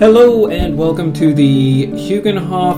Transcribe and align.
Hello 0.00 0.46
and 0.46 0.78
welcome 0.78 1.12
to 1.12 1.34
the 1.34 1.88
Huginhof 1.88 2.74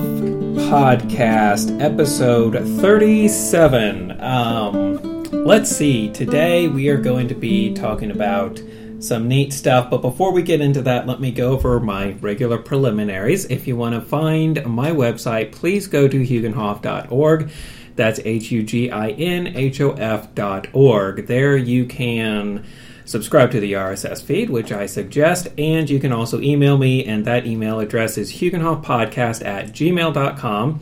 podcast, 0.68 1.80
episode 1.80 2.54
37. 2.80 4.21
Um, 4.21 5.22
let's 5.30 5.71
see, 5.71 6.11
today 6.11 6.66
we 6.66 6.89
are 6.89 6.96
going 6.96 7.29
to 7.29 7.36
be 7.36 7.75
talking 7.75 8.11
about 8.11 8.61
some 8.98 9.29
neat 9.29 9.53
stuff, 9.53 9.89
but 9.89 10.03
before 10.03 10.32
we 10.32 10.43
get 10.43 10.61
into 10.61 10.82
that, 10.82 11.07
let 11.07 11.21
me 11.21 11.30
go 11.30 11.53
over 11.53 11.79
my 11.79 12.14
regular 12.14 12.58
preliminaries. 12.58 13.45
If 13.45 13.68
you 13.68 13.76
want 13.76 13.95
to 13.95 14.00
find 14.00 14.67
my 14.67 14.90
website, 14.90 15.53
please 15.53 15.86
go 15.86 16.09
to 16.09 16.26
huginhof.org. 16.26 17.53
That's 17.95 18.18
H 18.25 18.50
U 18.50 18.64
G 18.64 18.90
I 18.90 19.11
N 19.11 19.46
H 19.46 19.81
O 19.81 19.93
F 19.93 20.34
dot 20.34 20.67
org. 20.73 21.29
There 21.29 21.57
you 21.57 21.86
can 21.86 22.67
subscribe 23.04 23.50
to 23.52 23.61
the 23.61 23.72
RSS 23.72 24.22
feed, 24.22 24.50
which 24.50 24.72
I 24.72 24.86
suggest, 24.86 25.48
and 25.58 25.88
you 25.88 25.98
can 25.98 26.12
also 26.12 26.40
email 26.40 26.79
me, 26.79 27.04
and 27.04 27.25
that 27.25 27.46
email 27.46 27.80
address 27.80 28.18
is 28.18 28.34
huginhofpodcast 28.34 29.44
at 29.44 29.72
gmail.com, 29.72 30.80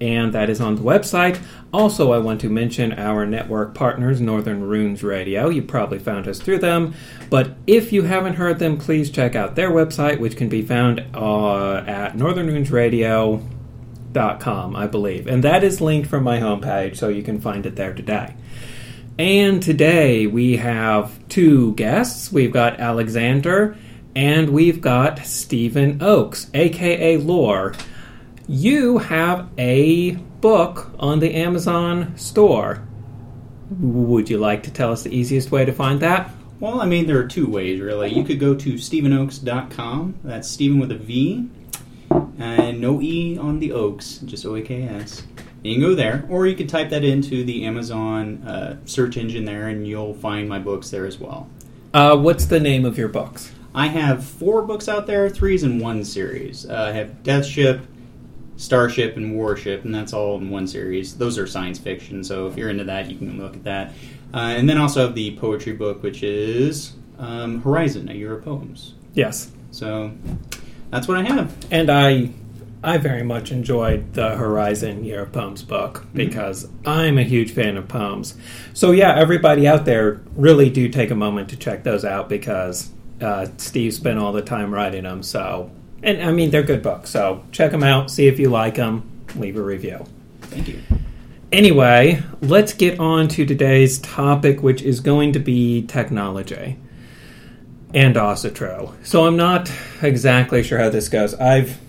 and 0.00 0.32
that 0.32 0.48
is 0.48 0.60
on 0.60 0.76
the 0.76 0.82
website. 0.82 1.40
Also, 1.72 2.12
I 2.12 2.18
want 2.18 2.40
to 2.42 2.48
mention 2.48 2.92
our 2.92 3.26
network 3.26 3.74
partners, 3.74 4.20
Northern 4.20 4.62
Runes 4.62 5.02
Radio. 5.02 5.48
You 5.48 5.62
probably 5.62 5.98
found 5.98 6.28
us 6.28 6.40
through 6.40 6.58
them, 6.58 6.94
but 7.28 7.56
if 7.66 7.92
you 7.92 8.04
haven't 8.04 8.34
heard 8.34 8.58
them, 8.58 8.78
please 8.78 9.10
check 9.10 9.34
out 9.34 9.56
their 9.56 9.70
website, 9.70 10.20
which 10.20 10.36
can 10.36 10.48
be 10.48 10.62
found 10.62 11.00
uh, 11.14 11.84
at 11.86 12.16
northernrunesradio.com, 12.16 14.76
I 14.76 14.86
believe. 14.86 15.26
And 15.26 15.44
that 15.44 15.64
is 15.64 15.80
linked 15.80 16.08
from 16.08 16.24
my 16.24 16.38
homepage, 16.38 16.96
so 16.96 17.08
you 17.08 17.22
can 17.22 17.40
find 17.40 17.66
it 17.66 17.76
there 17.76 17.92
today. 17.92 18.34
And 19.18 19.60
today 19.60 20.28
we 20.28 20.58
have 20.58 21.28
two 21.28 21.74
guests. 21.74 22.30
We've 22.30 22.52
got 22.52 22.78
Alexander 22.78 23.76
and 24.14 24.50
we've 24.50 24.80
got 24.80 25.18
Stephen 25.26 26.00
Oaks, 26.00 26.48
aka 26.54 27.16
Lore. 27.16 27.74
You 28.46 28.98
have 28.98 29.48
a 29.58 30.12
book 30.12 30.92
on 31.00 31.18
the 31.18 31.34
Amazon 31.34 32.16
store. 32.16 32.86
Would 33.80 34.30
you 34.30 34.38
like 34.38 34.62
to 34.62 34.70
tell 34.70 34.92
us 34.92 35.02
the 35.02 35.12
easiest 35.12 35.50
way 35.50 35.64
to 35.64 35.72
find 35.72 35.98
that? 35.98 36.30
Well, 36.60 36.80
I 36.80 36.86
mean, 36.86 37.08
there 37.08 37.18
are 37.18 37.26
two 37.26 37.48
ways, 37.48 37.80
really. 37.80 38.12
You 38.12 38.22
could 38.22 38.38
go 38.38 38.54
to 38.54 38.74
StephenOaks.com. 38.74 40.20
That's 40.22 40.48
Stephen 40.48 40.78
with 40.78 40.92
a 40.92 40.96
V, 40.96 41.48
and 42.38 42.80
no 42.80 43.02
E 43.02 43.36
on 43.36 43.58
the 43.58 43.72
Oaks, 43.72 44.18
just 44.18 44.46
O 44.46 44.54
A 44.54 44.62
K 44.62 44.84
S. 44.84 45.24
You 45.62 45.74
can 45.74 45.80
go 45.80 45.94
there, 45.94 46.24
or 46.28 46.46
you 46.46 46.54
can 46.54 46.66
type 46.66 46.90
that 46.90 47.04
into 47.04 47.44
the 47.44 47.64
Amazon 47.64 48.42
uh, 48.46 48.76
search 48.84 49.16
engine 49.16 49.44
there, 49.44 49.68
and 49.68 49.86
you'll 49.86 50.14
find 50.14 50.48
my 50.48 50.58
books 50.58 50.90
there 50.90 51.04
as 51.04 51.18
well. 51.18 51.48
Uh, 51.92 52.16
what's 52.16 52.46
the 52.46 52.60
name 52.60 52.84
of 52.84 52.96
your 52.96 53.08
books? 53.08 53.52
I 53.74 53.88
have 53.88 54.24
four 54.24 54.62
books 54.62 54.88
out 54.88 55.06
there, 55.06 55.28
three's 55.28 55.62
in 55.62 55.78
one 55.78 56.04
series. 56.04 56.68
Uh, 56.68 56.90
I 56.90 56.92
have 56.92 57.22
Death 57.22 57.44
Ship, 57.44 57.80
Starship, 58.56 59.16
and 59.16 59.34
Warship, 59.34 59.84
and 59.84 59.94
that's 59.94 60.12
all 60.12 60.36
in 60.38 60.50
one 60.50 60.66
series. 60.66 61.16
Those 61.16 61.38
are 61.38 61.46
science 61.46 61.78
fiction, 61.78 62.22
so 62.24 62.46
if 62.46 62.56
you're 62.56 62.70
into 62.70 62.84
that, 62.84 63.10
you 63.10 63.18
can 63.18 63.38
look 63.38 63.54
at 63.54 63.64
that. 63.64 63.92
Uh, 64.32 64.54
and 64.56 64.68
then 64.68 64.78
also 64.78 65.06
have 65.06 65.14
the 65.14 65.36
poetry 65.38 65.72
book, 65.72 66.02
which 66.02 66.22
is 66.22 66.94
um, 67.18 67.62
Horizon, 67.62 68.08
a 68.08 68.14
Year 68.14 68.34
of 68.34 68.44
Poems. 68.44 68.94
Yes. 69.14 69.50
So 69.70 70.12
that's 70.90 71.08
what 71.08 71.18
I 71.18 71.22
have. 71.22 71.54
And 71.70 71.90
I 71.90 72.30
I 72.82 72.96
very 72.98 73.24
much 73.24 73.50
enjoyed 73.50 74.14
the 74.14 74.36
Horizon 74.36 75.04
Year 75.04 75.22
of 75.22 75.32
Poems 75.32 75.62
book 75.62 76.06
because 76.14 76.66
mm-hmm. 76.66 76.88
I'm 76.88 77.18
a 77.18 77.24
huge 77.24 77.52
fan 77.52 77.76
of 77.76 77.88
poems. 77.88 78.36
So, 78.72 78.92
yeah, 78.92 79.16
everybody 79.16 79.66
out 79.66 79.84
there 79.84 80.20
really 80.36 80.70
do 80.70 80.88
take 80.88 81.10
a 81.10 81.16
moment 81.16 81.50
to 81.50 81.56
check 81.56 81.82
those 81.82 82.04
out 82.04 82.28
because 82.28 82.90
uh, 83.20 83.46
Steve 83.56 83.94
spent 83.94 84.18
all 84.18 84.32
the 84.32 84.42
time 84.42 84.72
writing 84.72 85.02
them. 85.02 85.24
So, 85.24 85.70
and 86.04 86.22
I 86.22 86.30
mean, 86.30 86.50
they're 86.50 86.62
good 86.62 86.82
books. 86.82 87.10
So, 87.10 87.42
check 87.50 87.72
them 87.72 87.82
out, 87.82 88.12
see 88.12 88.28
if 88.28 88.38
you 88.38 88.48
like 88.48 88.76
them, 88.76 89.24
leave 89.34 89.56
a 89.56 89.62
review. 89.62 90.04
Thank 90.42 90.68
you. 90.68 90.80
Anyway, 91.50 92.22
let's 92.42 92.74
get 92.74 93.00
on 93.00 93.26
to 93.28 93.44
today's 93.44 93.98
topic, 93.98 94.62
which 94.62 94.82
is 94.82 95.00
going 95.00 95.32
to 95.32 95.40
be 95.40 95.82
technology 95.82 96.78
and 97.92 98.14
Asatru. 98.14 98.94
So, 99.04 99.26
I'm 99.26 99.36
not 99.36 99.68
exactly 100.00 100.62
sure 100.62 100.78
how 100.78 100.90
this 100.90 101.08
goes. 101.08 101.34
I've 101.34 101.80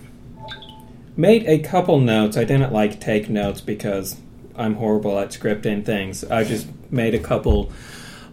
made 1.16 1.46
a 1.46 1.58
couple 1.58 1.98
notes. 2.00 2.36
I 2.36 2.44
didn't 2.44 2.72
like 2.72 3.00
take 3.00 3.28
notes 3.28 3.60
because 3.60 4.16
I'm 4.56 4.74
horrible 4.74 5.18
at 5.18 5.30
scripting 5.30 5.84
things. 5.84 6.24
I 6.24 6.44
just 6.44 6.68
made 6.90 7.14
a 7.14 7.18
couple 7.18 7.72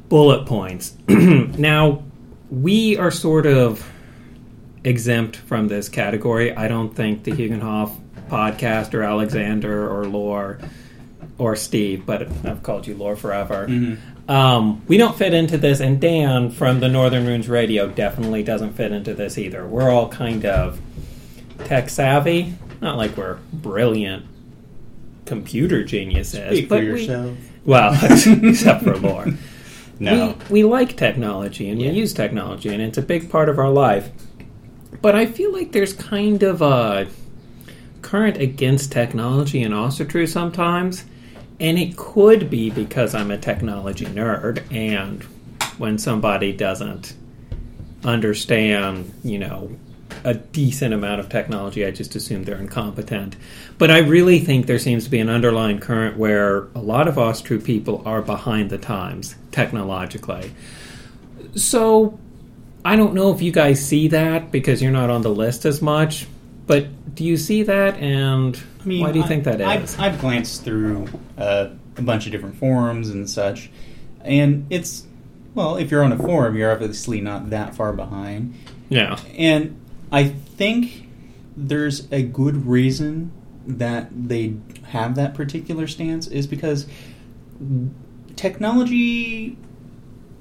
bullet 0.09 0.45
points. 0.45 0.93
now, 1.07 2.03
we 2.49 2.97
are 2.97 3.11
sort 3.11 3.45
of 3.45 3.89
exempt 4.83 5.35
from 5.35 5.67
this 5.67 5.89
category. 5.89 6.55
I 6.55 6.67
don't 6.67 6.95
think 6.95 7.23
the 7.23 7.31
Huginhof 7.31 7.95
podcast 8.29 8.93
or 8.93 9.03
Alexander 9.03 9.89
or 9.89 10.05
Lore 10.05 10.59
or 11.37 11.55
Steve, 11.55 12.05
but 12.05 12.23
I've 12.45 12.63
called 12.63 12.87
you 12.87 12.95
Lore 12.95 13.15
forever. 13.15 13.67
Mm-hmm. 13.67 14.31
Um, 14.31 14.85
we 14.87 14.97
don't 14.97 15.17
fit 15.17 15.33
into 15.33 15.57
this, 15.57 15.79
and 15.79 16.01
Dan 16.01 16.51
from 16.51 16.79
the 16.79 16.89
Northern 16.89 17.25
Runes 17.25 17.47
Radio 17.47 17.87
definitely 17.87 18.43
doesn't 18.43 18.73
fit 18.73 18.91
into 18.91 19.13
this 19.13 19.37
either. 19.37 19.65
We're 19.65 19.89
all 19.89 20.09
kind 20.09 20.45
of 20.45 20.79
tech 21.65 21.89
savvy, 21.89 22.55
not 22.81 22.97
like 22.97 23.17
we're 23.17 23.37
brilliant 23.53 24.25
computer 25.25 25.83
geniuses. 25.83 26.57
Speak 26.57 26.69
but 26.69 26.79
for 26.79 26.83
yourself. 26.83 27.31
We, 27.31 27.71
well, 27.71 27.93
except 28.03 28.83
for 28.83 28.95
Lore. 28.97 29.27
No. 29.99 30.35
We, 30.49 30.63
we 30.63 30.69
like 30.69 30.95
technology 30.95 31.69
and 31.69 31.81
yeah. 31.81 31.91
we 31.91 31.97
use 31.97 32.13
technology, 32.13 32.69
and 32.69 32.81
it's 32.81 32.97
a 32.97 33.01
big 33.01 33.29
part 33.29 33.49
of 33.49 33.59
our 33.59 33.69
life. 33.69 34.09
But 35.01 35.15
I 35.15 35.25
feel 35.25 35.51
like 35.51 35.71
there's 35.71 35.93
kind 35.93 36.43
of 36.43 36.61
a 36.61 37.07
current 38.01 38.37
against 38.37 38.91
technology 38.91 39.61
and 39.61 39.73
Asatru 39.73 40.27
sometimes. 40.27 41.03
And 41.59 41.79
it 41.79 41.97
could 41.97 42.49
be 42.49 42.69
because 42.69 43.15
I'm 43.15 43.31
a 43.31 43.37
technology 43.37 44.05
nerd, 44.05 44.63
and 44.71 45.23
when 45.79 45.97
somebody 45.97 46.53
doesn't 46.53 47.15
understand, 48.03 49.11
you 49.23 49.39
know, 49.39 49.71
a 50.23 50.33
decent 50.33 50.93
amount 50.93 51.19
of 51.19 51.29
technology, 51.29 51.85
I 51.85 51.91
just 51.91 52.15
assume 52.15 52.43
they're 52.43 52.57
incompetent. 52.57 53.35
But 53.77 53.91
I 53.91 53.99
really 53.99 54.39
think 54.39 54.65
there 54.65 54.79
seems 54.79 55.05
to 55.05 55.09
be 55.09 55.19
an 55.19 55.29
underlying 55.29 55.79
current 55.79 56.17
where 56.17 56.67
a 56.75 56.79
lot 56.79 57.07
of 57.07 57.15
Asatru 57.15 57.63
people 57.63 58.01
are 58.05 58.21
behind 58.21 58.69
the 58.69 58.77
times 58.77 59.35
technologically. 59.51 60.53
So 61.55 62.19
I 62.83 62.95
don't 62.95 63.13
know 63.13 63.33
if 63.33 63.41
you 63.41 63.51
guys 63.51 63.85
see 63.85 64.07
that 64.09 64.51
because 64.51 64.81
you're 64.81 64.91
not 64.91 65.09
on 65.09 65.21
the 65.21 65.29
list 65.29 65.65
as 65.65 65.81
much. 65.81 66.27
But 66.67 67.15
do 67.15 67.23
you 67.23 67.37
see 67.37 67.63
that, 67.63 67.95
and 67.95 68.61
I 68.81 68.85
mean, 68.85 69.01
why 69.01 69.13
do 69.13 69.19
you 69.19 69.25
I, 69.25 69.27
think 69.27 69.45
that 69.45 69.61
is? 69.61 69.67
I've, 69.97 69.99
I've 69.99 70.19
glanced 70.19 70.65
through 70.65 71.07
uh, 71.37 71.69
a 71.95 72.01
bunch 72.01 72.25
of 72.25 72.33
different 72.33 72.57
forums 72.57 73.09
and 73.09 73.29
such, 73.29 73.69
and 74.21 74.67
it's 74.69 75.07
well, 75.55 75.77
if 75.77 75.89
you're 75.89 76.03
on 76.03 76.11
a 76.11 76.17
forum, 76.17 76.57
you're 76.57 76.71
obviously 76.71 77.21
not 77.21 77.51
that 77.51 77.73
far 77.73 77.93
behind. 77.93 78.53
Yeah, 78.89 79.17
and 79.37 79.79
I 80.11 80.29
think 80.29 81.07
there's 81.55 82.11
a 82.11 82.21
good 82.21 82.65
reason 82.67 83.31
that 83.65 84.09
they 84.11 84.55
have 84.87 85.15
that 85.15 85.33
particular 85.33 85.87
stance 85.87 86.27
is 86.27 86.47
because 86.47 86.87
technology 88.35 89.57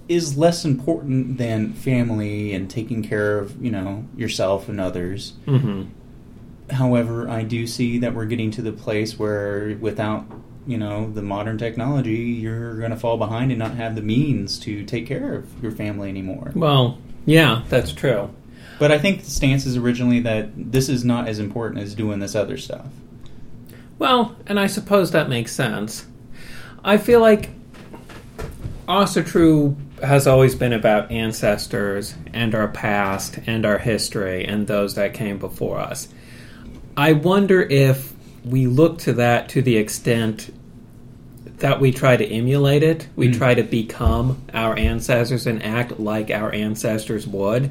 is 0.09 0.37
less 0.37 0.65
important 0.65 1.38
than 1.38 1.72
family 1.72 2.54
and 2.54 2.71
taking 2.71 3.03
care 3.03 3.38
of 3.38 3.60
you 3.62 3.71
know 3.71 4.06
yourself 4.16 4.69
and 4.69 4.81
others. 4.81 5.33
Mm-hmm. 5.47 5.91
However, 6.72 7.28
I 7.28 7.42
do 7.42 7.66
see 7.66 7.98
that 7.98 8.15
we're 8.15 8.27
getting 8.27 8.51
to 8.53 8.63
the 8.63 8.72
place 8.72 9.18
where 9.18 9.77
without 9.80 10.27
you 10.66 10.78
know 10.78 11.10
the 11.10 11.22
modern 11.22 11.59
technology, 11.59 12.15
you're 12.15 12.78
going 12.78 12.91
to 12.91 12.97
fall 12.97 13.16
behind 13.16 13.51
and 13.51 13.59
not 13.59 13.74
have 13.74 13.97
the 13.97 14.03
means 14.03 14.59
to 14.60 14.84
take 14.84 15.07
care 15.07 15.34
of 15.34 15.63
your 15.63 15.72
family 15.72 16.09
anymore. 16.09 16.53
Well, 16.54 16.98
yeah, 17.24 17.63
that's 17.68 17.92
true. 17.92 18.30
But 18.78 18.93
I 18.93 18.99
think 18.99 19.25
the 19.25 19.31
stance 19.31 19.65
is 19.65 19.77
originally 19.77 20.21
that 20.21 20.51
this 20.55 20.89
is 20.89 21.05
not 21.05 21.28
as 21.28 21.39
important 21.39 21.83
as 21.83 21.95
doing 21.95 22.19
this 22.19 22.34
other 22.34 22.57
stuff. 22.57 22.87
Well, 23.99 24.37
and 24.47 24.61
I 24.61 24.67
suppose 24.67 25.13
that 25.13 25.28
makes 25.28 25.53
sense. 25.53 26.07
I 26.84 26.99
feel 26.99 27.21
like 27.21 27.51
Asatru 28.87 29.77
has 30.01 30.27
always 30.27 30.55
been 30.55 30.75
about 30.75 31.11
ancestors 31.11 32.15
and 32.34 32.55
our 32.55 32.69
past 32.69 33.39
and 33.47 33.65
our 33.65 33.78
history 33.78 34.45
and 34.45 34.67
those 34.67 34.95
that 34.95 35.15
came 35.15 35.39
before 35.39 35.78
us. 35.78 36.09
I 36.97 37.13
wonder 37.13 37.63
if 37.63 38.13
we 38.45 38.67
look 38.67 38.99
to 38.99 39.15
that 39.15 39.49
to 39.51 39.63
the 39.63 39.77
extent 39.77 40.53
that 41.59 41.81
we 41.81 41.91
try 41.91 42.17
to 42.17 42.27
emulate 42.27 42.83
it, 42.83 43.09
we 43.17 43.28
mm. 43.28 43.37
try 43.37 43.55
to 43.55 43.63
become 43.63 44.43
our 44.53 44.77
ancestors 44.77 45.47
and 45.47 45.63
act 45.63 45.99
like 45.99 46.31
our 46.31 46.53
ancestors 46.53 47.27
would 47.27 47.71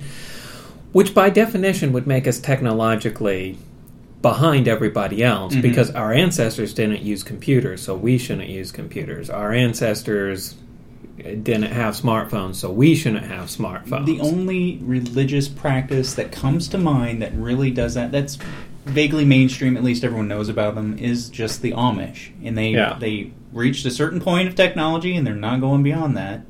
which 0.95 1.13
by 1.13 1.29
definition 1.29 1.91
would 1.91 2.07
make 2.07 2.25
us 2.25 2.39
technologically 2.39 3.57
behind 4.21 4.65
everybody 4.65 5.21
else 5.21 5.51
mm-hmm. 5.51 5.61
because 5.61 5.91
our 5.91 6.13
ancestors 6.13 6.73
didn't 6.73 7.01
use 7.01 7.21
computers, 7.21 7.81
so 7.81 7.93
we 7.93 8.17
shouldn't 8.17 8.47
use 8.47 8.71
computers. 8.71 9.29
Our 9.29 9.51
ancestors 9.51 10.55
didn't 11.17 11.63
have 11.63 11.95
smartphones, 11.95 12.55
so 12.55 12.71
we 12.71 12.95
shouldn't 12.95 13.25
have 13.25 13.47
smartphones. 13.47 14.05
The 14.05 14.21
only 14.21 14.79
religious 14.83 15.49
practice 15.49 16.13
that 16.13 16.31
comes 16.31 16.69
to 16.69 16.77
mind 16.77 17.21
that 17.21 17.33
really 17.33 17.71
does 17.71 17.95
that, 17.95 18.13
that's 18.13 18.37
vaguely 18.85 19.25
mainstream, 19.25 19.75
at 19.75 19.83
least 19.83 20.01
everyone 20.05 20.29
knows 20.29 20.47
about 20.47 20.75
them, 20.75 20.97
is 20.97 21.27
just 21.27 21.61
the 21.61 21.73
Amish. 21.73 22.29
And 22.41 22.57
they 22.57 22.69
Yeah. 22.69 22.95
they 22.97 23.31
reached 23.51 23.85
a 23.85 23.91
certain 23.91 24.21
point 24.21 24.47
of 24.47 24.55
technology 24.55 25.13
and 25.17 25.27
they're 25.27 25.35
not 25.35 25.59
going 25.59 25.83
beyond 25.83 26.15
that. 26.15 26.45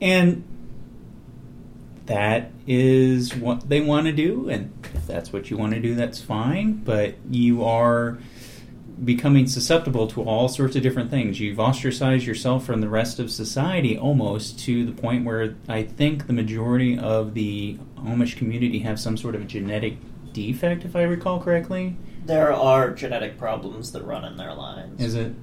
And 0.00 0.44
that 2.06 2.50
is 2.66 3.34
what 3.34 3.68
they 3.68 3.80
want 3.80 4.06
to 4.06 4.12
do 4.12 4.48
and 4.48 4.72
if 4.94 5.06
that's 5.06 5.32
what 5.32 5.50
you 5.50 5.56
want 5.56 5.72
to 5.72 5.80
do 5.80 5.94
that's 5.94 6.20
fine, 6.20 6.74
but 6.74 7.14
you 7.30 7.64
are 7.64 8.18
becoming 9.04 9.46
susceptible 9.46 10.06
to 10.06 10.22
all 10.22 10.48
sorts 10.48 10.76
of 10.76 10.82
different 10.82 11.10
things. 11.10 11.40
You've 11.40 11.58
ostracized 11.58 12.24
yourself 12.24 12.64
from 12.64 12.80
the 12.80 12.88
rest 12.88 13.18
of 13.18 13.30
society 13.30 13.98
almost 13.98 14.58
to 14.60 14.84
the 14.84 14.92
point 14.92 15.24
where 15.24 15.56
I 15.68 15.82
think 15.82 16.26
the 16.26 16.32
majority 16.32 16.98
of 16.98 17.34
the 17.34 17.78
Amish 17.98 18.36
community 18.36 18.80
have 18.80 19.00
some 19.00 19.16
sort 19.16 19.34
of 19.34 19.46
genetic 19.46 19.96
defect, 20.32 20.84
if 20.84 20.94
I 20.96 21.02
recall 21.02 21.40
correctly. 21.40 21.96
There 22.24 22.52
are 22.52 22.90
genetic 22.90 23.38
problems 23.38 23.92
that 23.92 24.04
run 24.04 24.24
in 24.24 24.36
their 24.36 24.54
lines. 24.54 25.00
Is 25.00 25.14
it? 25.14 25.34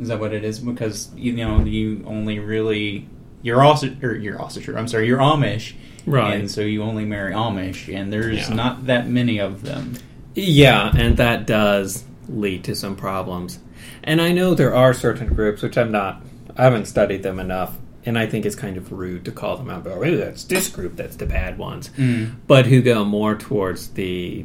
Is 0.00 0.08
that 0.08 0.18
what 0.18 0.32
it 0.32 0.44
is? 0.44 0.58
Because 0.58 1.10
you 1.14 1.32
know 1.32 1.64
you 1.64 2.02
only 2.06 2.40
really 2.40 3.08
you're 3.42 3.62
also 3.62 3.94
or 4.02 4.16
you're 4.16 4.40
also 4.40 4.60
sure. 4.60 4.76
I'm 4.76 4.88
sorry, 4.88 5.06
you're 5.06 5.18
Amish, 5.18 5.74
Right. 6.06 6.34
And 6.34 6.50
so 6.50 6.60
you 6.60 6.82
only 6.82 7.04
marry 7.04 7.32
Amish, 7.32 7.94
and 7.94 8.12
there's 8.12 8.48
Yeah. 8.48 8.54
not 8.54 8.86
that 8.86 9.08
many 9.08 9.38
of 9.38 9.62
them. 9.62 9.94
Yeah, 10.34 10.90
and 10.96 11.16
that 11.16 11.46
does 11.46 12.04
lead 12.28 12.64
to 12.64 12.74
some 12.74 12.96
problems. 12.96 13.58
And 14.02 14.20
I 14.20 14.32
know 14.32 14.54
there 14.54 14.74
are 14.74 14.92
certain 14.92 15.28
groups 15.28 15.62
which 15.62 15.78
I'm 15.78 15.92
not, 15.92 16.22
I 16.56 16.64
haven't 16.64 16.86
studied 16.86 17.22
them 17.22 17.38
enough, 17.38 17.76
and 18.04 18.18
I 18.18 18.26
think 18.26 18.44
it's 18.44 18.56
kind 18.56 18.76
of 18.76 18.92
rude 18.92 19.24
to 19.26 19.30
call 19.30 19.56
them 19.56 19.70
out. 19.70 19.86
Oh, 19.86 20.16
that's 20.16 20.44
this 20.44 20.68
group 20.68 20.96
that's 20.96 21.16
the 21.16 21.26
bad 21.26 21.56
ones, 21.58 21.90
Mm. 21.96 22.32
but 22.46 22.66
who 22.66 22.82
go 22.82 23.04
more 23.04 23.34
towards 23.34 23.88
the 23.88 24.44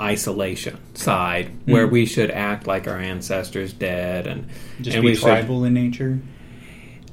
isolation 0.00 0.76
side, 0.94 1.48
where 1.64 1.86
Mm. 1.88 1.90
we 1.92 2.06
should 2.06 2.30
act 2.30 2.66
like 2.66 2.86
our 2.86 2.98
ancestors 2.98 3.72
did, 3.72 4.26
and 4.26 4.46
Just 4.80 4.96
and 4.96 5.02
be 5.02 5.10
we 5.10 5.14
should- 5.14 5.22
tribal 5.24 5.64
in 5.64 5.74
nature. 5.74 6.18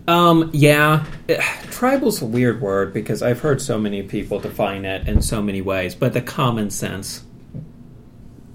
Um, 0.07 0.52
yeah, 0.54 1.06
tribal's 1.28 2.22
a 2.22 2.25
weird 2.25 2.62
word 2.62 2.94
because 2.94 3.24
I've 3.24 3.40
heard 3.40 3.62
so 3.62 3.80
many 3.80 4.04
people 4.04 4.40
define 4.40 4.86
it 4.86 5.07
in 5.07 5.22
so 5.22 5.42
many 5.42 5.62
ways, 5.62 5.96
but 5.96 6.13
the 6.13 6.22
common 6.22 6.69
sense 6.69 7.24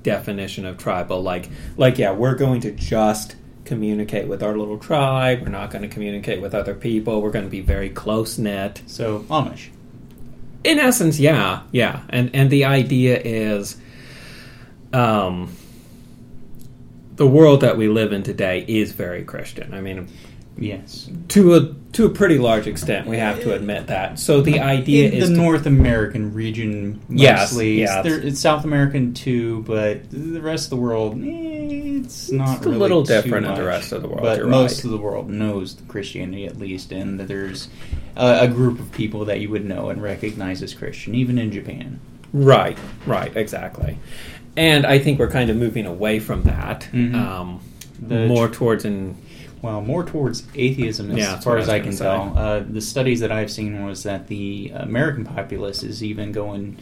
definition 0.02 0.64
of 0.64 0.79
tribal, 0.79 1.23
like, 1.23 1.50
like 1.76 1.99
yeah, 1.99 2.12
we're 2.12 2.37
going 2.37 2.61
to 2.62 2.70
just 2.70 3.37
communicate 3.64 4.29
with 4.29 4.43
our 4.43 4.56
little 4.56 4.79
tribe. 4.79 5.43
We're 5.43 5.49
not 5.49 5.70
going 5.70 5.82
to 5.82 5.88
communicate 5.88 6.41
with 6.41 6.55
other 6.55 6.75
people. 6.75 7.20
We're 7.20 7.31
going 7.31 7.44
to 7.44 7.50
be 7.50 7.61
very 7.61 7.88
close 7.88 8.38
knit. 8.38 8.82
So 8.87 9.20
Amish. 9.29 9.69
In 10.62 10.79
essence, 10.79 11.19
yeah, 11.19 11.62
yeah, 11.73 12.02
and 12.11 12.35
and 12.35 12.50
the 12.50 12.67
idea 12.67 13.19
is, 13.19 13.79
um, 14.93 15.56
the 17.17 17.26
world 17.26 17.62
that 17.62 17.79
we 17.79 17.88
live 17.88 18.12
in 18.12 18.23
today 18.23 18.64
is 18.69 18.93
very 18.93 19.25
Christian. 19.25 19.73
I 19.73 19.81
mean, 19.81 20.08
Yes. 20.60 21.08
to 21.28 21.54
a 21.54 21.74
to 21.94 22.06
a 22.06 22.08
pretty 22.10 22.38
large 22.38 22.66
extent, 22.68 23.08
we 23.08 23.16
have 23.16 23.40
to 23.40 23.52
admit 23.54 23.88
that. 23.88 24.18
So 24.20 24.40
the 24.42 24.60
idea 24.60 25.08
in 25.08 25.14
is 25.14 25.28
the 25.30 25.34
to- 25.34 25.40
North 25.40 25.66
American 25.66 26.32
region 26.34 27.00
mostly. 27.08 27.78
yes. 27.80 28.04
There, 28.04 28.20
it's 28.20 28.38
South 28.38 28.64
American 28.64 29.12
too, 29.14 29.62
but 29.66 30.08
the 30.10 30.40
rest 30.40 30.66
of 30.66 30.70
the 30.70 30.76
world, 30.76 31.14
eh, 31.20 31.98
it's 31.98 32.30
not 32.30 32.58
It's 32.58 32.66
a 32.66 32.68
really 32.68 32.78
little 32.80 33.04
too 33.04 33.14
different 33.14 33.46
in 33.46 33.54
the 33.56 33.64
rest 33.64 33.90
of 33.90 34.02
the 34.02 34.08
world, 34.08 34.22
But 34.22 34.38
you're 34.38 34.46
most 34.46 34.76
right. 34.78 34.84
of 34.84 34.90
the 34.92 34.98
world 34.98 35.28
knows 35.30 35.76
Christianity 35.88 36.44
at 36.46 36.58
least, 36.60 36.92
and 36.92 37.18
that 37.18 37.26
there's 37.26 37.68
a, 38.16 38.40
a 38.42 38.48
group 38.48 38.78
of 38.78 38.92
people 38.92 39.24
that 39.24 39.40
you 39.40 39.48
would 39.50 39.64
know 39.64 39.88
and 39.88 40.00
recognize 40.00 40.62
as 40.62 40.74
Christian, 40.74 41.14
even 41.16 41.38
in 41.38 41.50
Japan. 41.50 41.98
right, 42.32 42.78
right, 43.06 43.36
exactly. 43.36 43.98
And 44.56 44.86
I 44.86 44.98
think 45.00 45.18
we're 45.18 45.30
kind 45.30 45.50
of 45.50 45.56
moving 45.56 45.86
away 45.86 46.20
from 46.20 46.42
that, 46.44 46.86
Mhm. 46.92 47.14
um, 47.16 47.60
The 48.00 48.26
more 48.28 48.46
tr- 48.48 48.54
towards 48.54 48.84
an 48.84 49.16
Well, 49.62 49.80
more 49.82 50.04
towards 50.04 50.44
atheism, 50.54 51.10
as 51.10 51.18
Yeah, 51.18 51.38
far 51.40 51.58
as 51.58 51.68
I 51.68 51.76
I 51.76 51.80
can 51.80 51.90
gonna 51.90 51.98
tell. 51.98 52.38
Uh, 52.38 52.60
the 52.60 52.80
studies 52.80 53.20
that 53.20 53.30
I've 53.30 53.50
seen 53.50 53.84
was 53.84 54.04
that 54.04 54.28
the 54.28 54.72
American 54.74 55.24
populace 55.24 55.82
is 55.82 56.02
even 56.02 56.32
going 56.32 56.76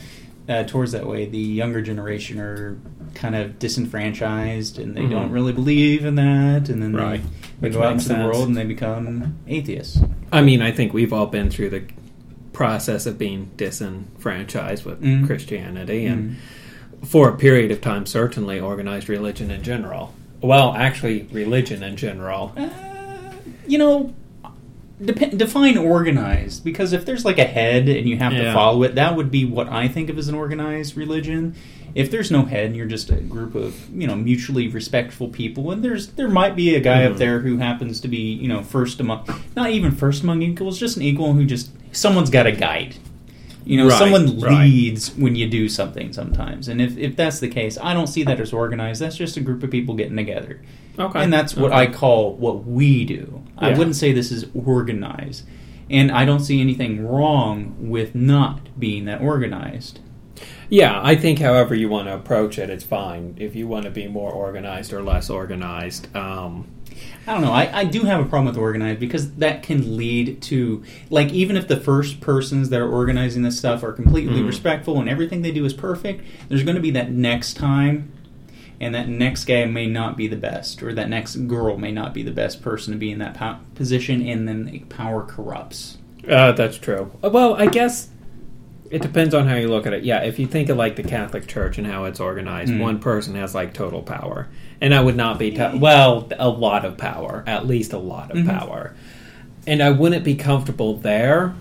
uh, 0.48 0.64
towards 0.64 0.92
that 0.92 1.06
way. 1.06 1.26
The 1.26 1.36
younger 1.38 1.82
generation 1.82 2.38
are 2.40 2.78
kind 3.14 3.34
of 3.34 3.58
disenfranchised, 3.58 4.78
and 4.78 4.94
they 4.96 5.02
Mhm. 5.02 5.10
don't 5.10 5.30
really 5.30 5.52
believe 5.52 6.06
in 6.06 6.14
that. 6.14 6.70
And 6.70 6.82
then 6.82 6.94
Right. 6.96 7.20
they, 7.60 7.68
they 7.68 7.74
go 7.74 7.82
out 7.82 7.92
into 7.94 8.08
the 8.08 8.14
world 8.14 8.48
and 8.48 8.56
they 8.56 8.64
become 8.64 9.34
atheists. 9.46 10.00
I 10.32 10.40
mean, 10.40 10.62
I 10.62 10.70
think 10.70 10.94
we've 10.94 11.12
all 11.12 11.26
been 11.26 11.50
through 11.50 11.68
the 11.70 11.82
process 12.54 13.04
of 13.06 13.18
being 13.18 13.50
disenfranchised 13.58 14.84
with 14.86 15.02
Mm. 15.02 15.26
Christianity, 15.26 16.06
and 16.06 16.36
for 17.04 17.28
a 17.28 17.36
period 17.36 17.70
of 17.70 17.80
time, 17.82 18.06
certainly 18.06 18.58
organized 18.58 19.08
religion 19.10 19.50
in 19.50 19.62
general. 19.62 20.14
Well, 20.40 20.72
actually, 20.74 21.22
religion 21.32 21.82
in 21.82 21.96
general. 21.96 22.52
Uh, 22.56 22.68
you 23.66 23.78
know, 23.78 24.14
dep- 25.04 25.36
define 25.36 25.76
organized 25.76 26.64
because 26.64 26.92
if 26.92 27.04
there's 27.04 27.24
like 27.24 27.38
a 27.38 27.44
head 27.44 27.88
and 27.88 28.08
you 28.08 28.16
have 28.18 28.32
to 28.32 28.52
follow 28.52 28.82
it, 28.84 28.94
that 28.94 29.16
would 29.16 29.30
be 29.30 29.44
what 29.44 29.68
I 29.68 29.88
think 29.88 30.08
of 30.10 30.18
as 30.18 30.28
an 30.28 30.34
organized 30.34 30.96
religion. 30.96 31.54
If 31.94 32.10
there's 32.10 32.30
no 32.30 32.44
head 32.44 32.66
and 32.66 32.76
you're 32.76 32.86
just 32.86 33.10
a 33.10 33.16
group 33.16 33.54
of 33.54 33.88
you 33.92 34.06
know 34.06 34.14
mutually 34.14 34.68
respectful 34.68 35.28
people, 35.28 35.70
and 35.72 35.82
there's 35.82 36.08
there 36.08 36.28
might 36.28 36.54
be 36.54 36.74
a 36.74 36.80
guy 36.80 37.02
Mhm. 37.02 37.12
up 37.12 37.16
there 37.16 37.40
who 37.40 37.56
happens 37.58 38.00
to 38.00 38.08
be 38.08 38.18
you 38.34 38.46
know 38.46 38.62
first 38.62 39.00
among 39.00 39.24
not 39.56 39.70
even 39.70 39.90
first 39.92 40.22
among 40.22 40.42
equals, 40.42 40.78
just 40.78 40.96
an 40.96 41.02
equal 41.02 41.32
who 41.32 41.44
just 41.44 41.70
someone's 41.92 42.30
got 42.30 42.46
a 42.46 42.52
guide. 42.52 42.96
You 43.68 43.76
know, 43.76 43.88
Right, 43.88 43.98
someone 43.98 44.40
right. 44.40 44.64
leads 44.64 45.14
when 45.14 45.36
you 45.36 45.46
do 45.46 45.68
something 45.68 46.12
sometimes, 46.14 46.68
and 46.68 46.80
if, 46.80 46.96
if 46.96 47.16
that's 47.16 47.38
the 47.38 47.48
case, 47.48 47.76
I 47.80 47.92
don't 47.92 48.06
see 48.06 48.22
that 48.24 48.40
as 48.40 48.52
organized. 48.52 49.00
That's 49.02 49.14
just 49.16 49.36
a 49.36 49.40
group 49.40 49.62
of 49.62 49.70
people 49.70 49.94
getting 49.94 50.16
together. 50.16 50.62
Okay, 50.98 51.22
And 51.22 51.30
that's 51.32 51.54
what 51.54 51.70
Okay. 51.72 51.82
I 51.82 51.86
call 51.86 52.34
what 52.36 52.64
we 52.66 53.04
do. 53.04 53.42
I 53.58 53.76
wouldn't 53.76 53.94
say 53.96 54.12
this 54.12 54.32
is 54.32 54.46
organized. 54.54 55.44
And 55.90 56.10
I 56.10 56.24
don't 56.24 56.40
see 56.40 56.60
anything 56.60 57.06
wrong 57.06 57.76
with 57.78 58.14
not 58.14 58.78
being 58.80 59.04
that 59.04 59.20
organized. 59.20 60.00
Yeah, 60.70 61.00
I 61.02 61.14
think 61.16 61.38
however 61.38 61.74
you 61.74 61.88
want 61.88 62.08
to 62.08 62.14
approach 62.14 62.58
it, 62.58 62.68
it's 62.68 62.84
fine. 62.84 63.34
If 63.38 63.54
you 63.56 63.66
want 63.66 63.84
to 63.84 63.90
be 63.90 64.06
more 64.06 64.30
organized 64.30 64.92
or 64.92 65.02
less 65.02 65.30
organized, 65.30 66.14
um, 66.14 66.66
I 67.26 67.32
don't 67.32 67.42
know. 67.42 67.52
I, 67.52 67.80
I 67.80 67.84
do 67.84 68.02
have 68.02 68.20
a 68.20 68.24
problem 68.28 68.46
with 68.46 68.56
organized 68.58 69.00
because 69.00 69.32
that 69.36 69.62
can 69.62 69.96
lead 69.96 70.42
to, 70.42 70.82
like, 71.10 71.32
even 71.32 71.56
if 71.56 71.68
the 71.68 71.78
first 71.78 72.20
persons 72.20 72.68
that 72.70 72.80
are 72.80 72.90
organizing 72.90 73.42
this 73.42 73.56
stuff 73.58 73.82
are 73.82 73.92
completely 73.92 74.40
Mhm. 74.42 74.46
respectful 74.46 74.98
and 75.00 75.08
everything 75.08 75.42
they 75.42 75.52
do 75.52 75.64
is 75.64 75.72
perfect, 75.72 76.22
there's 76.48 76.64
going 76.64 76.74
to 76.76 76.82
be 76.82 76.90
that 76.90 77.10
next 77.12 77.54
time, 77.54 78.10
and 78.80 78.94
that 78.94 79.08
next 79.08 79.44
guy 79.44 79.64
may 79.64 79.86
not 79.86 80.16
be 80.16 80.26
the 80.26 80.36
best, 80.36 80.82
or 80.82 80.92
that 80.92 81.08
next 81.08 81.36
girl 81.46 81.78
may 81.78 81.92
not 81.92 82.12
be 82.12 82.22
the 82.22 82.30
best 82.30 82.60
person 82.62 82.92
to 82.92 82.98
be 82.98 83.10
in 83.10 83.18
that 83.20 83.34
pow- 83.34 83.58
position, 83.74 84.20
and 84.26 84.46
then 84.48 84.66
the 84.66 84.80
power 84.90 85.22
corrupts. 85.22 85.96
uh, 86.28 86.52
that's 86.52 86.76
true. 86.76 87.10
Well, 87.22 87.54
I 87.54 87.66
guess 87.66 88.08
it 88.90 89.02
depends 89.02 89.34
on 89.34 89.46
how 89.46 89.54
you 89.56 89.68
look 89.68 89.86
at 89.86 89.92
it. 89.92 90.02
Yeah, 90.04 90.20
if 90.22 90.38
you 90.38 90.46
think 90.46 90.68
of 90.68 90.76
like 90.76 90.96
the 90.96 91.02
Catholic 91.02 91.46
Church 91.46 91.78
and 91.78 91.86
how 91.86 92.04
it's 92.04 92.20
organized, 92.20 92.72
Mm. 92.72 92.80
one 92.80 92.98
person 92.98 93.34
has 93.34 93.54
like 93.54 93.72
total 93.74 94.02
power, 94.02 94.46
and 94.80 94.94
I 94.94 95.00
would 95.02 95.16
not 95.16 95.38
be 95.38 95.50
t- 95.50 95.62
well 95.76 96.28
a 96.38 96.48
lot 96.48 96.84
of 96.84 96.96
power, 96.96 97.44
at 97.46 97.66
least 97.66 97.92
a 97.92 97.98
lot 97.98 98.30
of 98.30 98.38
Mhm. 98.38 98.46
power, 98.58 98.94
and 99.66 99.82
I 99.82 99.90
wouldn't 99.90 100.24
be 100.24 100.34
comfortable 100.34 100.96
there. 100.96 101.52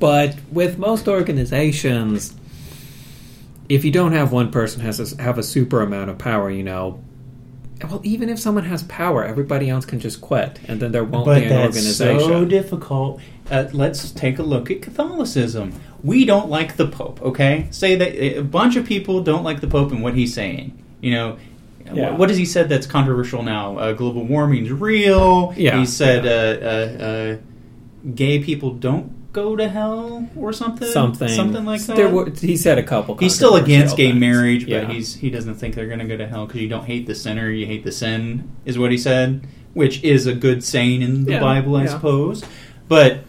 But 0.00 0.34
with 0.50 0.78
most 0.78 1.06
organizations, 1.06 2.34
if 3.68 3.84
you 3.84 3.90
don't 3.92 4.12
have 4.12 4.32
one 4.32 4.50
person 4.50 4.80
has 4.82 4.98
a, 4.98 5.22
have 5.22 5.38
a 5.38 5.42
super 5.42 5.80
amount 5.80 6.10
of 6.10 6.18
power, 6.18 6.50
you 6.50 6.64
know. 6.64 6.98
Well, 7.84 8.00
even 8.04 8.28
if 8.28 8.38
someone 8.38 8.64
has 8.64 8.82
power, 8.84 9.24
everybody 9.24 9.68
else 9.68 9.84
can 9.84 10.00
just 10.00 10.20
quit, 10.20 10.60
and 10.68 10.80
then 10.80 10.92
there 10.92 11.04
won't 11.04 11.24
but 11.26 11.38
be 11.40 11.44
an 11.44 11.48
that's 11.50 11.76
organization. 11.76 12.20
so 12.20 12.44
difficult. 12.44 13.20
Uh, 13.50 13.68
let's 13.72 14.10
take 14.12 14.38
a 14.38 14.42
look 14.42 14.70
at 14.70 14.82
Catholicism. 14.82 15.72
We 16.02 16.24
don't 16.24 16.48
like 16.48 16.76
the 16.76 16.86
Pope. 16.88 17.20
Okay, 17.22 17.66
say 17.70 17.94
that 17.96 18.14
a 18.38 18.42
bunch 18.42 18.76
of 18.76 18.86
people 18.86 19.22
don't 19.22 19.42
like 19.44 19.60
the 19.60 19.66
Pope 19.68 19.90
and 19.92 20.02
what 20.02 20.14
he's 20.14 20.32
saying. 20.34 20.82
You 21.00 21.12
know, 21.12 21.36
Yeah. 21.92 22.16
what, 22.16 22.28
has 22.30 22.38
he 22.38 22.44
said 22.44 22.68
that's 22.68 22.86
controversial 22.86 23.42
now? 23.42 23.76
Uh, 23.78 23.92
global 23.92 24.24
warming's 24.24 24.70
real. 24.70 25.52
Yeah, 25.56 25.78
he 25.78 25.86
said 25.86 26.24
yeah. 26.24 26.30
uh, 26.30 27.04
uh, 27.04 27.04
uh, 27.04 27.36
gay 28.14 28.38
people 28.42 28.70
don't 28.74 29.12
go 29.32 29.56
to 29.56 29.68
hell 29.68 30.28
or 30.36 30.52
something. 30.52 30.88
something 30.88 31.28
something 31.28 31.64
like 31.64 31.80
that. 31.82 31.96
There 31.96 32.08
were, 32.08 32.30
he 32.30 32.56
said 32.56 32.78
a 32.78 32.82
couple. 32.82 33.16
He's 33.16 33.34
still 33.34 33.56
against 33.56 33.96
gay 33.96 34.10
controversial 34.10 34.20
marriage, 34.42 34.62
but 34.64 34.70
Yeah. 34.70 34.92
he's 34.92 35.14
he 35.16 35.30
doesn't 35.30 35.54
think 35.54 35.74
they're 35.74 35.86
going 35.86 36.00
to 36.00 36.04
go 36.06 36.16
to 36.16 36.26
hell 36.26 36.46
because 36.46 36.60
you 36.60 36.68
don't 36.68 36.84
hate 36.84 37.06
the 37.06 37.14
sinner, 37.14 37.50
you 37.50 37.66
hate 37.66 37.84
the 37.84 37.92
sin, 37.92 38.50
is 38.64 38.78
what 38.78 38.90
he 38.90 38.98
said, 38.98 39.46
which 39.74 40.02
is 40.04 40.26
a 40.26 40.34
good 40.34 40.62
saying 40.62 41.02
in 41.02 41.24
the 41.24 41.32
Yeah, 41.32 41.40
Bible, 41.40 41.76
I 41.76 41.84
yeah. 41.84 41.88
suppose. 41.90 42.44
But 42.88 43.20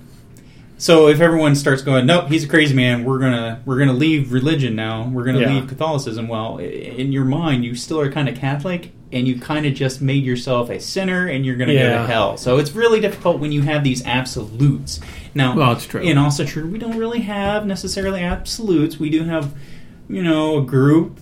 so 0.78 1.08
if 1.08 1.22
everyone 1.22 1.56
starts 1.56 1.82
going, 1.82 2.06
nope, 2.06 2.28
he's 2.28 2.44
a 2.44 2.48
crazy 2.50 2.76
man, 2.76 3.06
we're 3.06 3.20
gonna 3.20 3.62
we're 3.66 3.78
gonna 3.80 3.94
leave 3.94 4.34
religion 4.34 4.76
now, 4.76 5.08
we're 5.08 5.24
gonna 5.24 5.40
Yeah. 5.40 5.54
leave 5.54 5.68
Catholicism. 5.68 6.28
Well, 6.28 6.58
in 6.58 7.12
your 7.14 7.26
mind, 7.26 7.64
you 7.64 7.76
still 7.76 8.00
are 8.02 8.12
kind 8.12 8.28
of 8.28 8.36
Catholic, 8.36 8.92
and 9.14 9.26
you 9.28 9.40
kind 9.40 9.66
of 9.66 9.74
just 9.74 10.02
made 10.02 10.26
yourself 10.26 10.70
a 10.70 10.80
sinner 10.80 11.28
and 11.28 11.46
you're 11.46 11.56
going 11.56 11.70
to 11.70 11.76
go 11.76 11.88
to 12.02 12.08
hell. 12.08 12.36
So 12.36 12.58
it's 12.58 12.72
really 12.72 13.00
difficult 13.00 13.38
when 13.40 13.52
you 13.52 13.62
have 13.62 13.84
these 13.84 14.04
absolutes. 14.08 15.00
Now, 15.36 15.56
Well, 15.56 15.72
it's 15.74 15.86
true. 15.86 16.02
And 16.02 16.20
Asatru, 16.20 16.70
we 16.72 16.78
don't 16.78 16.98
really 16.98 17.22
have 17.22 17.66
necessarily 17.66 18.22
absolutes. 18.22 19.00
We 19.00 19.10
do 19.10 19.24
have, 19.24 19.54
you 20.08 20.22
know, 20.22 20.60
a 20.60 20.62
group 20.62 21.20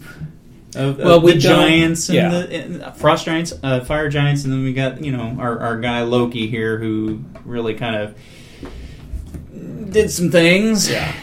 of, 0.76 0.98
Well, 0.98 1.18
of 1.18 1.24
we 1.24 1.34
the 1.34 1.40
giants 1.40 2.10
and 2.10 2.16
yeah. 2.16 2.30
the 2.30 2.56
and 2.56 2.96
frost 2.96 3.26
giants, 3.26 3.54
uh, 3.64 3.82
fire 3.82 4.10
giants, 4.10 4.44
and 4.44 4.54
then 4.54 4.64
we 4.64 4.74
got 4.74 5.04
you 5.04 5.12
know 5.12 5.36
our, 5.40 5.60
our 5.60 5.80
guy 5.80 6.04
Loki 6.04 6.48
here 6.48 6.78
who 6.78 7.24
really 7.46 7.74
kind 7.74 7.96
of 7.96 8.16
did 9.92 10.12
some 10.12 10.32
things. 10.32 10.90
Yeah. 10.90 11.14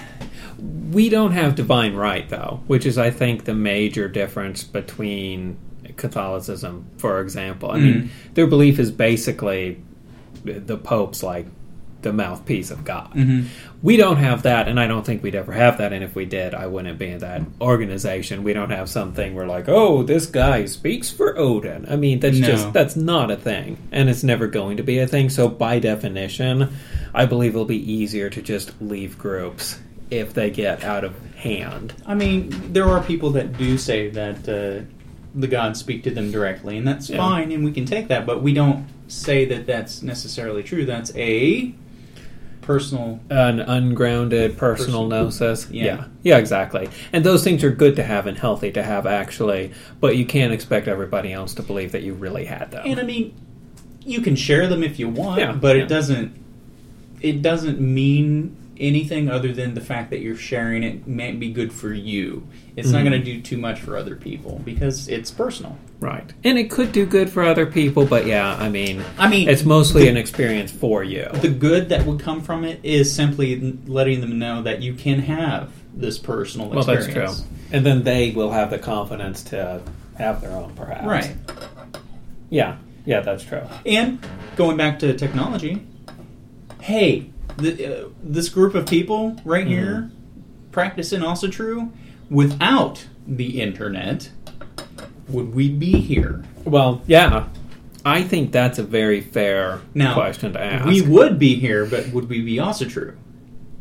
We 0.90 1.08
don't 1.08 1.32
have 1.32 1.54
divine 1.54 1.94
right, 1.94 2.28
though, 2.28 2.62
which 2.66 2.86
is, 2.86 2.96
I 2.98 3.10
think, 3.10 3.44
the 3.44 3.54
major 3.54 4.08
difference 4.08 4.64
between 4.64 5.58
Catholicism, 5.96 6.86
for 6.96 7.20
example. 7.20 7.70
I 7.70 7.78
mean, 7.78 8.10
their 8.34 8.46
belief 8.46 8.78
is 8.78 8.90
basically 8.90 9.82
the 10.44 10.76
Pope's 10.78 11.22
like 11.22 11.46
the 12.02 12.12
mouthpiece 12.12 12.70
of 12.70 12.84
God. 12.84 13.12
Mhm. 13.14 13.46
We 13.82 13.96
don't 13.96 14.18
have 14.18 14.42
that, 14.42 14.68
and 14.68 14.78
I 14.78 14.86
don't 14.86 15.04
think 15.04 15.22
we'd 15.22 15.34
ever 15.34 15.52
have 15.52 15.78
that. 15.78 15.92
And 15.92 16.04
if 16.04 16.14
we 16.14 16.24
did, 16.26 16.54
I 16.54 16.66
wouldn't 16.68 16.98
be 16.98 17.08
in 17.08 17.18
that 17.18 17.42
organization. 17.60 18.44
We 18.44 18.52
don't 18.52 18.70
have 18.70 18.88
something 18.88 19.34
where 19.34 19.46
like, 19.46 19.68
oh, 19.68 20.02
this 20.04 20.26
guy 20.26 20.64
speaks 20.66 21.10
for 21.10 21.36
Odin. 21.38 21.86
I 21.90 21.96
mean, 21.96 22.20
that's 22.20 22.38
No. 22.38 22.46
just 22.46 22.72
that's 22.72 22.94
not 22.96 23.30
a 23.32 23.36
thing, 23.36 23.78
and 23.90 24.08
it's 24.08 24.22
never 24.22 24.46
going 24.46 24.76
to 24.76 24.82
be 24.82 24.98
a 24.98 25.06
thing. 25.06 25.28
So 25.28 25.48
by 25.48 25.78
definition, 25.78 26.68
I 27.14 27.26
believe 27.26 27.52
it'll 27.54 27.64
be 27.64 27.92
easier 27.92 28.30
to 28.30 28.42
just 28.42 28.72
leave 28.80 29.18
groups 29.18 29.80
if 30.10 30.32
they 30.34 30.50
get 30.50 30.84
out 30.84 31.04
of 31.04 31.14
hand. 31.36 31.94
I 32.06 32.14
mean, 32.14 32.52
there 32.72 32.84
are 32.86 33.02
people 33.02 33.30
that 33.32 33.58
do 33.58 33.76
say 33.76 34.08
that 34.10 34.48
uh, 34.48 34.84
the 35.34 35.46
gods 35.46 35.78
speak 35.80 36.02
to 36.04 36.10
them 36.10 36.30
directly, 36.30 36.76
and 36.78 36.86
that's 36.86 37.10
Yeah. 37.10 37.18
fine, 37.18 37.52
and 37.52 37.64
we 37.64 37.72
can 37.72 37.84
take 37.84 38.08
that. 38.08 38.24
But 38.24 38.42
we 38.42 38.52
don't 38.52 38.84
say 39.08 39.44
that 39.46 39.66
that's 39.66 40.02
necessarily 40.02 40.62
true. 40.62 40.84
That's 40.84 41.12
a 41.16 41.72
personal. 42.72 43.18
An 43.30 43.58
ungrounded 43.60 44.56
personal 44.58 45.08
Person- 45.08 45.24
gnosis. 45.24 45.70
Yeah. 45.70 45.84
yeah. 45.84 46.04
Yeah, 46.22 46.36
exactly. 46.38 46.88
And 47.12 47.24
those 47.24 47.42
things 47.42 47.64
are 47.64 47.70
good 47.70 47.96
to 47.96 48.02
have 48.04 48.26
and 48.26 48.36
healthy 48.38 48.70
to 48.72 48.82
have, 48.82 49.06
actually, 49.06 49.72
but 50.00 50.16
you 50.16 50.26
can't 50.26 50.52
expect 50.52 50.86
everybody 50.86 51.32
else 51.32 51.54
to 51.54 51.62
believe 51.62 51.92
that 51.92 52.02
you 52.02 52.12
really 52.14 52.44
had 52.44 52.70
them. 52.70 52.82
And 52.86 53.00
I 53.00 53.02
mean, 53.04 53.34
you 54.04 54.20
can 54.20 54.36
share 54.36 54.66
them 54.68 54.82
if 54.82 54.98
you 54.98 55.08
want, 55.08 55.40
Yeah, 55.40 55.52
but 55.52 55.76
yeah. 55.76 55.82
it 55.84 55.88
doesn't. 55.88 56.32
It 57.20 57.42
doesn't 57.42 57.80
mean 57.80 58.54
anything 58.78 59.28
other 59.28 59.52
than 59.52 59.74
the 59.74 59.80
fact 59.80 60.10
that 60.10 60.20
you're 60.20 60.36
sharing 60.36 60.84
it 60.84 61.08
might 61.08 61.40
be 61.40 61.50
good 61.50 61.72
for 61.72 61.92
you. 61.92 62.46
It's 62.76 62.90
not 62.90 63.00
Mhm. 63.00 63.08
going 63.10 63.20
to 63.24 63.24
do 63.34 63.40
too 63.40 63.56
much 63.58 63.80
for 63.80 63.96
other 63.96 64.14
people 64.14 64.60
because 64.64 65.08
it's 65.08 65.30
personal. 65.32 65.76
Right. 66.00 66.32
And 66.44 66.58
it 66.58 66.70
could 66.70 66.92
do 66.92 67.04
good 67.06 67.28
for 67.28 67.42
other 67.42 67.66
people, 67.66 68.06
but 68.06 68.24
yeah, 68.26 68.54
I 68.54 68.68
mean, 68.68 69.02
I 69.18 69.28
mean, 69.28 69.48
it's 69.48 69.64
mostly 69.64 70.08
an 70.08 70.16
experience 70.16 70.70
for 70.70 71.02
you. 71.02 71.28
the 71.32 71.48
good 71.48 71.88
that 71.88 72.06
would 72.06 72.20
come 72.20 72.40
from 72.42 72.64
it 72.64 72.78
is 72.84 73.12
simply 73.12 73.76
letting 73.86 74.20
them 74.20 74.38
know 74.38 74.62
that 74.62 74.80
you 74.80 74.94
can 74.94 75.18
have 75.20 75.70
this 75.94 76.16
personal 76.18 76.68
Well, 76.68 76.84
that's 76.84 77.06
experience. 77.06 77.40
true. 77.40 77.48
And 77.72 77.84
then 77.84 78.04
they 78.04 78.30
will 78.30 78.52
have 78.52 78.70
the 78.70 78.78
confidence 78.78 79.42
to 79.44 79.82
have 80.16 80.40
their 80.40 80.52
own, 80.52 80.72
perhaps. 80.74 81.04
Right. 81.06 81.34
Yeah. 82.50 82.76
Yeah, 83.04 83.20
that's 83.20 83.42
true. 83.42 83.62
And 83.86 84.24
going 84.56 84.76
back 84.76 84.98
to 85.00 85.14
technology, 85.14 85.84
hey, 86.80 87.30
the, 87.56 88.04
uh, 88.04 88.08
this 88.22 88.48
group 88.48 88.74
of 88.74 88.86
people 88.86 89.36
right 89.44 89.64
Mm-hmm. 89.66 89.72
here 89.72 90.10
practicing 90.70 91.20
Asatru. 91.22 91.90
Without 92.30 93.06
the 93.26 93.60
internet, 93.60 94.30
would 95.28 95.54
we 95.54 95.68
be 95.70 96.00
here? 96.00 96.42
Well, 96.64 97.02
yeah. 97.06 97.46
I 98.04 98.22
think 98.22 98.52
that's 98.52 98.78
a 98.78 98.82
very 98.82 99.20
fair 99.20 99.80
Now, 99.94 100.14
question 100.14 100.52
to 100.54 100.60
ask. 100.62 100.86
We 100.86 101.02
would 101.02 101.38
be 101.38 101.56
here, 101.56 101.84
but 101.84 102.08
would 102.08 102.28
we 102.28 102.40
be 102.42 102.56
Asatru? 102.56 103.16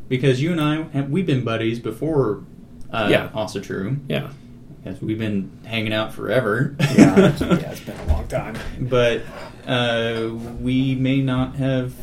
Because 0.10 0.42
you 0.42 0.52
and 0.52 0.60
I, 0.62 0.84
have, 0.98 1.10
we've 1.10 1.26
been 1.26 1.44
buddies 1.44 1.80
before. 1.80 2.44
Uh, 2.92 3.08
Yeah. 3.10 3.30
Also 3.34 3.60
true. 3.60 3.98
yeah. 4.08 4.32
Because 4.84 5.02
we've 5.02 5.20
been 5.20 5.52
hanging 5.66 5.94
out 5.94 6.14
forever. 6.14 6.76
Yeah, 6.80 7.18
it's- 7.20 7.42
yeah, 7.42 7.72
it's 7.72 7.82
been 7.82 8.00
a 8.00 8.08
long 8.08 8.28
time. 8.28 8.56
but 8.82 9.22
uh, 9.66 10.30
we 10.62 10.96
may 10.96 11.22
not 11.22 11.56
have 11.56 11.94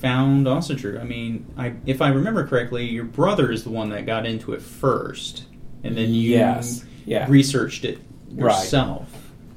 found 0.00 0.46
Asatru. 0.46 1.00
I 1.00 1.04
mean, 1.04 1.44
I, 1.56 1.74
if 1.86 2.00
I 2.00 2.08
remember 2.10 2.46
correctly, 2.46 2.86
your 2.86 3.04
brother 3.04 3.50
is 3.50 3.64
the 3.64 3.70
one 3.70 3.90
that 3.90 4.06
got 4.06 4.24
into 4.26 4.52
it 4.52 4.62
first, 4.62 5.44
and 5.82 5.96
then 5.96 6.14
you 6.14 6.30
Yes. 6.30 6.84
Yeah. 7.04 7.26
researched 7.28 7.84
it 7.84 7.98
Right. 7.98 8.04
Yourself. 8.34 9.08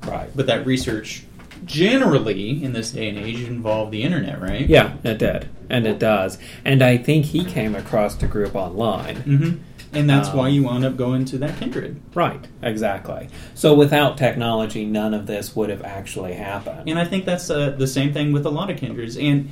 Right. 0.05 0.29
But 0.35 0.47
that 0.47 0.65
research, 0.65 1.23
generally 1.65 2.63
in 2.63 2.73
this 2.73 2.91
day 2.91 3.09
and 3.09 3.17
age, 3.17 3.41
involved 3.41 3.91
the 3.91 4.03
internet, 4.03 4.41
right? 4.41 4.67
Yeah, 4.67 4.95
it 5.03 5.17
did. 5.17 5.49
And 5.69 5.85
it 5.87 5.99
does. 5.99 6.37
And 6.65 6.81
I 6.81 6.97
think 6.97 7.25
he 7.25 7.45
came 7.45 7.75
across 7.75 8.15
the 8.15 8.27
group 8.27 8.55
online. 8.55 9.17
hmm 9.17 9.51
And 9.93 10.09
that's 10.09 10.29
Um, 10.29 10.37
why 10.37 10.47
you 10.47 10.63
wound 10.63 10.85
up 10.85 10.97
going 10.97 11.25
to 11.25 11.37
that 11.39 11.59
kindred. 11.59 11.99
Right, 12.15 12.47
exactly. 12.63 13.27
So 13.53 13.73
without 13.75 14.17
technology, 14.17 14.85
none 14.85 15.13
of 15.13 15.27
this 15.27 15.55
would 15.55 15.69
have 15.69 15.83
actually 15.83 16.33
happened. 16.33 16.89
And 16.89 16.97
I 16.97 17.05
think 17.05 17.25
that's 17.25 17.49
uh, 17.49 17.71
the 17.77 17.87
same 17.87 18.11
thing 18.13 18.31
with 18.31 18.45
a 18.45 18.49
lot 18.49 18.69
of 18.71 18.77
kindreds. 18.77 19.17
And 19.17 19.49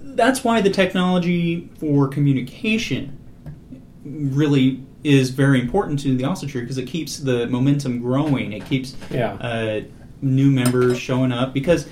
that's 0.00 0.44
why 0.44 0.60
the 0.60 0.70
technology 0.70 1.70
for 1.78 2.08
communication 2.08 3.18
really 4.04 4.84
is 5.04 5.30
very 5.30 5.60
important 5.60 5.98
to 6.00 6.16
the 6.16 6.24
Asatru 6.24 6.60
because 6.60 6.78
it 6.78 6.86
keeps 6.86 7.18
the 7.18 7.46
momentum 7.46 8.00
growing. 8.00 8.52
It 8.52 8.64
keeps 8.66 8.96
Yeah. 9.12 9.34
uh, 9.34 9.80
new 10.20 10.50
members 10.50 10.98
showing 10.98 11.30
up 11.32 11.54
because 11.54 11.86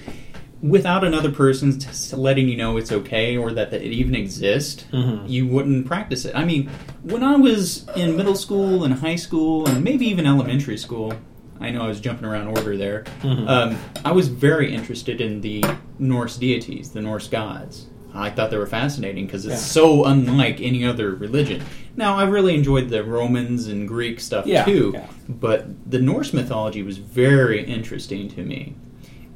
without 0.63 1.05
another 1.05 1.31
person 1.31 1.79
letting 2.15 2.49
you 2.49 2.57
know 2.57 2.77
it's 2.77 2.91
okay 2.91 3.37
or 3.37 3.53
that, 3.53 3.71
that 3.71 3.83
it 3.83 3.93
even 3.93 4.15
exists, 4.15 4.85
Mhm. 4.93 5.29
you 5.29 5.47
wouldn't 5.47 5.87
practice 5.87 6.25
it. 6.25 6.33
I 6.35 6.45
mean, 6.45 6.69
when 7.03 7.23
I 7.23 7.37
was 7.37 7.87
in 7.95 8.17
middle 8.17 8.35
school 8.35 8.83
and 8.83 8.95
high 8.95 9.17
school 9.17 9.67
and 9.69 9.85
maybe 9.85 10.07
even 10.07 10.27
elementary 10.27 10.79
school, 10.79 11.13
I 11.61 11.71
know 11.71 11.83
I 11.83 11.89
was 11.89 12.01
jumping 12.01 12.27
around 12.27 12.49
order 12.49 12.77
there. 12.77 13.05
Mhm. 13.23 13.49
Um, 13.49 13.77
I 14.05 14.13
was 14.13 14.29
very 14.29 14.75
interested 14.75 15.21
in 15.21 15.41
the 15.43 15.63
Norse 15.99 16.37
deities, 16.37 16.91
the 16.91 17.01
Norse 17.03 17.29
gods. 17.29 17.87
I 18.17 18.31
thought 18.31 18.51
they 18.51 18.57
were 18.59 18.67
fascinating 18.67 19.27
because 19.27 19.45
it's 19.47 19.55
Yeah. 19.55 19.59
so 19.59 20.05
unlike 20.05 20.61
any 20.61 20.85
other 20.85 21.11
religion. 21.11 21.63
Now, 21.97 22.17
I 22.17 22.25
really 22.25 22.55
enjoyed 22.55 22.89
the 22.91 23.03
Romans 23.05 23.67
and 23.69 23.87
Greek 23.89 24.21
stuff 24.21 24.47
Yeah, 24.47 24.65
too, 24.65 24.91
yeah. 24.95 25.07
but 25.29 25.67
the 25.91 25.99
Norse 26.01 26.33
mythology 26.33 26.83
was 26.83 26.99
very 26.99 27.65
interesting 27.65 28.29
to 28.31 28.43
me. 28.43 28.75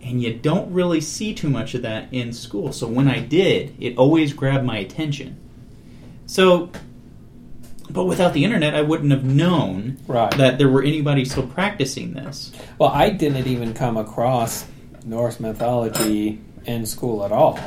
And 0.03 0.23
you 0.23 0.33
don't 0.35 0.73
really 0.73 1.01
see 1.01 1.35
too 1.35 1.51
much 1.51 1.75
of 1.75 1.83
that 1.83 2.09
in 2.13 2.33
school. 2.33 2.73
So 2.73 2.87
when 2.87 3.07
I 3.09 3.21
did, 3.21 3.75
it 3.81 3.97
always 3.99 4.33
grabbed 4.33 4.65
my 4.65 4.79
attention. 4.79 5.37
So, 6.27 6.71
but 7.91 8.05
without 8.05 8.33
the 8.35 8.45
internet, 8.45 8.75
I 8.75 8.83
wouldn't 8.83 9.11
have 9.11 9.25
known 9.25 9.99
Right. 10.07 10.31
that 10.39 10.59
there 10.59 10.69
were 10.69 10.83
anybody 10.83 11.25
still 11.25 11.47
practicing 11.47 12.13
this. 12.15 12.53
Well, 12.79 12.91
I 12.91 13.11
didn't 13.11 13.47
even 13.47 13.75
come 13.75 13.97
across 13.97 14.65
Norse 15.05 15.41
mythology 15.41 16.39
in 16.67 16.87
school 16.87 17.25
at 17.25 17.33
all. 17.33 17.59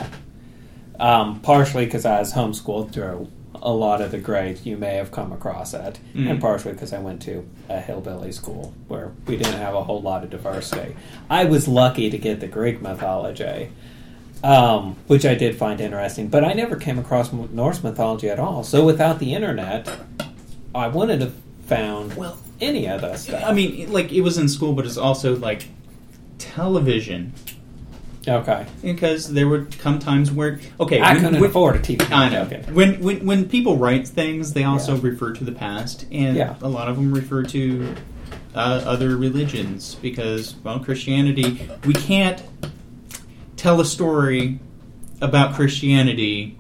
Um, 1.03 1.41
partially 1.41 1.83
because 1.85 2.05
I 2.05 2.19
was 2.19 2.31
homeschooled 2.33 2.93
through 2.93 3.27
a 3.61 3.71
lot 3.73 3.99
of 4.01 4.11
the 4.11 4.17
grades, 4.19 4.65
you 4.65 4.77
may 4.77 4.95
have 4.95 5.11
come 5.11 5.33
across 5.33 5.73
it, 5.73 5.99
Mm. 6.15 6.29
and 6.31 6.41
partially 6.41 6.71
because 6.73 6.93
I 6.93 6.99
went 6.99 7.21
to 7.23 7.45
a 7.69 7.79
hillbilly 7.81 8.31
school 8.31 8.73
where 8.87 9.11
we 9.27 9.35
didn't 9.35 9.59
have 9.59 9.73
a 9.75 9.83
whole 9.83 10.01
lot 10.01 10.23
of 10.23 10.29
diversity. 10.29 10.95
I 11.29 11.43
was 11.45 11.67
lucky 11.67 12.09
to 12.09 12.17
get 12.17 12.39
the 12.39 12.47
Greek 12.47 12.81
mythology, 12.81 13.69
um, 14.45 14.95
which 15.07 15.25
I 15.25 15.35
did 15.35 15.57
find 15.57 15.81
interesting, 15.81 16.29
but 16.29 16.43
I 16.45 16.53
never 16.53 16.77
came 16.77 16.97
across 16.97 17.33
Norse 17.33 17.83
mythology 17.83 18.29
at 18.29 18.39
all. 18.39 18.63
So 18.63 18.85
without 18.85 19.19
the 19.19 19.33
internet, 19.33 19.89
I 20.73 20.87
wouldn't 20.87 21.21
have 21.21 21.33
found 21.67 22.13
Well, 22.15 22.37
any 22.61 22.87
of 22.87 23.01
that 23.01 23.19
stuff. 23.19 23.43
I 23.45 23.51
mean, 23.53 23.91
like 23.91 24.11
it 24.13 24.21
was 24.21 24.37
in 24.37 24.47
school, 24.47 24.71
but 24.73 24.85
it's 24.85 24.97
also 24.97 25.35
like 25.35 25.67
television 26.37 27.33
okay. 28.27 28.65
because 28.81 29.31
there 29.33 29.47
would 29.47 29.77
come 29.79 29.99
times 29.99 30.31
where 30.31 30.59
okay, 30.79 30.99
I 31.01 31.13
when- 31.13 31.23
couldn't 31.23 31.41
when- 31.41 31.49
afford 31.49 31.75
a 31.75 31.79
TV. 31.79 32.11
I 32.11 32.29
know. 32.29 32.41
Okay. 32.43 32.63
When, 32.71 32.99
when 33.01 33.25
when 33.25 33.49
people 33.49 33.77
write 33.77 34.07
things, 34.07 34.53
they 34.53 34.63
also 34.63 34.95
Yeah. 34.95 35.01
refer 35.03 35.33
to 35.33 35.43
the 35.43 35.51
past, 35.51 36.05
and 36.11 36.35
Yeah. 36.37 36.55
a 36.61 36.69
lot 36.69 36.87
of 36.89 36.95
them 36.95 37.13
refer 37.13 37.43
to 37.43 37.95
uh, 38.55 38.83
other 38.85 39.17
religions 39.17 39.95
because, 40.01 40.55
well, 40.63 40.79
Christianity. 40.79 41.67
We 41.85 41.93
can't 41.95 42.41
tell 43.55 43.81
a 43.81 43.85
story 43.85 44.59
about 45.21 45.55
Christianity 45.55 46.59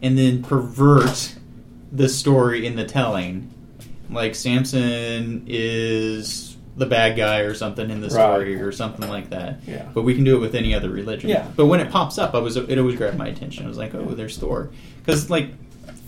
and 0.00 0.16
then 0.16 0.42
pervert 0.42 1.34
the 1.92 2.08
story 2.08 2.64
in 2.66 2.76
the 2.76 2.84
telling. 2.86 3.50
Like 4.10 4.34
Samson 4.34 5.44
is 5.46 6.47
the 6.78 6.86
bad 6.86 7.16
guy 7.16 7.40
or 7.40 7.54
something 7.54 7.90
in 7.90 8.00
the 8.00 8.08
story 8.10 8.54
Right. 8.54 8.62
or 8.64 8.72
something 8.72 9.08
like 9.08 9.30
that. 9.30 9.60
Yeah. 9.66 9.86
But 9.92 10.02
we 10.02 10.14
can 10.14 10.24
do 10.24 10.36
it 10.36 10.40
with 10.40 10.54
any 10.54 10.74
other 10.74 10.88
religion. 10.90 11.28
Yeah. 11.28 11.46
But 11.56 11.66
when 11.66 11.80
it 11.80 11.90
pops 11.90 12.16
up, 12.18 12.34
I 12.34 12.38
was 12.38 12.56
it 12.56 12.78
always 12.78 12.96
grabbed 12.96 13.18
my 13.18 13.28
attention. 13.28 13.64
I 13.64 13.68
was 13.68 13.76
like, 13.78 13.94
oh, 13.94 14.04
there's 14.14 14.38
Thor, 14.38 14.70
because 15.04 15.28
like 15.28 15.50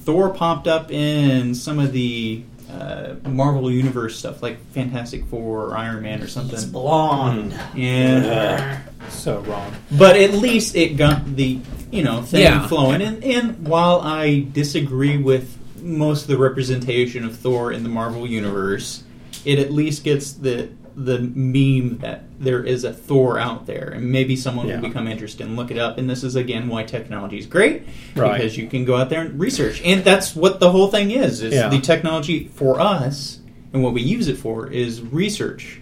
Thor 0.04 0.30
popped 0.30 0.66
up 0.68 0.90
in 0.90 1.54
some 1.54 1.78
of 1.78 1.92
the 1.92 2.42
uh, 2.70 3.14
Marvel 3.28 3.68
Universe 3.70 4.16
stuff, 4.16 4.42
like 4.44 4.64
Fantastic 4.72 5.24
Four 5.26 5.66
or 5.66 5.76
Iron 5.76 6.02
Man 6.04 6.22
or 6.22 6.28
something. 6.28 6.54
It's 6.54 6.64
blonde. 6.64 7.52
Yeah. 7.74 8.80
So 9.08 9.40
wrong. 9.40 9.72
But 9.98 10.16
at 10.16 10.34
least 10.34 10.76
it 10.76 10.96
got 10.96 11.36
the 11.36 11.58
you 11.90 12.02
know 12.04 12.22
thing 12.22 12.42
Yeah. 12.42 12.66
flowing. 12.68 13.02
And 13.02 13.24
and 13.24 13.66
while 13.66 14.00
I 14.00 14.46
disagree 14.52 15.16
with 15.18 15.56
most 15.82 16.22
of 16.22 16.28
the 16.28 16.38
representation 16.38 17.24
of 17.24 17.36
Thor 17.36 17.72
in 17.72 17.82
the 17.82 17.88
Marvel 17.88 18.26
universe, 18.26 19.02
it 19.44 19.58
at 19.58 19.72
least 19.72 20.04
gets 20.04 20.32
the 20.32 20.68
the 20.96 21.20
meme 21.20 21.98
that 21.98 22.24
there 22.38 22.62
is 22.62 22.84
a 22.84 22.92
Thor 22.92 23.38
out 23.38 23.64
there, 23.66 23.92
and 23.94 24.10
maybe 24.10 24.34
someone 24.36 24.66
Yeah. 24.68 24.80
will 24.80 24.88
become 24.88 25.06
interested 25.06 25.46
and 25.46 25.56
look 25.56 25.70
it 25.70 25.78
up. 25.78 25.96
And 25.98 26.10
this 26.10 26.22
is 26.24 26.36
again 26.36 26.68
why 26.68 26.82
technology 26.82 27.38
is 27.38 27.46
great 27.46 27.82
Right. 28.16 28.36
because 28.38 28.58
you 28.58 28.66
can 28.66 28.84
go 28.84 28.96
out 28.96 29.08
there 29.08 29.20
and 29.22 29.38
research, 29.40 29.80
and 29.84 30.04
that's 30.04 30.34
what 30.36 30.60
the 30.60 30.70
whole 30.72 30.88
thing 30.88 31.10
is. 31.10 31.42
Is 31.42 31.54
Yeah. 31.54 31.68
the 31.68 31.78
technology 31.80 32.50
for 32.54 32.80
us 32.80 33.38
and 33.72 33.82
what 33.82 33.94
we 33.94 34.02
use 34.02 34.28
it 34.28 34.36
for 34.36 34.66
is 34.70 35.00
research. 35.00 35.80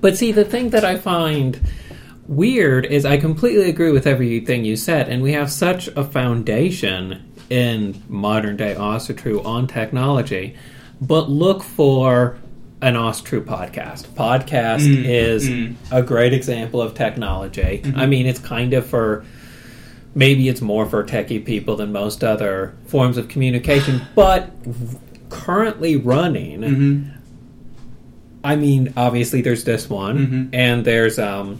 But 0.00 0.16
see, 0.16 0.32
the 0.32 0.44
thing 0.44 0.70
that 0.70 0.84
I 0.84 0.96
find 0.96 1.60
weird 2.26 2.86
is 2.86 3.04
I 3.04 3.16
completely 3.16 3.68
agree 3.68 3.92
with 3.92 4.06
everything 4.06 4.64
you 4.64 4.76
said, 4.76 5.08
and 5.08 5.22
we 5.22 5.32
have 5.32 5.50
such 5.50 5.88
a 5.96 6.04
foundation 6.04 7.18
in 7.48 8.02
modern 8.08 8.56
day 8.56 8.74
Asatru 8.76 9.44
on 9.44 9.66
technology. 9.66 10.54
But 11.00 11.30
look 11.30 11.62
for 11.62 12.36
an 12.82 12.94
Asatru 12.94 13.42
podcast. 13.42 14.06
Podcast 14.08 14.80
Mm, 14.86 15.04
is 15.04 15.48
mm. 15.48 15.74
a 15.90 16.02
great 16.02 16.32
example 16.32 16.80
of 16.80 16.94
technology. 16.94 17.82
I 17.94 18.06
mean, 18.06 18.26
it's 18.26 18.38
kind 18.40 18.72
of 18.74 18.86
for 18.86 19.24
maybe 20.14 20.48
it's 20.48 20.60
more 20.60 20.86
for 20.86 21.04
techie 21.04 21.44
people 21.44 21.76
than 21.76 21.92
most 21.92 22.24
other 22.24 22.74
forms 22.86 23.16
of 23.18 23.28
communication, 23.28 24.00
but 24.14 24.50
currently 25.28 25.96
running 25.96 26.60
Mm-hmm. 26.60 27.08
I 28.42 28.56
mean, 28.56 28.94
obviously, 28.96 29.42
there's 29.42 29.64
this 29.64 29.90
one, 29.90 30.18
Mhm. 30.18 30.48
and 30.54 30.82
there's 30.84 31.18
um, 31.18 31.58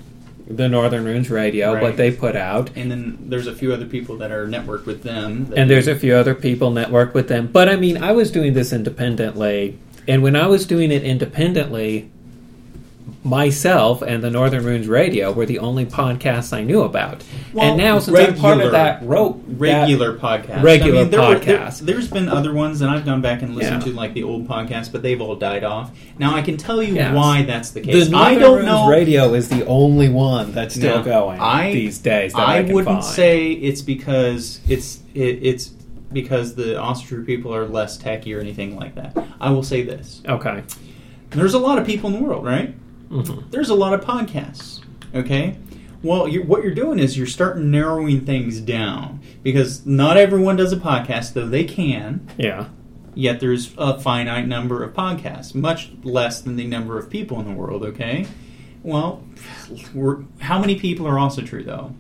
the 0.49 0.67
Northern 0.67 1.05
Runes 1.05 1.29
Radio, 1.29 1.75
Right. 1.75 1.83
what 1.83 1.97
they 1.99 2.11
put 2.11 2.35
out, 2.37 2.71
And 2.75 2.91
then 2.91 3.19
there's 3.29 3.47
a 3.47 3.55
few 3.55 3.73
other 3.75 3.85
people 3.85 4.17
that 4.17 4.33
are 4.33 4.49
networked 4.49 4.87
with 4.87 5.03
them. 5.03 5.49
and 5.55 5.69
do- 5.69 5.75
there's 5.75 5.89
a 5.89 5.95
few 5.95 6.15
other 6.15 6.35
people 6.35 6.73
networked 6.73 7.13
with 7.13 7.29
them. 7.29 7.51
But 7.53 7.69
I 7.69 7.77
mean, 7.77 8.03
I 8.03 8.13
was 8.13 8.31
doing 8.31 8.55
this 8.55 8.73
independently, 8.73 9.77
and 10.11 10.23
when 10.23 10.37
I 10.37 10.47
was 10.47 10.67
doing 10.67 10.91
it 10.93 11.03
independently, 11.05 12.11
myself 13.23 14.01
and 14.03 14.23
the 14.25 14.31
Northern 14.31 14.65
Runes 14.65 14.89
Radio 14.89 15.31
were 15.33 15.45
the 15.45 15.59
only 15.59 15.85
podcasts 15.85 16.53
I 16.55 16.63
knew 16.63 16.83
about. 16.83 17.23
Well, 17.53 17.67
and 17.67 17.77
now, 17.77 17.99
since 17.99 18.17
I'm 18.19 18.35
part 18.37 18.55
of 18.55 18.59
regular- 18.59 18.71
that 18.71 19.03
rope, 19.03 19.43
regular 19.47 20.17
podcast. 20.17 20.63
regular 20.63 21.05
there 21.05 21.21
were- 21.21 21.39
there- 21.39 21.59
podcast. 21.59 21.81
there's 21.81 22.09
been 22.09 22.29
other 22.29 22.55
ones, 22.55 22.81
and 22.81 22.91
I've 22.91 23.05
gone 23.05 23.21
back 23.21 23.43
and 23.43 23.55
listened 23.55 23.83
Yeah. 23.85 23.93
to 23.93 23.97
like 23.97 24.15
the 24.15 24.23
old 24.23 24.49
podcasts, 24.49 24.91
but 24.91 25.03
they've 25.03 25.21
all 25.21 25.35
died 25.35 25.65
off. 25.65 25.91
Now 26.19 26.35
I 26.35 26.41
can 26.43 26.57
tell 26.57 26.83
you 26.83 26.95
Yes. 26.95 27.15
why 27.15 27.43
that's 27.43 27.71
the 27.71 27.81
case. 27.81 28.07
the. 28.07 28.11
Northern 28.11 28.37
I 28.37 28.39
don't 28.39 28.55
Runes 28.57 28.67
know. 28.67 28.89
Radio 28.89 29.35
is 29.35 29.49
the 29.49 29.67
only 29.67 30.09
one 30.09 30.53
that's 30.53 30.75
still 30.75 30.99
No, 30.99 31.03
going 31.03 31.41
I- 31.41 31.73
these 31.73 31.99
days. 31.99 32.33
That 32.33 32.49
I, 32.49 32.59
I 32.59 32.61
wouldn't 32.63 32.87
find. 33.03 33.05
say 33.05 33.51
it's 33.53 33.83
because 33.83 34.61
it's 34.69 34.99
it, 35.15 35.39
it's 35.43 35.71
because 36.13 36.55
the 36.55 36.75
Asatru 36.75 37.25
people 37.25 37.55
are 37.55 37.67
less 37.67 37.97
techy 37.97 38.35
or 38.35 38.41
anything 38.41 38.77
like 38.77 38.95
that. 38.97 39.17
I 39.41 39.51
will 39.51 39.63
say 39.63 39.83
this: 39.83 40.23
Okay. 40.27 40.63
there's 41.31 41.55
a 41.55 41.59
lot 41.59 41.79
of 41.79 41.87
people 41.87 42.11
in 42.11 42.17
the 42.17 42.23
world, 42.23 42.45
right? 42.45 42.75
hmm 43.09 43.41
there's 43.51 43.71
a 43.71 43.75
lot 43.75 43.93
of 43.93 44.01
podcasts. 44.03 44.81
Okay. 45.15 45.57
Well, 46.03 46.29
you 46.29 46.43
what 46.43 46.63
you're 46.63 46.75
doing 46.75 46.99
is 46.99 47.17
you're 47.19 47.27
starting 47.27 47.71
narrowing 47.71 48.25
things 48.25 48.61
down 48.61 49.21
because 49.43 49.85
not 49.85 50.17
everyone 50.17 50.57
does 50.57 50.73
a 50.73 50.77
podcast, 50.77 51.33
though 51.35 51.47
they 51.49 51.65
can. 51.65 52.27
Yeah. 52.39 52.69
Yet 53.15 53.41
there's 53.41 53.75
a 53.77 53.99
finite 53.99 54.47
number 54.47 54.85
of 54.85 54.95
podcasts, 54.95 55.55
much 55.55 55.91
less 56.05 56.41
than 56.41 56.55
the 56.57 56.67
number 56.67 56.97
of 56.99 57.11
people 57.11 57.39
in 57.41 57.47
the 57.47 57.53
world. 57.53 57.83
Okay. 57.85 58.27
Well, 58.83 59.23
we're, 59.93 60.23
how 60.39 60.59
many 60.59 60.79
people 60.79 61.07
are 61.07 61.17
Asatru 61.17 61.65
though? 61.67 61.95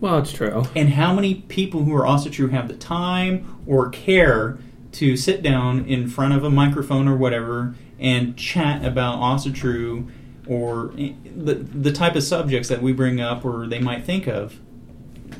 Well, 0.00 0.18
it's 0.18 0.32
true. 0.32 0.64
And 0.74 0.90
how 0.90 1.12
many 1.12 1.34
people 1.34 1.84
who 1.84 1.94
are 1.94 2.04
Asatru 2.04 2.50
have 2.50 2.68
the 2.68 2.76
time 2.76 3.62
or 3.66 3.90
care 3.90 4.58
to 4.92 5.16
sit 5.16 5.42
down 5.42 5.84
in 5.84 6.08
front 6.08 6.34
of 6.34 6.42
a 6.42 6.50
microphone 6.50 7.06
or 7.06 7.16
whatever 7.16 7.74
and 7.98 8.36
chat 8.36 8.84
about 8.84 9.18
Asatru 9.18 10.10
or 10.48 10.92
the 10.96 11.54
the 11.54 11.92
type 11.92 12.16
of 12.16 12.22
subjects 12.22 12.68
that 12.68 12.82
we 12.82 12.92
bring 12.92 13.20
up 13.20 13.44
or 13.44 13.66
they 13.66 13.78
might 13.78 14.04
think 14.04 14.26
of? 14.26 14.58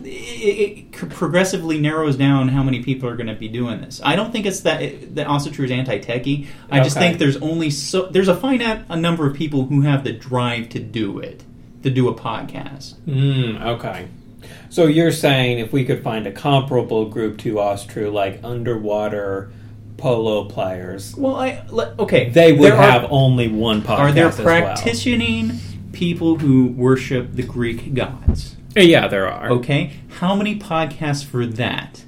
It, 0.04 0.06
it 0.06 0.92
progressively 0.92 1.78
narrows 1.80 2.16
down 2.16 2.48
how 2.48 2.62
many 2.62 2.82
people 2.82 3.08
are 3.08 3.16
going 3.16 3.26
to 3.26 3.34
be 3.34 3.48
doing 3.48 3.80
this. 3.80 4.00
I 4.04 4.14
don't 4.14 4.30
think 4.30 4.46
it's 4.46 4.60
that 4.60 5.14
that 5.16 5.26
Asatru 5.26 5.64
is 5.64 5.70
anti-techy. 5.70 6.48
I 6.70 6.82
just 6.82 6.96
think 6.96 7.18
there's 7.18 7.38
only 7.38 7.70
so 7.70 8.06
there's 8.06 8.28
a 8.28 8.36
finite 8.36 8.84
a 8.90 8.96
number 8.96 9.26
of 9.26 9.34
people 9.34 9.64
who 9.64 9.80
have 9.80 10.04
the 10.04 10.12
drive 10.12 10.68
to 10.70 10.78
do 10.78 11.18
it, 11.18 11.42
to 11.82 11.90
do 11.90 12.08
a 12.08 12.14
podcast. 12.14 12.94
Mm, 13.06 13.60
okay. 13.62 14.08
So 14.68 14.86
you're 14.86 15.12
saying 15.12 15.58
if 15.58 15.72
we 15.72 15.84
could 15.84 16.02
find 16.02 16.26
a 16.26 16.32
comparable 16.32 17.06
group 17.06 17.38
to 17.38 17.54
Asatru, 17.54 18.12
like 18.12 18.40
underwater 18.42 19.50
polo 19.96 20.44
players, 20.44 21.14
Well, 21.16 21.36
I 21.36 21.62
okay. 21.98 22.30
they 22.30 22.52
would 22.52 22.62
there 22.72 22.74
are- 22.78 22.90
have 22.90 23.06
only 23.10 23.48
one 23.48 23.82
podcast. 23.82 23.98
Are 23.98 24.12
there 24.12 24.28
as 24.28 24.38
well. 24.38 24.46
practicing 24.46 25.52
people 25.92 26.36
who 26.38 26.68
worship 26.68 27.34
the 27.34 27.42
Greek 27.42 27.94
gods? 27.94 28.56
Uh, 28.76 28.80
Yeah, 28.80 29.08
there 29.08 29.28
are. 29.30 29.50
Okay, 29.50 29.90
how 30.20 30.34
many 30.34 30.58
podcasts 30.58 31.24
for 31.24 31.44
that? 31.44 32.04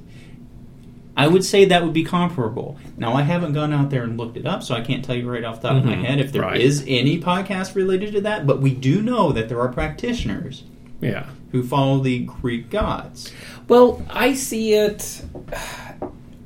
I 1.14 1.26
would 1.28 1.44
say 1.44 1.66
that 1.66 1.82
would 1.84 1.92
be 1.92 2.04
comparable. 2.04 2.78
Now, 2.96 3.12
I 3.12 3.20
haven't 3.22 3.52
gone 3.52 3.70
out 3.72 3.90
there 3.90 4.02
and 4.02 4.16
looked 4.16 4.38
it 4.38 4.46
up, 4.46 4.62
so 4.62 4.74
I 4.74 4.80
can't 4.80 5.04
tell 5.04 5.14
you 5.14 5.30
right 5.30 5.44
off 5.44 5.60
the 5.60 5.68
top 5.68 5.76
of 5.76 5.84
my 5.84 5.94
Mhm, 5.94 6.04
head 6.04 6.20
if 6.20 6.32
there 6.32 6.54
is 6.54 6.80
right. 6.80 6.88
any 6.90 7.20
podcast 7.20 7.74
related 7.74 8.12
to 8.14 8.22
that. 8.22 8.46
But 8.46 8.62
we 8.62 8.70
do 8.74 9.02
know 9.02 9.30
that 9.32 9.50
there 9.50 9.60
are 9.60 9.68
practitioners 9.68 10.62
Yeah. 11.02 11.24
Who 11.52 11.62
follow 11.62 12.00
the 12.00 12.20
Greek 12.20 12.70
gods. 12.70 13.30
Well, 13.68 14.02
I 14.10 14.34
see 14.34 14.72
it 14.74 15.22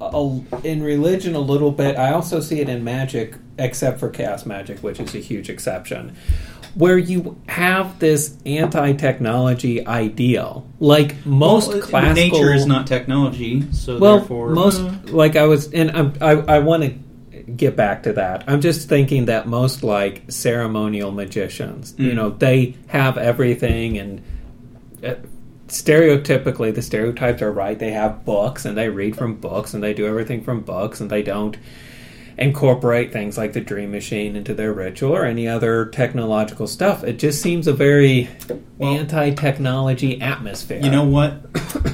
a, 0.01 0.41
in 0.65 0.83
religion 0.83 1.35
a 1.35 1.41
little 1.41 1.71
bit. 1.71 1.97
I 1.97 2.13
also 2.13 2.41
see 2.41 2.61
it 2.61 2.69
in 2.69 2.85
magic, 2.85 3.35
except 3.59 3.99
for 4.01 4.11
chaos 4.11 4.45
magic, 4.45 4.81
which 4.81 5.01
is 5.01 5.15
a 5.15 5.19
huge 5.19 5.49
exception, 5.49 6.15
where 6.75 6.99
you 6.99 7.41
have 7.49 7.99
this 8.01 8.37
anti-technology 8.45 9.87
ideal. 9.87 10.67
Like 10.81 11.25
most 11.25 11.69
Well, 11.69 11.81
classical 11.81 12.39
nature 12.41 12.53
is 12.53 12.67
not 12.67 12.87
technology, 12.87 13.65
so 13.73 13.99
well, 13.99 14.19
therefore 14.19 14.51
most 14.51 14.81
uh, 14.81 14.93
like 15.07 15.37
I 15.37 15.47
was, 15.47 15.73
and 15.73 15.91
I'm, 15.93 16.13
I 16.21 16.33
I 16.33 16.59
want 16.59 16.83
to 16.83 16.91
get 17.53 17.77
back 17.77 18.03
to 18.03 18.13
that. 18.15 18.45
I'm 18.49 18.61
just 18.61 18.89
thinking 18.89 19.27
that 19.27 19.47
most 19.47 19.83
like 19.83 20.23
ceremonial 20.29 21.13
magicians, 21.13 21.95
you 21.97 22.11
Mm. 22.11 22.15
know, 22.17 22.31
they 22.31 22.75
have 22.89 23.17
everything, 23.17 23.97
and 23.99 24.19
uh, 24.19 24.23
stereotypically 25.69 26.75
the 26.75 26.83
stereotypes 26.83 27.43
are 27.43 27.53
right. 27.53 27.79
They 27.79 27.93
have 27.93 28.25
books, 28.25 28.65
and 28.65 28.77
they 28.77 28.89
read 28.89 29.17
from 29.17 29.37
books, 29.37 29.75
and 29.75 29.83
they 29.83 29.95
do 29.95 30.07
everything 30.07 30.43
from 30.43 30.61
books, 30.61 31.01
and 31.01 31.11
they 31.11 31.23
don't 31.23 31.57
incorporate 32.39 33.13
things 33.13 33.39
like 33.39 33.55
the 33.55 33.61
dream 33.61 33.91
machine 33.91 34.37
into 34.37 34.53
their 34.53 34.73
ritual 34.73 35.13
or 35.13 35.25
any 35.25 35.49
other 35.49 35.87
technological 35.87 36.67
stuff. 36.67 37.03
It 37.03 37.19
just 37.19 37.41
seems 37.41 37.67
a 37.67 37.73
very 37.73 38.29
Well- 38.77 38.93
anti-technology 38.93 40.21
atmosphere. 40.21 40.81
You 40.83 40.91
know 40.91 41.05
what? 41.05 41.41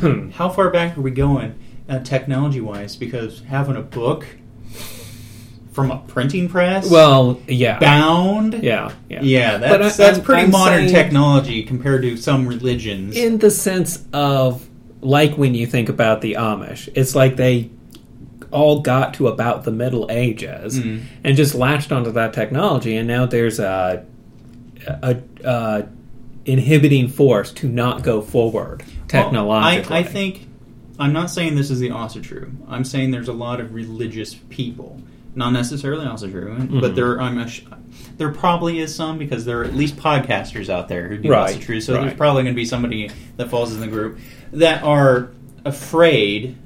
How 0.33 0.49
far 0.49 0.71
back 0.71 0.99
are 0.99 1.01
we 1.01 1.13
going, 1.13 1.55
uh, 1.89 2.01
technology 2.01 2.61
wise? 2.61 2.97
Because 2.97 3.43
having 3.49 3.77
a 3.77 3.83
book 3.83 4.27
from 5.73 5.91
a 5.91 5.99
printing 6.07 6.49
press, 6.49 6.91
Well, 6.91 7.41
yeah, 7.49 7.79
bound, 7.79 8.55
yeah, 8.63 8.93
yeah. 9.09 9.23
yeah, 9.23 9.57
that's 9.57 9.73
I- 9.99 10.05
that's 10.05 10.19
I'm- 10.19 10.21
pretty 10.25 10.43
I'm 10.43 10.51
modern 10.51 10.87
technology 10.87 11.63
compared 11.63 12.03
to 12.03 12.17
some 12.17 12.47
religions. 12.47 13.17
In 13.17 13.39
the 13.39 13.51
sense 13.51 14.05
of, 14.13 14.69
like 15.01 15.37
when 15.39 15.55
you 15.55 15.67
think 15.67 15.89
about 15.89 16.21
the 16.21 16.35
Amish, 16.35 16.89
it's 16.95 17.15
like 17.15 17.37
they 17.37 17.71
all 18.51 18.81
got 18.81 19.15
to 19.15 19.29
about 19.29 19.65
the 19.65 19.71
Middle 19.71 20.07
Ages 20.11 20.79
Mhm. 20.79 21.01
and 21.25 21.37
just 21.39 21.55
latched 21.55 21.91
onto 21.91 22.13
that 22.13 22.35
technology, 22.35 22.95
and 22.97 23.09
now 23.09 23.25
there's 23.25 23.59
a, 23.59 24.05
a, 25.03 25.17
a 25.43 25.85
inhibiting 26.45 27.09
force 27.09 27.51
to 27.53 27.69
not 27.69 28.03
go 28.03 28.21
forward 28.21 28.83
technologically. 29.09 29.89
Well, 29.91 29.97
I, 29.97 30.01
I 30.01 30.03
think 30.03 30.49
I'm 30.99 31.15
not 31.15 31.31
saying 31.31 31.55
this 31.55 31.71
is 31.71 31.81
the 31.81 31.89
Asatru. 31.89 32.51
I'm 32.69 32.85
saying 32.85 33.11
there's 33.11 33.29
a 33.29 33.33
lot 33.33 33.59
of 33.61 33.73
religious 33.75 34.35
people, 34.51 35.01
not 35.35 35.51
necessarily 35.53 36.05
Asatru, 36.07 36.81
but 36.81 36.93
Mhm. 36.93 36.95
there 36.95 37.21
I'm 37.21 37.39
a, 37.39 37.49
there 38.19 38.31
probably 38.31 38.79
is 38.81 38.95
some 38.95 39.19
because 39.19 39.45
there 39.45 39.61
are 39.61 39.65
at 39.65 39.75
least 39.75 39.97
podcasters 39.97 40.69
out 40.69 40.89
there 40.89 41.09
who 41.09 41.19
do 41.19 41.31
Right, 41.31 41.59
Asatru. 41.59 41.83
So 41.83 41.93
there's 41.95 42.15
probably 42.15 42.43
going 42.43 42.55
to 42.55 42.57
be 42.61 42.65
somebody 42.67 43.11
that 43.37 43.49
falls 43.49 43.73
in 43.75 43.81
the 43.81 43.87
group 43.87 44.19
that 44.53 44.83
are 44.83 45.31
afraid. 45.65 46.57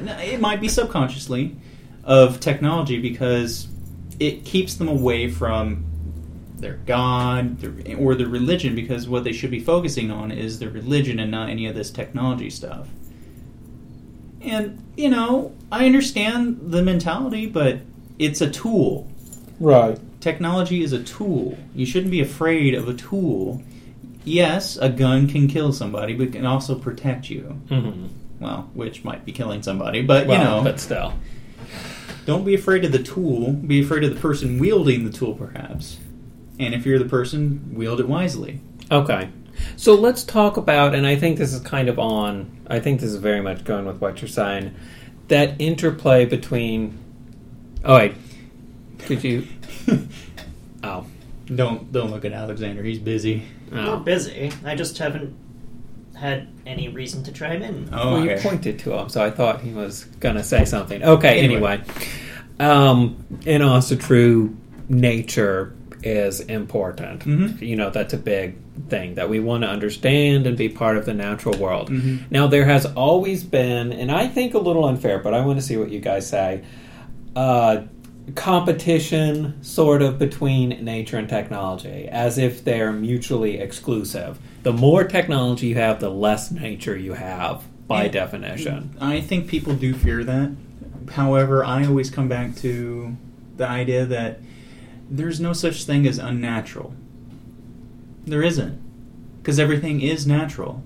It 0.00 0.40
might 0.40 0.60
be 0.60 0.68
subconsciously 0.68 1.56
of 2.02 2.40
technology 2.40 2.98
because 2.98 3.68
it 4.18 4.44
keeps 4.44 4.74
them 4.74 4.88
away 4.88 5.28
from 5.28 5.84
their 6.58 6.78
God 6.86 7.60
their, 7.60 7.96
or 7.98 8.14
their 8.14 8.28
religion 8.28 8.74
because 8.74 9.06
what 9.06 9.24
they 9.24 9.32
should 9.32 9.50
be 9.50 9.60
focusing 9.60 10.10
on 10.10 10.30
is 10.30 10.58
their 10.60 10.70
religion 10.70 11.18
and 11.18 11.30
not 11.30 11.50
any 11.50 11.66
of 11.66 11.74
this 11.74 11.90
technology 11.90 12.48
stuff. 12.48 12.88
And, 14.40 14.82
you 14.96 15.08
know, 15.08 15.52
I 15.72 15.86
understand 15.86 16.58
the 16.62 16.82
mentality, 16.82 17.46
but 17.46 17.80
it's 18.18 18.40
a 18.40 18.50
tool. 18.50 19.10
Right. 19.60 19.98
Technology 20.20 20.82
is 20.82 20.92
a 20.92 21.02
tool. 21.02 21.58
You 21.74 21.86
shouldn't 21.86 22.10
be 22.10 22.20
afraid 22.20 22.74
of 22.74 22.88
a 22.88 22.94
tool. 22.94 23.62
Yes, 24.24 24.76
a 24.78 24.88
gun 24.88 25.28
can 25.28 25.48
kill 25.48 25.72
somebody, 25.72 26.14
but 26.14 26.28
it 26.28 26.32
can 26.32 26.46
also 26.46 26.74
protect 26.78 27.28
you. 27.28 27.60
Mm-hmm. 27.68 28.06
Well, 28.40 28.70
which 28.74 29.04
might 29.04 29.24
be 29.24 29.32
killing 29.32 29.62
somebody, 29.62 30.02
but 30.02 30.26
Well, 30.26 30.38
you 30.38 30.44
know, 30.44 30.62
but 30.62 30.80
still. 30.80 31.14
don't 32.26 32.44
be 32.44 32.54
afraid 32.54 32.84
of 32.84 32.92
the 32.92 33.02
tool. 33.02 33.52
Be 33.52 33.82
afraid 33.82 34.02
of 34.02 34.14
the 34.14 34.20
person 34.20 34.58
wielding 34.58 35.04
the 35.04 35.12
tool, 35.12 35.34
perhaps. 35.34 35.98
And 36.58 36.74
if 36.74 36.86
you're 36.86 36.98
the 36.98 37.04
person, 37.04 37.70
wield 37.74 38.00
it 38.00 38.08
wisely. 38.08 38.60
Okay. 38.90 39.28
So 39.76 39.94
let's 39.94 40.24
talk 40.24 40.56
about, 40.56 40.94
and 40.94 41.06
I 41.06 41.16
think 41.16 41.38
this 41.38 41.52
is 41.52 41.60
kind 41.60 41.88
of 41.88 41.98
on, 41.98 42.60
I 42.66 42.80
think 42.80 43.00
this 43.00 43.10
is 43.10 43.16
very 43.16 43.40
much 43.40 43.64
going 43.64 43.86
with 43.86 44.00
what 44.00 44.20
you're 44.20 44.28
saying, 44.28 44.74
that 45.28 45.60
interplay 45.60 46.24
between. 46.24 46.98
Oh, 47.84 47.96
wait. 47.96 48.14
Could 49.00 49.22
you. 49.24 49.46
Oh. 50.86 51.06
don't 51.54 51.90
don't 51.92 52.10
look 52.10 52.26
at 52.26 52.32
Alexander. 52.32 52.82
He's 52.82 52.98
busy. 52.98 53.42
We're 53.72 53.78
Oh. 53.86 53.96
busy. 54.00 54.50
I 54.66 54.74
just 54.74 54.98
haven't 54.98 55.34
had 56.14 56.48
any 56.66 56.88
reason 56.88 57.22
to 57.24 57.32
chime 57.32 57.62
in. 57.62 57.88
Oh, 57.90 58.12
well, 58.12 58.24
you 58.24 58.30
okay. 58.32 58.42
pointed 58.42 58.78
to 58.80 58.92
him, 58.92 59.08
so 59.08 59.24
I 59.24 59.30
thought 59.30 59.62
he 59.62 59.72
was 59.72 60.04
going 60.20 60.36
to 60.36 60.44
say 60.44 60.64
something. 60.66 61.02
Okay, 61.02 61.40
Anyway. 61.42 61.80
anyway. 61.80 61.82
Um, 62.60 63.16
and 63.46 63.62
Asatru, 63.62 64.54
nature 64.90 65.74
is 66.02 66.40
important. 66.40 67.20
Mhm. 67.24 67.60
You 67.62 67.76
know, 67.76 67.88
that's 67.90 68.12
a 68.12 68.18
big 68.18 68.54
thing 68.90 69.14
that 69.14 69.28
we 69.30 69.40
want 69.40 69.62
to 69.64 69.68
understand 69.70 70.46
and 70.46 70.56
be 70.56 70.68
part 70.68 70.98
of 70.98 71.06
the 71.06 71.14
natural 71.14 71.56
world. 71.58 71.90
Mhm. 71.90 72.30
Now, 72.30 72.46
there 72.46 72.66
has 72.66 72.84
always 72.86 73.42
been, 73.42 73.90
and 73.92 74.10
I 74.12 74.26
think 74.28 74.52
a 74.54 74.58
little 74.58 74.84
unfair, 74.84 75.18
but 75.18 75.32
I 75.32 75.44
want 75.44 75.58
to 75.58 75.64
see 75.64 75.76
what 75.78 75.90
you 75.90 76.00
guys 76.00 76.26
say. 76.28 76.60
Uh, 77.36 77.82
competition 78.34 79.62
sort 79.62 80.00
of 80.00 80.18
between 80.18 80.70
nature 80.82 81.18
and 81.18 81.28
technology 81.28 82.08
as 82.08 82.38
if 82.38 82.64
they're 82.64 82.92
mutually 82.92 83.58
exclusive. 83.58 84.38
The 84.62 84.72
more 84.72 85.04
technology 85.04 85.66
you 85.68 85.74
have, 85.74 86.00
the 86.00 86.08
less 86.10 86.50
nature 86.50 86.96
you 86.96 87.12
have 87.12 87.64
by 87.86 88.04
Yeah. 88.04 88.10
definition. 88.12 88.90
I 88.98 89.20
think 89.20 89.46
people 89.46 89.74
do 89.74 89.92
fear 89.92 90.24
that. 90.24 90.52
However, 91.12 91.62
I 91.64 91.84
always 91.84 92.08
come 92.08 92.28
back 92.28 92.56
to 92.56 93.14
the 93.58 93.68
idea 93.68 94.06
that 94.06 94.40
there's 95.10 95.38
no 95.38 95.52
such 95.52 95.84
thing 95.84 96.06
as 96.06 96.18
unnatural. 96.18 96.94
There 98.26 98.42
isn't. 98.42 98.78
Because 99.42 99.58
everything 99.58 100.00
is 100.00 100.26
natural. 100.26 100.82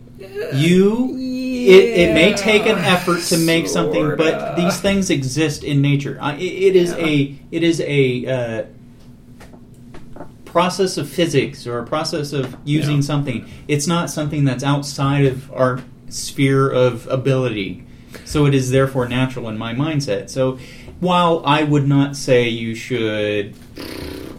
You, 0.53 1.15
it, 1.17 2.09
it 2.11 2.15
may 2.15 2.35
take 2.35 2.67
an 2.67 2.79
effort 2.79 3.21
to 3.25 3.39
make 3.39 3.69
something, 3.69 4.17
but 4.17 4.57
these 4.57 4.81
things 4.81 5.11
exist 5.11 5.63
in 5.63 5.81
nature. 5.81 6.19
I- 6.21 6.35
It, 6.37 6.43
it 6.43 6.77
is 6.77 6.91
Yeah. 6.91 7.07
a, 7.07 7.39
it 7.53 7.63
is 7.63 7.81
a 7.83 8.27
uh, 8.27 10.25
process 10.45 10.97
of 10.97 11.09
physics 11.09 11.67
or 11.67 11.79
a 11.79 11.87
process 11.87 12.33
of 12.33 12.57
using 12.65 12.97
Yeah. 12.97 13.03
something. 13.03 13.47
It's 13.69 13.87
not 13.87 14.11
something 14.11 14.45
that's 14.45 14.65
outside 14.65 15.27
of 15.27 15.53
our 15.53 15.81
sphere 16.09 16.69
of 16.71 17.07
ability. 17.09 17.85
So 18.25 18.47
it 18.47 18.55
is 18.55 18.71
therefore 18.71 19.09
natural 19.09 19.49
in 19.49 19.59
my 19.59 19.75
mindset. 19.75 20.31
So 20.31 20.59
while 21.01 21.43
I 21.45 21.63
would 21.63 21.87
not 21.87 22.17
say 22.17 22.49
you 22.49 22.75
should, 22.75 23.55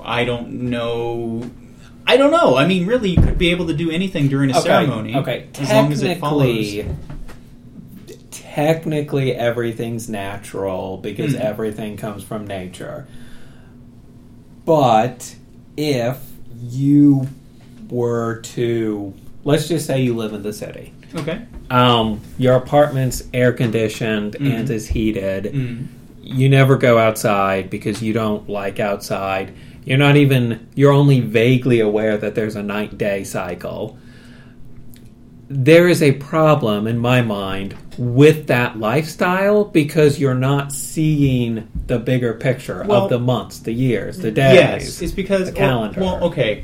I 0.04 0.26
don't 0.26 0.52
know. 0.70 1.50
I 2.10 2.18
don't 2.18 2.32
know. 2.32 2.56
I 2.58 2.66
mean, 2.66 2.88
really, 2.88 3.12
you 3.12 3.22
could 3.22 3.38
be 3.38 3.52
able 3.52 3.68
to 3.68 3.74
do 3.76 3.92
anything 3.92 4.30
during 4.30 4.50
a 4.50 4.58
Okay, 4.58 4.64
ceremony, 4.68 5.16
Okay, 5.16 5.46
as 5.60 5.70
long 5.72 5.92
as 5.92 6.02
it 6.02 6.18
follows. 6.18 6.48
technically, 6.48 6.96
technically 8.32 9.36
everything's 9.36 10.10
natural 10.10 10.98
because 10.98 11.34
Hmm. 11.36 11.42
everything 11.42 11.98
comes 11.98 12.24
from 12.24 12.48
nature. 12.48 13.06
But 14.66 15.36
if 15.78 16.18
you 16.60 17.28
were 17.92 18.40
to, 18.56 19.14
let's 19.44 19.68
just 19.68 19.86
say 19.86 20.02
you 20.02 20.16
live 20.16 20.34
in 20.34 20.42
the 20.42 20.52
city, 20.54 20.94
Okay. 21.16 21.42
um, 21.70 22.22
your 22.40 22.56
apartment's 22.56 23.22
air 23.36 23.52
conditioned 23.54 24.34
and 24.36 24.68
Mhm. 24.68 24.72
is 24.72 24.88
heated. 24.88 25.52
Mm. 25.54 25.86
You 26.24 26.50
never 26.50 26.76
go 26.76 26.98
outside 26.98 27.70
because 27.70 28.02
you 28.02 28.14
don't 28.14 28.50
like 28.50 28.80
outside. 28.80 29.52
You're 29.86 29.98
not 29.98 30.16
even, 30.16 30.68
you're 30.76 30.92
only 30.92 31.20
vaguely 31.20 31.80
aware 31.80 32.18
that 32.18 32.36
there's 32.36 32.56
a 32.56 32.64
night 32.64 32.98
day 32.98 33.24
cycle. 33.24 33.98
There 35.48 35.88
is 35.88 36.04
a 36.04 36.12
problem 36.14 36.86
in 36.86 37.00
my 37.00 37.22
mind 37.22 37.76
with 37.98 38.48
that 38.48 38.78
lifestyle 38.80 39.66
because 39.66 40.20
you're 40.20 40.36
not 40.36 40.72
seeing 40.72 41.68
the 41.88 41.98
bigger 41.98 42.34
picture 42.34 42.86
Well- 42.88 43.06
of 43.06 43.10
the 43.10 43.20
months, 43.20 43.60
the 43.60 43.74
years, 43.74 44.20
the 44.20 44.32
days. 44.32 44.56
Yes, 44.56 45.02
it's 45.02 45.12
because 45.12 45.48
the 45.48 45.52
calendar. 45.52 46.02
Well, 46.02 46.24
okay, 46.26 46.64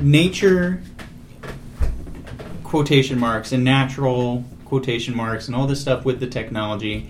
nature 0.00 0.80
quotation 2.64 3.18
marks 3.18 3.52
and 3.52 3.64
natural 3.64 4.44
quotation 4.64 5.16
marks 5.16 5.46
and 5.46 5.56
all 5.56 5.66
this 5.66 5.80
stuff 5.80 6.04
with 6.04 6.20
the 6.20 6.26
technology. 6.26 7.08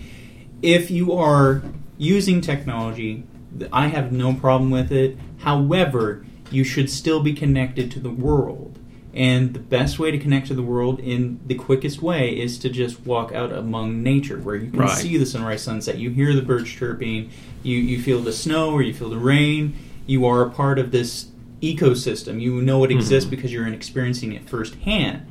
If 0.62 0.90
you 0.90 1.12
are 1.12 1.62
using 1.96 2.40
technology, 2.40 3.24
I 3.72 3.88
have 3.88 4.12
no 4.12 4.34
problem 4.34 4.70
with 4.70 4.92
it. 4.92 5.16
However, 5.38 6.24
you 6.50 6.64
should 6.64 6.90
still 6.90 7.22
be 7.22 7.32
connected 7.32 7.90
to 7.92 8.00
the 8.00 8.10
world. 8.10 8.78
And 9.14 9.52
the 9.54 9.58
best 9.58 9.98
way 9.98 10.10
to 10.10 10.18
connect 10.18 10.46
to 10.48 10.54
the 10.54 10.62
world 10.62 11.00
in 11.00 11.40
the 11.46 11.54
quickest 11.54 12.00
way 12.02 12.38
is 12.38 12.58
to 12.58 12.68
just 12.68 13.04
walk 13.06 13.32
out 13.32 13.50
among 13.52 14.02
nature 14.02 14.38
where 14.38 14.54
you 14.54 14.70
can 14.70 14.80
Right. 14.80 14.90
see 14.90 15.16
the 15.16 15.26
sunrise, 15.26 15.62
sunset, 15.62 15.98
you 15.98 16.10
hear 16.10 16.34
the 16.34 16.42
birds 16.42 16.70
chirping, 16.70 17.30
you, 17.62 17.76
you 17.78 18.00
feel 18.00 18.20
the 18.20 18.32
snow 18.32 18.70
or 18.70 18.82
you 18.82 18.94
feel 18.94 19.10
the 19.10 19.18
rain. 19.18 19.74
You 20.06 20.24
are 20.26 20.42
a 20.42 20.50
part 20.50 20.78
of 20.78 20.90
this 20.92 21.28
ecosystem. 21.62 22.40
You 22.40 22.62
know 22.62 22.84
it 22.84 22.90
exists 22.92 23.26
Mhm. 23.26 23.30
because 23.30 23.52
you're 23.52 23.66
experiencing 23.66 24.32
it 24.32 24.48
firsthand. 24.48 25.22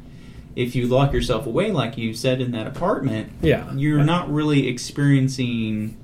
If 0.55 0.75
you 0.75 0.87
lock 0.87 1.13
yourself 1.13 1.45
away, 1.45 1.71
like 1.71 1.97
you 1.97 2.13
said 2.13 2.41
in 2.41 2.51
that 2.51 2.67
apartment, 2.67 3.29
Yeah. 3.41 3.73
you're 3.75 4.03
not 4.03 4.31
really 4.31 4.67
experiencing 4.67 5.95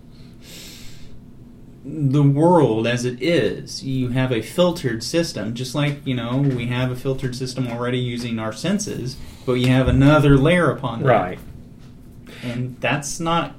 the 1.85 2.23
world 2.23 2.87
as 2.87 3.03
it 3.03 3.21
is. 3.21 3.83
You 3.83 4.09
have 4.09 4.31
a 4.31 4.41
filtered 4.41 5.03
system, 5.03 5.53
just 5.53 5.75
like, 5.75 6.05
you 6.05 6.15
know, 6.15 6.37
we 6.37 6.67
have 6.67 6.91
a 6.91 6.95
filtered 6.95 7.35
system 7.35 7.67
already 7.67 7.99
using 7.99 8.39
our 8.39 8.53
senses, 8.53 9.17
but 9.45 9.53
you 9.53 9.67
have 9.67 9.87
another 9.87 10.37
layer 10.37 10.71
upon 10.71 11.01
that. 11.01 11.09
Right. 11.09 11.39
And 12.43 12.79
that's 12.79 13.19
not 13.19 13.55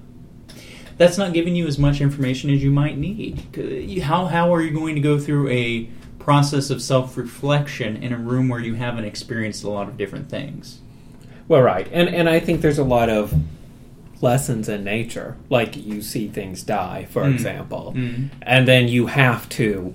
that's 0.96 1.18
not 1.18 1.32
giving 1.32 1.56
you 1.56 1.66
as 1.66 1.78
much 1.78 2.00
information 2.00 2.50
as 2.50 2.62
you 2.62 2.70
might 2.70 2.96
need. 2.96 3.58
Uh, 3.58 4.04
how 4.04 4.26
how 4.26 4.54
are 4.54 4.62
you 4.62 4.70
going 4.70 4.94
to 4.94 5.00
go 5.00 5.18
through 5.18 5.48
a 5.48 5.90
process 6.18 6.70
of 6.70 6.80
self-reflection 6.80 8.02
in 8.02 8.12
a 8.12 8.16
room 8.16 8.48
where 8.48 8.60
you 8.60 8.74
haven't 8.74 9.04
experienced 9.04 9.64
a 9.64 9.70
lot 9.70 9.88
of 9.88 9.98
different 9.98 10.30
things? 10.30 10.80
Well, 11.48 11.62
right, 11.62 11.88
and 11.92 12.08
and 12.08 12.28
I 12.28 12.40
think 12.40 12.62
there's 12.62 12.78
a 12.78 12.84
lot 12.84 13.10
of 13.10 13.34
lessons 14.20 14.68
in 14.68 14.84
nature, 14.84 15.36
like 15.50 15.76
you 15.76 16.00
see 16.02 16.28
things 16.28 16.62
die, 16.62 17.06
for 17.10 17.22
Mm. 17.24 17.32
example, 17.34 17.92
Mm. 17.96 18.28
and 18.42 18.66
then 18.68 18.88
you 18.88 19.06
have 19.06 19.48
to 19.50 19.92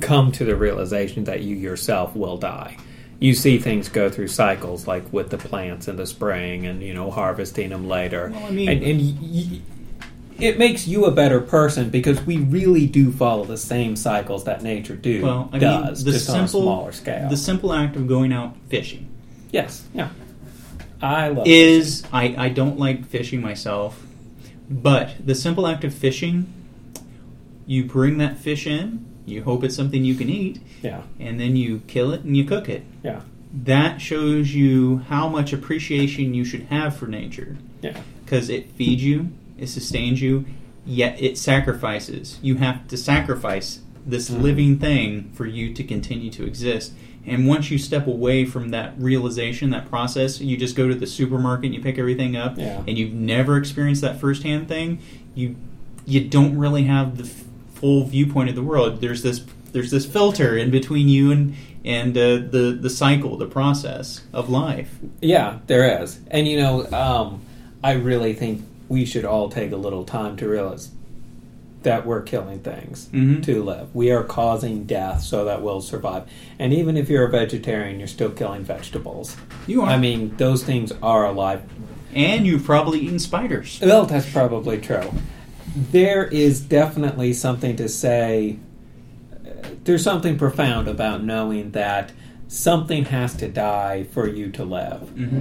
come 0.00 0.32
to 0.32 0.44
the 0.44 0.56
realization 0.56 1.24
that 1.24 1.42
you 1.42 1.54
yourself 1.56 2.14
will 2.16 2.36
die. 2.36 2.76
You 3.20 3.34
see 3.34 3.58
things 3.58 3.88
go 3.88 4.08
through 4.10 4.28
cycles, 4.28 4.86
like 4.88 5.04
with 5.12 5.30
the 5.30 5.38
plants 5.38 5.86
in 5.86 5.96
the 5.96 6.06
spring, 6.06 6.66
and 6.66 6.82
you 6.82 6.92
know 6.92 7.10
harvesting 7.10 7.70
them 7.70 7.88
later, 7.88 8.32
Well, 8.34 8.46
I 8.46 8.50
mean- 8.50 8.68
and, 8.68 8.82
and 8.82 9.00
y- 9.00 9.14
y- 9.20 9.58
it 10.40 10.58
makes 10.58 10.88
you 10.88 11.04
a 11.04 11.12
better 11.12 11.40
person 11.40 11.88
because 11.88 12.20
we 12.26 12.38
really 12.38 12.86
do 12.86 13.12
follow 13.12 13.44
the 13.44 13.56
same 13.58 13.94
cycles 13.94 14.42
that 14.44 14.62
nature 14.62 14.96
do 14.96 15.22
Well, 15.22 15.48
I 15.52 15.58
does, 15.58 16.04
mean, 16.04 16.12
the 16.12 16.18
just 16.18 16.30
on 16.30 16.36
a 16.36 16.38
simple 16.48 16.62
smaller 16.62 16.92
scale. 16.92 17.28
the 17.28 17.36
simple 17.36 17.72
act 17.72 17.94
of 17.94 18.08
going 18.08 18.32
out 18.32 18.56
fishing 18.68 19.06
yes, 19.52 19.82
yeah, 19.94 20.08
I 21.02 21.28
love 21.28 21.46
is 21.46 22.04
I, 22.12 22.34
I 22.38 22.48
don't 22.48 22.78
like 22.78 23.04
fishing 23.06 23.40
myself, 23.40 24.06
but 24.70 25.14
the 25.24 25.34
simple 25.34 25.66
act 25.66 25.84
of 25.84 25.92
fishing, 25.94 26.52
you 27.66 27.84
bring 27.84 28.18
that 28.18 28.38
fish 28.38 28.66
in, 28.66 29.04
you 29.26 29.42
hope 29.42 29.64
it's 29.64 29.74
something 29.76 30.04
you 30.04 30.14
can 30.14 30.28
eat, 30.28 30.60
yeah, 30.82 31.02
and 31.18 31.38
then 31.40 31.56
you 31.56 31.80
kill 31.86 32.12
it 32.12 32.22
and 32.22 32.36
you 32.36 32.44
cook 32.44 32.68
it. 32.68 32.84
yeah, 33.02 33.20
That 33.52 34.00
shows 34.00 34.54
you 34.54 34.98
how 35.08 35.28
much 35.28 35.52
appreciation 35.52 36.34
you 36.34 36.44
should 36.44 36.62
have 36.64 36.96
for 36.96 37.06
nature 37.06 37.56
yeah. 37.82 38.00
because 38.24 38.48
it 38.48 38.70
feeds 38.70 39.04
you, 39.04 39.30
it 39.58 39.68
sustains 39.68 40.20
you, 40.22 40.44
yet 40.84 41.20
it 41.22 41.38
sacrifices. 41.38 42.38
You 42.42 42.56
have 42.56 42.88
to 42.88 42.96
sacrifice 42.96 43.80
this 44.04 44.28
Mhm. 44.30 44.42
living 44.42 44.78
thing 44.78 45.30
for 45.34 45.46
you 45.46 45.72
to 45.74 45.84
continue 45.84 46.30
to 46.32 46.44
exist. 46.44 46.92
And 47.26 47.46
once 47.46 47.70
you 47.70 47.78
step 47.78 48.06
away 48.08 48.44
from 48.44 48.70
that 48.70 48.94
realization, 48.98 49.70
that 49.70 49.88
process, 49.88 50.40
you 50.40 50.56
just 50.56 50.74
go 50.74 50.88
to 50.88 50.94
the 50.94 51.06
supermarket 51.06 51.66
and 51.66 51.74
you 51.74 51.80
pick 51.80 51.98
everything 51.98 52.36
up, 52.36 52.58
Yeah. 52.58 52.82
and 52.86 52.98
you've 52.98 53.12
never 53.14 53.56
experienced 53.56 54.00
that 54.02 54.18
firsthand 54.20 54.68
thing. 54.68 54.98
You 55.34 55.54
you 56.04 56.20
don't 56.28 56.58
really 56.58 56.82
have 56.84 57.16
the 57.16 57.24
f- 57.24 57.44
full 57.74 58.04
viewpoint 58.04 58.48
of 58.48 58.56
the 58.56 58.62
world. 58.62 59.00
There's 59.00 59.22
this 59.22 59.44
there's 59.72 59.90
this 59.92 60.04
filter 60.04 60.56
in 60.56 60.70
between 60.70 61.08
you 61.08 61.30
and 61.30 61.54
and 61.84 62.16
uh, 62.18 62.36
the 62.50 62.76
the 62.80 62.90
cycle, 62.90 63.36
the 63.36 63.46
process 63.46 64.22
of 64.32 64.50
life. 64.50 64.98
Yeah, 65.20 65.58
there 65.68 66.02
is. 66.02 66.18
And 66.30 66.48
you 66.48 66.58
know, 66.60 66.90
um, 66.92 67.40
I 67.84 67.92
really 67.92 68.32
think 68.34 68.62
we 68.88 69.04
should 69.04 69.24
all 69.24 69.48
take 69.48 69.70
a 69.72 69.76
little 69.76 70.04
time 70.04 70.36
to 70.38 70.48
realize 70.48 70.90
that 71.82 72.06
we're 72.06 72.22
killing 72.22 72.60
things 72.60 73.08
Mhm. 73.12 73.42
to 73.44 73.62
live. 73.62 73.88
We 73.94 74.10
are 74.10 74.22
causing 74.22 74.84
death 74.84 75.22
so 75.22 75.44
that 75.44 75.62
we'll 75.62 75.80
survive. 75.80 76.24
And 76.58 76.72
even 76.72 76.96
if 76.96 77.08
you're 77.08 77.24
a 77.26 77.30
vegetarian, 77.30 77.98
you're 77.98 78.08
still 78.08 78.30
killing 78.30 78.62
vegetables. 78.64 79.36
You 79.66 79.82
are. 79.82 79.88
I 79.90 79.96
mean, 79.98 80.32
those 80.36 80.62
things 80.64 80.92
are 81.02 81.26
alive. 81.26 81.62
and 82.14 82.46
you've 82.46 82.64
probably 82.64 83.00
eaten 83.00 83.18
spiders. 83.18 83.80
Well, 83.82 84.04
that's 84.04 84.30
probably 84.30 84.76
true. 84.76 85.10
There 85.92 86.24
is 86.26 86.60
definitely 86.60 87.32
something 87.32 87.74
to 87.76 87.88
say. 87.88 88.58
There's 89.84 90.02
something 90.02 90.36
profound 90.36 90.88
about 90.88 91.24
knowing 91.24 91.70
that 91.70 92.12
something 92.48 93.06
has 93.06 93.32
to 93.36 93.48
die 93.48 94.04
for 94.12 94.28
you 94.28 94.50
to 94.50 94.64
live. 94.64 95.10
Mm-hmm. 95.16 95.40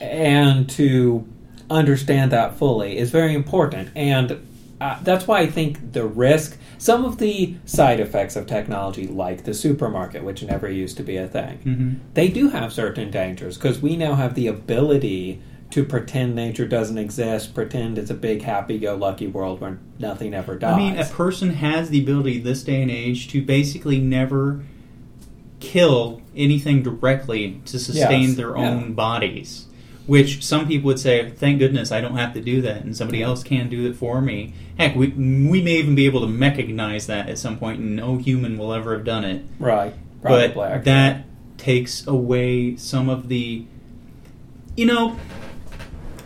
and 0.00 0.68
to 0.68 1.26
understand 1.70 2.30
that 2.30 2.56
fully 2.56 2.98
is 2.98 3.10
very 3.10 3.34
important 3.34 3.88
and 3.96 4.36
uh, 4.80 4.98
that's 5.02 5.26
why 5.26 5.40
i 5.40 5.46
think 5.46 5.92
the 5.92 6.04
risk 6.06 6.58
some 6.78 7.04
of 7.04 7.18
the 7.18 7.56
side 7.64 7.98
effects 8.00 8.36
of 8.36 8.46
technology 8.46 9.06
like 9.06 9.44
the 9.44 9.54
supermarket 9.54 10.22
which 10.22 10.42
never 10.42 10.70
used 10.70 10.96
to 10.96 11.02
be 11.02 11.16
a 11.16 11.26
thing 11.28 11.58
Mm-hmm. 11.64 11.94
they 12.14 12.28
do 12.28 12.48
have 12.50 12.72
certain 12.72 13.10
dangers 13.10 13.56
because 13.56 13.80
we 13.80 13.96
now 13.96 14.14
have 14.14 14.34
the 14.34 14.46
ability 14.46 15.40
to 15.70 15.84
pretend 15.84 16.34
nature 16.36 16.66
doesn't 16.68 16.98
exist 16.98 17.54
pretend 17.54 17.98
it's 17.98 18.10
a 18.10 18.14
big 18.14 18.42
happy-go-lucky 18.42 19.26
world 19.26 19.60
where 19.60 19.78
nothing 19.98 20.32
ever 20.34 20.56
dies 20.56 20.74
I 20.74 20.76
mean, 20.78 20.98
a 20.98 21.04
person 21.06 21.50
has 21.54 21.90
the 21.90 22.00
ability 22.02 22.38
this 22.38 22.62
day 22.62 22.82
and 22.82 22.90
age 22.90 23.28
to 23.32 23.42
basically 23.42 23.98
never 23.98 24.62
kill 25.60 26.22
anything 26.36 26.82
directly 26.82 27.60
to 27.64 27.78
sustain 27.78 28.22
Yes, 28.28 28.36
their 28.36 28.56
yeah. 28.56 28.68
own 28.70 28.92
bodies. 28.94 29.65
Which 30.06 30.44
some 30.44 30.68
people 30.68 30.86
would 30.86 31.00
say, 31.00 31.30
"Thank 31.30 31.58
goodness 31.58 31.90
I 31.90 32.00
don't 32.00 32.16
have 32.16 32.32
to 32.34 32.40
do 32.40 32.62
that, 32.62 32.84
and 32.84 32.96
somebody 32.96 33.22
else 33.22 33.42
can 33.42 33.68
do 33.68 33.86
it 33.86 33.96
for 33.96 34.20
me." 34.20 34.54
Heck, 34.78 34.94
we 34.94 35.08
we 35.08 35.60
may 35.62 35.76
even 35.78 35.94
be 35.94 36.06
able 36.06 36.20
to 36.20 36.26
mechanize 36.26 37.06
that 37.06 37.28
at 37.28 37.38
some 37.38 37.58
point, 37.58 37.80
and 37.80 37.96
no 37.96 38.16
human 38.18 38.56
will 38.56 38.72
ever 38.72 38.94
have 38.94 39.04
done 39.04 39.24
it. 39.24 39.44
right 39.58 39.94
probably 40.22 40.48
but 40.48 40.70
actually. 40.70 40.84
that 40.84 41.24
takes 41.58 42.06
away 42.06 42.76
some 42.76 43.08
of 43.08 43.28
the 43.28 43.64
you 44.76 44.84
know 44.86 45.16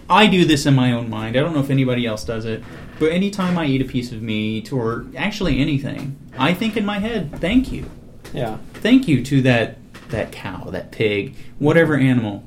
i 0.09 0.27
do 0.27 0.45
this 0.45 0.67
in 0.67 0.75
my 0.75 0.93
own 0.93 1.09
mind 1.09 1.37
i 1.37 1.41
don't 1.41 1.55
know 1.55 1.61
if 1.61 1.71
anybody 1.71 2.07
else 2.07 2.25
does 2.25 2.45
it 2.45 2.63
but 2.99 3.13
anytime 3.13 3.57
i 3.59 3.65
eat 3.65 3.81
a 3.81 3.85
piece 3.85 4.11
of 4.13 4.21
meat 4.23 4.73
or 4.73 5.07
actually 5.17 5.59
anything 5.61 6.17
i 6.39 6.53
think 6.53 6.77
in 6.77 6.85
my 6.85 6.99
head 6.99 7.31
thank 7.41 7.71
you 7.71 7.89
yeah 8.33 8.59
thank 8.75 9.07
you 9.07 9.23
to 9.25 9.41
that 9.43 9.77
that 10.09 10.33
cow 10.33 10.65
that 10.71 10.91
pig 10.91 11.35
whatever 11.59 11.97
animal 11.97 12.43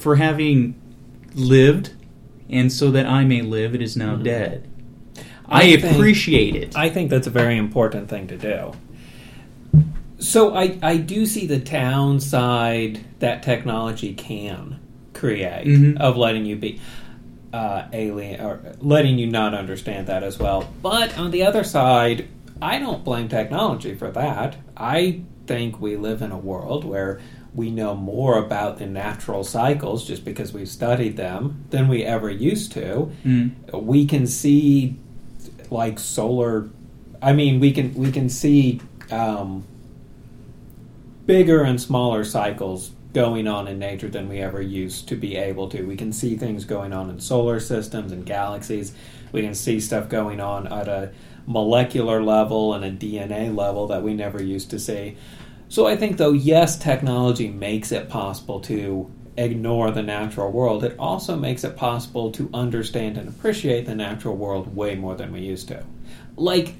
for 0.00 0.16
having 0.16 0.74
lived 1.34 1.92
and 2.48 2.72
so 2.72 2.90
that 2.90 3.06
i 3.06 3.24
may 3.24 3.42
live 3.42 3.74
it 3.74 3.82
is 3.82 3.96
now 3.96 4.16
Mhm. 4.16 4.24
dead 4.24 4.66
I 5.46 5.62
i, 5.62 5.76
think- 5.76 5.96
appreciate 5.96 6.54
it 6.56 6.76
I 6.76 6.88
think 6.90 7.10
that's 7.10 7.26
a 7.26 7.30
very 7.42 7.56
important 7.56 8.08
thing 8.08 8.26
to 8.28 8.36
do. 8.36 8.72
So 10.18 10.54
I, 10.54 10.78
I 10.82 10.96
do 10.98 11.24
see 11.26 11.46
the 11.46 11.58
downside 11.58 13.00
that 13.20 13.42
technology 13.42 14.12
can 14.14 14.78
create 15.12 15.66
Mhm. 15.66 15.98
of 15.98 16.16
letting 16.16 16.44
you 16.44 16.56
be 16.56 16.80
uh, 17.52 17.82
alien 17.92 18.40
or 18.40 18.60
letting 18.80 19.18
you 19.18 19.26
not 19.26 19.54
understand 19.54 20.06
that 20.06 20.22
as 20.22 20.38
well. 20.38 20.68
But 20.82 21.18
on 21.18 21.32
the 21.32 21.42
other 21.42 21.64
side, 21.64 22.28
I 22.62 22.78
don't 22.78 23.02
blame 23.02 23.26
technology 23.28 23.94
for 23.94 24.08
that. 24.12 24.54
I 24.76 25.22
think 25.48 25.80
we 25.80 25.96
live 25.96 26.22
in 26.22 26.30
a 26.30 26.38
world 26.38 26.84
where 26.84 27.18
we 27.54 27.70
know 27.70 27.94
more 27.94 28.38
about 28.38 28.78
the 28.78 28.86
natural 28.86 29.42
cycles 29.42 30.06
just 30.06 30.24
because 30.24 30.52
we've 30.52 30.68
studied 30.68 31.16
them 31.16 31.64
than 31.70 31.88
we 31.88 32.04
ever 32.04 32.30
used 32.30 32.72
to. 32.72 33.10
Mm. 33.24 33.82
we 33.82 34.06
can 34.06 34.26
see 34.26 34.96
like 35.70 36.00
solar 36.00 36.68
i 37.22 37.32
mean 37.32 37.60
we 37.60 37.70
can 37.70 37.94
we 37.94 38.10
can 38.10 38.28
see 38.28 38.80
um, 39.12 39.64
bigger 41.26 41.62
and 41.62 41.80
smaller 41.80 42.24
cycles 42.24 42.90
going 43.12 43.48
on 43.48 43.66
in 43.66 43.78
nature 43.78 44.08
than 44.08 44.28
we 44.28 44.38
ever 44.38 44.62
used 44.62 45.08
to 45.08 45.16
be 45.16 45.36
able 45.36 45.68
to. 45.68 45.82
We 45.82 45.96
can 45.96 46.12
see 46.12 46.36
things 46.36 46.64
going 46.64 46.92
on 46.92 47.10
in 47.10 47.20
solar 47.20 47.58
systems 47.58 48.12
and 48.12 48.24
galaxies. 48.24 48.94
We 49.32 49.42
can 49.42 49.54
see 49.54 49.80
stuff 49.80 50.08
going 50.08 50.40
on 50.40 50.68
at 50.68 50.88
a 50.88 51.12
molecular 51.46 52.22
level 52.22 52.74
and 52.74 52.84
a 52.84 52.92
dna 52.92 53.54
level 53.54 53.86
that 53.88 54.02
we 54.02 54.14
never 54.14 54.40
used 54.40 54.70
to 54.70 54.78
see 54.78 55.16
so 55.70 55.86
i 55.86 55.96
think 55.96 56.18
though 56.18 56.32
yes 56.32 56.78
technology 56.78 57.48
makes 57.48 57.90
it 57.90 58.10
possible 58.10 58.60
to 58.60 59.10
ignore 59.40 59.90
the 59.90 60.02
natural 60.02 60.50
world, 60.50 60.84
it 60.84 60.94
also 60.98 61.36
makes 61.36 61.64
it 61.64 61.76
possible 61.76 62.30
to 62.32 62.50
understand 62.52 63.16
and 63.16 63.28
appreciate 63.28 63.86
the 63.86 63.94
natural 63.94 64.36
world 64.36 64.76
way 64.76 64.94
more 64.94 65.14
than 65.14 65.32
we 65.32 65.40
used 65.40 65.68
to. 65.68 65.84
Like, 66.36 66.74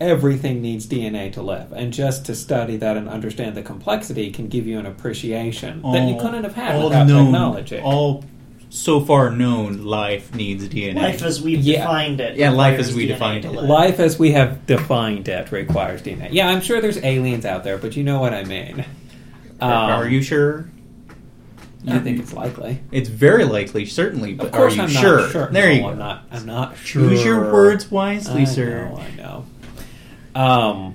everything 0.00 0.62
needs 0.62 0.86
DNA 0.86 1.32
to 1.32 1.42
live, 1.42 1.72
and 1.72 1.92
just 1.92 2.26
to 2.26 2.34
study 2.34 2.76
that 2.76 2.96
and 2.96 3.08
understand 3.08 3.54
the 3.54 3.62
complexity 3.62 4.30
can 4.30 4.48
give 4.48 4.66
you 4.66 4.78
an 4.78 4.86
appreciation 4.86 5.82
that 5.82 6.08
you 6.08 6.16
couldn't 6.20 6.44
have 6.44 6.54
had 6.54 6.82
without 6.82 7.06
known, 7.06 7.26
technology. 7.26 7.78
All 7.78 8.24
so 8.72 9.00
far 9.00 9.30
known 9.30 9.84
life 9.84 10.32
needs 10.34 10.66
DNA. 10.68 10.94
Life 10.94 11.22
as 11.22 11.42
we've 11.42 11.60
Yeah. 11.60 11.78
defined 11.80 12.20
it. 12.20 12.36
Yeah, 12.38 12.50
life 12.50 12.78
as 12.78 12.94
we 12.94 13.04
DNA 13.04 13.08
defined 13.08 13.44
it. 13.44 13.52
Life 13.52 13.98
as 14.00 14.18
we 14.18 14.30
have 14.32 14.64
defined 14.66 15.28
it 15.28 15.50
requires 15.52 16.00
DNA. 16.02 16.28
Yeah, 16.30 16.48
I'm 16.48 16.60
sure 16.62 16.80
there's 16.80 17.02
aliens 17.02 17.44
out 17.44 17.64
there, 17.64 17.76
but 17.78 17.96
you 17.96 18.04
know 18.04 18.20
what 18.20 18.32
I 18.32 18.44
mean. 18.44 18.84
Are- 19.60 19.72
Um, 19.72 19.90
are 20.02 20.08
you 20.08 20.22
sure? 20.22 20.66
I 21.88 21.98
think 21.98 22.20
it's 22.20 22.32
likely. 22.32 22.80
It's 22.92 23.08
very 23.08 23.44
likely, 23.44 23.86
certainly. 23.86 24.34
But 24.34 24.46
Of 24.46 24.52
course, 24.52 24.74
are 24.74 24.76
you 24.76 24.82
I'm 24.82 24.88
sure? 24.88 25.20
not 25.22 25.30
sure. 25.32 25.48
There 25.50 25.66
no, 25.66 25.72
you 25.72 25.80
go. 25.80 25.88
I'm 25.88 25.98
not. 25.98 26.22
I'm 26.30 26.46
not 26.46 26.76
sure. 26.84 27.08
Choose 27.08 27.24
your 27.24 27.52
words 27.52 27.90
wisely, 27.90 28.42
I 28.42 28.44
sir. 28.44 28.88
know, 28.88 28.98
I 29.00 29.16
know. 29.16 29.44
Um, 30.40 30.94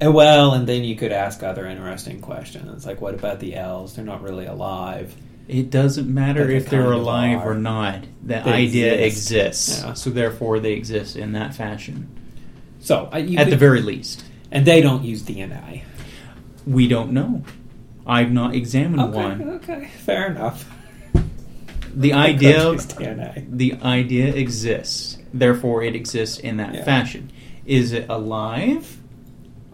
and 0.00 0.12
well, 0.14 0.52
and 0.52 0.66
then 0.66 0.84
you 0.84 0.96
could 0.96 1.12
ask 1.12 1.42
other 1.42 1.64
interesting 1.66 2.20
questions, 2.20 2.84
like 2.86 3.00
what 3.00 3.14
about 3.14 3.40
the 3.40 3.54
elves? 3.56 3.94
They're 3.94 4.04
not 4.04 4.22
really 4.22 4.46
alive. 4.46 5.14
It 5.48 5.70
doesn't 5.70 6.12
matter 6.12 6.44
But 6.44 6.50
if 6.54 6.68
they're 6.68 6.92
alive 6.92 7.38
are. 7.38 7.52
or 7.52 7.54
not. 7.54 8.04
The 8.22 8.42
They 8.44 8.52
idea 8.52 8.92
exist. 8.92 9.30
exists, 9.32 9.82
Yeah. 9.82 9.92
so 9.94 10.10
therefore 10.10 10.60
they 10.60 10.72
exist 10.74 11.16
in 11.16 11.32
that 11.32 11.54
fashion. 11.54 12.06
So 12.80 13.08
I, 13.10 13.18
you 13.18 13.38
At 13.38 13.44
could- 13.44 13.54
the 13.54 13.56
very 13.56 13.80
least, 13.80 14.24
and 14.52 14.66
they 14.66 14.80
don't 14.82 15.02
use 15.04 15.22
DNA. 15.22 15.82
we 16.66 16.86
don't 16.86 17.12
know. 17.12 17.42
I've 18.06 18.30
not 18.30 18.54
examined 18.54 19.00
Okay, 19.00 19.16
one. 19.18 19.42
okay, 19.62 19.88
fair 20.04 20.26
enough. 20.30 20.70
The 21.96 22.12
idea, 22.12 22.76
the 23.50 23.74
idea 23.82 24.26
exists. 24.34 25.18
Therefore, 25.32 25.82
it 25.82 25.96
exists 25.96 26.38
in 26.38 26.58
that 26.58 26.74
Yeah. 26.74 26.84
fashion. 26.84 27.30
Is 27.66 27.92
it 27.92 28.06
alive? 28.08 28.98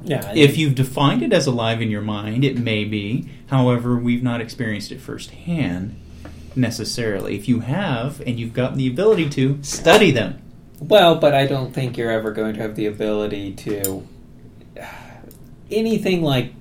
Yeah, 0.04 0.32
If 0.34 0.56
you've 0.56 0.74
defined 0.74 1.22
it 1.22 1.32
as 1.32 1.46
alive 1.46 1.82
in 1.82 1.90
your 1.90 2.00
mind, 2.02 2.44
it 2.44 2.56
may 2.58 2.84
be. 2.84 3.26
However, 3.48 3.96
we've 3.96 4.22
not 4.22 4.40
experienced 4.40 4.90
it 4.92 5.00
firsthand 5.00 5.96
necessarily. 6.56 7.36
If 7.36 7.48
you 7.48 7.60
have, 7.60 8.20
and 8.26 8.38
you've 8.38 8.54
gotten 8.54 8.78
the 8.78 8.86
ability 8.86 9.28
to, 9.30 9.58
study 9.62 10.10
them. 10.10 10.40
Well, 10.80 11.16
but 11.16 11.34
I 11.34 11.46
don't 11.46 11.72
think 11.72 11.96
you're 11.96 12.10
ever 12.10 12.30
going 12.32 12.54
to 12.54 12.60
have 12.60 12.74
the 12.76 12.86
ability 12.86 13.52
to 13.54 14.06
anything 15.70 16.22
like 16.22 16.52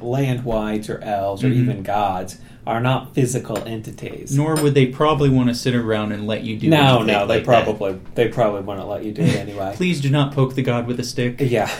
landwights 0.00 0.88
or 0.88 0.98
elves 1.02 1.42
or 1.42 1.48
Mhm. 1.48 1.56
even 1.56 1.82
gods 1.82 2.38
are 2.66 2.80
not 2.80 3.14
physical 3.14 3.56
entities. 3.66 4.36
Nor 4.36 4.56
would 4.62 4.74
they 4.74 4.86
probably 4.86 5.30
want 5.30 5.48
to 5.48 5.54
sit 5.54 5.74
around 5.74 6.12
and 6.12 6.26
let 6.26 6.44
you 6.44 6.56
do 6.58 6.68
no, 6.68 7.02
no, 7.02 7.26
they 7.26 7.36
like 7.36 7.44
that. 7.46 7.64
probably 7.64 7.98
they 8.14 8.28
probably 8.28 8.60
wouldn't 8.60 8.86
let 8.88 9.04
you 9.04 9.12
do 9.12 9.22
it 9.22 9.36
anyway. 9.36 9.72
Please 9.74 10.00
do 10.00 10.10
not 10.10 10.32
poke 10.34 10.54
the 10.54 10.62
god 10.62 10.86
with 10.86 11.00
a 11.00 11.04
stick. 11.04 11.36
yeah, 11.40 11.70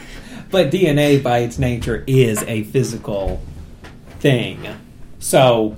but 0.50 0.70
DNA 0.70 1.22
by 1.22 1.38
its 1.38 1.58
nature 1.58 2.02
is 2.06 2.42
a 2.48 2.64
physical 2.64 3.40
thing, 4.22 4.66
so 5.18 5.76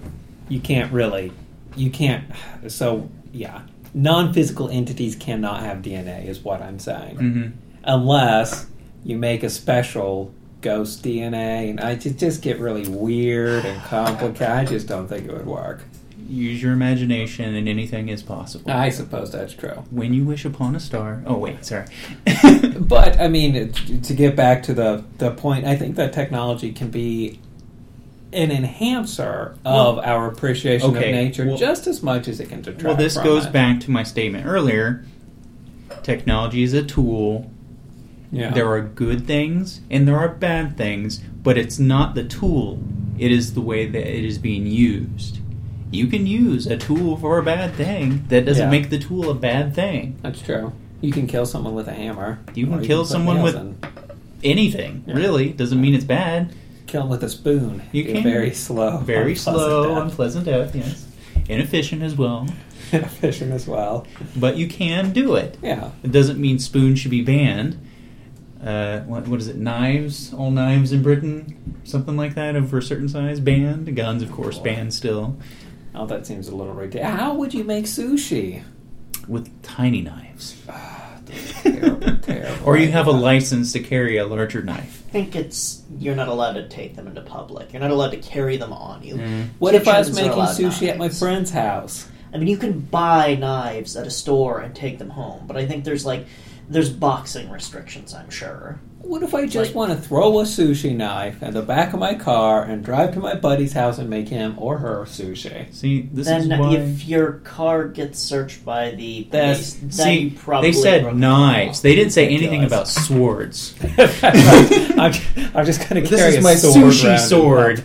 you 0.49 0.61
can't 0.61 0.93
really 0.93 1.33
you 1.77 1.91
can't. 1.91 2.25
So 2.69 3.09
yeah, 3.33 3.63
non-physical 3.95 4.69
entities 4.71 5.17
cannot 5.17 5.61
have 5.63 5.79
DNA, 5.79 6.27
is 6.29 6.41
what 6.41 6.63
I'm 6.63 6.79
saying. 6.79 7.17
hmm 7.17 7.47
unless 7.87 8.67
you 9.05 9.19
make 9.19 9.43
a 9.43 9.51
special 9.51 10.33
ghost 10.63 11.05
DNA, 11.05 11.69
and 11.69 11.79
I 11.81 11.95
just, 11.97 12.19
just 12.19 12.41
get 12.41 12.59
really 12.59 12.89
weird 12.89 13.65
and 13.67 13.79
complicated. 13.83 14.49
I 14.49 14.65
just 14.65 14.87
don't 14.87 15.07
think 15.07 15.27
it 15.29 15.33
would 15.33 15.45
work. 15.45 15.83
Use 16.27 16.63
your 16.63 16.73
imagination, 16.73 17.55
and 17.55 17.69
anything 17.69 18.09
is 18.09 18.23
possible. 18.23 18.71
I 18.71 18.89
suppose 18.89 19.31
that's 19.33 19.53
true. 19.53 19.85
when 19.91 20.15
you 20.15 20.25
wish 20.25 20.47
upon 20.47 20.75
a 20.75 20.81
star. 20.81 21.23
Oh 21.27 21.37
wait, 21.37 21.63
sorry. 21.67 21.85
But 22.81 23.21
I 23.21 23.29
mean, 23.29 23.73
to 23.73 24.15
get 24.15 24.35
back 24.35 24.63
to 24.65 24.73
the 24.73 25.05
the 25.19 25.31
point, 25.33 25.67
I 25.67 25.77
think 25.77 25.97
that 25.97 26.15
technology 26.15 26.73
can 26.73 26.89
be 26.91 27.39
an 28.35 28.51
enhancer 28.51 29.57
of 29.65 29.99
our 29.99 30.29
appreciation 30.29 30.91
okay, 30.97 31.09
of 31.11 31.15
nature 31.15 31.47
well- 31.47 31.57
just 31.57 31.87
as 31.87 32.03
much 32.03 32.29
as 32.29 32.41
it 32.41 32.49
can 32.49 32.61
detract. 32.63 32.85
well, 32.85 32.97
this 32.97 33.17
goes 33.17 33.47
it. 33.47 33.53
back 33.53 33.81
to 33.81 33.91
my 33.91 34.03
statement 34.03 34.47
earlier. 34.47 35.05
Technology 36.03 36.63
is 36.63 36.75
a 36.75 36.83
tool. 36.83 37.51
Yeah. 38.33 38.51
There 38.53 38.69
are 38.69 38.81
good 38.83 39.27
things 39.27 39.81
and 39.91 40.07
there 40.09 40.19
are 40.19 40.29
bad 40.29 40.77
things, 40.77 41.19
but 41.43 41.57
it's 41.57 41.79
not 41.79 42.15
the 42.15 42.25
tool. 42.25 42.83
It 43.19 43.31
is 43.31 43.55
the 43.55 43.61
way 43.61 43.87
that 43.87 44.07
it 44.19 44.25
is 44.25 44.39
being 44.39 44.67
used. 44.67 45.39
You 45.93 46.09
can 46.09 46.27
use 46.27 46.67
a 46.67 46.77
tool 46.77 47.17
for 47.17 47.39
a 47.39 47.43
bad 47.45 47.75
thing. 47.75 48.25
That 48.29 48.45
doesn't 48.45 48.65
Yeah. 48.65 48.71
make 48.71 48.91
the 48.91 48.99
tool 48.99 49.31
a 49.31 49.35
bad 49.35 49.75
thing. 49.75 50.17
That's 50.23 50.43
true. 50.43 50.73
You 51.01 51.13
can 51.13 51.27
kill 51.29 51.47
someone 51.47 51.75
with 51.75 51.87
a 51.87 51.93
hammer. 51.93 52.41
You 52.55 52.67
can 52.67 52.83
kill 52.83 53.03
put 53.03 53.09
someone 53.11 53.43
with- 53.43 53.55
in. 53.55 53.77
Anything 54.43 55.05
Yeah. 55.07 55.15
really 55.15 55.51
doesn't 55.51 55.81
mean 55.81 55.95
it's 55.95 56.05
bad. 56.05 56.51
Kill 56.87 57.03
them 57.03 57.11
with 57.11 57.25
a 57.25 57.29
spoon. 57.29 57.83
You 57.93 58.05
can. 58.05 58.23
very 58.23 58.53
slow, 58.53 58.99
Very 58.99 59.35
slow, 59.35 59.95
death. 59.95 60.03
unpleasant 60.05 60.45
death. 60.47 60.75
Yes, 60.75 61.07
inefficient 61.49 62.03
as 62.03 62.15
well. 62.17 62.47
Inefficient 62.93 63.53
as 63.53 63.67
well. 63.67 64.07
But 64.37 64.57
you 64.57 64.69
can 64.69 65.13
do 65.13 65.35
it. 65.35 65.59
Yeah. 65.63 65.91
It 66.05 66.13
doesn't 66.13 66.39
mean 66.39 66.59
spoons 66.59 67.01
should 67.01 67.11
be 67.11 67.23
banned. 67.23 67.77
Uh, 68.63 69.01
what, 69.01 69.27
what 69.27 69.41
is 69.41 69.49
it? 69.49 69.57
Knives, 69.57 70.33
all 70.33 70.51
knives 70.51 70.93
in 70.93 71.03
Britain, 71.03 71.81
something 71.85 72.17
like 72.17 72.35
that, 72.35 72.55
over 72.57 72.79
a 72.79 72.83
certain 72.83 73.09
size, 73.09 73.41
banned. 73.41 73.95
Guns, 73.97 74.23
of 74.23 74.31
course, 74.33 74.59
banned 74.59 74.95
still, 74.95 75.37
Oh, 75.95 76.07
that 76.07 76.27
seems 76.27 76.49
a 76.49 76.55
little 76.57 76.73
ridiculous. 76.75 77.19
How 77.21 77.35
would 77.35 77.53
you 77.55 77.65
make 77.65 77.85
sushi? 77.87 78.63
with 79.29 79.51
tiny 79.63 80.03
knives. 80.03 80.55
Terrible, 81.63 82.17
terrible. 82.23 82.67
Or 82.69 82.77
you 82.77 82.91
have 82.93 83.07
a 83.07 83.13
license 83.13 83.73
to 83.73 83.81
carry 83.81 84.19
a 84.19 84.27
larger 84.27 84.63
knife. 84.63 85.03
Think 85.15 85.37
it's 85.37 85.85
you're 85.97 86.17
not 86.17 86.27
allowed 86.27 86.55
to 86.55 86.69
take 86.69 86.97
them 86.97 87.07
into 87.07 87.21
public. 87.21 87.73
You're 87.73 87.81
not 87.81 87.93
allowed 87.93 88.11
to 88.11 88.17
carry 88.17 88.57
them 88.57 88.73
on 88.73 89.05
you. 89.05 89.15
Mm. 89.15 89.49
What 89.61 89.77
if 89.77 89.87
I 89.87 90.01
was 90.01 90.13
making 90.13 90.43
sushi 90.43 90.89
at 90.89 90.99
my 90.99 91.09
friend's 91.09 91.53
house? 91.53 92.09
I 92.33 92.39
mean, 92.39 92.49
you 92.49 92.57
can 92.57 92.81
buy 92.81 93.37
knives 93.37 93.97
at 93.97 94.09
a 94.09 94.11
store 94.11 94.59
and 94.59 94.75
take 94.75 94.99
them 94.99 95.11
home, 95.11 95.47
but 95.47 95.57
I 95.57 95.67
think 95.67 95.85
there's 95.85 96.05
like 96.05 96.27
there's 96.69 96.91
boxing 96.91 97.49
restrictions. 97.49 98.13
I'm 98.13 98.29
sure. 98.29 98.81
What 99.07 99.23
if 99.23 99.35
I 99.35 99.47
just 99.47 99.71
Like- 99.71 99.75
want 99.77 99.93
to 99.93 100.09
throw 100.09 100.41
a 100.41 100.45
sushi 100.45 100.97
knife 100.97 101.43
in 101.43 101.53
the 101.55 101.63
back 101.63 101.93
of 101.93 102.01
my 102.01 102.15
car 102.15 102.63
and 102.65 102.83
drive 102.85 103.13
to 103.15 103.21
my 103.21 103.35
buddy's 103.35 103.73
house 103.75 103.99
and 103.99 104.09
make 104.09 104.29
him 104.29 104.55
or 104.57 104.79
her 104.79 105.05
sushi? 105.07 105.73
See, 105.75 106.09
this 106.13 106.27
then 106.27 106.51
is 106.53 106.59
why. 106.59 106.75
if 106.77 107.07
your 107.07 107.33
car 107.45 107.85
gets 107.87 108.19
searched 108.19 108.65
by 108.65 108.93
the 108.93 109.27
That's- 109.31 109.75
police, 109.75 109.95
See, 109.97 110.03
then 110.03 110.19
you 110.21 110.31
probably 110.33 110.71
they 110.71 110.77
said 110.77 111.17
knives. 111.17 111.83
They 111.83 111.95
didn't 111.95 112.13
say 112.13 112.29
anything 112.29 112.65
about 112.65 112.89
swords. 112.89 113.75
I'm, 113.99 115.13
I'm 115.55 115.67
just 115.67 115.81
going 115.89 116.03
to 116.03 116.09
This 116.09 116.19
carry 116.21 116.29
is 116.31 116.37
a 116.37 116.41
my 116.41 116.55
sword 116.55 116.93
sushi 116.93 117.19
sword. 117.19 117.85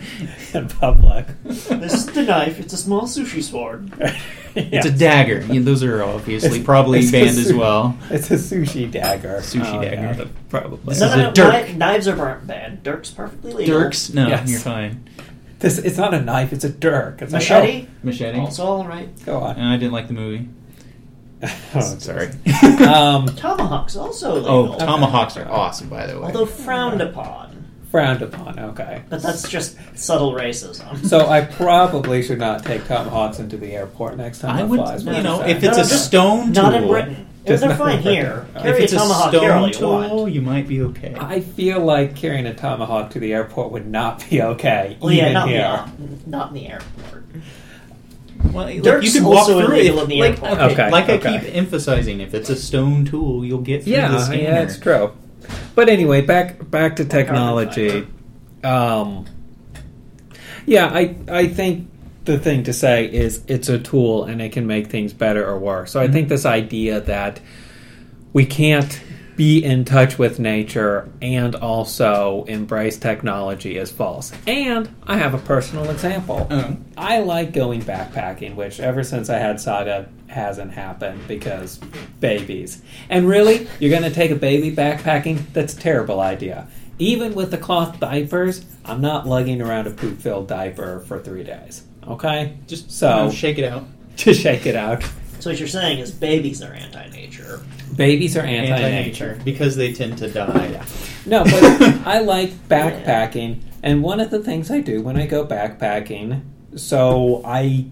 in 0.54 0.68
public. 0.68 1.26
this 1.44 1.92
is 1.94 2.06
the 2.06 2.22
knife. 2.22 2.58
It's 2.58 2.72
a 2.72 2.76
small 2.78 3.02
sushi 3.02 3.42
sword. 3.42 3.92
It's 4.72 4.86
a 4.86 4.90
dagger. 4.90 5.40
Yeah, 5.50 5.60
those 5.62 5.82
are 5.82 6.02
obviously 6.02 6.48
It's- 6.50 6.64
probably 6.64 7.00
it's 7.00 7.08
a 7.08 7.12
banned 7.12 7.38
as 7.38 7.52
well. 7.52 7.96
It's 8.10 8.30
a 8.30 8.34
sushi 8.34 8.90
dagger. 8.90 9.38
Sushi 9.40 9.74
Oh, 9.78 9.82
dagger. 9.82 10.14
yeah, 10.18 10.24
probably. 10.48 10.78
This 10.86 11.00
no, 11.00 11.06
is 11.06 11.16
no, 11.16 11.20
a 11.20 11.22
no, 11.24 11.32
dirk. 11.32 11.54
kni- 11.66 11.76
Knives 11.76 12.08
are 12.08 12.16
burnt 12.16 12.46
banned. 12.46 12.82
Dirk's 12.82 13.10
perfectly 13.10 13.52
legal. 13.52 13.80
Dirks? 13.80 14.12
No, 14.12 14.28
Yes. 14.28 14.50
you're 14.50 14.60
fine. 14.60 15.04
This, 15.58 15.78
it's 15.78 15.98
not 15.98 16.14
a 16.14 16.20
knife. 16.20 16.52
It's 16.52 16.64
a 16.64 16.70
dirk. 16.70 17.20
It's 17.22 17.32
like, 17.32 17.42
Machete. 17.42 17.88
Machete. 18.02 18.38
Also 18.38 18.64
all 18.64 18.86
right. 18.86 19.08
oh, 19.22 19.24
go 19.26 19.38
on. 19.40 19.56
And 19.56 19.66
I 19.66 19.76
didn't 19.76 19.92
like 19.92 20.08
the 20.08 20.14
movie. 20.14 20.48
Oh, 21.74 21.80
Sorry. 21.98 22.26
um, 22.86 23.26
Tomahawks 23.36 23.96
also 23.96 24.34
legal. 24.36 24.74
oh, 24.74 24.78
tomahawks 24.78 25.36
are 25.38 25.50
awesome, 25.50 25.88
by 25.88 26.06
the 26.06 26.18
way. 26.20 26.26
although 26.26 26.44
frowned 26.44 27.00
upon. 27.00 27.49
Frowned 27.90 28.22
upon. 28.22 28.58
Okay. 28.58 29.02
But 29.08 29.22
that's 29.22 29.48
just 29.48 29.76
subtle 29.94 30.32
racism. 30.32 31.04
So 31.06 31.26
I 31.26 31.40
probably 31.42 32.22
should 32.22 32.38
not 32.38 32.64
take 32.64 32.86
tomahawks 32.86 33.38
into 33.40 33.56
the 33.56 33.72
airport 33.72 34.16
next 34.16 34.38
time 34.40 34.56
I 34.56 34.60
I 34.60 34.64
would, 34.64 34.78
flies. 34.80 35.04
you 35.04 35.22
know, 35.22 35.42
if 35.42 35.62
No, 35.62 35.68
it's 35.68 35.76
no, 35.78 35.82
a 35.84 35.86
just 35.86 36.06
stone 36.06 36.52
tool, 36.52 36.62
Not 36.64 36.74
in 36.74 36.88
Britain. 36.88 37.26
Just 37.46 37.60
They're 37.62 37.70
not 37.70 37.78
fine 37.78 37.96
in 37.98 38.02
Britain. 38.02 38.22
here. 38.24 38.46
If 38.54 38.62
Carry 38.62 38.76
if 38.78 38.84
it's 38.84 38.92
a 38.92 38.96
a 38.96 38.98
tomahawk 38.98 39.32
here 39.32 39.52
all 39.52 39.58
stone 39.60 39.68
you 39.68 39.74
tool, 40.08 40.16
want. 40.22 40.32
you 40.34 40.42
might 40.42 40.68
be 40.68 40.82
okay. 40.82 41.16
I 41.18 41.40
feel 41.40 41.80
like 41.80 42.14
carrying 42.14 42.46
a 42.46 42.54
tomahawk 42.54 43.10
to 43.12 43.18
the 43.18 43.32
airport 43.32 43.72
would 43.72 43.86
not 43.86 44.28
be 44.30 44.42
okay. 44.42 44.96
Well, 45.00 45.10
yeah, 45.12 45.22
even 45.22 45.32
not 45.32 45.48
in, 45.48 45.54
here. 45.54 45.84
the, 46.24 46.30
not 46.30 46.48
in 46.48 46.54
the 46.54 46.68
airport. 46.68 47.24
Well, 48.52 48.64
like, 48.66 48.82
Dirk's 48.82 49.06
you 49.14 49.20
can 49.20 49.24
walk 49.28 49.38
also 49.40 49.64
through 49.66 49.74
illegal 49.74 49.98
it. 50.00 50.02
in 50.04 50.08
the 50.10 50.20
like, 50.20 50.30
airport. 50.42 50.52
okay, 50.52 50.72
Okay, 50.72 50.90
like 50.90 51.08
I 51.08 51.12
okay. 51.14 51.40
keep 51.40 51.54
emphasizing, 51.56 52.20
if 52.20 52.34
it's 52.34 52.50
a 52.50 52.56
stone 52.56 53.04
tool, 53.04 53.44
you'll 53.44 53.60
get 53.60 53.84
through 53.84 53.92
the 53.92 53.98
Yeah, 53.98 54.18
scanner. 54.18 54.42
yeah, 54.42 54.60
it's 54.62 54.78
true. 54.78 55.12
But 55.80 55.88
anyway, 55.88 56.20
back 56.20 56.70
back 56.70 56.96
to 56.96 57.06
technology. 57.06 58.06
Um, 58.62 59.24
yeah, 60.66 60.90
I 60.92 61.16
I 61.26 61.46
think 61.46 61.88
the 62.26 62.38
thing 62.38 62.64
to 62.64 62.74
say 62.74 63.10
is 63.10 63.42
it's 63.48 63.70
a 63.70 63.78
tool 63.78 64.24
and 64.24 64.42
it 64.42 64.52
can 64.52 64.66
make 64.66 64.88
things 64.88 65.14
better 65.14 65.42
or 65.42 65.58
worse. 65.58 65.92
So 65.92 65.98
I 65.98 66.08
think 66.08 66.28
this 66.28 66.44
idea 66.44 67.00
that 67.00 67.40
we 68.34 68.44
can't 68.44 69.00
be 69.36 69.62
in 69.64 69.84
touch 69.84 70.18
with 70.18 70.38
nature 70.38 71.08
and 71.22 71.54
also 71.54 72.44
embrace 72.48 72.98
technology 72.98 73.76
is 73.76 73.90
false. 73.90 74.32
And 74.46 74.94
I 75.06 75.16
have 75.18 75.34
a 75.34 75.38
personal 75.38 75.88
example. 75.90 76.46
Oh. 76.50 76.76
I 76.96 77.20
like 77.20 77.52
going 77.52 77.82
backpacking, 77.82 78.54
which 78.54 78.80
ever 78.80 79.02
since 79.02 79.30
I 79.30 79.38
had 79.38 79.60
Saga 79.60 80.08
hasn't 80.28 80.72
happened 80.72 81.26
because 81.26 81.78
babies. 82.20 82.82
And 83.08 83.28
really, 83.28 83.66
you're 83.78 83.90
going 83.90 84.08
to 84.08 84.14
take 84.14 84.30
a 84.30 84.36
baby 84.36 84.74
backpacking? 84.74 85.52
That's 85.52 85.74
a 85.74 85.78
terrible 85.80 86.20
idea. 86.20 86.68
Even 86.98 87.34
with 87.34 87.50
the 87.50 87.58
cloth 87.58 87.98
diapers, 87.98 88.64
I'm 88.84 89.00
not 89.00 89.26
lugging 89.26 89.62
around 89.62 89.86
a 89.86 89.90
poop 89.90 90.18
filled 90.18 90.48
diaper 90.48 91.00
for 91.00 91.18
three 91.18 91.44
days. 91.44 91.82
Okay? 92.06 92.58
Just 92.66 92.90
So- 92.90 93.08
you 93.16 93.24
know, 93.24 93.30
shake 93.30 93.58
it 93.58 93.64
out. 93.64 93.84
To 94.18 94.34
shake 94.34 94.66
it 94.66 94.76
out. 94.76 95.02
So 95.38 95.48
what 95.48 95.58
you're 95.58 95.66
saying 95.68 96.00
is 96.00 96.10
babies 96.10 96.60
are 96.62 96.74
anti-nature. 96.74 97.62
Babies 97.96 98.36
are 98.36 98.40
anti 98.42 98.72
Anti-nature 98.72 99.40
because 99.44 99.76
they 99.76 99.92
tend 99.92 100.18
to 100.18 100.30
die. 100.30 100.80
No, 101.26 101.44
but 101.44 101.54
I 102.06 102.20
like 102.20 102.50
backpacking, 102.68 103.60
and 103.82 104.02
one 104.02 104.20
of 104.20 104.30
the 104.30 104.42
things 104.42 104.70
I 104.70 104.80
do 104.80 105.02
when 105.02 105.16
I 105.16 105.26
go 105.26 105.44
backpacking, 105.46 106.40
so 106.76 107.42
I 107.44 107.86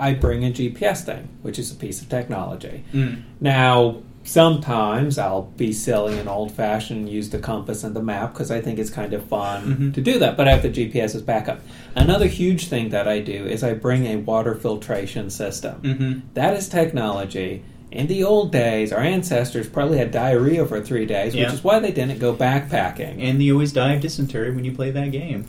I 0.00 0.14
bring 0.14 0.44
a 0.44 0.50
GPS 0.50 1.04
thing, 1.04 1.28
which 1.42 1.58
is 1.58 1.70
a 1.70 1.74
piece 1.74 2.00
of 2.02 2.08
technology. 2.08 2.84
Mm. 2.92 3.22
Now, 3.40 4.02
sometimes 4.24 5.18
I'll 5.18 5.42
be 5.42 5.72
silly 5.72 6.18
and 6.18 6.28
old 6.28 6.50
fashioned 6.52 7.00
and 7.00 7.08
use 7.08 7.30
the 7.30 7.38
compass 7.38 7.84
and 7.84 7.94
the 7.94 8.02
map 8.02 8.32
because 8.32 8.50
I 8.50 8.60
think 8.60 8.78
it's 8.78 8.90
kind 8.90 9.12
of 9.12 9.22
fun 9.24 9.76
Mhm. 9.76 9.94
to 9.94 10.00
do 10.00 10.18
that, 10.18 10.36
but 10.36 10.48
I 10.48 10.52
have 10.52 10.62
the 10.62 10.70
GPS 10.70 11.14
as 11.14 11.22
backup. 11.22 11.60
Another 11.94 12.26
huge 12.26 12.66
thing 12.68 12.88
that 12.88 13.06
I 13.06 13.20
do 13.20 13.44
is 13.46 13.62
I 13.62 13.74
bring 13.74 14.06
a 14.06 14.16
water 14.16 14.54
filtration 14.54 15.28
system. 15.30 15.74
Mm-hmm. 15.82 16.12
That 16.34 16.54
is 16.56 16.68
technology. 16.68 17.62
In 17.94 18.08
the 18.08 18.24
old 18.24 18.50
days, 18.52 18.92
our 18.92 19.00
ancestors 19.00 19.68
probably 19.68 19.98
had 19.98 20.10
diarrhea 20.10 20.66
for 20.66 20.80
three 20.80 21.06
days, 21.06 21.34
Yeah. 21.34 21.44
which 21.44 21.54
is 21.54 21.64
why 21.64 21.78
they 21.78 21.92
didn't 21.92 22.18
go 22.18 22.34
backpacking. 22.34 23.22
And 23.22 23.40
you 23.42 23.52
always 23.54 23.72
die 23.72 23.92
of 23.92 24.00
dysentery 24.02 24.50
when 24.54 24.64
you 24.64 24.72
play 24.72 24.90
that 24.90 25.12
game. 25.12 25.46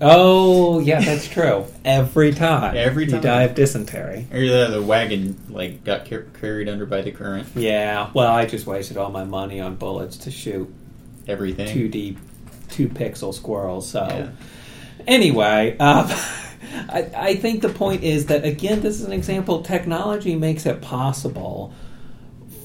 oh, 0.00 0.78
yeah, 0.80 1.00
that's 1.00 1.26
true. 1.36 1.64
Every 1.84 2.32
time. 2.32 2.76
Every 2.76 3.06
time. 3.06 3.16
You 3.16 3.20
die 3.22 3.42
of 3.44 3.54
dysentery. 3.54 4.26
Or 4.32 4.38
the, 4.38 4.68
the 4.70 4.82
wagon 4.82 5.36
like 5.48 5.82
got 5.82 6.08
car- 6.08 6.26
carried 6.40 6.68
under 6.68 6.86
by 6.86 7.02
the 7.02 7.10
current. 7.10 7.48
Yeah, 7.56 8.10
well, 8.14 8.30
I 8.32 8.46
just 8.46 8.66
wasted 8.66 8.96
all 8.96 9.10
my 9.10 9.24
money 9.24 9.60
on 9.60 9.76
bullets 9.76 10.16
to 10.18 10.30
shoot 10.30 10.72
Everything. 11.26 11.66
2D, 11.90 12.16
two 12.70 12.88
pixel 12.88 13.34
squirrels, 13.34 13.88
so. 13.88 14.06
Yeah. 14.06 14.28
Anyway, 15.06 15.76
um, 15.78 16.08
I, 16.88 17.10
I 17.16 17.34
think 17.36 17.62
the 17.62 17.68
point 17.68 18.02
is 18.02 18.26
that, 18.26 18.44
again, 18.44 18.80
this 18.80 19.00
is 19.00 19.06
an 19.06 19.12
example. 19.12 19.62
Technology 19.62 20.34
makes 20.34 20.66
it 20.66 20.80
possible 20.80 21.72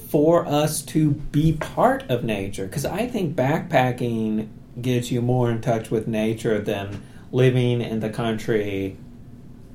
for 0.10 0.46
us 0.46 0.82
to 0.84 1.12
be 1.12 1.54
part 1.54 2.04
of 2.10 2.24
nature. 2.24 2.66
Because 2.66 2.86
I 2.86 3.08
think 3.08 3.36
backpacking 3.36 4.48
gets 4.82 5.12
you 5.12 5.22
more 5.22 5.50
in 5.50 5.62
touch 5.62 5.90
with 5.90 6.08
nature 6.08 6.60
than 6.60 7.02
living 7.32 7.82
in 7.82 8.00
the 8.00 8.10
country 8.10 8.98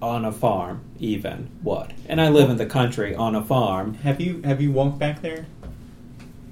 on 0.01 0.25
a 0.25 0.33
farm, 0.33 0.81
even 1.01 1.51
would. 1.63 1.93
And 2.07 2.21
I 2.21 2.29
live 2.29 2.51
in 2.51 2.57
the 2.57 2.67
country 2.67 3.15
on 3.15 3.35
a 3.35 3.45
farm. 3.45 3.95
Have 3.95 4.21
you 4.21 4.43
have 4.43 4.61
you 4.61 4.71
walked 4.71 4.99
back 4.99 5.23
there? 5.23 5.47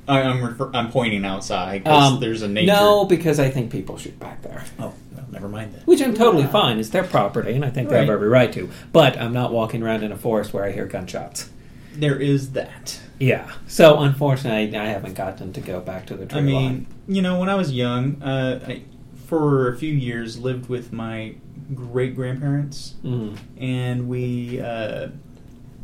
I, 0.08 0.22
I'm 0.22 0.44
refer- 0.44 0.70
I'm 0.74 0.90
pointing 0.90 1.24
outside 1.24 1.84
because 1.84 2.12
Um, 2.12 2.20
there's 2.20 2.42
a 2.42 2.48
nature. 2.48 2.72
No, 2.72 3.04
because 3.04 3.38
I 3.38 3.50
think 3.50 3.70
people 3.70 3.96
shoot 3.98 4.18
back 4.18 4.42
there. 4.42 4.64
Oh, 4.78 4.94
never 5.36 5.48
mind 5.48 5.74
that. 5.74 5.86
Which 5.86 6.00
I'm 6.00 6.14
totally 6.14 6.46
fine. 6.46 6.78
It's 6.78 6.88
their 6.88 7.04
property, 7.04 7.52
and 7.52 7.62
I 7.64 7.68
think 7.70 7.90
they 7.90 7.98
have 8.00 8.08
every 8.08 8.28
right 8.28 8.50
to. 8.54 8.70
But 8.92 9.18
I'm 9.18 9.34
not 9.34 9.52
walking 9.52 9.82
around 9.82 10.02
in 10.02 10.10
a 10.12 10.16
forest 10.16 10.54
where 10.54 10.64
I 10.64 10.72
hear 10.72 10.86
gunshots. 10.86 11.50
There 11.94 12.18
is 12.18 12.52
that. 12.52 13.00
Yeah. 13.18 13.52
So 13.66 13.98
unfortunately, 14.00 14.76
I 14.78 14.86
haven't 14.86 15.14
gotten 15.14 15.52
to 15.52 15.60
go 15.60 15.80
back 15.80 16.06
to 16.06 16.14
the 16.16 16.24
tree 16.26 16.38
I 16.38 16.42
mean, 16.42 16.54
line. 16.64 16.86
you 17.06 17.20
know, 17.22 17.38
when 17.38 17.48
I 17.50 17.54
was 17.54 17.72
young, 17.72 18.22
uh, 18.22 18.64
I, 18.66 18.82
for 19.26 19.68
a 19.70 19.76
few 19.76 19.92
years 19.92 20.38
lived 20.38 20.68
with 20.70 20.92
my 20.92 21.34
great 21.74 22.14
grandparents, 22.14 22.94
Mm. 23.04 23.36
and 23.58 24.08
we 24.08 24.60
uh, 24.60 25.08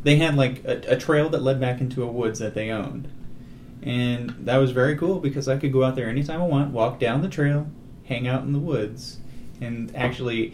they 0.03 0.15
had 0.17 0.35
like 0.35 0.63
a, 0.65 0.93
a 0.93 0.97
trail 0.97 1.29
that 1.29 1.43
led 1.43 1.59
back 1.59 1.79
into 1.79 2.01
a 2.03 2.07
woods 2.07 2.39
that 2.39 2.53
they 2.55 2.69
owned, 2.71 3.07
and 3.83 4.31
that 4.41 4.57
was 4.57 4.71
very 4.71 4.95
cool 4.97 5.19
because 5.19 5.47
I 5.47 5.57
could 5.57 5.71
go 5.73 5.83
out 5.83 5.95
there 5.95 6.09
anytime 6.09 6.41
I 6.41 6.45
want, 6.45 6.71
walk 6.71 6.99
down 6.99 7.21
the 7.21 7.27
trail, 7.29 7.67
hang 8.05 8.27
out 8.27 8.43
in 8.43 8.53
the 8.53 8.59
woods, 8.59 9.17
and 9.63 9.95
actually, 9.95 10.53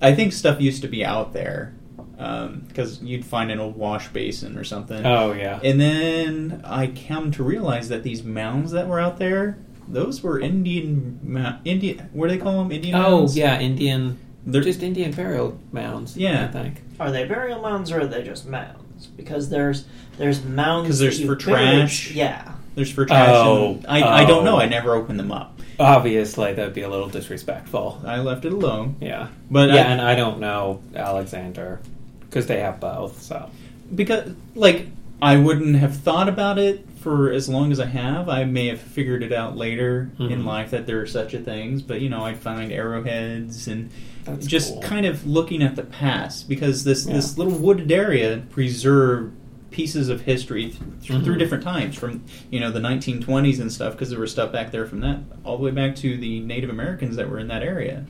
I 0.00 0.14
think 0.14 0.32
stuff 0.32 0.60
used 0.60 0.82
to 0.82 0.88
be 0.88 1.04
out 1.04 1.32
there 1.32 1.74
um, 2.18 2.64
because 2.68 3.02
you'd 3.02 3.24
find 3.24 3.50
an 3.50 3.60
old 3.60 3.76
wash 3.76 4.08
basin 4.08 4.56
or 4.58 4.64
something. 4.64 5.04
Oh 5.04 5.32
yeah. 5.32 5.60
And 5.62 5.80
then 5.80 6.60
I 6.64 6.86
come 6.88 7.30
to 7.32 7.42
realize 7.42 7.88
that 7.88 8.02
these 8.02 8.22
mounds 8.22 8.72
that 8.72 8.88
were 8.88 9.00
out 9.00 9.18
there, 9.18 9.58
those 9.88 10.22
were 10.22 10.40
Indian, 10.40 11.20
mou- 11.22 11.56
Indian. 11.64 12.08
What 12.12 12.28
do 12.28 12.36
they 12.36 12.42
call 12.42 12.62
them? 12.62 12.72
Indian. 12.72 12.94
oh 12.96 13.18
mounds? 13.18 13.36
yeah, 13.36 13.58
Indian. 13.60 14.18
They're 14.48 14.62
just 14.62 14.82
Indian 14.82 15.10
burial 15.12 15.58
mounds. 15.72 16.16
Yeah. 16.16 16.44
I 16.44 16.48
think. 16.48 16.82
Are 17.00 17.10
they 17.10 17.24
burial 17.24 17.60
mounds 17.60 17.90
or 17.90 18.00
are 18.02 18.06
they 18.06 18.22
just 18.22 18.46
mounds? 18.46 18.82
because 19.14 19.50
there's 19.50 19.84
there's 20.16 20.42
mounds 20.42 20.88
'Cause 20.88 20.98
there's 21.00 21.18
that 21.18 21.24
you 21.24 21.28
for 21.28 21.36
bury- 21.36 21.76
trash? 21.80 22.12
Yeah, 22.12 22.52
There's 22.74 22.90
for 22.90 23.04
trash. 23.04 23.28
Oh, 23.30 23.74
and 23.74 23.86
I, 23.86 24.22
I 24.22 24.24
don't 24.24 24.42
know. 24.42 24.56
oh. 24.56 24.60
I 24.60 24.66
never 24.66 24.94
opened 24.94 25.18
them 25.20 25.30
up. 25.30 25.55
Obviously, 25.78 26.52
that'd 26.54 26.74
be 26.74 26.82
a 26.82 26.88
little 26.88 27.08
disrespectful. 27.08 28.00
I 28.06 28.20
left 28.20 28.44
it 28.44 28.52
alone. 28.52 28.96
Yeah, 29.00 29.28
But 29.50 29.68
yeah, 29.70 29.76
I- 29.76 29.90
and 29.92 30.00
I 30.00 30.14
don't 30.14 30.40
know 30.40 30.80
Alexander 30.94 31.80
because 32.20 32.46
they 32.46 32.60
have 32.60 32.80
both. 32.80 33.20
So 33.22 33.50
because 33.94 34.32
like 34.54 34.86
I 35.20 35.36
wouldn't 35.36 35.76
have 35.76 35.96
thought 35.96 36.28
about 36.28 36.58
it 36.58 36.86
for 37.00 37.30
as 37.30 37.48
long 37.48 37.70
as 37.72 37.78
I 37.80 37.86
have. 37.86 38.28
I 38.28 38.44
may 38.44 38.66
have 38.66 38.80
figured 38.80 39.22
it 39.22 39.32
out 39.32 39.56
later 39.56 40.10
in 40.18 40.42
Mhm. 40.42 40.44
life 40.44 40.70
that 40.72 40.86
there 40.86 41.00
are 41.00 41.06
such 41.06 41.34
a 41.34 41.38
things, 41.38 41.80
but 41.82 42.00
you 42.00 42.08
know, 42.08 42.24
I'd 42.24 42.38
find 42.38 42.72
arrowheads 42.72 43.68
and 43.68 43.90
That's 44.24 44.46
just 44.46 44.72
cool. 44.74 44.82
kind 44.82 45.06
of 45.06 45.24
looking 45.26 45.62
at 45.62 45.76
the 45.76 45.84
past 45.84 46.48
because 46.48 46.84
this 46.84 47.06
Yeah. 47.06 47.14
this 47.14 47.38
little 47.38 47.54
wooded 47.58 47.92
area 47.92 48.42
preserved 48.50 49.32
pieces 49.76 50.08
of 50.08 50.22
history 50.22 50.70
th- 50.70 50.78
th- 51.02 51.22
through 51.22 51.34
Mhm. 51.34 51.38
different 51.38 51.62
times 51.62 51.94
from 51.96 52.22
you 52.50 52.58
know 52.58 52.70
the 52.70 52.80
1920s 52.80 53.60
and 53.60 53.70
stuff 53.70 53.92
because 53.92 54.08
there 54.08 54.18
was 54.18 54.30
stuff 54.32 54.50
back 54.50 54.70
there 54.72 54.86
from 54.86 55.00
that 55.00 55.18
all 55.44 55.58
the 55.58 55.62
way 55.62 55.70
back 55.70 55.94
to 55.96 56.16
the 56.16 56.40
Native 56.40 56.70
Americans 56.70 57.16
that 57.16 57.28
were 57.30 57.38
in 57.38 57.48
that 57.48 57.62
area. 57.62 58.06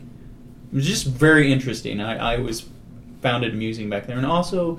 It 0.73 0.77
was 0.77 0.87
just 0.87 1.07
very 1.09 1.53
interesting. 1.53 2.01
I, 2.01 2.35
I 2.35 2.39
was 2.39 2.67
found 3.21 3.45
it 3.45 3.53
amusing 3.53 3.91
back 3.91 4.07
there, 4.07 4.17
and 4.17 4.25
also 4.27 4.79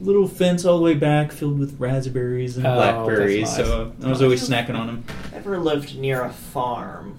little 0.00 0.26
fence 0.28 0.64
all 0.64 0.78
the 0.78 0.84
way 0.84 0.94
back 0.94 1.32
filled 1.32 1.58
with 1.58 1.74
raspberries 1.80 2.56
and 2.56 2.66
Oh, 2.66 2.74
blackberries. 2.76 3.42
nice. 3.42 3.56
So 3.56 3.92
I 4.04 4.08
was 4.08 4.22
always 4.22 4.48
snacking 4.48 4.76
on 4.76 4.86
them. 4.86 5.04
ever 5.34 5.58
lived 5.58 5.98
near 5.98 6.22
a 6.24 6.30
farm, 6.30 7.14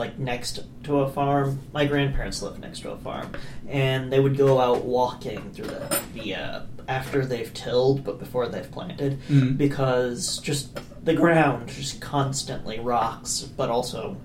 like 0.00 0.18
next 0.18 0.60
to 0.84 1.00
a 1.00 1.08
farm. 1.10 1.60
My 1.72 1.84
grandparents 1.84 2.42
lived 2.42 2.58
next 2.60 2.80
to 2.80 2.90
a 2.90 2.96
farm, 2.96 3.30
and 3.68 4.10
they 4.12 4.18
would 4.18 4.36
go 4.36 4.58
out 4.60 4.84
walking 4.84 5.52
through 5.52 5.66
the, 5.66 6.00
the 6.14 6.34
uh, 6.34 6.62
after 6.88 7.24
they've 7.24 7.52
tilled, 7.54 8.02
but 8.02 8.18
before 8.18 8.48
they've 8.48 8.68
planted, 8.72 9.20
Mhm. 9.28 9.56
because 9.58 10.38
just 10.38 10.80
the 11.04 11.14
ground 11.14 11.68
just 11.68 12.00
constantly 12.00 12.80
rocks, 12.80 13.42
but 13.56 13.68
also 13.68 14.16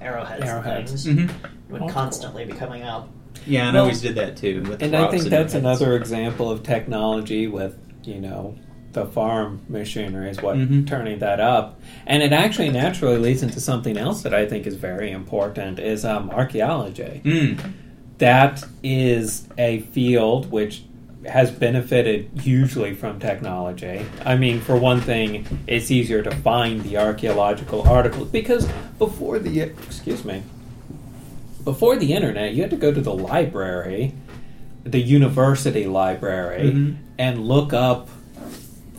arrowheads, 0.00 0.44
Arrowheads. 0.44 1.06
and 1.06 1.16
things 1.18 1.30
hmm 1.32 1.72
would 1.72 1.82
Oh, 1.82 1.84
that's 1.86 1.94
constantly 1.94 2.44
be 2.44 2.52
coming 2.52 2.82
up. 2.82 3.08
Yeah, 3.46 3.66
and 3.68 3.74
Well, 3.74 3.84
I 3.84 3.86
always 3.86 4.00
did 4.02 4.16
that 4.16 4.36
too. 4.36 4.62
With 4.68 4.82
And 4.82 4.94
I 4.94 5.08
think 5.10 5.22
and 5.24 5.32
that's 5.32 5.54
arrowheads. 5.54 5.80
another 5.80 5.96
example 5.96 6.50
of 6.50 6.62
technology 6.62 7.46
with, 7.46 7.78
you 8.04 8.20
know, 8.20 8.56
the 8.96 9.04
farm 9.04 9.60
machinery 9.68 10.30
is 10.30 10.40
what 10.40 10.56
Mhm. 10.56 10.86
turning 10.86 11.18
that 11.18 11.38
up. 11.38 11.78
And 12.06 12.22
it 12.22 12.32
actually 12.32 12.70
naturally 12.70 13.18
leads 13.18 13.42
into 13.42 13.60
something 13.60 13.98
else 13.98 14.22
that 14.22 14.32
I 14.32 14.46
think 14.46 14.66
is 14.66 14.74
very 14.74 15.10
important 15.10 15.78
is 15.78 16.02
um, 16.06 16.30
archaeology. 16.30 17.20
Mm. 17.22 17.58
That 18.18 18.64
is 18.82 19.46
a 19.58 19.80
field 19.92 20.50
which 20.50 20.82
has 21.26 21.50
benefited 21.50 22.30
hugely 22.40 22.94
from 22.94 23.18
technology. 23.20 24.00
I 24.24 24.36
mean, 24.36 24.60
for 24.60 24.76
one 24.76 25.02
thing, 25.02 25.44
it's 25.66 25.90
easier 25.90 26.22
to 26.22 26.30
find 26.30 26.80
the 26.82 26.96
archaeological 26.96 27.82
articles 27.82 28.28
because 28.30 28.66
before 28.98 29.38
the 29.38 29.60
excuse 29.60 30.24
me, 30.24 30.40
before 31.64 31.96
the 31.96 32.14
internet, 32.14 32.54
you 32.54 32.62
had 32.62 32.70
to 32.70 32.76
go 32.76 32.92
to 32.94 33.00
the 33.02 33.12
library, 33.12 34.12
the 34.84 35.00
university 35.00 35.84
library, 35.86 36.70
Mhm. 36.72 36.94
and 37.18 37.46
look 37.46 37.74
up 37.74 38.08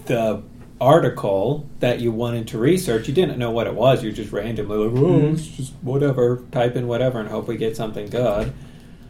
the 0.07 0.41
article 0.79 1.65
that 1.79 1.99
you 1.99 2.11
wanted 2.11 2.47
to 2.49 2.57
research. 2.57 3.07
You 3.07 3.13
didn't 3.13 3.39
know 3.39 3.51
what 3.51 3.67
it 3.67 3.73
was. 3.73 4.03
You 4.03 4.11
just 4.11 4.31
randomly 4.31 4.77
like, 4.77 4.95
oh, 4.97 5.05
Mhm. 5.19 5.33
it's 5.33 5.47
just 5.47 5.73
whatever, 5.81 6.43
type 6.51 6.75
in 6.75 6.87
whatever, 6.87 7.19
and 7.19 7.29
hope 7.29 7.47
we 7.47 7.57
get 7.57 7.75
something 7.75 8.07
good. 8.09 8.53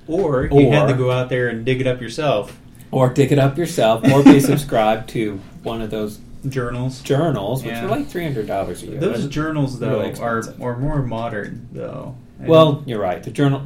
Or 0.07 0.45
you 0.45 0.69
had 0.71 0.87
to 0.87 0.93
go 0.93 1.11
out 1.11 1.27
there 1.29 1.49
and 1.49 1.65
dig 1.65 1.81
it 1.81 1.87
up 1.87 1.99
yourself. 2.01 2.57
Or 2.89 3.09
dig 3.09 3.33
it 3.33 3.39
up 3.39 3.57
yourself, 3.57 4.09
or 4.09 4.23
be 4.23 4.39
subscribed 4.39 5.09
to 5.09 5.41
one 5.63 5.81
of 5.81 5.89
those 5.89 6.19
Journals. 6.47 7.01
journals, 7.01 7.63
which 7.63 7.73
Yeah. 7.73 7.85
are 7.85 7.89
like 7.89 8.07
three 8.07 8.23
hundred 8.23 8.47
dollars 8.47 8.81
a 8.83 8.87
year. 8.87 8.99
Those 9.01 9.21
They're 9.23 9.29
journals, 9.29 9.79
though, 9.79 9.99
really 9.99 10.17
are 10.21 10.41
are 10.61 10.77
more 10.77 11.01
modern, 11.01 11.67
though. 11.73 12.15
Well, 12.45 12.83
you're 12.85 13.01
right. 13.01 13.21
The 13.21 13.31
journal, 13.31 13.63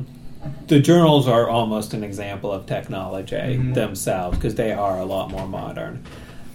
the 0.67 0.79
journals 0.79 1.27
are 1.27 1.47
almost 1.47 1.93
an 1.93 2.03
example 2.03 2.51
of 2.51 2.65
technology 2.65 3.35
Mhm. 3.35 3.75
themselves 3.75 4.37
because 4.39 4.55
they 4.55 4.71
are 4.71 4.97
a 4.97 5.05
lot 5.05 5.29
more 5.29 5.47
modern. 5.47 5.99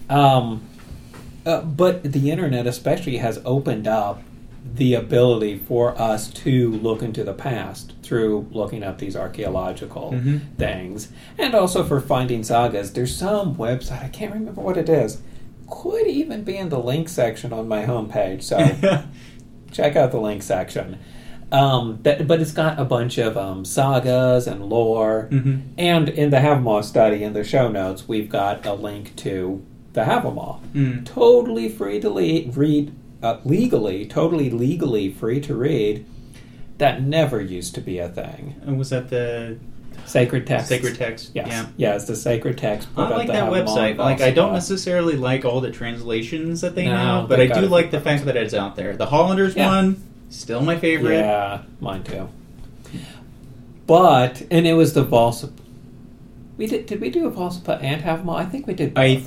Um, 0.09 0.63
uh, 1.45 1.63
but 1.63 2.03
the 2.03 2.31
internet, 2.31 2.67
especially, 2.67 3.19
has 3.19 3.41
opened 3.45 3.87
up 3.87 4.23
the 4.75 4.95
ability 4.95 5.57
for 5.59 5.99
us 6.01 6.29
to 6.29 6.73
look 6.73 7.01
into 7.03 7.23
the 7.23 7.33
past 7.33 7.93
through 8.03 8.47
looking 8.51 8.83
up 8.83 8.99
these 8.99 9.15
archaeological 9.17 10.11
Mhm. 10.13 10.41
things, 10.59 11.09
and 11.39 11.55
also 11.55 11.85
for 11.85 12.01
finding 12.01 12.43
sagas. 12.43 12.93
There's 12.93 13.15
some 13.15 13.55
website 13.55 14.05
I 14.05 14.09
can't 14.09 14.33
remember 14.35 14.61
what 14.61 14.77
it 14.77 14.89
is. 14.89 15.19
Could 15.71 16.07
even 16.09 16.43
be 16.43 16.57
in 16.57 16.69
the 16.69 16.81
link 16.81 17.09
section 17.09 17.53
on 17.53 17.69
my 17.69 17.85
homepage. 17.87 18.43
So 18.43 18.59
check 19.73 19.95
out 19.97 20.11
the 20.11 20.21
link 20.21 20.43
section. 20.43 20.99
Um, 21.53 22.01
that, 22.03 22.27
but 22.27 22.41
it's 22.41 22.51
got 22.53 22.79
a 22.81 22.85
bunch 22.85 23.19
of 23.19 23.37
um, 23.37 23.65
sagas 23.65 24.49
and 24.49 24.69
lore. 24.69 25.29
Mhm. 25.31 25.61
And 25.79 26.09
in 26.09 26.31
the 26.31 26.39
Havamal 26.39 26.83
study, 26.83 27.23
in 27.23 27.35
the 27.35 27.45
show 27.45 27.69
notes, 27.71 28.09
we've 28.09 28.29
got 28.29 28.67
a 28.67 28.75
link 28.75 29.15
to 29.17 29.63
the 29.97 30.03
Havamal. 30.03 30.61
Mm. 30.75 31.07
Totally 31.07 31.71
free 31.71 31.99
to 32.01 32.11
le- 32.11 32.51
read, 32.53 32.93
uh, 33.23 33.39
legally, 33.45 34.05
totally 34.07 34.51
legally 34.51 35.11
free 35.11 35.41
to 35.41 35.55
read. 35.57 36.05
That 36.79 37.03
never 37.03 37.41
used 37.41 37.75
to 37.77 37.81
be 37.81 37.99
a 37.99 38.09
thing. 38.09 38.55
And 38.67 38.79
was 38.79 38.91
that 38.91 39.09
the 39.09 39.57
Sacred 40.05 40.47
text. 40.47 40.69
sacred 40.69 40.97
text? 40.97 41.31
Yes. 41.35 41.49
Yeah. 41.49 41.67
Yeah, 41.79 41.95
it's 41.97 42.05
the 42.05 42.15
sacred 42.15 42.59
text. 42.59 42.87
I 42.95 43.09
like 43.09 43.29
that 43.29 43.51
website. 43.51 43.97
Like, 43.97 44.21
I 44.21 44.31
don't 44.33 44.53
necessarily 44.53 45.17
like 45.17 45.47
all 45.47 45.63
the 45.63 45.71
translations 45.71 46.61
that 46.61 46.75
they 46.75 46.85
No, 46.85 46.95
have, 46.95 47.29
but 47.31 47.41
I 47.41 47.47
do 47.47 47.63
like 47.63 47.91
the 47.91 47.99
fact 48.01 48.27
that 48.27 48.37
it's 48.37 48.53
out 48.53 48.77
there. 48.77 48.95
The 48.95 49.07
Hollanders 49.07 49.57
Yeah. 49.57 49.69
one, 49.69 49.97
still 50.29 50.61
my 50.61 50.77
favorite. 50.77 51.15
Yeah, 51.21 51.63
mine 51.81 52.03
too. 52.05 52.29
But 53.87 54.43
and 54.51 54.67
it 54.67 54.75
was 54.75 54.93
the 54.93 55.05
Voluspa. 55.05 55.51
We 56.59 56.67
did. 56.67 56.85
Did 56.87 57.01
we 57.01 57.09
do 57.11 57.27
a 57.27 57.31
Voluspa 57.31 57.83
and 57.83 58.03
Havamal? 58.03 58.37
I 58.37 58.45
think 58.45 58.67
we 58.67 58.75
did. 58.75 58.93
Both. 58.95 59.03
I'm 59.03 59.23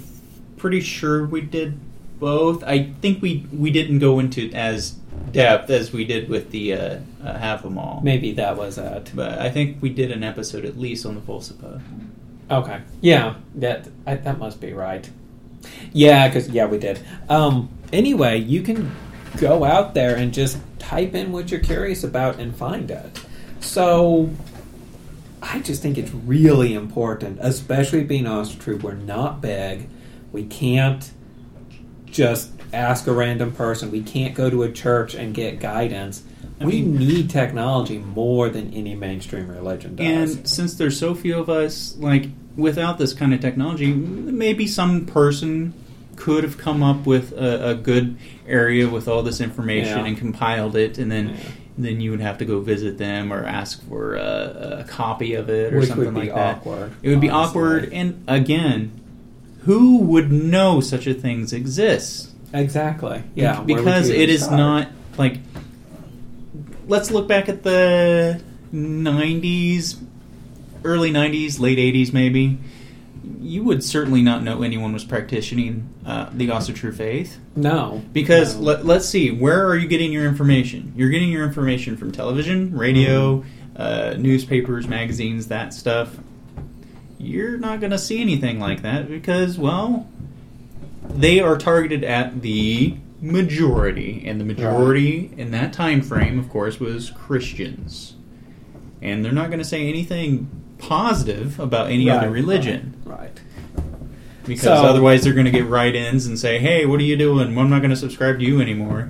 pretty 0.59 0.81
sure 0.81 1.25
we 1.25 1.41
did 1.41 1.79
both. 2.19 2.63
I 2.63 2.91
think 3.01 3.21
we 3.21 3.47
we 3.51 3.71
didn't 3.71 3.99
go 3.99 4.19
into 4.19 4.51
as 4.53 4.91
depth 5.31 5.69
as 5.69 5.91
we 5.91 6.05
did 6.05 6.29
with 6.29 6.51
the 6.51 6.73
uh, 6.73 6.99
uh, 7.23 7.39
Havamal. 7.39 8.03
Maybe 8.03 8.33
that 8.33 8.57
was 8.57 8.77
it. 8.77 9.11
But 9.15 9.39
I 9.39 9.49
think 9.49 9.81
we 9.81 9.89
did 9.89 10.11
an 10.11 10.23
episode 10.23 10.65
at 10.65 10.77
least 10.77 11.05
on 11.05 11.15
the 11.15 11.21
Voluspa. 11.21 11.81
Okay. 12.51 12.81
Yeah, 13.01 13.35
that 13.55 13.87
I, 14.05 14.15
that 14.15 14.37
must 14.37 14.59
be 14.59 14.73
right. 14.73 15.09
Yeah, 15.93 16.27
because 16.27 16.49
yeah, 16.49 16.65
we 16.65 16.77
did. 16.77 16.99
Um. 17.29 17.69
Anyway, 17.91 18.37
you 18.37 18.61
can 18.61 18.91
go 19.37 19.63
out 19.63 19.93
there 19.93 20.15
and 20.15 20.33
just 20.33 20.59
type 20.77 21.15
in 21.15 21.31
what 21.31 21.49
you're 21.49 21.59
curious 21.59 22.03
about 22.03 22.39
and 22.39 22.55
find 22.55 22.91
it. 22.91 23.19
So. 23.59 24.29
I 25.41 25.59
just 25.59 25.81
think 25.81 25.97
it's 25.97 26.11
really 26.11 26.73
important, 26.73 27.39
especially 27.39 28.03
being 28.03 28.25
true. 28.59 28.75
We're 28.75 28.93
not 28.93 29.39
big. 29.39 29.87
We 30.31 30.43
can't 30.43 31.09
just 32.05 32.51
ask 32.73 33.07
a 33.07 33.11
random 33.13 33.51
person. 33.51 33.91
We 33.91 34.01
can't 34.03 34.35
go 34.35 34.49
to 34.49 34.63
a 34.63 34.71
church 34.71 35.15
and 35.15 35.33
get 35.33 35.59
guidance. 35.59 36.23
I 36.61 36.65
we 36.65 36.81
mean- 36.81 36.97
need 36.97 37.29
technology 37.29 37.97
more 37.99 38.49
than 38.49 38.73
any 38.73 38.95
mainstream 38.95 39.47
religion 39.47 39.95
does. 39.95 40.35
And 40.35 40.47
since 40.47 40.75
there's 40.75 40.97
so 40.99 41.15
few 41.15 41.37
of 41.39 41.49
us, 41.49 41.95
like 41.97 42.25
without 42.55 42.97
this 42.97 43.13
kind 43.13 43.33
of 43.33 43.39
technology, 43.39 43.93
maybe 43.93 44.67
some 44.67 45.05
person 45.05 45.73
could 46.17 46.43
have 46.43 46.57
come 46.57 46.83
up 46.83 47.05
with 47.05 47.31
a, 47.31 47.69
a 47.69 47.75
good 47.75 48.17
area 48.45 48.89
with 48.89 49.07
all 49.07 49.23
this 49.23 49.39
information 49.39 49.99
Yeah. 49.99 50.05
and 50.05 50.17
compiled 50.17 50.75
it, 50.75 50.97
and 50.97 51.09
then 51.09 51.29
Yeah. 51.29 51.35
then 51.77 52.01
you 52.01 52.11
would 52.11 52.19
have 52.19 52.37
to 52.39 52.45
go 52.45 52.59
visit 52.59 52.97
them 52.97 53.31
or 53.31 53.45
ask 53.45 53.81
for 53.87 54.15
a, 54.17 54.79
a 54.81 54.83
copy 54.89 55.33
of 55.35 55.49
it 55.49 55.73
or 55.73 55.79
Which 55.79 55.87
something 55.87 56.07
would 56.07 56.15
be 56.15 56.27
like 56.27 56.35
that. 56.35 56.57
awkward. 56.57 56.91
It 57.01 57.07
would 57.09 57.21
be 57.21 57.29
awkward, 57.29 57.93
and 57.93 58.21
again, 58.27 58.98
who 59.61 59.97
would 59.99 60.31
know 60.31 60.81
such 60.81 61.05
a 61.07 61.13
thing 61.13 61.47
exists? 61.53 62.33
Exactly. 62.53 63.23
Yeah. 63.35 63.59
would 63.59 63.67
because 63.67 64.09
it 64.09 64.29
is 64.29 64.43
start? 64.43 64.57
not 64.57 64.87
like. 65.17 65.37
Let's 66.87 67.11
look 67.11 67.27
back 67.27 67.49
at 67.49 67.61
the 67.63 68.41
'90s, 68.73 69.97
early 70.83 71.11
'90s, 71.11 71.59
late 71.59 71.77
'80s, 71.77 72.11
maybe. 72.13 72.57
You 73.41 73.63
would 73.65 73.83
certainly 73.83 74.21
not 74.21 74.43
know 74.43 74.63
anyone 74.63 74.91
was 74.93 75.03
practicing 75.03 75.87
uh, 76.05 76.29
the 76.33 76.47
gospel 76.47 76.73
true 76.75 76.91
faith 76.91 77.37
No. 77.55 78.01
because 78.11 78.55
no. 78.55 78.61
let, 78.63 78.85
let's 78.85 79.07
see, 79.07 79.29
where 79.31 79.67
are 79.67 79.75
you 79.77 79.87
getting 79.87 80.11
your 80.11 80.25
information? 80.25 80.93
You're 80.95 81.09
getting 81.09 81.29
your 81.29 81.43
information 81.45 81.95
from 81.97 82.11
television, 82.11 82.75
radio, 82.75 83.37
Mm-hmm. 83.39 83.81
uh, 83.81 84.13
newspapers, 84.17 84.87
magazines, 84.87 85.47
that 85.47 85.73
stuff. 85.73 86.17
You're 87.19 87.57
not 87.57 87.79
going 87.81 87.91
to 87.91 87.97
see 87.99 88.21
anything 88.21 88.59
like 88.59 88.81
that 88.81 89.09
because, 89.09 89.57
well, 89.59 90.07
they 91.09 91.39
are 91.41 91.57
targeted 91.57 92.03
at 92.03 92.41
the 92.41 92.95
majority, 93.21 94.23
and 94.25 94.39
the 94.39 94.45
majority 94.45 95.31
in 95.37 95.51
that 95.51 95.73
time 95.73 96.01
frame, 96.01 96.39
of 96.39 96.49
course, 96.49 96.79
was 96.79 97.09
Christians, 97.11 98.13
and 99.01 99.23
they're 99.25 99.33
not 99.33 99.47
going 99.47 99.59
to 99.59 99.65
say 99.65 99.87
anything 99.89 100.49
positive 100.77 101.59
about 101.59 101.91
any 101.91 102.07
Right, 102.07 102.17
other 102.17 102.29
religion. 102.29 102.95
Right. 103.03 103.37
Because 104.45 104.63
So- 104.63 104.73
otherwise, 104.73 105.23
they're 105.25 105.33
going 105.33 105.45
to 105.45 105.51
get 105.51 105.65
write-ins 105.67 106.25
and 106.25 106.39
say, 106.39 106.57
"Hey, 106.59 106.85
what 106.85 107.01
are 107.01 107.03
you 107.03 107.17
doing? 107.17 107.53
Well, 107.53 107.65
I'm 107.65 107.69
not 107.69 107.79
going 107.79 107.89
to 107.91 107.97
subscribe 107.97 108.39
to 108.39 108.45
you 108.45 108.61
anymore." 108.61 109.09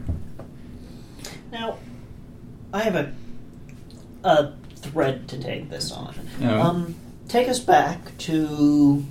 Now, 1.51 1.77
I 2.73 2.81
have 2.81 2.95
a 2.95 3.11
a 4.23 4.53
thread 4.75 5.27
to 5.29 5.37
take 5.37 5.69
this 5.69 5.91
on. 5.91 6.13
Oh. 6.43 6.59
Um, 6.61 6.95
take 7.29 7.47
us 7.47 7.59
back 7.59 8.17
to 8.17 9.05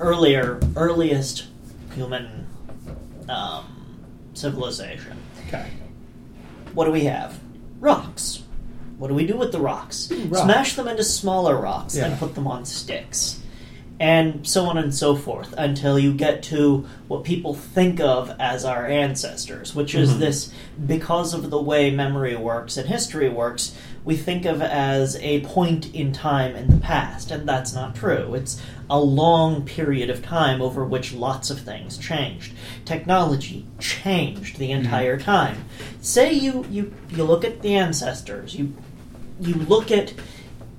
earlier, 0.00 0.58
earliest 0.76 1.46
human 1.94 2.46
um, 3.28 3.64
civilization. 4.34 5.16
Okay. 5.46 5.70
What 6.72 6.86
do 6.86 6.90
we 6.90 7.04
have? 7.04 7.38
Rocks. 7.78 8.42
What 8.98 9.08
do 9.08 9.14
we 9.14 9.26
do 9.26 9.36
with 9.36 9.52
the 9.52 9.60
rocks? 9.60 10.10
Rocks. 10.10 10.42
Smash 10.42 10.74
them 10.76 10.88
into 10.88 11.04
smaller 11.04 11.56
rocks 11.56 11.94
Yeah. 11.96 12.06
and 12.06 12.18
put 12.18 12.34
them 12.34 12.46
on 12.48 12.64
sticks. 12.64 13.40
And 14.00 14.44
so 14.46 14.64
on 14.64 14.76
and 14.76 14.92
so 14.92 15.14
forth 15.14 15.54
until 15.56 15.98
you 15.98 16.12
get 16.14 16.42
to 16.44 16.84
what 17.06 17.22
people 17.22 17.54
think 17.54 18.00
of 18.00 18.34
as 18.40 18.64
our 18.64 18.86
ancestors, 18.86 19.72
which 19.74 19.94
is 19.94 20.14
Mhm. 20.14 20.18
this 20.18 20.50
because 20.84 21.32
of 21.32 21.48
the 21.50 21.60
way 21.62 21.92
memory 21.92 22.34
works 22.34 22.76
and 22.76 22.88
history 22.88 23.28
works, 23.28 23.72
we 24.04 24.16
think 24.16 24.44
of 24.44 24.60
as 24.60 25.16
a 25.16 25.40
point 25.40 25.94
in 25.94 26.12
time 26.12 26.54
in 26.54 26.68
the 26.68 26.76
past, 26.76 27.30
and 27.30 27.48
that's 27.48 27.72
not 27.72 27.94
true. 27.94 28.34
It's 28.34 28.60
a 28.90 29.00
long 29.00 29.64
period 29.64 30.10
of 30.10 30.22
time 30.22 30.60
over 30.60 30.84
which 30.84 31.14
lots 31.14 31.50
of 31.50 31.60
things 31.60 31.96
changed. 31.96 32.52
Technology 32.84 33.66
changed 33.78 34.58
the 34.58 34.70
mm-hmm. 34.70 34.84
entire 34.84 35.18
time. 35.18 35.64
Say 36.00 36.32
you, 36.34 36.66
you, 36.70 36.92
you 37.10 37.24
look 37.24 37.44
at 37.44 37.62
the 37.62 37.74
ancestors, 37.74 38.54
you 38.54 38.74
you 39.40 39.54
look 39.54 39.90
at 39.90 40.14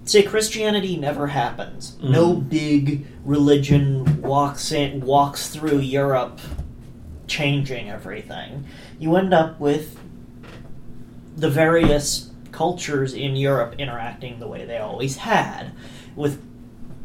say 0.05 0.21
Christianity 0.23 0.95
never 0.95 1.27
happens. 1.27 1.91
Mm-hmm. 1.93 2.11
No 2.11 2.35
big 2.35 3.07
religion 3.23 4.21
walks 4.21 4.71
in 4.71 5.01
walks 5.01 5.49
through 5.49 5.79
Europe 5.79 6.39
changing 7.27 7.89
everything. 7.89 8.65
You 8.99 9.15
end 9.15 9.33
up 9.33 9.59
with 9.59 9.99
the 11.35 11.49
various 11.49 12.31
cultures 12.55 13.13
in 13.13 13.35
Europe 13.35 13.75
interacting 13.77 14.39
the 14.39 14.47
way 14.47 14.65
they 14.65 14.77
always 14.77 15.17
had, 15.17 15.73
with 16.15 16.41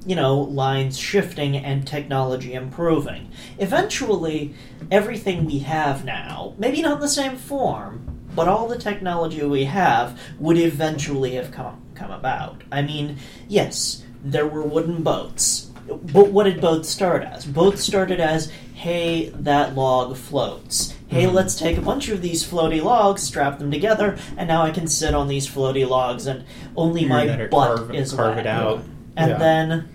you 0.06 0.16
know, 0.16 0.38
lines 0.38 0.96
shifting 0.96 1.56
and 1.56 1.86
technology 1.86 2.54
improving. 2.54 3.28
Eventually, 3.58 4.54
everything 4.90 5.44
we 5.44 5.58
have 5.58 6.04
now, 6.04 6.54
maybe 6.56 6.80
not 6.80 6.94
in 6.94 7.00
the 7.00 7.08
same 7.08 7.36
form, 7.36 8.22
but 8.34 8.48
all 8.48 8.68
the 8.68 8.78
technology 8.78 9.42
we 9.44 9.64
have 9.64 10.18
would 10.38 10.56
eventually 10.56 11.34
have 11.34 11.50
come 11.50 11.82
come 11.94 12.12
about. 12.12 12.62
I 12.72 12.80
mean, 12.80 13.18
yes, 13.46 14.04
there 14.24 14.46
were 14.46 14.62
wooden 14.62 15.02
boats. 15.02 15.70
But 15.86 16.30
what 16.30 16.44
did 16.44 16.60
boats 16.60 16.88
start 16.88 17.24
as? 17.24 17.44
Boats 17.44 17.82
started 17.82 18.20
as, 18.20 18.50
hey, 18.74 19.30
that 19.30 19.74
log 19.74 20.16
floats. 20.16 20.94
Hey, 21.10 21.24
mm-hmm. 21.24 21.34
let's 21.34 21.56
take 21.56 21.76
a 21.76 21.82
bunch 21.82 22.08
of 22.08 22.22
these 22.22 22.46
floaty 22.46 22.80
logs, 22.82 23.22
strap 23.22 23.58
them 23.58 23.70
together, 23.70 24.16
and 24.36 24.46
now 24.48 24.62
I 24.62 24.70
can 24.70 24.86
sit 24.86 25.12
on 25.12 25.26
these 25.26 25.48
floaty 25.48 25.86
logs, 25.88 26.26
and 26.26 26.44
only 26.76 27.04
my 27.04 27.26
butt 27.48 27.50
carve- 27.78 27.94
is 27.94 28.12
carve 28.12 28.36
wet. 28.36 28.46
it 28.46 28.48
out. 28.48 28.82
And 29.16 29.32
Yeah. 29.32 29.38
then, 29.38 29.88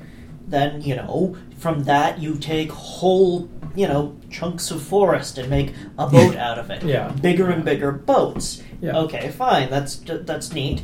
then 0.47 0.82
you 0.82 0.95
know, 0.95 1.38
from 1.57 1.84
that 1.86 2.20
you 2.20 2.36
take 2.36 2.70
whole, 2.72 3.47
you 3.76 3.88
know, 3.88 4.16
chunks 4.30 4.72
of 4.72 4.82
forest 4.82 5.38
and 5.38 5.49
make 5.49 5.74
a 5.97 6.05
boat 6.16 6.36
out 6.36 6.59
of 6.59 6.70
it. 6.70 6.84
Yeah. 6.84 7.09
Bigger 7.22 7.49
and 7.49 7.63
bigger 7.63 7.91
boats. 7.93 8.61
Yeah. 8.82 8.97
Okay, 8.97 9.30
fine. 9.30 9.70
That's 9.70 9.95
that's 10.05 10.53
neat. 10.53 10.82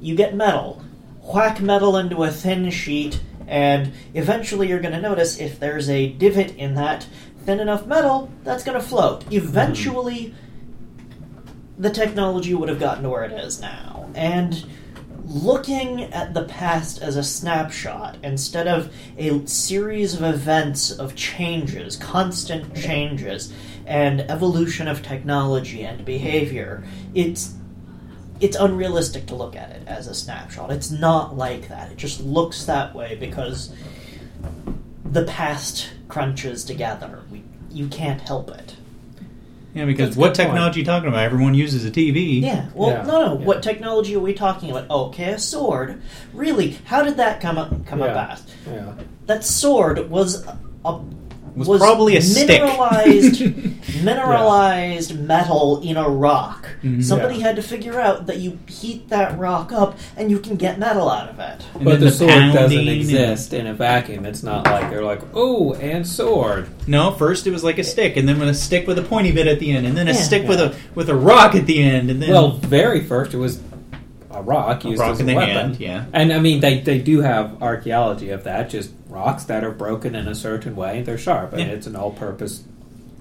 You 0.00 0.14
get 0.16 0.34
metal. 0.34 0.82
Whack 1.22 1.60
metal 1.60 1.96
into 1.98 2.22
a 2.22 2.30
thin 2.30 2.70
sheet, 2.70 3.20
and 3.46 3.92
eventually 4.14 4.68
you're 4.68 4.80
going 4.80 4.94
to 4.94 5.00
notice 5.00 5.38
if 5.38 5.60
there's 5.60 5.90
a 5.90 6.08
divot 6.08 6.54
in 6.56 6.74
that 6.76 7.06
thin 7.46 7.60
enough 7.60 7.86
metal, 7.86 8.30
that's 8.44 8.64
going 8.64 8.78
to 8.78 8.86
float. 8.86 9.20
Mm-hmm. 9.20 9.34
Eventually, 9.34 10.34
the 11.78 11.90
technology 11.90 12.54
would 12.54 12.68
have 12.68 12.80
gotten 12.80 13.04
to 13.04 13.08
where 13.08 13.24
it 13.24 13.32
is 13.32 13.60
now. 13.60 14.10
And 14.14 14.66
looking 15.24 16.02
at 16.02 16.34
the 16.34 16.44
past 16.44 17.02
as 17.02 17.16
a 17.16 17.22
snapshot 17.22 18.16
instead 18.22 18.66
of 18.68 18.92
a 19.18 19.44
series 19.46 20.14
of 20.14 20.22
events 20.22 20.90
of 20.90 21.14
changes, 21.14 21.96
constant 21.96 22.74
changes, 22.76 23.52
and 23.86 24.20
evolution 24.22 24.88
of 24.88 25.02
technology 25.02 25.82
and 25.82 26.04
behavior, 26.04 26.84
it's 27.14 27.54
it's 28.38 28.56
unrealistic 28.56 29.24
to 29.26 29.34
look 29.34 29.56
at 29.56 29.70
it 29.70 29.82
as 29.86 30.06
a 30.08 30.14
snapshot. 30.14 30.70
It's 30.70 30.90
not 30.90 31.36
like 31.38 31.68
that. 31.68 31.90
It 31.90 31.96
just 31.96 32.20
looks 32.20 32.66
that 32.66 32.94
way 32.94 33.16
because 33.18 33.72
the 35.06 35.24
past 35.24 35.88
crunches 36.08 36.64
together. 36.64 37.22
We, 37.30 37.42
you 37.70 37.88
can't 37.88 38.20
help 38.20 38.50
it. 38.50 38.76
Yeah, 39.74 39.84
because 39.84 40.10
That's 40.10 40.16
what 40.16 40.28
good 40.28 40.36
point. 40.38 40.48
technology 40.48 40.78
are 40.78 40.82
you 40.82 40.86
talking 40.86 41.08
about? 41.10 41.20
Everyone 41.22 41.52
uses 41.54 41.84
a 41.84 41.90
TV. 41.90 42.40
Yeah. 42.40 42.66
Well, 42.74 42.90
Yeah, 42.90 43.02
no, 43.02 43.20
no. 43.34 43.38
yeah. 43.38 43.44
What 43.46 43.62
technology 43.62 44.16
are 44.16 44.20
we 44.20 44.32
talking 44.32 44.70
about? 44.70 44.88
Okay, 44.88 45.32
a 45.32 45.38
sword. 45.38 46.00
Really? 46.32 46.78
How 46.86 47.02
did 47.02 47.18
that 47.18 47.40
come 47.42 47.58
up, 47.58 47.84
come 47.84 47.98
Yeah. 48.00 48.06
about? 48.06 48.40
Yeah. 48.66 48.92
That 49.26 49.44
sword 49.44 50.08
was 50.08 50.46
a, 50.46 50.58
a 50.84 51.00
Was 51.56 51.80
probably 51.80 52.16
a 52.18 52.22
stick. 52.22 52.60
mineralized, 52.62 53.40
mineralized 54.04 55.18
metal 55.18 55.80
in 55.82 55.96
a 55.96 56.08
rock. 56.08 56.68
Mhm. 56.84 57.02
Somebody 57.02 57.36
Yeah. 57.36 57.46
had 57.46 57.56
to 57.56 57.62
figure 57.62 57.98
out 57.98 58.26
that 58.26 58.38
you 58.38 58.58
heat 58.66 59.08
that 59.08 59.38
rock 59.38 59.72
up 59.72 59.98
and 60.16 60.30
you 60.30 60.38
can 60.38 60.56
get 60.56 60.78
metal 60.78 61.08
out 61.10 61.28
of 61.30 61.38
it. 61.38 61.62
And 61.74 61.84
But 61.84 61.92
then 61.92 62.00
the, 62.00 62.10
sword 62.10 62.52
doesn't 62.52 62.88
exist 62.88 63.52
in 63.54 63.66
a 63.66 63.74
vacuum. 63.74 64.26
It's 64.26 64.42
not 64.42 64.64
like 64.66 64.90
they're 64.90 65.02
like, 65.04 65.22
oh, 65.34 65.72
and 65.74 66.06
sword. 66.06 66.68
No, 66.86 67.10
first 67.12 67.46
it 67.46 67.50
was 67.52 67.64
like 67.64 67.78
a 67.78 67.84
stick, 67.84 68.16
and 68.16 68.28
then 68.28 68.38
with 68.38 68.48
a 68.48 68.54
stick 68.54 68.86
with 68.86 68.98
a 68.98 69.02
pointy 69.02 69.32
bit 69.32 69.46
at 69.46 69.58
the 69.58 69.70
end, 69.72 69.86
and 69.86 69.96
then 69.96 70.08
a 70.08 70.12
Yeah. 70.12 70.16
stick 70.18 70.46
with 70.46 70.60
a 70.60 70.74
with 70.94 71.08
a 71.08 71.14
rock 71.16 71.54
at 71.54 71.66
the 71.66 71.82
end, 71.82 72.10
and 72.10 72.20
then 72.22 72.30
Well, 72.30 72.52
very 72.52 73.02
first 73.02 73.32
it 73.34 73.38
was 73.38 73.60
a 74.30 74.42
rock 74.42 74.84
a 74.84 74.88
used 74.88 75.00
rock 75.00 75.12
as 75.12 75.20
in 75.20 75.28
a 75.28 75.32
the 75.32 75.36
weapon. 75.36 75.54
hand. 75.54 75.76
Yeah. 75.80 76.04
And 76.12 76.32
I 76.32 76.38
mean, 76.38 76.60
they, 76.60 76.80
they 76.80 76.98
do 76.98 77.22
have 77.22 77.62
archaeology 77.62 78.28
of 78.30 78.44
that, 78.44 78.68
just 78.68 78.90
rocks 79.16 79.44
that 79.44 79.64
are 79.64 79.70
broken 79.70 80.14
in 80.14 80.28
a 80.28 80.34
certain 80.34 80.76
way. 80.76 81.02
They're 81.02 81.16
sharp, 81.18 81.52
and 81.52 81.62
Yeah. 81.62 81.74
it's 81.76 81.86
an 81.86 81.96
all-purpose 81.96 82.64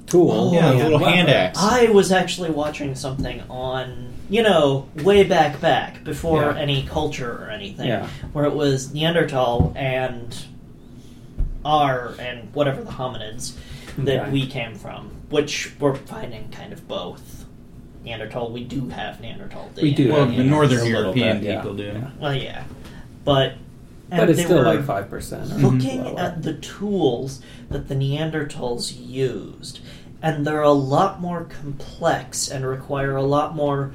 tool. 0.07 0.31
Oh, 0.31 0.53
Yeah, 0.53 0.71
a 0.71 0.75
little 0.75 0.99
weapon. 0.99 1.13
hand 1.13 1.29
axe. 1.29 1.57
I 1.59 1.85
was 1.85 2.11
actually 2.11 2.49
watching 2.51 2.93
something 2.95 3.41
on, 3.49 4.09
you 4.29 4.43
know, 4.43 4.87
way 5.03 5.23
back 5.23 5.61
back 5.61 6.03
before 6.03 6.43
Yeah. 6.43 6.57
any 6.59 6.83
culture 6.83 7.31
or 7.41 7.49
anything, 7.49 7.87
Yeah. 7.87 8.07
where 8.33 8.45
it 8.45 8.53
was 8.53 8.93
Neanderthal 8.93 9.73
and 9.75 10.35
our 11.63 12.13
and 12.19 12.53
whatever 12.53 12.83
the 12.83 12.91
hominids 12.91 13.53
that 13.97 14.23
Okay. 14.23 14.31
we 14.31 14.45
came 14.45 14.75
from, 14.75 15.09
which 15.29 15.71
we're 15.79 15.95
finding 15.95 16.49
kind 16.49 16.71
of 16.73 16.87
both. 16.87 17.45
Neanderthal, 18.03 18.51
we 18.51 18.63
do 18.63 18.89
have 18.89 19.19
Neanderthal. 19.21 19.69
We 19.81 19.91
do 19.93 20.11
Well, 20.11 20.27
the 20.27 20.43
Northern 20.43 20.85
European 20.85 21.39
bit, 21.39 21.47
yeah. 21.49 21.61
people 21.61 21.75
do. 21.75 21.83
Yeah. 21.85 22.07
Well, 22.19 22.35
yeah, 22.35 22.63
but 23.23 23.53
and 24.11 24.19
But 24.19 24.29
it's 24.29 24.43
still 24.43 24.63
like 24.63 24.83
five 24.85 25.09
percent. 25.09 25.57
looking 25.61 26.17
at 26.17 26.43
the 26.43 26.53
tools 26.53 27.41
that 27.69 27.87
the 27.87 27.95
Neanderthals 27.95 28.93
used, 28.97 29.79
and 30.21 30.45
they're 30.45 30.61
a 30.61 30.71
lot 30.71 31.21
more 31.21 31.43
complex 31.45 32.47
and 32.49 32.65
require 32.65 33.15
a 33.15 33.23
lot 33.23 33.55
more. 33.55 33.93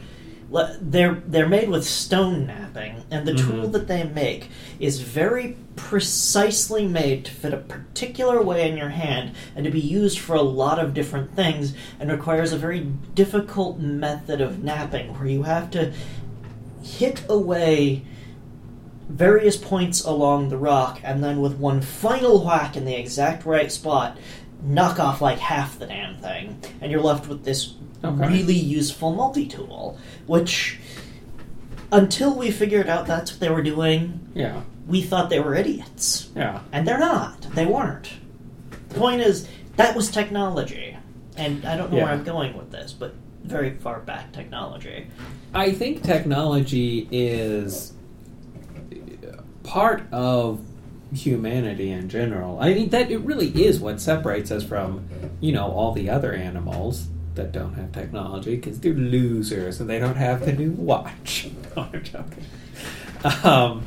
They're 0.80 1.22
they're 1.28 1.48
made 1.48 1.68
with 1.68 1.84
stone 1.84 2.46
knapping, 2.48 3.04
and 3.08 3.24
the 3.26 3.34
tool 3.34 3.68
Mhm. 3.68 3.72
that 3.72 3.86
they 3.86 4.02
make 4.02 4.48
is 4.80 5.00
very 5.00 5.56
precisely 5.76 6.88
made 6.88 7.24
to 7.26 7.30
fit 7.30 7.54
a 7.54 7.58
particular 7.58 8.42
way 8.42 8.68
in 8.68 8.76
your 8.76 8.88
hand 8.88 9.30
and 9.54 9.64
to 9.64 9.70
be 9.70 9.78
used 9.80 10.18
for 10.18 10.34
a 10.34 10.42
lot 10.42 10.80
of 10.80 10.92
different 10.92 11.36
things, 11.36 11.72
and 12.00 12.10
requires 12.10 12.52
a 12.52 12.56
very 12.58 12.80
difficult 13.14 13.78
method 13.78 14.40
of 14.40 14.62
knapping 14.64 15.16
where 15.16 15.28
you 15.28 15.44
have 15.44 15.70
to 15.70 15.92
hit 16.82 17.22
away 17.28 18.02
various 19.10 19.56
points 19.56 20.04
along 20.04 20.48
the 20.48 20.56
rock, 20.56 21.00
and 21.02 21.22
then 21.22 21.40
with 21.40 21.54
one 21.58 21.80
final 21.80 22.44
whack 22.44 22.76
in 22.76 22.84
the 22.84 22.94
exact 22.98 23.44
right 23.44 23.70
spot, 23.70 24.16
knock 24.62 24.98
off 25.00 25.20
like 25.20 25.38
half 25.38 25.78
the 25.78 25.86
damn 25.86 26.16
thing, 26.18 26.60
and 26.80 26.90
you're 26.92 27.02
left 27.02 27.28
with 27.28 27.44
this 27.44 27.74
Okay. 28.02 28.28
really 28.28 28.54
useful 28.54 29.12
multi 29.12 29.46
tool. 29.46 29.98
Which, 30.26 30.78
until 31.92 32.34
we 32.34 32.50
figured 32.50 32.88
out 32.88 33.06
that's 33.06 33.30
what 33.32 33.40
they 33.40 33.50
were 33.50 33.62
doing, 33.62 34.20
Yeah, 34.34 34.62
we 34.86 35.02
thought 35.02 35.28
they 35.28 35.40
were 35.40 35.54
idiots. 35.54 36.30
yeah. 36.34 36.60
And 36.72 36.86
they're 36.88 36.98
not. 36.98 37.42
They 37.54 37.66
weren't. 37.66 38.08
The 38.88 38.94
point 38.94 39.20
is, 39.20 39.46
that 39.76 39.94
was 39.94 40.10
technology. 40.10 40.96
And 41.36 41.64
I 41.66 41.76
don't 41.76 41.90
know 41.92 41.98
where 41.98 42.06
I'm 42.12 42.24
going 42.24 42.56
with 42.56 42.70
this, 42.70 42.92
but 42.92 43.14
very 43.44 43.70
far 43.76 44.00
back 44.00 44.32
technology. 44.32 45.06
I 45.54 45.72
think 45.72 46.02
technology 46.02 47.06
is 47.10 47.92
part 49.70 50.02
of 50.10 50.60
humanity 51.14 51.92
in 51.92 52.08
general. 52.08 52.58
I 52.60 52.74
mean 52.74 52.88
that 52.88 53.08
it 53.08 53.18
really 53.18 53.50
is 53.64 53.78
what 53.78 54.00
separates 54.00 54.50
us 54.50 54.64
from, 54.64 55.08
you 55.40 55.52
know, 55.52 55.70
all 55.70 55.92
the 55.92 56.10
other 56.10 56.32
animals 56.32 57.06
that 57.36 57.52
don't 57.52 57.74
have 57.74 57.92
technology 57.92 58.56
because 58.56 58.80
they're 58.80 58.92
losers 58.92 59.80
and 59.80 59.88
they 59.88 60.00
don't 60.00 60.16
have 60.16 60.44
the 60.44 60.52
new 60.52 60.72
watch. 60.72 61.48
I'm 61.76 62.02
joking. 62.02 62.44
Um, 63.44 63.84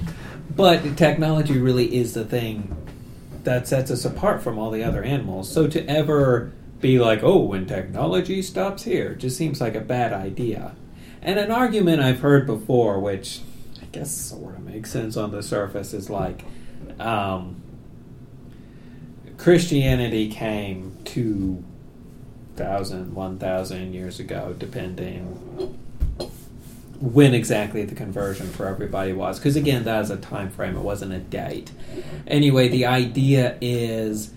but 0.55 0.95
technology 0.95 1.57
really 1.57 1.93
is 1.93 2.13
the 2.13 2.23
thing 2.23 2.77
that 3.43 3.67
sets 3.67 3.91
us 3.91 4.05
apart 4.05 4.41
from 4.41 4.57
all 4.57 4.71
the 4.71 4.86
other 4.86 5.03
animals. 5.03 5.51
So 5.51 5.67
to 5.67 5.86
ever 5.89 6.53
be 6.79 6.97
like, 6.97 7.23
oh, 7.23 7.39
when 7.39 7.65
technology 7.65 8.41
stops 8.41 8.84
here, 8.84 9.15
just 9.15 9.36
seems 9.36 9.59
like 9.59 9.75
a 9.75 9.81
bad 9.81 10.13
idea. 10.13 10.75
And 11.21 11.38
an 11.38 11.51
argument 11.51 12.01
I've 12.01 12.21
heard 12.21 12.47
before, 12.47 13.01
which 13.01 13.41
I 13.81 13.86
guess 13.91 14.15
sort 14.15 14.55
of 14.55 14.62
makes 14.74 14.89
sense 14.89 15.15
on 15.15 15.32
the 15.32 15.43
surface, 15.43 15.93
is 15.93 16.09
like 16.09 16.43
um, 16.99 17.61
Christianity 19.38 20.32
came 20.32 20.97
2,000, 21.05 23.13
1,000 23.13 23.93
years 23.93 24.19
ago, 24.19 24.55
depending 24.57 25.26
when 26.99 27.36
exactly 27.36 27.84
the 27.84 27.93
conversion 27.93 28.47
for 28.47 28.65
everybody 28.65 29.13
was. 29.13 29.38
Because 29.38 29.55
again, 29.55 29.84
that 29.84 30.05
is 30.05 30.09
a 30.09 30.17
time 30.17 30.49
frame, 30.49 30.76
it 30.76 30.82
wasn't 30.82 31.13
a 31.13 31.19
date. 31.19 31.69
Anyway, 32.26 32.67
the 32.67 32.88
idea 32.88 33.59
is 33.61 34.34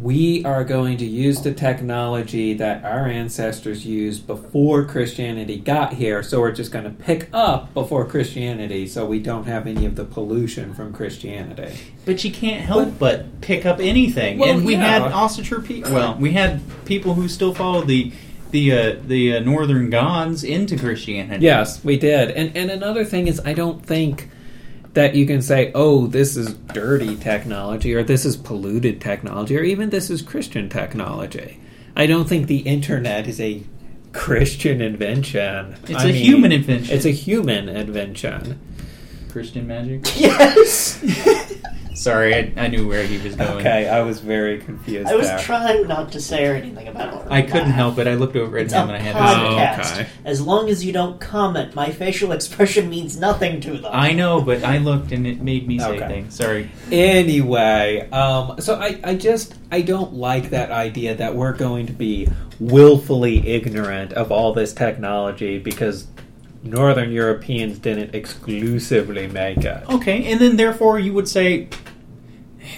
we 0.00 0.44
are 0.44 0.64
going 0.64 0.96
to 0.98 1.04
use 1.04 1.42
the 1.42 1.52
technology 1.52 2.54
that 2.54 2.84
our 2.84 3.06
ancestors 3.06 3.84
used 3.84 4.26
before 4.26 4.84
Christianity 4.84 5.58
got 5.58 5.94
here, 5.94 6.22
so 6.22 6.40
we're 6.40 6.52
just 6.52 6.72
going 6.72 6.84
to 6.84 6.90
pick 6.90 7.28
up 7.32 7.72
before 7.74 8.06
Christianity 8.06 8.86
so 8.86 9.04
we 9.04 9.18
don't 9.18 9.44
have 9.44 9.66
any 9.66 9.84
of 9.86 9.96
the 9.96 10.04
pollution 10.04 10.74
from 10.74 10.92
Christianity. 10.92 11.76
But 12.04 12.24
you 12.24 12.32
can't 12.32 12.64
help 12.64 12.98
but, 12.98 13.40
pick 13.40 13.66
up 13.66 13.80
anything. 13.80 14.38
Well, 14.38 14.56
and 14.56 14.64
we 14.64 14.74
yeah. 14.74 15.00
had 15.00 15.02
Asatru 15.12 15.64
people. 15.64 15.92
Well, 15.92 16.16
we 16.16 16.32
had 16.32 16.62
people 16.84 17.14
who 17.14 17.28
still 17.28 17.54
followed 17.54 17.86
the 17.86 18.12
the 18.50 18.72
uh, 18.72 18.96
the 19.04 19.36
uh, 19.36 19.40
northern 19.40 19.90
gods 19.90 20.44
into 20.44 20.76
Christianity. 20.76 21.44
Yes, 21.44 21.84
we 21.84 21.98
did. 21.98 22.30
And 22.30 22.56
and 22.56 22.70
another 22.70 23.04
thing 23.04 23.28
is 23.28 23.40
I 23.44 23.52
don't 23.52 23.84
think 23.84 24.30
that 24.94 25.14
you 25.14 25.26
can 25.26 25.42
say, 25.42 25.70
"Oh, 25.74 26.06
this 26.06 26.36
is 26.36 26.54
dirty 26.72 27.16
technology," 27.16 27.94
or 27.94 28.02
"This 28.02 28.24
is 28.24 28.36
polluted 28.36 29.00
technology," 29.00 29.56
or 29.56 29.62
even 29.62 29.90
"This 29.90 30.10
is 30.10 30.22
Christian 30.22 30.68
technology." 30.68 31.58
I 31.96 32.06
don't 32.06 32.28
think 32.28 32.46
the 32.46 32.58
internet 32.58 33.26
is 33.26 33.40
a 33.40 33.62
Christian 34.12 34.80
invention. 34.80 35.76
It's 35.84 35.94
I 35.94 36.08
a 36.08 36.12
mean, 36.12 36.24
human 36.24 36.52
invention. 36.52 36.94
It's 36.94 37.04
a 37.04 37.10
human 37.10 37.68
invention. 37.68 38.58
Christian 39.30 39.66
magic. 39.66 40.02
Yes. 40.16 40.98
Sorry, 42.00 42.34
I, 42.34 42.52
I 42.56 42.68
knew 42.68 42.88
where 42.88 43.06
he 43.06 43.18
was 43.18 43.36
going. 43.36 43.58
Okay, 43.58 43.86
I 43.86 44.00
was 44.00 44.20
very 44.20 44.58
confused. 44.58 45.06
I 45.06 45.16
was 45.16 45.26
there. 45.26 45.38
trying 45.38 45.86
not 45.86 46.10
to 46.12 46.20
say 46.20 46.46
or 46.46 46.54
anything 46.54 46.88
about 46.88 47.26
it. 47.26 47.30
I 47.30 47.42
couldn't 47.42 47.72
help 47.72 47.98
it. 47.98 48.06
I 48.06 48.14
looked 48.14 48.36
over 48.36 48.56
at 48.56 48.64
It's 48.64 48.72
him 48.72 48.88
a 48.88 48.92
and 48.94 48.96
I 48.96 48.98
had 49.00 49.12
to 49.12 49.18
podcast. 49.18 49.98
Oh, 49.98 50.00
okay. 50.00 50.08
As 50.24 50.40
long 50.40 50.70
as 50.70 50.82
you 50.82 50.94
don't 50.94 51.20
comment, 51.20 51.74
my 51.74 51.90
facial 51.90 52.32
expression 52.38 52.88
means 52.88 53.20
nothing 53.20 53.60
to 53.60 53.72
them. 53.72 53.90
I 53.92 54.12
know, 54.12 54.40
but 54.40 54.64
I 54.64 54.78
looked 54.78 55.12
and 55.12 55.26
it 55.26 55.42
made 55.42 55.68
me 55.68 55.78
say 55.78 55.96
Okay. 55.96 56.08
things. 56.08 56.34
Sorry. 56.34 56.70
Anyway, 56.90 58.08
um, 58.12 58.58
so 58.60 58.76
I, 58.76 58.98
I 59.04 59.14
just 59.14 59.54
I 59.70 59.82
don't 59.82 60.14
like 60.14 60.48
that 60.50 60.70
idea 60.70 61.14
that 61.16 61.34
we're 61.34 61.52
going 61.52 61.84
to 61.86 61.92
be 61.92 62.28
willfully 62.58 63.46
ignorant 63.46 64.14
of 64.14 64.32
all 64.32 64.54
this 64.54 64.72
technology 64.72 65.58
because 65.58 66.06
Northern 66.62 67.12
Europeans 67.12 67.78
didn't 67.78 68.14
exclusively 68.14 69.26
make 69.28 69.58
it. 69.58 69.82
Okay, 69.90 70.30
and 70.32 70.40
then 70.40 70.56
therefore 70.56 70.98
you 70.98 71.12
would 71.12 71.28
say, 71.28 71.68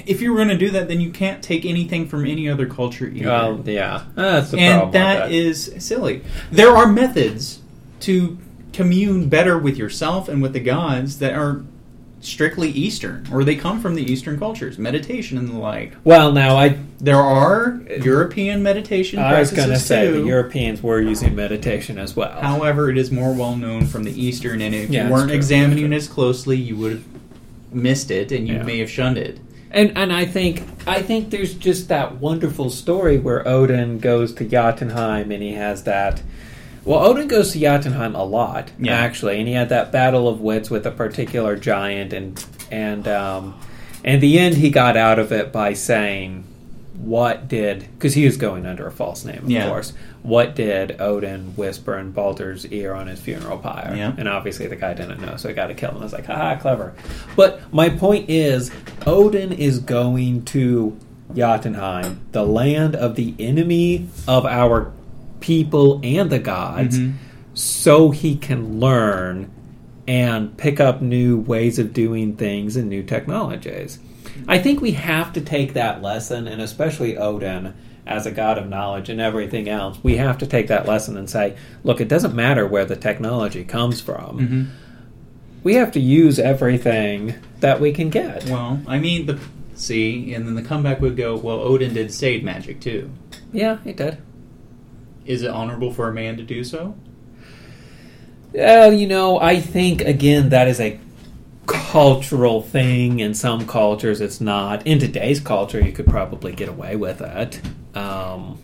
if 0.06 0.20
you're 0.20 0.36
going 0.36 0.48
to 0.48 0.56
do 0.58 0.70
that, 0.70 0.88
then 0.88 1.00
you 1.00 1.10
can't 1.10 1.42
take 1.42 1.64
anything 1.64 2.06
from 2.08 2.26
any 2.26 2.48
other 2.48 2.66
culture 2.66 3.06
either. 3.06 3.28
Well, 3.28 3.62
yeah, 3.66 4.04
that's 4.14 4.50
the 4.50 4.56
problem. 4.58 4.84
and 4.84 4.94
that 4.94 5.22
with 5.24 5.32
is 5.32 5.74
silly. 5.78 6.22
There 6.50 6.70
are 6.76 6.86
methods 6.86 7.60
to 8.00 8.38
commune 8.72 9.28
better 9.28 9.58
with 9.58 9.76
yourself 9.76 10.28
and 10.28 10.40
with 10.42 10.52
the 10.54 10.60
gods 10.60 11.18
that 11.18 11.34
are 11.34 11.62
strictly 12.20 12.70
Eastern, 12.70 13.26
or 13.32 13.42
they 13.42 13.56
come 13.56 13.80
from 13.80 13.96
the 13.96 14.02
Eastern 14.02 14.38
cultures, 14.38 14.78
meditation 14.78 15.36
and 15.36 15.48
the 15.48 15.58
like. 15.58 15.92
Well, 16.04 16.30
now 16.32 16.56
I 16.56 16.78
There 17.00 17.16
are 17.16 17.80
European 18.00 18.62
meditation 18.62 19.18
I 19.18 19.40
was 19.40 19.50
going 19.50 19.70
to 19.70 19.78
say 19.78 20.06
too. 20.06 20.20
the 20.22 20.26
Europeans 20.28 20.80
were 20.84 21.00
using 21.00 21.34
meditation 21.34 21.98
as 21.98 22.14
well. 22.14 22.40
However, 22.40 22.88
it 22.90 22.96
is 22.96 23.10
more 23.10 23.32
well 23.34 23.56
known 23.56 23.86
from 23.86 24.04
the 24.04 24.12
Eastern, 24.12 24.60
and 24.62 24.72
if 24.72 24.88
Yeah, 24.88 25.06
you 25.08 25.12
weren't 25.12 25.28
true, 25.30 25.36
examining 25.36 25.92
it 25.92 25.96
as 25.96 26.06
closely, 26.06 26.56
you 26.56 26.76
would 26.76 26.92
have 26.92 27.04
missed 27.72 28.10
it, 28.12 28.30
and 28.30 28.46
you 28.46 28.54
Yeah. 28.54 28.62
may 28.62 28.78
have 28.78 28.88
shunned 28.90 29.18
it. 29.18 29.40
And 29.72 29.96
and 29.96 30.12
I 30.12 30.24
think 30.26 30.62
I 30.86 31.00
think 31.02 31.30
there's 31.30 31.54
just 31.54 31.88
that 31.88 32.16
wonderful 32.20 32.68
story 32.70 33.18
where 33.18 33.46
Odin 33.48 33.98
goes 33.98 34.32
to 34.34 34.44
Jotunheim 34.44 35.30
and 35.32 35.42
he 35.42 35.52
has 35.54 35.84
that. 35.84 36.22
Well, 36.84 36.98
Odin 37.04 37.28
goes 37.28 37.52
to 37.52 37.60
Jotunheim 37.60 38.14
a 38.16 38.24
lot, 38.24 38.70
Yeah. 38.78 38.94
actually, 38.98 39.38
and 39.38 39.46
he 39.46 39.54
had 39.54 39.68
that 39.68 39.92
battle 39.92 40.26
of 40.28 40.40
wits 40.40 40.68
with 40.68 40.84
a 40.86 40.90
particular 40.90 41.56
giant, 41.56 42.12
and 42.12 42.44
and 42.70 43.06
um, 43.08 43.58
in 44.04 44.20
the 44.20 44.38
end 44.38 44.56
he 44.56 44.68
got 44.68 44.96
out 44.96 45.18
of 45.18 45.30
it 45.32 45.52
by 45.52 45.72
saying, 45.74 46.44
"What 47.02 47.48
did?" 47.48 47.86
Because 47.98 48.14
he 48.14 48.24
was 48.24 48.36
going 48.36 48.64
under 48.66 48.86
a 48.86 48.92
false 48.92 49.24
name, 49.24 49.40
of 49.44 49.50
Yeah. 49.50 49.68
course. 49.68 49.92
What 50.22 50.54
did 50.54 51.00
Odin 51.00 51.52
whisper 51.56 51.98
in 51.98 52.12
Balder's 52.12 52.64
ear 52.66 52.94
on 52.94 53.08
his 53.08 53.20
funeral 53.20 53.58
pyre? 53.58 53.94
Yeah. 53.96 54.12
And 54.16 54.28
obviously 54.28 54.66
the 54.68 54.76
guy 54.76 54.94
didn't 54.94 55.20
know, 55.20 55.36
so 55.36 55.48
he 55.48 55.54
got 55.54 55.66
to 55.66 55.74
kill 55.74 55.90
him. 55.90 55.98
I 55.98 56.04
was 56.04 56.12
like, 56.12 56.26
haha, 56.26 56.56
clever. 56.60 56.92
But 57.36 57.60
my 57.72 57.88
point 57.88 58.30
is, 58.30 58.70
Odin 59.06 59.52
is 59.52 59.78
going 59.80 60.42
to 60.46 60.96
Jotunheim, 61.34 62.20
the 62.32 62.46
land 62.46 62.94
of 62.94 63.16
the 63.16 63.34
enemy 63.38 64.08
of 64.28 64.46
our 64.46 64.92
people 65.40 65.98
and 66.04 66.30
the 66.30 66.38
gods, 66.38 66.98
Mhm. 66.98 67.12
so 67.54 68.10
he 68.10 68.36
can 68.36 68.78
learn 68.78 69.48
and 70.06 70.56
pick 70.56 70.78
up 70.80 71.00
new 71.02 71.38
ways 71.38 71.78
of 71.78 71.92
doing 71.92 72.34
things 72.34 72.76
and 72.76 72.88
new 72.88 73.02
technologies. 73.02 73.98
I 74.48 74.58
think 74.58 74.80
we 74.80 74.92
have 74.92 75.32
to 75.34 75.40
take 75.40 75.74
that 75.74 76.02
lesson, 76.02 76.46
and 76.48 76.60
especially 76.60 77.16
Odin 77.16 77.74
as 78.06 78.26
a 78.26 78.30
god 78.30 78.58
of 78.58 78.68
knowledge 78.68 79.08
and 79.08 79.20
everything 79.20 79.68
else, 79.68 79.98
we 80.02 80.16
have 80.16 80.38
to 80.38 80.46
take 80.46 80.68
that 80.68 80.86
lesson 80.86 81.16
and 81.16 81.30
say, 81.30 81.56
look, 81.84 82.00
it 82.00 82.08
doesn't 82.08 82.34
matter 82.34 82.66
where 82.66 82.84
the 82.84 82.96
technology 82.96 83.64
comes 83.64 84.00
from. 84.00 84.38
Mm-hmm. 84.38 84.64
We 85.62 85.74
have 85.74 85.92
to 85.92 86.00
use 86.00 86.40
everything 86.40 87.34
that 87.60 87.80
we 87.80 87.92
can 87.92 88.10
get. 88.10 88.44
Well, 88.46 88.80
I 88.88 88.98
mean, 88.98 89.26
the 89.26 89.38
see, 89.74 90.34
and 90.34 90.46
then 90.46 90.54
the 90.54 90.62
comeback 90.62 91.00
would 91.00 91.16
go, 91.16 91.36
well, 91.36 91.60
Odin 91.60 91.94
did 91.94 92.08
seidr 92.08 92.42
magic 92.42 92.80
too. 92.80 93.10
yeah, 93.52 93.78
he 93.84 93.92
did. 93.92 94.18
Is 95.24 95.42
it 95.42 95.50
honorable 95.50 95.92
for 95.92 96.08
a 96.08 96.12
man 96.12 96.36
to 96.36 96.42
do 96.42 96.64
so? 96.64 96.96
Well, 98.52 98.92
you 98.92 99.06
know, 99.06 99.40
I 99.40 99.60
think 99.60 100.02
again 100.02 100.50
that 100.50 100.68
is 100.68 100.80
a 100.80 100.98
cultural 101.66 102.62
thing. 102.62 103.20
In 103.20 103.34
some 103.34 103.66
cultures, 103.66 104.20
it's 104.20 104.40
not. 104.40 104.86
In 104.86 104.98
today's 104.98 105.40
culture, 105.40 105.80
you 105.80 105.92
could 105.92 106.06
probably 106.06 106.52
get 106.52 106.68
away 106.68 106.96
with 106.96 107.20
it. 107.20 107.60
Um, 107.96 108.58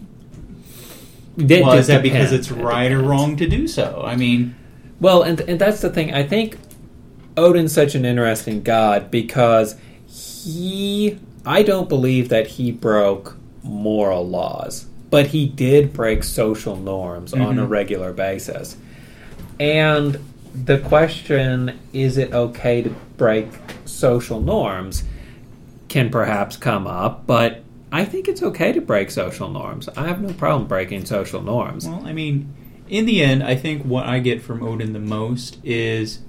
well, 1.36 1.72
is 1.72 1.86
that 1.86 2.02
because 2.02 2.32
it's 2.32 2.50
It 2.50 2.54
right 2.56 2.90
or 2.90 3.00
wrong 3.00 3.36
to 3.36 3.46
do 3.48 3.68
so? 3.68 4.02
I 4.04 4.16
mean, 4.16 4.54
Well, 5.00 5.22
and 5.22 5.40
and 5.42 5.60
that's 5.60 5.80
the 5.80 5.90
thing. 5.90 6.12
I 6.12 6.24
think 6.24 6.58
Odin's 7.36 7.72
such 7.72 7.94
an 7.94 8.04
interesting 8.04 8.62
god 8.62 9.10
because 9.10 9.76
he. 10.08 11.18
I 11.46 11.62
don't 11.62 11.88
believe 11.88 12.28
that 12.30 12.46
he 12.48 12.72
broke 12.72 13.36
moral 13.62 14.26
laws, 14.28 14.86
but 15.10 15.28
he 15.28 15.46
did 15.46 15.92
break 15.92 16.24
social 16.24 16.74
norms 16.76 17.32
on 17.32 17.58
a 17.58 17.64
Mhm. 17.66 17.68
regular 17.70 18.12
basis. 18.12 18.76
And 19.60 20.18
the 20.64 20.78
question, 20.78 21.78
is 21.92 22.16
it 22.18 22.32
okay 22.32 22.82
to 22.82 22.90
break 23.16 23.48
social 23.84 24.40
norms, 24.40 25.04
can 25.88 26.10
perhaps 26.10 26.56
come 26.56 26.86
up, 26.86 27.26
but 27.26 27.62
I 27.90 28.04
think 28.04 28.28
it's 28.28 28.42
okay 28.42 28.72
to 28.72 28.80
break 28.80 29.10
social 29.10 29.48
norms. 29.48 29.88
I 29.96 30.06
have 30.06 30.20
no 30.20 30.32
problem 30.32 30.68
breaking 30.68 31.06
social 31.06 31.42
norms. 31.42 31.86
well, 31.86 32.02
I 32.06 32.12
mean, 32.12 32.52
in 32.88 33.06
the 33.06 33.22
end, 33.22 33.42
I 33.42 33.54
think 33.54 33.82
what 33.84 34.06
I 34.06 34.18
get 34.18 34.42
from 34.42 34.62
Odin 34.62 34.92
the 34.92 34.98
most 34.98 35.58
is, 35.64 36.20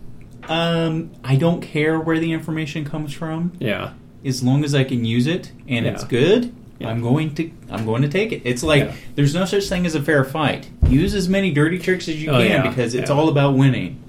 um, 0.47 1.11
I 1.23 1.35
don't 1.35 1.61
care 1.61 1.99
where 1.99 2.19
the 2.19 2.31
information 2.31 2.85
comes 2.85 3.13
from, 3.13 3.53
yeah. 3.59 3.93
as 4.23 4.41
long 4.43 4.63
as 4.63 4.73
I 4.73 4.83
can 4.83 5.03
use 5.05 5.27
it 5.27 5.51
and 5.67 5.85
it's 5.85 6.03
good. 6.03 6.53
Yeah. 6.79 6.87
I'm 6.89 7.01
going 7.01 7.35
to 7.35 7.51
I'm 7.69 7.85
going 7.85 8.03
to 8.03 8.07
take 8.07 8.31
it. 8.31 8.41
It's 8.45 8.63
like 8.63 8.83
Yeah. 8.85 8.95
there's 9.15 9.35
no 9.35 9.43
such 9.43 9.67
thing 9.67 9.85
as 9.85 9.95
a 9.95 10.01
fair 10.01 10.23
fight. 10.23 10.69
Use 10.87 11.13
as 11.13 11.27
many 11.27 11.51
dirty 11.51 11.77
tricks 11.77 12.07
as 12.07 12.23
you 12.23 12.29
Oh, 12.31 12.37
can 12.39 12.47
yeah. 12.47 12.69
because 12.69 12.95
it's 12.95 13.09
Yeah. 13.09 13.15
all 13.17 13.27
about 13.27 13.55
winning. 13.57 14.01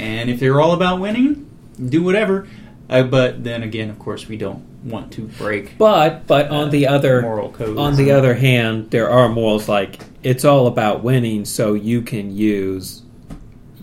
And 0.00 0.30
if 0.30 0.40
they're 0.40 0.60
all 0.60 0.72
about 0.72 1.00
winning, 1.00 1.50
do 1.88 2.02
whatever. 2.02 2.48
Uh, 2.88 3.02
but 3.04 3.44
then 3.44 3.62
again, 3.62 3.90
of 3.90 3.98
course, 3.98 4.26
we 4.28 4.36
don't 4.36 4.64
want 4.82 5.12
to 5.12 5.22
break 5.38 5.76
But 5.76 6.26
but 6.26 6.48
on 6.48 6.70
the 6.70 6.86
other 6.86 7.20
moral 7.22 7.50
codes. 7.50 7.78
on 7.78 7.96
the 7.96 8.10
other 8.10 8.34
hand, 8.34 8.90
there 8.90 9.10
are 9.10 9.28
morals 9.28 9.68
like 9.68 10.00
it's 10.22 10.44
all 10.44 10.66
about 10.66 11.02
winning, 11.04 11.44
so 11.44 11.74
you 11.74 12.02
can 12.02 12.34
use 12.34 13.02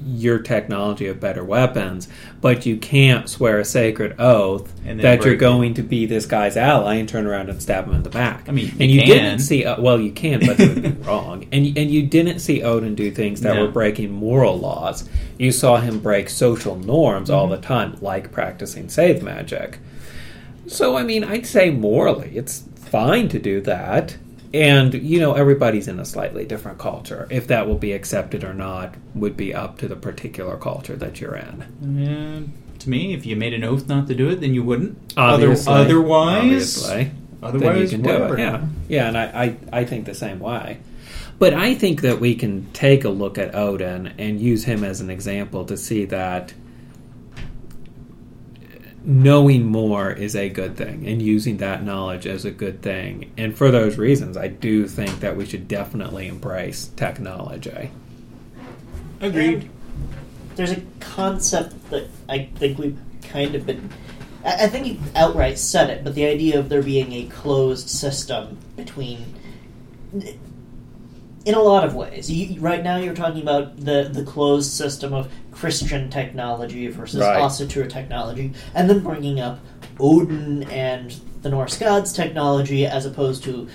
your 0.08 0.40
technology 0.40 1.08
of 1.08 1.20
better 1.20 1.44
weapons, 1.44 2.08
but 2.42 2.66
you 2.66 2.78
can't 2.78 3.30
swear 3.30 3.60
a 3.60 3.66
sacred 3.66 4.16
oath 4.20 4.72
And 4.86 5.00
then 5.00 5.20
that 5.20 5.26
you're 5.26 5.34
it. 5.34 5.38
going 5.38 5.74
to 5.76 5.84
be 5.84 6.06
this 6.06 6.26
guy's 6.26 6.56
ally 6.56 6.96
and 6.96 7.10
turn 7.10 7.26
around 7.28 7.50
and 7.50 7.62
stab 7.62 7.88
him 7.88 7.94
in 7.96 8.04
the 8.04 8.10
back. 8.10 8.48
I 8.48 8.52
mean, 8.52 8.70
and 8.80 8.90
you 8.92 9.02
you 9.02 9.14
can. 9.14 9.24
didn't 9.24 9.40
see 9.40 9.66
uh, 9.66 9.80
well, 9.82 10.00
you 10.00 10.12
can, 10.12 10.40
but 10.40 10.60
it 10.60 10.70
would 10.74 10.84
be 10.84 10.90
wrong. 11.04 11.46
And 11.52 11.78
and 11.78 11.92
you 11.92 12.04
didn't 12.08 12.40
see 12.40 12.64
Odin 12.64 12.96
do 12.96 13.12
things 13.12 13.42
that 13.42 13.56
No. 13.56 13.66
were 13.66 13.72
breaking 13.72 14.12
moral 14.12 14.58
laws. 14.58 15.08
You 15.38 15.52
saw 15.52 15.78
him 15.78 16.00
break 16.00 16.30
social 16.30 16.76
norms 16.78 17.30
all 17.30 17.48
Mhm. 17.48 17.52
the 17.52 17.58
time, 17.68 17.98
like 18.02 18.32
practicing 18.32 18.88
seidr 18.88 19.22
magic. 19.22 19.80
So, 20.68 20.98
I 20.98 21.04
mean, 21.04 21.24
I'd 21.24 21.46
say 21.46 21.70
morally, 21.70 22.32
it's 22.36 22.64
fine 22.76 23.30
to 23.30 23.40
do 23.40 23.62
that. 23.62 24.18
And, 24.54 24.94
you 24.94 25.20
know, 25.20 25.34
everybody's 25.34 25.88
in 25.88 26.00
a 26.00 26.06
slightly 26.06 26.46
different 26.46 26.78
culture. 26.78 27.28
If 27.30 27.48
that 27.48 27.68
will 27.68 27.78
be 27.78 27.92
accepted 27.92 28.44
or 28.44 28.54
not 28.54 28.96
would 29.14 29.36
be 29.36 29.54
up 29.54 29.78
to 29.80 29.88
the 29.88 29.96
particular 29.96 30.58
culture 30.58 30.96
that 30.96 31.20
you're 31.20 31.36
in. 31.36 32.08
Uh, 32.08 32.78
to 32.80 32.90
me, 32.90 33.14
if 33.14 33.26
you 33.26 33.36
made 33.36 33.54
an 33.54 33.64
oath 33.64 33.88
not 33.88 34.08
to 34.08 34.16
do 34.16 34.30
it, 34.30 34.40
then 34.40 34.54
you 34.54 34.64
wouldn't. 34.64 34.98
Obviously. 35.18 35.74
Other, 35.74 35.84
otherwise, 35.84 36.44
Obviously. 36.44 37.04
then 37.04 37.06
you 37.42 37.48
otherwise, 37.48 37.90
can 37.92 38.02
do 38.02 38.10
it. 38.10 38.40
Yeah, 38.40 38.66
yeah, 38.88 39.08
and 39.08 39.18
I, 39.18 39.24
I, 39.24 39.58
I 39.82 39.86
think 39.86 40.06
the 40.06 40.16
same 40.16 40.40
way. 40.40 40.80
But 41.40 41.54
I 41.54 41.76
think 41.76 42.02
that 42.02 42.20
we 42.20 42.34
can 42.36 42.72
take 42.74 43.04
a 43.04 43.10
look 43.10 43.38
at 43.38 43.54
Odin 43.54 44.14
and 44.18 44.40
use 44.40 44.64
him 44.64 44.84
as 44.84 45.02
an 45.02 45.10
example 45.10 45.66
to 45.66 45.78
see 45.78 46.06
that 46.06 46.54
knowing 49.08 49.66
more 49.66 50.12
is 50.12 50.36
a 50.36 50.50
good 50.50 50.76
thing 50.76 51.08
and 51.08 51.22
using 51.22 51.58
that 51.58 51.82
knowledge 51.82 52.28
as 52.28 52.44
a 52.44 52.52
good 52.52 52.82
thing. 52.82 53.32
And 53.38 53.58
for 53.58 53.72
those 53.72 53.98
reasons, 53.98 54.36
I 54.36 54.50
do 54.50 54.86
think 54.86 55.22
that 55.22 55.38
we 55.38 55.46
should 55.46 55.70
definitely 55.70 56.28
embrace 56.28 56.90
technology. 56.98 57.90
Agreed. 59.22 59.62
And 59.62 59.70
there's 60.58 60.74
a 60.74 60.82
concept 61.00 61.90
that 61.90 62.10
I 62.28 62.50
think 62.56 62.78
we've 62.78 63.00
kind 63.24 63.56
of 63.56 63.66
been. 63.66 63.90
I 64.44 64.66
I 64.66 64.68
think 64.68 64.86
he 64.86 65.00
outright 65.16 65.58
said 65.58 65.90
it, 65.90 66.04
but 66.04 66.14
the 66.14 66.26
idea 66.26 66.60
of 66.60 66.68
there 66.68 66.84
being 66.84 67.14
a 67.14 67.28
closed 67.28 67.90
system 67.90 68.58
between. 68.76 69.34
In 71.46 71.54
a 71.54 71.62
lot 71.62 71.86
of 71.86 71.96
ways. 71.96 72.30
You, 72.30 72.60
right 72.60 72.84
now, 72.84 72.98
you're 72.98 73.16
talking 73.16 73.42
about 73.42 73.78
the, 73.78 74.10
the 74.12 74.26
closed 74.26 74.70
system 74.70 75.14
of 75.14 75.32
Christian 75.60 76.10
technology 76.10 76.88
versus 76.88 77.22
Right. 77.22 77.42
Asatru 77.42 77.90
technology, 77.90 78.54
and 78.76 78.90
then 78.90 79.00
bringing 79.00 79.40
up 79.40 79.60
Odin 80.00 80.64
and 80.64 81.16
the 81.42 81.50
Norse 81.50 81.78
gods 81.78 82.14
technology 82.14 82.86
as 82.86 83.06
opposed 83.06 83.44
to 83.46 83.68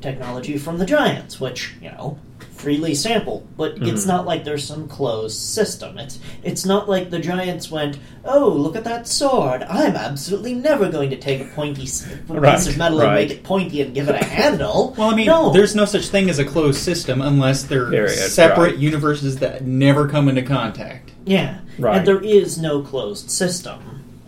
technology 0.00 0.56
from 0.56 0.78
the 0.78 0.86
giants, 0.86 1.38
which, 1.40 1.74
you 1.80 1.90
know, 1.90 2.18
freely 2.60 2.94
sampled. 2.94 3.46
But 3.56 3.78
it's 3.80 4.04
Mhm. 4.04 4.08
not 4.08 4.26
like 4.26 4.44
there's 4.44 4.64
some 4.64 4.86
closed 4.86 5.38
system. 5.38 5.98
It's 5.98 6.18
it's 6.42 6.64
not 6.66 6.88
like 6.88 7.10
the 7.10 7.18
giants 7.18 7.70
went, 7.70 7.98
"Oh, 8.24 8.48
look 8.48 8.76
at 8.76 8.84
that 8.84 9.08
sword! 9.08 9.62
I'm 9.68 9.96
absolutely 9.96 10.54
never 10.54 10.88
going 10.90 11.10
to 11.10 11.16
take 11.16 11.40
a 11.40 11.44
pointy 11.44 11.88
Right, 12.28 12.54
piece 12.56 12.66
of 12.68 12.76
metal 12.76 13.00
and 13.00 13.14
make 13.14 13.30
it 13.30 13.42
pointy 13.42 13.80
and 13.80 13.94
give 13.94 14.08
it 14.08 14.14
a 14.20 14.24
handle." 14.24 14.94
Well, 14.98 15.10
I 15.10 15.14
mean, 15.16 15.26
no. 15.26 15.52
there's 15.52 15.74
no 15.74 15.84
such 15.86 16.08
thing 16.08 16.28
as 16.28 16.38
a 16.38 16.44
closed 16.44 16.78
system 16.80 17.22
unless 17.22 17.62
they're 17.62 17.90
Period, 17.90 18.10
separate 18.18 18.72
right. 18.74 18.78
universes 18.78 19.36
that 19.36 19.66
never 19.66 20.06
come 20.08 20.28
into 20.28 20.42
contact. 20.42 21.10
yeah, 21.24 21.56
Right. 21.78 21.98
and 21.98 22.06
there 22.06 22.20
is 22.20 22.58
no 22.58 22.80
closed 22.82 23.30
system. 23.30 23.78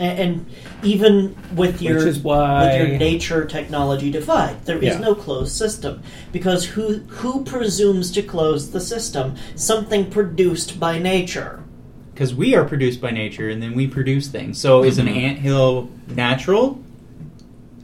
And, 0.03 0.19
and 0.19 0.47
even 0.83 1.37
with 1.55 1.81
your 1.81 1.99
Which 1.99 2.07
is 2.07 2.19
why- 2.19 2.67
with 2.67 2.89
your 2.91 2.99
nature 2.99 3.45
technology 3.45 4.11
divide, 4.11 4.65
there 4.67 4.79
is 4.79 4.95
Yeah. 4.95 4.99
no 4.99 5.15
closed 5.15 5.53
system 5.57 6.03
because 6.33 6.65
who 6.65 6.99
who 7.21 7.45
presumes 7.45 8.11
to 8.13 8.23
close 8.23 8.71
the 8.73 8.81
system? 8.81 9.37
Something 9.55 10.07
produced 10.07 10.81
by 10.81 10.99
nature. 10.99 11.61
Because 12.13 12.35
we 12.35 12.55
are 12.57 12.65
produced 12.65 13.01
by 13.01 13.13
nature 13.13 13.49
and 13.49 13.63
then 13.63 13.75
we 13.75 13.87
produce 13.87 14.27
things. 14.27 14.59
So 14.59 14.83
is 14.83 14.99
an 14.99 15.07
Mhm. 15.07 15.17
anthill 15.23 15.89
natural? 16.09 16.81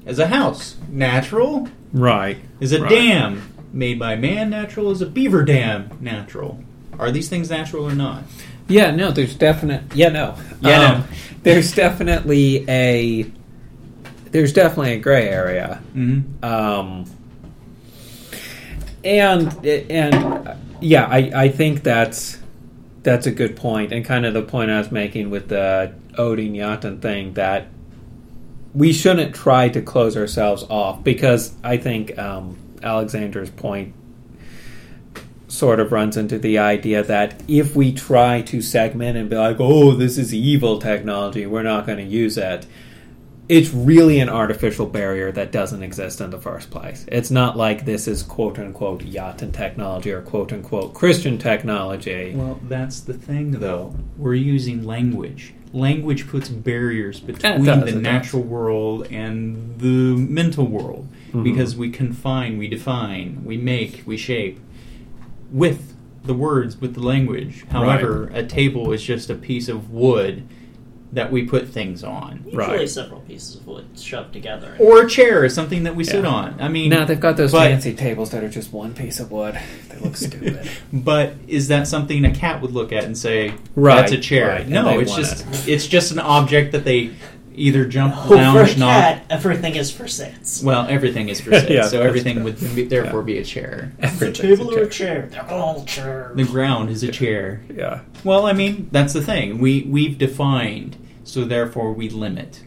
Is 0.05 0.19
a 0.19 0.27
house 0.27 0.75
natural? 0.91 1.69
Right. 1.93 2.39
Is 2.61 2.73
a 2.73 2.81
Right. 2.81 2.91
dam 2.91 3.43
made 3.73 3.99
by 4.01 4.17
man 4.17 4.51
natural? 4.51 4.91
Is 4.91 5.01
a 5.01 5.07
beaver 5.07 5.45
dam 5.45 5.91
natural? 6.01 6.59
Are 6.99 7.13
these 7.13 7.29
things 7.29 7.49
natural 7.49 7.85
or 7.85 7.95
not? 7.95 8.25
Yeah, 8.69 8.91
no, 8.91 9.11
there's 9.11 9.35
definite. 9.35 9.83
Yeah, 9.95 10.11
no. 10.11 10.37
Yeah, 10.61 10.83
Um, 10.83 11.01
no. 11.01 11.07
There's 11.43 11.73
definitely 11.73 12.65
a. 12.69 13.23
There's 14.31 14.53
definitely 14.53 14.93
a 14.93 14.99
gray 14.99 15.29
area. 15.29 15.81
Mm-hmm. 15.95 16.45
Um, 16.45 17.05
and 19.05 19.67
and 19.67 20.57
yeah, 20.81 21.07
I, 21.07 21.31
I 21.35 21.49
think 21.49 21.83
that's 21.83 22.39
that's 23.03 23.27
a 23.27 23.31
good 23.31 23.57
point, 23.57 23.93
and 23.93 24.05
kind 24.05 24.27
of 24.27 24.35
the 24.35 24.43
point 24.43 24.71
I 24.71 24.79
was 24.79 24.91
making 24.93 25.31
with 25.31 25.49
the 25.49 25.95
Odin 26.19 26.55
Jotun 26.55 27.01
thing 27.01 27.35
that 27.35 27.69
we 28.75 28.93
shouldn't 28.93 29.35
try 29.35 29.69
to 29.71 29.81
close 29.81 30.17
ourselves 30.17 30.65
off 30.69 31.03
because 31.03 31.55
I 31.65 31.79
think 31.79 32.19
um, 32.19 32.59
Alexander's 32.83 33.51
point 33.51 33.95
sort 35.49 35.81
of 35.81 35.91
runs 35.93 36.17
into 36.17 36.39
the 36.39 36.59
idea 36.59 37.03
that 37.03 37.43
if 37.49 37.75
we 37.75 37.93
try 37.93 38.43
to 38.43 38.61
segment 38.61 39.17
and 39.17 39.31
be 39.31 39.37
like, 39.37 39.57
oh, 39.59 39.93
this 39.93 40.19
is 40.19 40.33
evil 40.35 40.79
technology, 40.79 41.47
we're 41.47 41.63
not 41.63 41.87
going 41.87 41.99
to 41.99 42.05
use 42.05 42.37
it, 42.37 42.67
it's 43.49 43.71
really 43.73 44.21
an 44.21 44.29
artificial 44.29 44.85
barrier 44.85 45.33
that 45.33 45.51
doesn't 45.51 45.83
exist 45.83 46.21
in 46.21 46.29
the 46.29 46.39
first 46.39 46.71
place. 46.71 47.07
It's 47.09 47.31
not 47.31 47.57
like 47.57 47.87
this 47.87 48.07
is 48.07 48.23
quote 48.23 48.59
unquote 48.59 49.03
Jotun 49.07 49.53
technology 49.53 50.13
or 50.13 50.21
quote 50.21 50.53
unquote 50.53 50.93
Christian 50.93 51.39
technology. 51.39 52.35
Well, 52.37 52.61
that's 52.69 53.01
the 53.01 53.15
thing, 53.15 53.53
though. 53.53 53.95
We're 54.19 54.35
using 54.35 54.85
language. 54.85 55.55
Language 55.73 56.29
puts 56.29 56.51
barriers 56.51 57.21
between 57.21 57.65
does, 57.65 57.85
the 57.93 57.99
natural 57.99 58.43
world 58.43 59.07
and 59.11 59.79
the 59.79 60.15
mental 60.17 60.67
world 60.67 61.09
Mhm. 61.33 61.45
because 61.45 61.75
we 61.77 61.91
confine, 61.91 62.59
we 62.59 62.69
define, 62.69 63.43
we 63.45 63.57
make, 63.57 64.03
we 64.07 64.17
shape 64.19 64.59
with 65.51 65.95
the 66.25 66.35
words, 66.35 66.81
with 66.81 66.95
the 66.95 67.01
language. 67.03 67.65
However, 67.71 68.31
a 68.35 68.43
table 68.45 68.93
is 68.93 69.03
just 69.03 69.31
a 69.31 69.35
piece 69.35 69.69
of 69.69 69.91
wood 69.91 70.47
that 71.11 71.33
we 71.33 71.43
put 71.43 71.67
things 71.67 72.05
on. 72.05 72.43
Usually 72.45 72.57
Right. 72.67 72.89
several 72.89 73.21
pieces 73.23 73.57
of 73.57 73.67
wood 73.67 73.87
shoved 73.97 74.35
together. 74.35 74.77
Or 74.79 75.05
a 75.05 75.09
chair 75.09 75.43
is 75.43 75.55
something 75.55 75.85
that 75.85 75.97
we 75.97 76.05
sit 76.05 76.27
on. 76.27 76.57
I 76.61 76.69
mean, 76.69 76.91
Now 76.91 77.07
they've 77.07 77.19
got 77.19 77.39
those 77.39 77.53
but- 77.53 77.61
fancy 77.71 77.95
tables 77.95 78.29
that 78.31 78.45
are 78.45 78.49
just 78.51 78.75
one 78.75 78.93
piece 78.93 79.19
of 79.19 79.33
wood. 79.33 79.59
They 79.89 79.99
look 80.05 80.17
stupid. 80.19 80.69
But 80.93 81.33
is 81.47 81.69
that 81.69 81.87
something 81.87 82.27
a 82.27 82.31
cat 82.31 82.61
would 82.61 82.73
look 82.73 82.93
at 82.93 83.05
and 83.05 83.17
say, 83.17 83.55
Right, 83.75 83.97
"That's 83.97 84.13
a 84.13 84.19
chair"? 84.19 84.49
right, 84.49 84.69
no, 84.69 84.99
it's 84.99 85.09
want 85.13 85.23
just 85.23 85.67
it's 85.67 85.87
just 85.87 86.13
an 86.13 86.19
object 86.19 86.73
that 86.73 86.85
they 86.85 87.13
either 87.59 87.85
jump, 87.87 88.15
Oh, 88.17 88.29
for 88.29 88.35
a 88.35 88.37
lounge, 88.39 88.79
knock. 88.79 88.89
cat, 89.03 89.25
everything 89.31 89.75
is 89.77 89.91
for 89.91 90.07
sits. 90.09 90.63
Well, 90.63 90.87
everything 90.89 91.29
is 91.29 91.41
for 91.41 91.51
sale, 91.61 91.71
Yeah, 91.71 91.89
so 91.89 92.01
everything 92.03 92.37
true. 92.37 92.45
would 92.45 92.61
be, 92.75 92.85
therefore 92.85 93.21
Yeah. 93.21 93.27
be 93.27 93.39
a 93.39 93.45
chair. 93.45 93.93
It's 93.99 94.13
a 94.13 94.27
Everything's 94.27 94.39
table 94.59 94.71
a 94.71 94.77
or 94.77 94.83
a 94.85 94.89
chair. 94.89 95.23
chair. 95.23 95.29
They're 95.31 95.51
all 95.51 95.85
chairs. 95.85 96.37
The 96.37 96.45
ground 96.45 96.91
is 96.91 97.03
a 97.03 97.11
chair. 97.11 97.63
Yeah. 97.75 98.01
Well, 98.25 98.47
I 98.47 98.53
mean, 98.53 98.89
that's 98.93 99.13
the 99.13 99.23
thing. 99.23 99.59
We 99.59 99.83
we've 99.89 100.17
defined, 100.19 100.97
so 101.25 101.45
therefore 101.45 101.93
we 101.93 102.09
limit. 102.09 102.63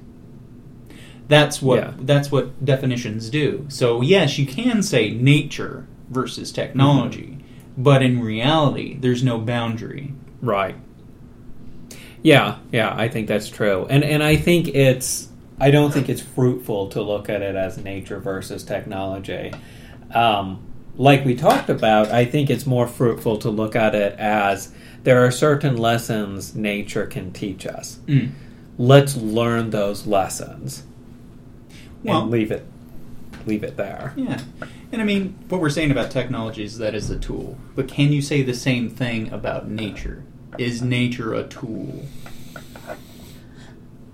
That's 1.28 1.62
what 1.62 1.80
Yeah. 1.80 1.94
that's 2.00 2.32
what 2.32 2.64
definitions 2.66 3.30
do. 3.30 3.66
So 3.70 4.02
yes, 4.02 4.38
you 4.38 4.46
can 4.46 4.84
say 4.84 5.12
nature 5.12 5.88
versus 6.10 6.52
technology, 6.52 7.38
Mm-hmm. 7.38 7.84
but 7.84 8.04
in 8.04 8.20
reality, 8.22 8.98
there's 9.00 9.24
no 9.24 9.38
boundary. 9.38 10.14
Right. 10.42 10.76
Yeah, 12.24 12.59
yeah, 12.72 12.93
I 12.95 13.07
think 13.07 13.28
that's 13.28 13.49
true. 13.49 13.88
And 13.89 14.03
and 14.03 14.24
I 14.24 14.36
think 14.36 14.67
it's 14.69 15.30
I 15.59 15.72
don't 15.72 15.91
think 15.91 16.09
it's 16.09 16.22
fruitful 16.22 16.89
to 16.89 17.01
look 17.01 17.30
at 17.30 17.41
it 17.41 17.55
as 17.55 17.78
nature 17.78 18.19
versus 18.19 18.63
technology. 18.63 19.53
Um, 20.13 20.61
like 20.97 21.24
we 21.24 21.36
talked 21.36 21.69
about, 21.69 22.09
I 22.09 22.26
think 22.26 22.49
it's 22.49 22.65
more 22.65 22.88
fruitful 22.88 23.38
to 23.39 23.49
look 23.49 23.76
at 23.76 23.95
it 23.95 24.17
as 24.19 24.74
there 25.03 25.26
are 25.26 25.32
certain 25.32 25.78
lessons 25.78 26.53
nature 26.55 27.05
can 27.07 27.32
teach 27.32 27.65
us. 27.65 27.99
Mm. 28.07 28.32
Let's 28.78 29.15
learn 29.15 29.69
those 29.69 30.05
lessons 30.05 30.84
Well- 32.03 32.24
and 32.24 32.32
leave 32.32 32.51
it 32.51 32.65
leave 33.47 33.63
it 33.63 33.76
there. 33.78 34.13
Yeah. 34.15 34.39
And 34.91 35.01
I 35.01 35.05
mean, 35.05 35.36
what 35.49 35.61
we're 35.61 35.69
saying 35.72 35.89
about 35.89 36.11
technology 36.11 36.63
is 36.63 36.78
that 36.78 36.93
is 36.93 37.09
a 37.09 37.17
tool. 37.17 37.57
But 37.76 37.88
can 37.88 38.11
you 38.11 38.22
say 38.22 38.43
the 38.43 38.53
same 38.53 38.89
thing 38.89 39.32
about 39.32 39.67
nature? 39.67 40.24
Is 40.58 40.82
nature 40.82 41.34
a 41.34 41.47
tool? 41.47 42.06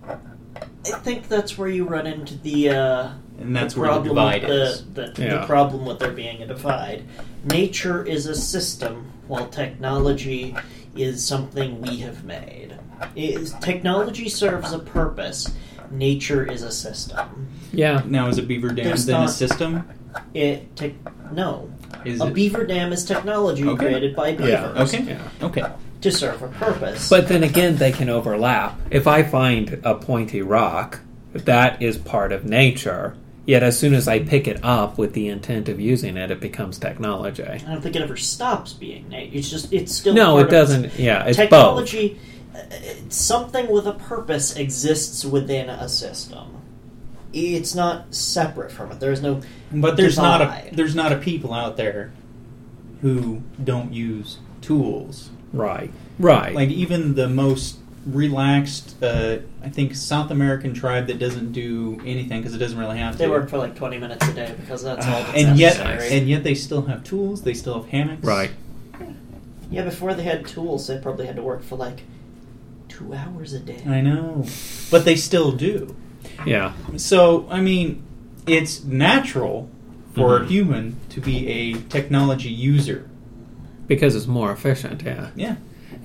I 0.03 0.91
think 0.99 1.27
that's 1.27 1.57
where 1.57 1.67
you 1.67 1.83
run 1.85 2.07
into 2.07 2.35
the 2.37 2.69
uh, 2.69 3.09
And 3.39 3.55
that's 3.55 3.73
the 3.73 3.81
where 3.81 3.89
the 3.89 3.95
problem 3.95 4.15
divide 4.15 4.41
with 4.43 4.49
the, 4.51 4.63
is. 4.63 4.85
The, 4.93 5.13
Yeah. 5.23 5.41
the 5.41 5.45
problem 5.45 5.85
with 5.85 5.99
there 5.99 6.11
being 6.11 6.41
a 6.41 6.47
divide. 6.47 7.03
Nature 7.45 8.05
is 8.05 8.25
a 8.25 8.35
system, 8.35 9.11
while 9.27 9.47
technology 9.47 10.55
is 10.95 11.23
something 11.25 11.81
we 11.81 11.97
have 11.97 12.23
made. 12.23 12.75
Is 13.15 13.53
technology 13.61 14.29
serves 14.29 14.71
a 14.71 14.79
purpose. 14.79 15.53
Nature 15.91 16.49
is 16.49 16.63
a 16.63 16.71
system. 16.71 17.47
Yeah. 17.71 18.01
Now, 18.05 18.27
is 18.27 18.37
a 18.37 18.43
beaver 18.43 18.69
dam 18.69 18.85
There's 18.85 19.05
then 19.05 19.23
a 19.23 19.27
system? 19.27 19.87
It 20.33 20.75
te- 20.75 20.95
no. 21.31 21.69
Is 22.05 22.21
a 22.21 22.27
it? 22.27 22.33
beaver 22.33 22.65
dam 22.65 22.91
is 22.91 23.05
technology 23.05 23.65
Okay. 23.67 23.85
created 23.85 24.15
by 24.15 24.31
beavers 24.31 24.49
Yeah. 24.49 24.81
Okay. 24.83 25.03
Yeah. 25.03 25.21
Okay. 25.45 25.63
To 26.11 26.17
serve 26.17 26.41
a 26.41 26.47
purpose. 26.47 27.09
But 27.09 27.27
then 27.27 27.43
again, 27.43 27.75
they 27.77 27.91
can 27.91 28.09
overlap. 28.09 28.79
If 28.91 29.07
I 29.07 29.23
find 29.23 29.79
a 29.83 29.95
pointy 29.95 30.41
rock, 30.41 30.99
that 31.33 31.81
is 31.81 31.97
part 31.97 32.31
of 32.31 32.45
nature. 32.45 33.15
Yet 33.45 33.63
as 33.63 33.79
soon 33.79 33.93
as 33.93 34.07
I 34.09 34.19
pick 34.19 34.47
it 34.47 34.59
up 34.63 34.97
with 34.97 35.13
the 35.13 35.29
intent 35.29 35.69
of 35.69 35.79
using 35.79 36.17
it, 36.17 36.31
it 36.31 36.39
becomes 36.41 36.77
technology. 36.77 37.43
I 37.43 37.57
don't 37.57 37.81
think 37.81 37.95
it 37.95 38.01
ever 38.01 38.17
stops 38.17 38.73
being 38.73 39.07
nature. 39.09 39.37
It's 39.37 39.49
just 39.49 39.71
it's 39.71 39.93
still 39.93 40.13
No, 40.13 40.31
part 40.31 40.41
it 40.41 40.45
of- 40.45 40.51
doesn't. 40.51 40.99
Yeah, 40.99 41.23
it's 41.25 41.37
technology. 41.37 42.19
uh, 42.53 42.59
Something 43.09 43.69
with 43.71 43.87
a 43.87 43.93
purpose 43.93 44.55
exists 44.57 45.23
within 45.23 45.69
a 45.69 45.87
system. 45.87 46.55
it's 47.33 47.75
not 47.75 48.13
separate 48.13 48.71
from 48.71 48.91
it. 48.91 48.99
There's 48.99 49.21
no 49.21 49.41
But 49.71 49.95
there's 49.95 50.17
not 50.17 50.41
a 50.41 50.69
there's 50.73 50.95
not 50.95 51.11
a 51.13 51.17
people 51.17 51.53
out 51.53 51.77
there 51.77 52.11
who 53.01 53.43
don't 53.63 53.93
use 53.93 54.39
tools. 54.61 55.29
Right. 55.53 55.91
Right. 56.19 56.53
Like 56.53 56.69
even 56.69 57.15
the 57.15 57.27
most 57.29 57.77
relaxed, 58.05 59.01
uh, 59.03 59.37
I 59.63 59.69
think 59.69 59.95
South 59.95 60.31
American 60.31 60.73
tribe 60.73 61.07
that 61.07 61.19
doesn't 61.19 61.51
do 61.51 61.99
anything 62.05 62.39
because 62.41 62.55
it 62.55 62.57
doesn't 62.59 62.77
really 62.79 62.97
have 62.97 63.13
to. 63.13 63.17
They 63.17 63.27
work 63.27 63.49
for 63.49 63.57
like 63.57 63.75
20 63.75 63.97
minutes 63.97 64.27
a 64.27 64.33
day 64.33 64.55
because 64.59 64.83
that's 64.83 65.05
all 65.05 65.23
that's 65.23 65.37
and 65.37 65.57
yet, 65.59 65.77
necessary. 65.77 66.17
and 66.17 66.29
yet 66.29 66.43
they 66.43 66.55
still 66.55 66.83
have 66.83 67.03
tools. 67.03 67.41
They 67.43 67.53
still 67.53 67.81
have 67.81 67.89
hammocks. 67.91 68.23
right. 68.23 68.51
yeah, 69.69 69.83
before 69.83 70.13
they 70.13 70.23
had 70.23 70.47
tools, 70.47 70.87
they 70.87 70.97
probably 70.97 71.25
had 71.25 71.35
to 71.35 71.41
work 71.43 71.63
for 71.63 71.75
like 71.75 72.03
two 72.87 73.13
hours 73.13 73.53
a 73.53 73.59
day. 73.59 73.83
I 73.85 74.01
know, 74.01 74.45
but 74.89 75.03
they 75.05 75.15
still 75.15 75.51
do. 75.51 75.95
Yeah. 76.45 76.73
So 76.95 77.45
I 77.49 77.59
mean, 77.61 78.03
it's 78.45 78.83
natural 78.85 79.69
for 80.15 80.39
Mhm. 80.39 80.43
a 80.43 80.47
human 80.47 80.95
to 81.09 81.19
be 81.21 81.47
a 81.47 81.73
technology 81.89 82.49
user. 82.49 83.09
Because 83.87 84.15
it's 84.15 84.27
more 84.27 84.51
efficient. 84.51 85.01
Yeah. 85.03 85.29
Yeah. 85.35 85.55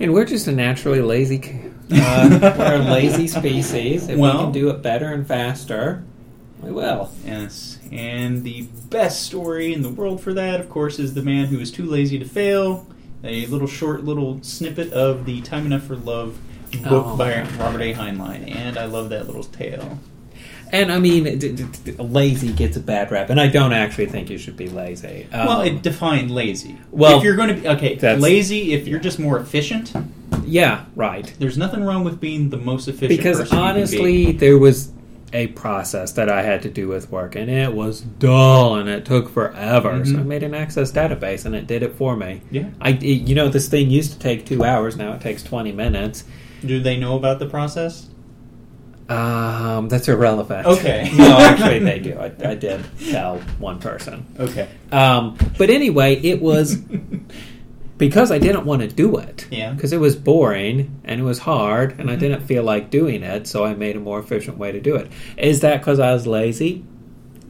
And 0.00 0.12
we're 0.14 0.24
just 0.24 0.46
a 0.46 0.52
naturally 0.52 1.00
lazy. 1.00 1.60
Uh, 1.94 2.54
we're 2.58 2.76
a 2.76 2.78
lazy 2.78 3.28
species. 3.28 4.08
If 4.08 4.16
Well- 4.18 4.32
we 4.38 4.42
can 4.44 4.52
do 4.52 4.70
it 4.70 4.80
better 4.80 5.12
and 5.12 5.26
faster, 5.26 6.02
we 6.62 6.70
will. 6.72 7.10
Yes, 7.26 7.78
and 7.90 8.44
the 8.44 8.62
best 8.88 9.24
story 9.24 9.74
in 9.74 9.82
the 9.82 9.90
world 9.90 10.22
for 10.22 10.32
that, 10.32 10.58
of 10.58 10.70
course, 10.70 10.98
is 10.98 11.12
the 11.12 11.20
man 11.22 11.46
who 11.48 11.58
was 11.58 11.70
too 11.70 11.84
lazy 11.84 12.18
to 12.18 12.24
fail. 12.24 12.86
A 13.24 13.44
little 13.46 13.66
short 13.66 14.04
little 14.04 14.42
snippet 14.42 14.90
of 14.94 15.26
the 15.26 15.42
Time 15.42 15.66
Enough 15.66 15.82
for 15.82 15.96
Love 15.96 16.38
book 16.82 17.04
Oh. 17.08 17.16
by 17.18 17.42
Robert 17.58 17.82
A. 17.82 17.92
Heinlein, 17.92 18.50
and 18.56 18.78
I 18.78 18.86
love 18.86 19.10
that 19.10 19.26
little 19.26 19.44
tale. 19.44 19.98
And 20.72 20.90
I 20.90 20.98
mean, 20.98 21.24
d- 21.24 21.52
d- 21.52 21.64
d- 21.84 21.92
lazy 21.98 22.50
gets 22.50 22.78
a 22.78 22.80
bad 22.80 23.10
rap, 23.10 23.28
and 23.28 23.38
I 23.38 23.46
don't 23.48 23.74
actually 23.74 24.06
think 24.06 24.30
you 24.30 24.38
should 24.38 24.56
be 24.56 24.70
lazy. 24.70 25.26
Um, 25.30 25.46
well, 25.46 25.60
it 25.60 25.82
defined 25.82 26.30
lazy. 26.30 26.78
well, 26.90 27.18
if 27.18 27.24
you're 27.24 27.36
going 27.36 27.48
to 27.54 27.54
be 27.60 27.68
okay, 27.68 27.94
that's- 27.96 28.20
lazy. 28.22 28.72
If 28.72 28.88
you're 28.88 28.98
just 28.98 29.18
more 29.18 29.38
efficient, 29.38 29.92
yeah, 30.46 30.84
right. 30.96 31.30
there's 31.38 31.58
nothing 31.58 31.84
wrong 31.84 32.04
with 32.04 32.20
being 32.20 32.48
the 32.48 32.56
most 32.56 32.88
efficient. 32.88 33.18
Because 33.18 33.38
person 33.38 33.56
you 33.58 33.62
can 33.62 33.74
be. 33.74 33.78
honestly, 33.80 34.32
there 34.32 34.56
was 34.56 34.90
a 35.34 35.48
process 35.48 36.12
that 36.12 36.30
I 36.30 36.42
had 36.42 36.62
to 36.62 36.70
do 36.70 36.88
with 36.88 37.10
work, 37.10 37.36
and 37.36 37.50
it 37.50 37.74
was 37.74 38.00
dull, 38.00 38.76
and 38.76 38.88
it 38.88 39.04
took 39.04 39.28
forever. 39.28 40.02
So 40.06 40.12
Mhm. 40.14 40.20
I 40.20 40.22
made 40.22 40.42
an 40.42 40.54
Access 40.54 40.90
database, 40.90 41.44
and 41.44 41.54
it 41.54 41.66
did 41.66 41.82
it 41.82 41.94
for 41.96 42.16
me. 42.16 42.40
yeah. 42.50 42.64
I, 42.80 42.90
it- 42.92 43.04
you 43.28 43.34
know, 43.34 43.48
this 43.48 43.68
thing 43.68 43.90
used 43.90 44.12
to 44.14 44.18
take 44.18 44.46
two 44.46 44.64
hours. 44.64 44.96
Now 44.96 45.12
it 45.12 45.20
takes 45.20 45.42
twenty 45.42 45.72
minutes. 45.72 46.24
Do 46.64 46.80
they 46.80 46.96
know 46.96 47.16
about 47.16 47.40
the 47.40 47.46
process? 47.46 48.06
Um, 49.08 49.88
that's 49.88 50.08
irrelevant. 50.08 50.66
Okay. 50.66 51.10
no, 51.16 51.36
actually, 51.38 51.80
they 51.80 51.98
do. 51.98 52.18
I, 52.18 52.32
I 52.50 52.54
did 52.54 52.84
tell 53.10 53.38
one 53.58 53.78
person. 53.78 54.24
Okay. 54.38 54.68
Um, 54.90 55.36
but 55.58 55.70
anyway, 55.70 56.14
it 56.16 56.40
was 56.40 56.76
because 57.98 58.30
I 58.30 58.38
didn't 58.38 58.64
want 58.64 58.82
to 58.82 58.88
do 58.88 59.16
it. 59.18 59.46
Yeah. 59.50 59.72
Because 59.72 59.92
it 59.92 59.98
was 60.00 60.16
boring 60.16 61.00
and 61.04 61.20
it 61.20 61.24
was 61.24 61.38
hard, 61.38 61.98
and 62.00 62.10
I 62.10 62.16
didn't 62.16 62.42
feel 62.46 62.62
like 62.62 62.90
doing 62.90 63.22
it, 63.22 63.46
so 63.46 63.64
I 63.64 63.74
made 63.74 63.96
a 63.96 64.00
more 64.00 64.18
efficient 64.18 64.58
way 64.58 64.72
to 64.72 64.80
do 64.80 64.96
it. 64.96 65.10
Is 65.36 65.60
that 65.60 65.78
because 65.80 65.98
I 66.00 66.12
was 66.12 66.26
lazy? 66.26 66.84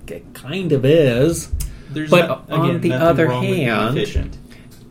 It 0.09 0.35
kind 0.35 0.73
of 0.73 0.85
is. 0.85 1.51
There's 1.91 2.11
But 2.11 2.27
not- 2.29 2.51
on 2.51 2.81
the 2.81 2.93
other 2.95 3.29
wrong 3.29 3.41
with 3.47 3.51
being 3.57 3.69
hand- 3.69 3.97
efficient. 3.97 4.39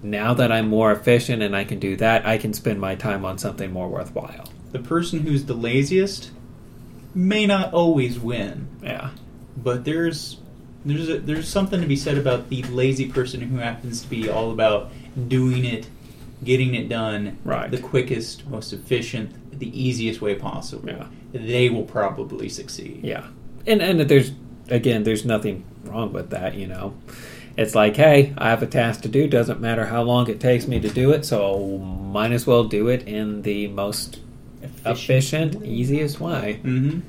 Now 0.04 0.34
that 0.36 0.52
I'm 0.52 0.68
more 0.68 0.92
efficient 0.92 1.44
and 1.44 1.56
I 1.56 1.64
can 1.64 1.78
do 1.80 1.96
that, 1.98 2.26
I 2.26 2.38
can 2.40 2.54
spend 2.54 2.80
my 2.80 2.96
time 2.96 3.24
on 3.26 3.38
something 3.38 3.72
more 3.72 3.88
worthwhile. 3.90 4.46
the 4.72 4.80
person 4.80 5.20
who's 5.20 5.44
the 5.46 5.54
laziest 5.54 6.32
may 7.14 7.46
not 7.46 7.74
always 7.74 8.20
win, 8.20 8.68
Yeah. 8.84 9.10
but 9.58 9.86
there's 9.86 10.38
there's 10.84 11.10
a, 11.10 11.20
there's 11.20 11.48
something 11.48 11.80
to 11.82 11.86
be 11.88 11.96
said 11.96 12.18
about 12.18 12.50
the 12.50 12.64
lazy 12.64 13.08
person 13.08 13.40
who 13.42 13.58
happens 13.58 14.02
to 14.02 14.10
be 14.10 14.28
all 14.30 14.50
about 14.52 14.90
doing 15.28 15.64
it, 15.66 15.88
getting 16.44 16.74
it 16.74 16.90
done, 16.90 17.38
Right. 17.44 17.70
the 17.70 17.78
quickest, 17.78 18.48
most 18.50 18.74
efficient, 18.74 19.60
the 19.60 19.70
easiest 19.80 20.22
way 20.22 20.34
possible. 20.36 20.90
Yeah. 20.90 21.06
They 21.34 21.70
will 21.70 21.84
probably 21.84 22.50
succeed. 22.50 23.02
Yeah, 23.04 23.28
and 23.68 23.82
and 23.82 24.00
there's 24.02 24.32
again, 24.70 25.04
there's 25.04 25.24
nothing 25.26 25.64
wrong 25.86 26.12
with 26.14 26.30
that. 26.32 26.56
You 26.56 26.68
know, 26.68 26.94
it's 27.58 27.76
like, 27.76 27.96
hey, 27.96 28.34
I 28.38 28.50
have 28.50 28.64
a 28.64 28.68
task 28.68 29.02
to 29.02 29.08
do. 29.10 29.28
Doesn't 29.28 29.62
matter 29.62 29.86
how 29.86 30.02
long 30.02 30.30
it 30.30 30.40
takes 30.40 30.68
me 30.68 30.80
to 30.80 30.90
do 30.90 31.12
it, 31.12 31.26
so 31.26 31.78
might 31.78 32.32
as 32.32 32.48
well 32.48 32.64
do 32.64 32.88
it 32.88 33.08
in 33.08 33.44
the 33.44 33.68
most 33.68 34.20
efficient, 34.86 35.64
easiest 35.66 36.20
way. 36.20 36.60
hmm 36.62 37.00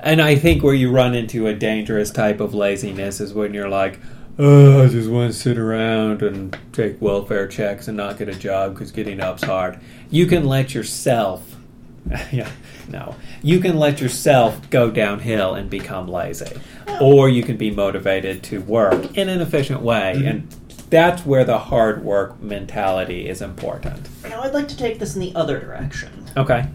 And 0.00 0.20
I 0.20 0.34
think 0.36 0.62
where 0.62 0.74
you 0.74 0.90
run 0.90 1.14
into 1.14 1.46
a 1.46 1.54
dangerous 1.54 2.10
type 2.10 2.40
of 2.40 2.54
laziness 2.54 3.20
is 3.20 3.32
when 3.34 3.54
you're 3.54 3.68
like, 3.68 4.00
oh, 4.38 4.82
I 4.84 4.88
just 4.88 5.08
want 5.10 5.32
to 5.32 5.38
sit 5.38 5.58
around 5.58 6.22
and 6.22 6.56
take 6.72 7.00
welfare 7.00 7.46
checks 7.46 7.86
and 7.88 7.96
not 7.96 8.18
get 8.18 8.28
a 8.28 8.34
job 8.34 8.74
because 8.74 8.90
getting 8.90 9.20
up's 9.20 9.42
hard. 9.44 9.78
You 10.10 10.26
can 10.26 10.44
let 10.46 10.74
yourself, 10.74 11.56
yeah, 12.32 12.50
no, 12.88 13.14
you 13.42 13.60
can 13.60 13.78
let 13.78 14.00
yourself 14.00 14.68
go 14.70 14.90
downhill 14.90 15.54
and 15.54 15.70
become 15.70 16.08
lazy, 16.08 16.58
or 17.00 17.28
you 17.28 17.42
can 17.42 17.56
be 17.56 17.70
motivated 17.70 18.42
to 18.44 18.60
work 18.62 19.16
in 19.16 19.28
an 19.28 19.40
efficient 19.40 19.82
way, 19.82 20.14
Mhm. 20.16 20.28
and 20.30 20.48
that's 20.90 21.24
where 21.24 21.44
the 21.44 21.58
hard 21.58 22.04
work 22.04 22.42
mentality 22.42 23.28
is 23.28 23.40
important. 23.40 24.08
Now, 24.28 24.42
I'd 24.42 24.52
like 24.52 24.68
to 24.68 24.76
take 24.76 24.98
this 24.98 25.14
in 25.14 25.20
the 25.20 25.32
other 25.34 25.58
direction. 25.60 26.10
Okay. 26.36 26.66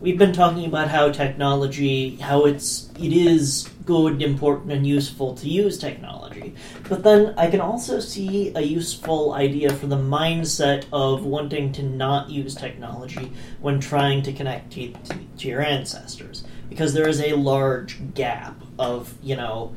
We've 0.00 0.18
been 0.18 0.32
talking 0.32 0.64
about 0.66 0.88
how 0.88 1.12
technology, 1.12 2.16
how 2.16 2.46
it's 2.46 2.90
it 2.98 3.12
is 3.12 3.70
good, 3.86 4.20
important, 4.20 4.72
and 4.72 4.84
useful 4.84 5.36
to 5.36 5.48
use 5.48 5.78
technology. 5.78 6.54
But 6.88 7.04
then 7.04 7.34
I 7.36 7.48
can 7.48 7.60
also 7.60 8.00
see 8.00 8.52
a 8.56 8.60
useful 8.60 9.34
idea 9.34 9.72
for 9.72 9.86
the 9.86 9.96
mindset 9.96 10.86
of 10.92 11.24
wanting 11.24 11.72
to 11.74 11.84
not 11.84 12.30
use 12.30 12.56
technology 12.56 13.30
when 13.60 13.78
trying 13.78 14.22
to 14.22 14.32
connect 14.32 14.72
to, 14.72 14.92
to, 14.92 15.18
to 15.38 15.48
your 15.48 15.62
ancestors, 15.62 16.42
because 16.68 16.92
there 16.92 17.06
is 17.06 17.20
a 17.20 17.34
large 17.34 18.14
gap 18.14 18.60
of 18.80 19.14
you 19.22 19.36
know 19.36 19.72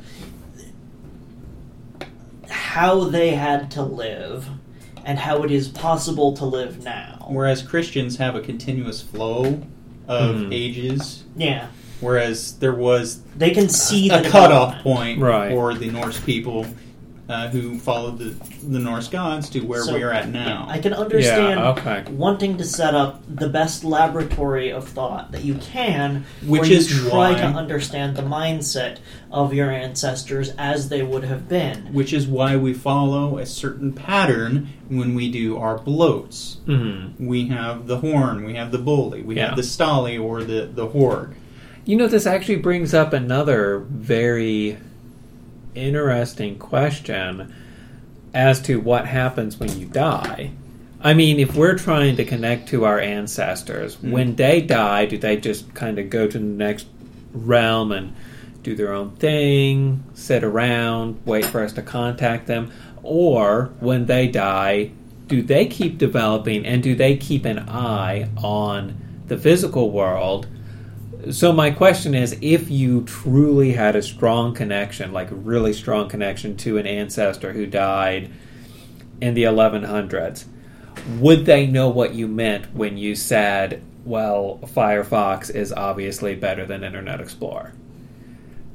how 2.49 3.03
they 3.03 3.35
had 3.35 3.69
to 3.71 3.83
live 3.83 4.49
and 5.05 5.19
how 5.19 5.43
it 5.43 5.51
is 5.51 5.67
possible 5.67 6.33
to 6.33 6.43
live 6.45 6.83
now. 6.83 7.25
Whereas 7.29 7.61
Christians 7.61 8.17
have 8.17 8.35
a 8.35 8.41
continuous 8.41 9.01
flow 9.01 9.61
of 10.07 10.35
Mhm. 10.35 10.53
ages, 10.53 11.23
Yeah, 11.37 11.67
whereas 12.01 12.53
there 12.53 12.73
was 12.73 13.19
they 13.37 13.51
can 13.51 13.69
see 13.69 14.09
a 14.09 14.21
the 14.21 14.29
cutoff 14.29 14.81
point 14.81 15.19
Right. 15.19 15.51
for 15.51 15.73
the 15.75 15.89
Norse 15.91 16.19
people 16.19 16.65
uh, 17.27 17.47
who 17.49 17.79
followed 17.79 18.19
the, 18.19 18.25
the 18.67 18.77
Norse 18.79 19.07
gods 19.07 19.49
to 19.49 19.59
where 19.61 19.81
So, 19.81 19.95
we 19.95 20.03
are 20.03 20.11
at 20.11 20.29
now. 20.29 20.67
I 20.69 20.77
can 20.77 20.93
understand 20.93 21.59
Yeah. 21.59 21.69
Okay. 21.71 22.03
wanting 22.11 22.57
to 22.57 22.63
set 22.63 22.93
up 22.93 23.23
the 23.27 23.49
best 23.49 23.83
laboratory 23.83 24.71
of 24.71 24.87
thought 24.87 25.31
that 25.31 25.43
you 25.43 25.55
can, 25.55 26.25
Which 26.45 26.61
where 26.61 26.69
you 26.69 26.77
is 26.77 26.87
try 27.09 27.33
to 27.33 27.45
understand 27.45 28.15
the 28.15 28.21
mindset 28.21 28.97
of 29.31 29.53
your 29.53 29.71
ancestors 29.71 30.51
as 30.57 30.89
they 30.89 31.01
would 31.01 31.23
have 31.23 31.49
been. 31.49 31.91
which 31.93 32.13
is 32.13 32.27
why 32.27 32.55
we 32.57 32.73
follow 32.73 33.37
a 33.39 33.45
certain 33.45 33.91
pattern 33.91 34.69
when 34.87 35.15
we 35.15 35.31
do 35.31 35.57
our 35.57 35.77
blots. 35.79 36.57
Mm-hmm. 36.67 37.25
We 37.25 37.47
have 37.47 37.87
the 37.87 37.97
horn, 37.97 38.45
we 38.45 38.53
have 38.53 38.71
the 38.71 38.77
bolli, 38.77 39.25
we 39.25 39.37
Yeah. 39.37 39.47
have 39.47 39.55
the 39.55 39.63
stalli 39.63 40.21
or 40.23 40.43
the, 40.43 40.69
the 40.71 40.87
horg. 40.87 41.33
You 41.85 41.97
know, 41.97 42.07
this 42.07 42.25
actually 42.27 42.57
brings 42.57 42.93
up 42.93 43.13
another 43.13 43.79
very 43.79 44.77
interesting 45.75 46.57
question 46.57 47.53
as 48.33 48.59
to 48.61 48.79
what 48.79 49.05
happens 49.07 49.59
when 49.59 49.77
you 49.79 49.85
die. 49.85 50.51
I 51.01 51.13
mean, 51.13 51.39
if 51.39 51.55
we're 51.55 51.77
trying 51.77 52.15
to 52.17 52.25
connect 52.25 52.67
to 52.69 52.83
our 52.85 52.99
ancestors, 52.99 53.97
Mhm. 53.97 54.11
when 54.11 54.35
they 54.35 54.61
die, 54.61 55.05
do 55.05 55.17
they 55.17 55.37
just 55.37 55.73
kind 55.73 55.99
of 55.99 56.09
go 56.09 56.27
to 56.27 56.37
the 56.39 56.43
next 56.43 56.87
realm 57.33 57.91
and 57.91 58.13
do 58.63 58.75
their 58.75 58.91
own 58.93 59.11
thing, 59.11 60.03
sit 60.15 60.43
around, 60.43 61.17
wait 61.25 61.45
for 61.45 61.61
us 61.63 61.73
to 61.73 61.81
contact 61.81 62.47
them? 62.47 62.71
Or 63.03 63.69
when 63.79 64.07
they 64.07 64.27
die, 64.27 64.89
do 65.27 65.41
they 65.43 65.65
keep 65.65 65.97
developing 65.97 66.65
and 66.65 66.81
do 66.81 66.95
they 66.95 67.15
keep 67.15 67.45
an 67.45 67.59
eye 67.69 68.27
on 68.37 68.95
the 69.27 69.37
physical 69.37 69.91
world? 69.91 70.47
So 71.31 71.51
my 71.51 71.71
question 71.71 72.13
is 72.13 72.37
if 72.41 72.69
you 72.69 73.03
truly 73.03 73.73
had 73.73 73.95
a 73.95 74.01
strong 74.01 74.53
connection, 74.53 75.11
like 75.11 75.31
a 75.31 75.35
really 75.35 75.73
strong 75.73 76.07
connection 76.07 76.55
to 76.57 76.77
an 76.77 76.85
ancestor 76.85 77.53
who 77.53 77.65
died 77.65 78.29
in 79.21 79.33
the 79.33 79.43
1100s, 79.43 80.45
would 81.19 81.45
they 81.45 81.65
know 81.65 81.89
what 81.89 82.13
you 82.13 82.27
meant 82.27 82.73
when 82.73 82.97
you 82.97 83.15
said, 83.15 83.81
well, 84.03 84.59
Firefox 84.63 85.53
is 85.53 85.73
obviously 85.73 86.35
better 86.35 86.65
than 86.65 86.83
Internet 86.83 87.21
Explorer? 87.21 87.73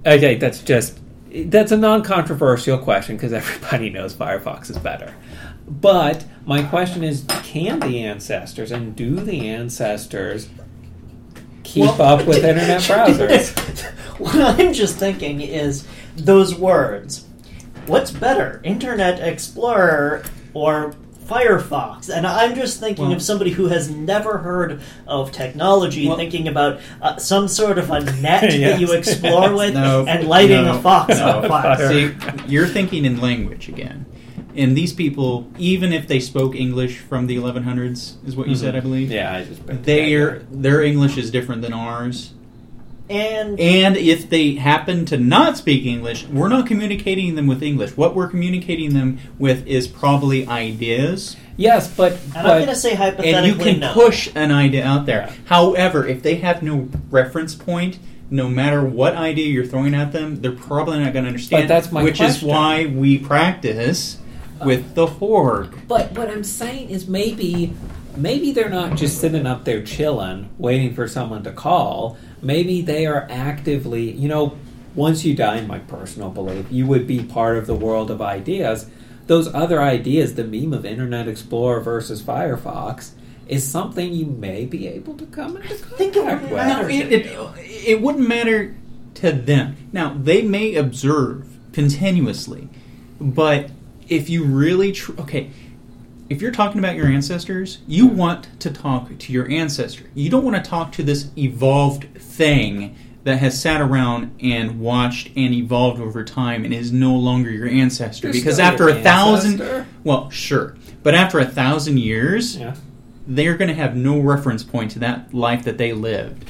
Okay, 0.04 0.36
that's 0.36 0.60
just 0.62 0.98
that's 1.32 1.70
a 1.70 1.76
non-controversial 1.76 2.78
question 2.78 3.16
because 3.16 3.32
everybody 3.32 3.90
knows 3.90 4.14
Firefox 4.14 4.70
is 4.70 4.78
better. 4.78 5.14
But 5.68 6.24
my 6.44 6.64
question 6.64 7.04
is, 7.04 7.24
can 7.44 7.78
the 7.78 8.02
ancestors 8.02 8.72
and 8.72 8.96
do 8.96 9.16
the 9.16 9.48
ancestors 9.48 10.48
keep 11.62 11.84
Well, 11.84 12.02
up 12.02 12.26
with 12.26 12.44
internet 12.44 12.80
browsers? 12.82 13.54
what 14.18 14.34
I'm 14.36 14.72
just 14.72 14.96
thinking 14.98 15.40
is 15.40 15.86
those 16.16 16.54
words. 16.54 17.26
What's 17.86 18.10
better, 18.10 18.60
Internet 18.62 19.20
Explorer 19.20 20.22
or 20.54 20.94
Firefox? 21.24 22.08
And 22.14 22.26
I'm 22.26 22.54
just 22.54 22.78
thinking 22.80 23.06
Well- 23.06 23.14
of 23.14 23.22
somebody 23.22 23.50
who 23.52 23.66
has 23.68 23.90
never 23.90 24.38
heard 24.38 24.80
of 25.06 25.32
technology, 25.32 26.06
Well- 26.06 26.16
thinking 26.16 26.46
about 26.48 26.80
uh, 27.00 27.16
some 27.16 27.48
sort 27.48 27.78
of 27.78 27.90
a 27.90 28.00
net 28.20 28.42
that 28.60 28.80
you 28.80 28.92
explore 28.92 29.54
with 29.54 29.74
No, 29.74 30.04
and 30.06 30.28
lighting 30.28 30.64
no, 30.64 30.78
a 30.78 30.82
fox 30.82 31.16
no. 31.18 31.38
on 31.40 31.48
fire. 31.48 31.88
See, 31.88 32.14
you're 32.46 32.66
thinking 32.66 33.04
in 33.04 33.20
language 33.20 33.68
again. 33.68 34.06
And 34.56 34.76
these 34.76 34.92
people, 34.92 35.50
even 35.58 35.92
if 35.92 36.08
they 36.08 36.20
spoke 36.20 36.54
English 36.54 36.98
from 36.98 37.26
the 37.26 37.36
1100s, 37.36 38.26
is 38.26 38.36
what 38.36 38.48
you 38.48 38.56
said, 38.56 38.70
mm-hmm. 38.70 38.76
I 38.76 38.80
believe. 38.80 39.10
Yeah, 39.10 39.34
I 39.34 39.44
just 39.44 39.66
put 39.66 39.84
Their 39.84 40.40
their 40.50 40.82
English 40.82 41.16
is 41.16 41.30
different 41.30 41.62
than 41.62 41.72
ours. 41.72 42.32
And 43.08 43.58
And 43.58 43.96
if 43.96 44.30
they 44.30 44.54
happen 44.54 45.04
to 45.06 45.18
not 45.18 45.56
speak 45.56 45.84
English, 45.84 46.26
we're 46.28 46.48
not 46.48 46.66
communicating 46.66 47.34
them 47.34 47.48
with 47.48 47.62
English. 47.62 47.96
What 47.96 48.14
we're 48.14 48.28
communicating 48.28 48.94
them 48.94 49.18
with 49.38 49.66
is 49.66 49.88
probably 49.88 50.46
ideas. 50.46 51.36
Yes, 51.56 51.92
but, 51.92 52.12
and 52.12 52.32
but 52.34 52.46
I'm 52.46 52.58
going 52.58 52.66
to 52.68 52.74
say 52.76 52.94
hypothetically 52.94 53.34
And 53.34 53.46
you 53.46 53.54
can 53.56 53.80
no. 53.80 53.92
push 53.92 54.30
an 54.34 54.52
idea 54.52 54.84
out 54.84 55.06
there. 55.06 55.34
However, 55.46 56.06
if 56.06 56.22
they 56.22 56.36
have 56.36 56.62
no 56.62 56.88
reference 57.10 57.54
point, 57.54 57.98
no 58.30 58.48
matter 58.48 58.84
what 58.84 59.16
idea 59.16 59.46
you're 59.46 59.66
throwing 59.66 59.94
at 59.94 60.12
them, 60.12 60.40
they're 60.40 60.52
probably 60.52 61.00
not 61.00 61.12
going 61.12 61.24
to 61.24 61.30
understand. 61.30 61.64
But 61.64 61.74
that's 61.74 61.92
my 61.92 62.02
Which 62.02 62.18
question. 62.18 62.48
is 62.48 62.54
why 62.54 62.86
we 62.86 63.18
practice 63.18 64.18
with 64.64 64.94
the 64.94 65.06
Horde. 65.06 65.88
But 65.88 66.12
what 66.12 66.30
I'm 66.30 66.44
saying 66.44 66.90
is 66.90 67.08
maybe 67.08 67.74
maybe 68.16 68.52
they're 68.52 68.68
not 68.68 68.96
just 68.96 69.20
sitting 69.20 69.46
up 69.46 69.64
there 69.64 69.82
chilling, 69.82 70.50
waiting 70.58 70.94
for 70.94 71.08
someone 71.08 71.42
to 71.44 71.52
call. 71.52 72.18
Maybe 72.42 72.82
they 72.82 73.06
are 73.06 73.26
actively, 73.30 74.10
you 74.10 74.28
know, 74.28 74.56
once 74.94 75.24
you 75.24 75.34
die, 75.34 75.58
in 75.58 75.66
my 75.66 75.78
personal 75.78 76.30
belief, 76.30 76.66
you 76.70 76.86
would 76.86 77.06
be 77.06 77.22
part 77.22 77.56
of 77.56 77.66
the 77.66 77.74
world 77.74 78.10
of 78.10 78.20
ideas. 78.20 78.90
Those 79.26 79.52
other 79.54 79.80
ideas, 79.80 80.34
the 80.34 80.44
meme 80.44 80.72
of 80.72 80.84
Internet 80.84 81.28
Explorer 81.28 81.80
versus 81.80 82.20
Firefox, 82.20 83.12
is 83.46 83.66
something 83.66 84.12
you 84.12 84.26
may 84.26 84.64
be 84.64 84.88
able 84.88 85.16
to 85.16 85.26
come 85.26 85.56
into 85.56 85.74
think 85.74 86.16
it 86.16 86.24
contact 86.24 86.42
would 86.42 86.52
with. 86.52 86.66
No, 86.66 86.88
it, 86.88 87.12
it, 87.12 87.88
it 87.88 88.00
wouldn't 88.00 88.26
matter 88.26 88.74
to 89.14 89.32
them. 89.32 89.76
Now, 89.92 90.16
they 90.20 90.42
may 90.42 90.74
observe 90.74 91.46
continuously, 91.72 92.68
but 93.20 93.70
if 94.10 94.28
you 94.28 94.44
really. 94.44 94.92
Tr- 94.92 95.18
okay, 95.20 95.50
if 96.28 96.42
you're 96.42 96.50
talking 96.52 96.78
about 96.78 96.96
your 96.96 97.06
ancestors, 97.06 97.78
you 97.86 98.06
want 98.06 98.60
to 98.60 98.70
talk 98.70 99.16
to 99.18 99.32
your 99.32 99.48
ancestor. 99.50 100.04
You 100.14 100.28
don't 100.28 100.44
want 100.44 100.62
to 100.62 100.68
talk 100.68 100.92
to 100.92 101.02
this 101.02 101.30
evolved 101.38 102.04
thing 102.20 102.96
that 103.24 103.38
has 103.38 103.60
sat 103.60 103.80
around 103.80 104.34
and 104.42 104.80
watched 104.80 105.28
and 105.36 105.52
evolved 105.54 106.00
over 106.00 106.24
time 106.24 106.64
and 106.64 106.72
is 106.72 106.90
no 106.92 107.14
longer 107.14 107.50
your 107.50 107.68
ancestor. 107.68 108.28
They're 108.30 108.40
because 108.40 108.58
after 108.58 108.88
a 108.88 109.00
thousand. 109.02 109.86
Well, 110.04 110.30
sure. 110.30 110.76
But 111.02 111.14
after 111.14 111.38
a 111.38 111.44
thousand 111.46 111.98
years, 111.98 112.56
Yeah. 112.56 112.74
they're 113.26 113.56
going 113.56 113.68
to 113.68 113.74
have 113.74 113.96
no 113.96 114.18
reference 114.20 114.62
point 114.64 114.90
to 114.92 114.98
that 115.00 115.32
life 115.32 115.64
that 115.64 115.78
they 115.78 115.92
lived 115.92 116.44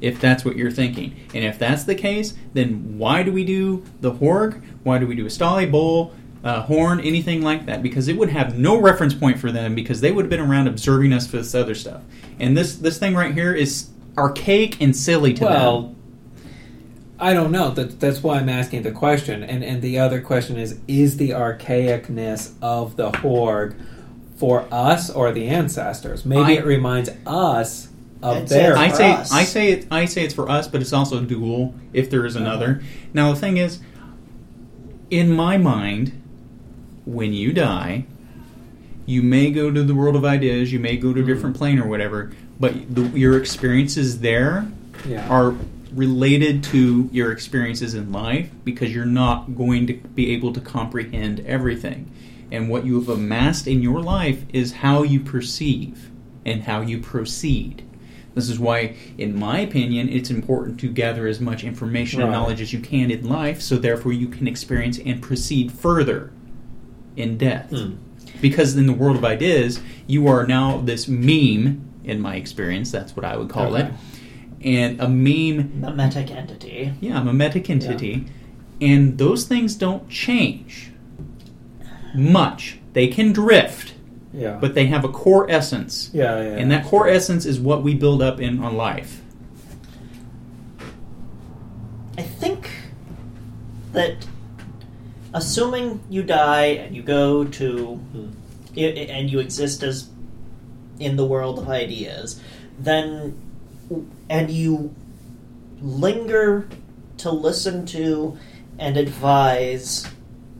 if 0.00 0.20
that's 0.20 0.44
what 0.44 0.54
you're 0.56 0.70
thinking 0.70 1.12
and 1.34 1.44
if 1.44 1.58
that's 1.58 1.82
the 1.82 1.94
case 1.94 2.34
then 2.54 2.96
why 2.98 3.20
do 3.24 3.32
we 3.32 3.44
do 3.44 3.82
the 4.00 4.12
horg 4.12 4.62
why 4.84 4.96
do 4.96 5.04
we 5.08 5.16
do 5.16 5.26
a 5.26 5.28
stalli 5.28 5.68
bowl 5.68 6.14
uh, 6.44 6.62
horn 6.62 7.00
anything 7.00 7.42
like 7.42 7.66
that 7.66 7.82
because 7.82 8.06
it 8.08 8.16
would 8.16 8.28
have 8.30 8.56
no 8.58 8.80
reference 8.80 9.12
point 9.14 9.38
for 9.38 9.50
them 9.50 9.74
because 9.74 10.00
they 10.00 10.12
would 10.12 10.24
have 10.26 10.30
been 10.30 10.40
around 10.40 10.68
observing 10.68 11.12
us 11.12 11.26
for 11.26 11.36
this 11.38 11.54
other 11.54 11.74
stuff 11.74 12.02
and 12.38 12.56
this 12.56 12.76
this 12.76 12.98
thing 12.98 13.14
right 13.14 13.34
here 13.34 13.52
is 13.52 13.88
archaic 14.16 14.80
and 14.80 14.94
silly 14.96 15.34
to 15.34 15.40
them 15.44 15.52
Well, 15.52 15.94
I 17.20 17.32
don't 17.32 17.50
know. 17.50 17.70
That, 17.72 17.98
that's 17.98 18.22
why 18.22 18.38
I'm 18.38 18.48
asking 18.48 18.82
the 18.82 18.92
question. 18.92 19.42
And 19.42 19.64
and 19.64 19.82
the 19.82 19.98
other 19.98 20.20
question 20.20 20.56
is: 20.56 20.78
Is 20.86 21.16
the 21.16 21.30
archaicness 21.30 22.52
of 22.62 22.94
the 22.94 23.10
Horg 23.10 23.74
for 24.36 24.68
us 24.70 25.10
or 25.10 25.32
the 25.32 25.48
ancestors? 25.48 26.24
Maybe 26.24 26.42
I- 26.42 26.60
it 26.60 26.64
reminds 26.64 27.10
us 27.26 27.88
of 28.22 28.36
I'd 28.36 28.48
their. 28.48 28.70
it's 28.70 28.78
I 28.78 28.88
say 28.90 29.10
us. 29.12 29.32
I 29.32 29.42
say 29.42 29.72
it 29.72 29.86
I 29.90 30.04
say 30.04 30.24
it's 30.24 30.34
for 30.34 30.48
us, 30.48 30.68
but 30.68 30.80
it's 30.80 30.92
also 30.92 31.20
dual 31.20 31.74
if 31.92 32.08
there 32.08 32.24
is 32.24 32.36
another. 32.36 32.82
Now 33.12 33.32
the 33.32 33.40
thing 33.40 33.56
is, 33.56 33.80
in 35.10 35.32
my 35.32 35.56
mind, 35.56 36.12
when 37.08 37.32
you 37.32 37.54
die, 37.54 38.04
you 39.06 39.22
may 39.22 39.50
go 39.50 39.70
to 39.70 39.82
the 39.82 39.94
world 39.94 40.14
of 40.14 40.26
ideas, 40.26 40.70
you 40.70 40.78
may 40.78 40.96
go 40.96 41.14
to 41.14 41.20
a 41.20 41.22
hmm. 41.22 41.28
different 41.28 41.56
plane 41.56 41.78
or 41.78 41.88
whatever, 41.88 42.30
but 42.60 42.94
the, 42.94 43.02
your 43.18 43.38
experiences 43.40 44.20
there 44.20 44.70
yeah. 45.06 45.26
are 45.28 45.54
related 45.92 46.62
to 46.62 47.08
your 47.10 47.32
experiences 47.32 47.94
in 47.94 48.12
life 48.12 48.50
because 48.62 48.94
you're 48.94 49.06
not 49.06 49.56
going 49.56 49.86
to 49.86 49.94
be 49.94 50.32
able 50.32 50.52
to 50.52 50.60
comprehend 50.60 51.40
everything. 51.40 52.10
And 52.52 52.68
what 52.68 52.84
you 52.84 52.96
have 52.96 53.08
amassed 53.08 53.66
in 53.66 53.80
your 53.80 54.02
life 54.02 54.44
is 54.52 54.72
how 54.72 55.02
you 55.02 55.20
perceive 55.20 56.10
and 56.44 56.64
how 56.64 56.82
you 56.82 57.00
proceed. 57.00 57.84
This 58.34 58.50
is 58.50 58.58
why, 58.58 58.96
in 59.16 59.34
my 59.34 59.60
opinion, 59.60 60.10
it's 60.10 60.30
important 60.30 60.78
to 60.80 60.88
gather 60.88 61.26
as 61.26 61.40
much 61.40 61.64
information 61.64 62.20
and 62.20 62.30
knowledge 62.30 62.60
as 62.60 62.72
you 62.72 62.80
can 62.80 63.10
in 63.10 63.26
life 63.26 63.62
so 63.62 63.76
therefore 63.76 64.12
you 64.12 64.28
can 64.28 64.46
experience 64.46 64.98
and 64.98 65.22
proceed 65.22 65.72
further 65.72 66.30
in 67.18 67.36
death. 67.36 67.70
Hmm. 67.70 67.94
Because 68.40 68.76
in 68.76 68.86
the 68.86 68.92
world 68.92 69.16
of 69.16 69.24
ideas, 69.24 69.80
you 70.06 70.28
are 70.28 70.46
now 70.46 70.78
this 70.78 71.08
meme, 71.08 71.82
in 72.04 72.20
my 72.20 72.36
experience, 72.36 72.90
that's 72.92 73.16
what 73.16 73.24
I 73.24 73.36
would 73.36 73.48
call 73.48 73.74
Okay. 73.76 73.88
it. 73.88 73.92
And 74.64 75.00
a 75.00 75.08
meme, 75.08 75.80
Memetic 75.80 76.30
entity. 76.30 76.92
yeah, 77.00 77.18
I'm 77.18 77.28
a 77.28 77.32
metic 77.32 77.68
entity, 77.68 78.26
and 78.80 79.18
those 79.18 79.44
things 79.44 79.74
don't 79.74 80.08
change 80.08 80.90
much. 82.14 82.78
They 82.92 83.08
can 83.08 83.32
drift, 83.32 83.94
Yeah. 84.32 84.56
but 84.60 84.74
they 84.74 84.86
have 84.86 85.04
a 85.04 85.08
core 85.08 85.48
essence. 85.50 86.10
yeah, 86.12 86.40
yeah. 86.40 86.48
And 86.56 86.70
that 86.70 86.84
core 86.84 87.08
essence 87.08 87.44
is 87.44 87.58
what 87.60 87.82
we 87.82 87.94
build 87.94 88.22
up 88.22 88.40
in 88.40 88.60
on 88.62 88.76
life. 88.76 89.20
I 92.16 92.22
think 92.22 92.68
that 93.92 94.26
assuming 95.34 96.00
you 96.08 96.22
die 96.22 96.66
and 96.66 96.94
you 96.96 97.02
go 97.02 97.44
to 97.44 98.00
i- 98.76 98.80
and 98.80 99.30
you 99.30 99.38
exist 99.40 99.82
as 99.82 100.08
in 100.98 101.16
the 101.16 101.24
world 101.24 101.58
of 101.58 101.68
ideas, 101.68 102.40
then 102.78 103.36
and 104.28 104.50
you 104.50 104.94
linger 105.80 106.68
to 107.18 107.30
listen 107.30 107.86
to 107.86 108.36
and 108.78 108.96
advise 108.96 110.06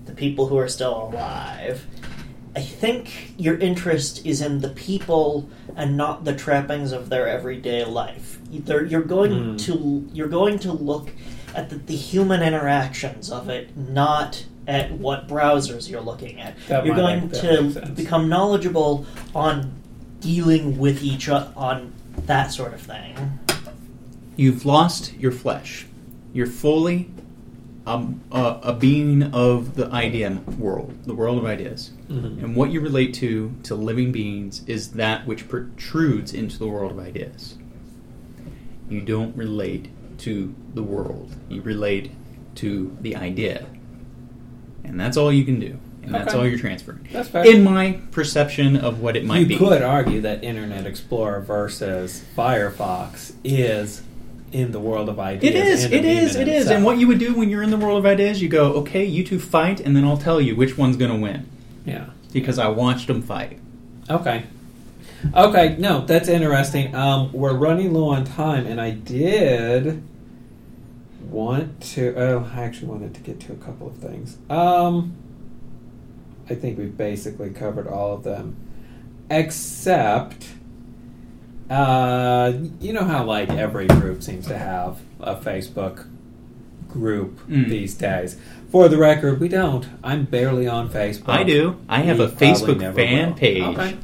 the 0.07 0.13
people 0.13 0.47
who 0.47 0.57
are 0.57 0.69
still 0.69 1.09
alive. 1.13 1.87
I 2.57 2.61
think 2.61 3.35
your 3.37 3.57
interest 3.59 4.25
is 4.27 4.41
in 4.41 4.61
the 4.61 4.71
people 4.71 5.49
and 5.77 5.97
not 5.97 6.25
the 6.25 6.35
trappings 6.35 6.91
of 6.93 7.09
their 7.09 7.29
everyday 7.29 7.85
life. 7.85 8.39
Either 8.51 8.85
you're 8.85 9.03
going 9.03 9.33
Hmm. 9.53 9.57
to 9.59 10.09
you're 10.13 10.29
going 10.29 10.59
to 10.61 10.73
look 10.73 11.11
at 11.55 11.71
the, 11.71 11.77
the 11.77 11.95
human 11.97 12.43
interactions 12.43 13.31
of 13.31 13.49
it, 13.49 13.77
not 13.77 14.45
at 14.69 14.93
what 14.93 15.27
browsers 15.27 15.91
you're 15.91 16.01
looking 16.03 16.41
at. 16.41 16.55
That 16.69 16.85
you're 16.87 16.95
going 16.95 17.31
make- 17.31 17.41
to 17.41 17.93
become 17.97 18.29
knowledgeable 18.29 19.07
on 19.35 19.73
dealing 20.21 20.79
with 20.79 21.03
each 21.03 21.29
o- 21.29 21.51
on 21.57 21.93
that 22.27 22.53
sort 22.53 22.75
of 22.75 22.81
thing. 22.81 23.39
You've 24.37 24.65
lost 24.67 25.15
your 25.15 25.33
flesh. 25.33 25.87
You're 26.33 26.47
fully 26.47 27.11
um, 27.87 28.21
a, 28.31 28.59
a 28.65 28.73
being 28.75 29.23
of 29.33 29.75
the 29.75 29.87
idea 29.91 30.31
world, 30.59 30.93
the 31.07 31.15
world 31.15 31.39
of 31.39 31.47
ideas. 31.47 31.91
Mhm. 32.11 32.45
And 32.45 32.55
what 32.55 32.71
you 32.71 32.81
relate 32.81 33.15
to 33.15 33.51
to 33.63 33.75
living 33.75 34.13
beings 34.13 34.63
is 34.67 34.91
that 34.93 35.27
which 35.27 35.49
protrudes 35.49 36.35
into 36.35 36.59
the 36.59 36.67
world 36.69 36.93
of 36.93 36.99
ideas. 36.99 37.57
You 38.91 39.01
don't 39.01 39.35
relate 39.35 39.89
to 40.19 40.55
the 40.75 40.83
world. 40.83 41.35
You 41.49 41.63
relate 41.63 42.11
to 42.57 42.95
the 43.01 43.17
idea. 43.17 43.65
And 44.85 44.99
that's 44.99 45.17
all 45.17 45.33
you 45.33 45.45
can 45.45 45.61
do. 45.61 45.79
And 46.03 46.15
that's 46.15 46.29
Okay. 46.31 46.39
all 46.39 46.47
you're 46.47 46.59
transferring. 46.59 47.07
That's 47.13 47.29
fair. 47.29 47.45
In 47.47 47.63
my 47.63 47.99
perception 48.13 48.77
of 48.77 49.01
what 49.01 49.17
it 49.17 49.25
might 49.27 49.41
you 49.41 49.47
be. 49.47 49.55
You 49.55 49.59
could 49.59 49.83
argue 49.83 50.23
that 50.23 50.43
Internet 50.43 50.87
Explorer 50.87 51.41
versus 51.41 52.25
Firefox 52.37 53.33
is 53.45 54.03
in 54.51 54.73
the 54.73 54.81
world 54.81 55.11
of 55.11 55.21
ideas. 55.21 55.55
It 55.55 55.57
is, 55.57 55.85
it 55.85 56.05
is, 56.07 56.37
it 56.37 56.49
is. 56.49 56.63
itself. 56.63 56.77
And 56.77 56.85
what 56.85 56.97
you 56.99 57.07
would 57.09 57.19
do 57.19 57.35
when 57.35 57.51
you're 57.51 57.63
in 57.63 57.69
the 57.71 57.77
world 57.77 57.99
of 57.99 58.07
ideas, 58.07 58.41
you 58.41 58.49
go, 58.49 58.73
okay, 58.75 59.05
you 59.05 59.23
two 59.23 59.39
fight, 59.39 59.81
and 59.81 59.95
then 59.95 60.05
I'll 60.05 60.17
tell 60.17 60.41
you 60.41 60.57
which 60.57 60.79
one's 60.79 60.97
going 60.97 61.11
to 61.11 61.19
win. 61.19 61.47
Yeah. 61.85 62.07
Because 62.33 62.59
I 62.59 62.69
watched 62.69 63.07
them 63.09 63.21
fight. 63.21 63.59
Okay. 64.09 64.45
Okay, 65.35 65.77
no, 65.79 66.07
that's 66.07 66.29
interesting. 66.29 66.95
Um, 66.95 67.33
we're 67.33 67.53
running 67.53 67.93
low 67.93 68.09
on 68.11 68.25
time, 68.25 68.67
and 68.67 68.81
I 68.81 68.91
did 68.93 70.03
want 71.31 71.81
to. 71.95 72.15
Oh, 72.17 72.51
I 72.55 72.63
actually 72.63 72.89
wanted 72.89 73.15
to 73.15 73.21
get 73.21 73.41
to 73.41 73.53
a 73.53 73.57
couple 73.57 73.87
of 73.87 73.97
things. 73.97 74.37
Um, 74.51 75.15
I 76.51 76.55
think 76.55 76.79
we've 76.79 76.97
basically 76.97 77.51
covered 77.51 77.87
all 77.87 78.15
of 78.15 78.25
them, 78.25 78.57
except. 79.31 80.49
Uh, 81.71 82.53
you 82.81 82.95
know 82.95 83.05
how 83.05 83.25
like 83.25 83.51
every 83.51 83.87
group 83.87 84.23
seems 84.23 84.47
to 84.47 84.57
have 84.57 85.01
a 85.21 85.37
Facebook 85.37 86.07
group 86.89 87.39
Mm. 87.47 87.69
these 87.69 87.95
days. 87.95 88.39
For 88.71 88.89
the 88.89 88.97
record, 88.97 89.39
we 89.39 89.49
don't. 89.49 89.87
I'm 90.03 90.25
barely 90.25 90.67
on 90.67 90.89
Facebook. 90.89 91.29
I 91.29 91.43
do. 91.43 91.77
I 91.89 92.01
have 92.01 92.19
We 92.21 92.25
a 92.25 92.29
Facebook 92.29 92.95
fan 92.95 93.29
will. 93.31 93.35
page. 93.35 93.63
Okay. 93.63 93.97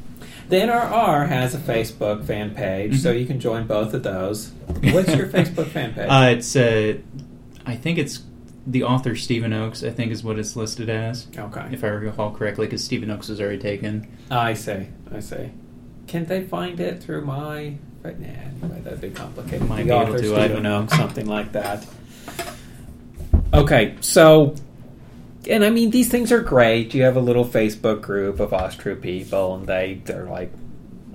The 0.50 0.56
NRR 0.56 1.26
has 1.28 1.54
a 1.54 1.58
Facebook 1.58 2.24
fan 2.26 2.50
page, 2.54 3.00
so 3.00 3.14
Mhm. 3.14 3.20
you 3.20 3.24
can 3.26 3.40
join 3.40 3.66
both 3.66 3.94
of 3.94 4.02
those. 4.02 4.52
What's 4.92 5.14
your 5.16 5.26
Facebook 5.38 5.68
fan 5.68 5.94
page? 5.94 6.06
Uh, 6.10 6.28
it's 6.36 6.54
uh, 6.54 6.98
I 7.66 7.76
think 7.76 7.98
it's 7.98 8.22
the 8.66 8.82
author 8.82 9.14
Steven 9.16 9.52
Oaks. 9.52 9.82
I 9.84 9.90
think 9.90 10.12
is 10.12 10.22
what 10.22 10.38
it's 10.38 10.56
listed 10.56 10.88
as, 10.88 11.26
okay. 11.36 11.68
if 11.72 11.84
I 11.84 11.88
recall 11.88 12.32
correctly, 12.32 12.66
because 12.66 12.84
Steven 12.84 13.10
Oaks 13.10 13.28
was 13.28 13.40
already 13.40 13.58
taken. 13.58 14.08
I 14.30 14.54
see. 14.54 14.88
I 15.12 15.20
see. 15.20 15.50
Can 16.06 16.26
they 16.26 16.44
find 16.44 16.80
it 16.80 17.02
through 17.02 17.24
my? 17.24 17.76
Right, 18.02 18.20
nah, 18.20 18.28
anyway, 18.28 18.80
that'd 18.82 19.00
be 19.00 19.10
complicated. 19.10 19.66
Might 19.68 19.84
the 19.84 19.84
be 19.84 19.90
able 19.90 20.02
author, 20.02 20.18
to, 20.18 20.36
I 20.36 20.44
Steven 20.44 20.50
don't 20.52 20.62
know. 20.62 20.82
Oaks, 20.82 20.96
something 20.96 21.26
like 21.26 21.52
that. 21.52 21.86
Okay, 23.54 23.96
so, 24.00 24.54
and 25.48 25.64
I 25.64 25.70
mean, 25.70 25.90
these 25.90 26.10
things 26.10 26.32
are 26.32 26.42
great. 26.42 26.92
You 26.92 27.04
have 27.04 27.16
a 27.16 27.20
little 27.20 27.44
Facebook 27.44 28.02
group 28.02 28.40
of 28.40 28.50
Asatru 28.50 29.00
people, 29.00 29.54
and 29.54 29.66
they 29.66 30.02
they're 30.04 30.26
like 30.26 30.50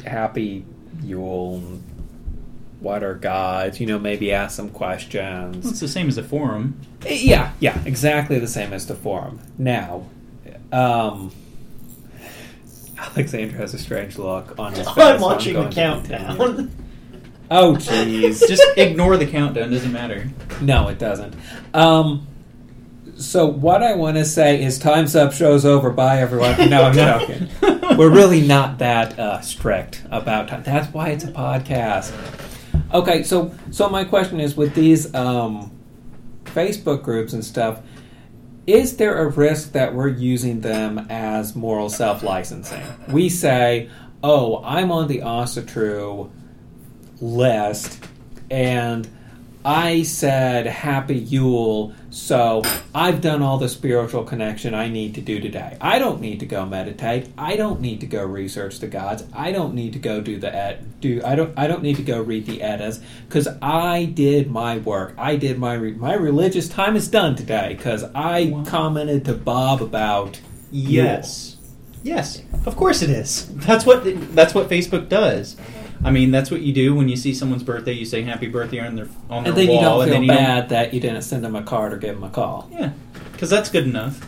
happy 0.04 0.66
Yule. 1.04 1.62
And 2.80 2.86
what 2.86 3.04
are 3.04 3.14
gods? 3.16 3.80
You 3.80 3.88
know, 3.88 4.00
maybe 4.00 4.32
ask 4.32 4.56
some 4.56 4.70
questions. 4.70 5.64
Well, 5.64 5.72
it's 5.72 5.80
the 5.80 5.88
same 5.88 6.08
as 6.08 6.18
a 6.18 6.24
forum. 6.24 6.80
Yeah, 7.06 7.54
yeah, 7.60 7.82
exactly 7.86 8.40
the 8.40 8.48
same 8.48 8.74
as 8.74 8.88
the 8.88 8.96
forum. 8.96 9.40
Now, 9.58 10.06
um, 10.72 11.32
Alexander 12.98 13.56
has 13.58 13.74
a 13.74 13.78
strange 13.80 14.18
look 14.18 14.58
on 14.60 14.74
his 14.74 14.88
face. 14.92 14.98
I'm 14.98 15.22
watching 15.22 15.54
the 15.54 15.60
going 15.62 15.72
to 15.72 15.82
continue. 15.82 16.28
countdown. 16.28 16.72
Oh, 17.52 17.74
jeez. 17.74 18.48
Just 18.48 18.62
ignore 18.78 19.18
the 19.18 19.26
countdown. 19.26 19.72
Doesn't 19.72 19.92
matter. 19.92 20.30
no, 20.62 20.88
it 20.90 21.00
doesn't. 21.00 21.34
Um, 21.74 22.28
so 23.18 23.48
what 23.48 23.82
I 23.82 23.96
want 23.96 24.18
to 24.18 24.26
say 24.26 24.62
is, 24.62 24.78
time's 24.78 25.16
up, 25.16 25.34
show's 25.34 25.66
over. 25.66 25.90
Bye, 25.90 26.20
everyone. 26.20 26.70
No, 26.70 26.84
I'm 26.84 26.94
joking. 26.94 27.50
We're 27.98 28.12
really 28.12 28.46
not 28.46 28.78
that 28.78 29.18
uh, 29.18 29.42
strict 29.42 30.04
about 30.12 30.48
time. 30.50 30.62
That's 30.62 30.94
why 30.94 31.10
it's 31.10 31.24
a 31.24 31.32
podcast. 31.32 32.12
Okay, 32.92 33.22
so 33.24 33.54
so 33.70 33.88
my 33.90 34.04
question 34.04 34.40
is, 34.40 34.58
with 34.58 34.74
these 34.74 35.14
um, 35.14 35.72
Facebook 36.46 37.04
groups 37.04 37.34
and 37.34 37.46
stuff, 37.46 37.82
is 38.66 38.98
there 38.98 39.20
a 39.20 39.30
risk 39.30 39.74
that 39.74 39.94
we're 39.94 40.08
using 40.08 40.62
them 40.62 41.06
as 41.10 41.56
moral 41.56 41.90
self 41.90 42.24
licensing? 42.24 42.84
We 43.08 43.30
say, 43.30 43.90
oh, 44.24 44.64
I'm 44.64 44.92
on 44.92 45.08
the 45.08 45.20
Asatru 45.20 46.32
list, 47.22 48.04
and 48.50 49.08
I 49.70 50.02
said 50.02 50.66
Happy 50.66 51.16
Yule, 51.16 51.94
so 52.10 52.64
I've 52.96 53.22
done 53.22 53.44
all 53.44 53.60
the 53.60 53.70
spiritual 53.70 54.24
connection 54.24 54.74
I 54.74 54.90
need 54.90 55.14
to 55.14 55.22
do 55.22 55.40
today. 55.40 55.78
I 55.80 56.00
don't 56.00 56.20
need 56.22 56.40
to 56.40 56.48
go 56.48 56.66
meditate. 56.66 57.28
I 57.38 57.56
don't 57.56 57.80
need 57.80 58.00
to 58.00 58.08
go 58.08 58.24
research 58.26 58.80
the 58.80 58.88
gods. 58.88 59.26
I 59.32 59.52
don't 59.52 59.76
need 59.76 59.94
to 59.94 60.00
go 60.00 60.22
do 60.22 60.40
the 60.40 60.52
ed, 60.52 61.00
do 61.02 61.22
I 61.24 61.36
don't 61.36 61.54
I 61.56 61.68
don't 61.68 61.84
need 61.84 61.98
to 61.98 62.02
go 62.02 62.20
read 62.20 62.48
the 62.48 62.64
Eddas 62.64 63.00
because 63.28 63.48
I 63.62 64.06
did 64.06 64.50
my 64.50 64.80
work. 64.80 65.14
I 65.20 65.36
did 65.36 65.60
my 65.60 65.76
re, 65.76 65.94
my 65.94 66.16
religious 66.16 66.68
time 66.68 66.96
is 66.96 67.08
done 67.08 67.36
today 67.36 67.76
because 67.78 68.04
I 68.16 68.46
Wow. 68.52 68.64
commented 68.66 69.24
to 69.26 69.36
Bob 69.36 69.84
about 69.84 70.42
Yes. 70.72 71.58
Yes. 72.02 72.42
Of 72.66 72.76
course 72.76 73.04
it 73.04 73.12
is. 73.12 73.48
That's 73.54 73.86
what 73.86 74.02
that's 74.34 74.56
what 74.56 74.68
Facebook 74.68 75.10
does. 75.10 75.58
I 76.04 76.12
mean, 76.12 76.32
that's 76.32 76.50
what 76.50 76.62
you 76.62 76.74
do 76.74 76.96
when 76.96 77.10
you 77.10 77.16
see 77.18 77.34
someone's 77.34 77.64
birthday. 77.64 77.92
You 77.94 78.06
say 78.06 78.22
"Happy 78.22 78.48
Birthday" 78.48 78.80
on 78.80 78.96
their 78.96 79.08
on 79.30 79.44
their 79.44 79.52
and 79.54 79.58
then 79.62 79.68
you 79.68 79.74
wall, 79.74 80.00
don't 80.00 80.02
and 80.04 80.10
feel 80.12 80.14
then 80.14 80.24
you 80.24 80.28
bad 80.30 80.70
that 80.70 80.94
you 80.94 81.00
didn't 81.00 81.24
send 81.24 81.44
them 81.44 81.56
a 81.56 81.64
card 81.64 81.94
or 81.94 81.98
give 81.98 82.16
them 82.16 82.24
a 82.24 82.30
call. 82.30 82.70
Yeah, 82.72 82.92
because 83.34 83.50
that's 83.50 83.70
good 83.70 83.86
enough. 83.86 84.26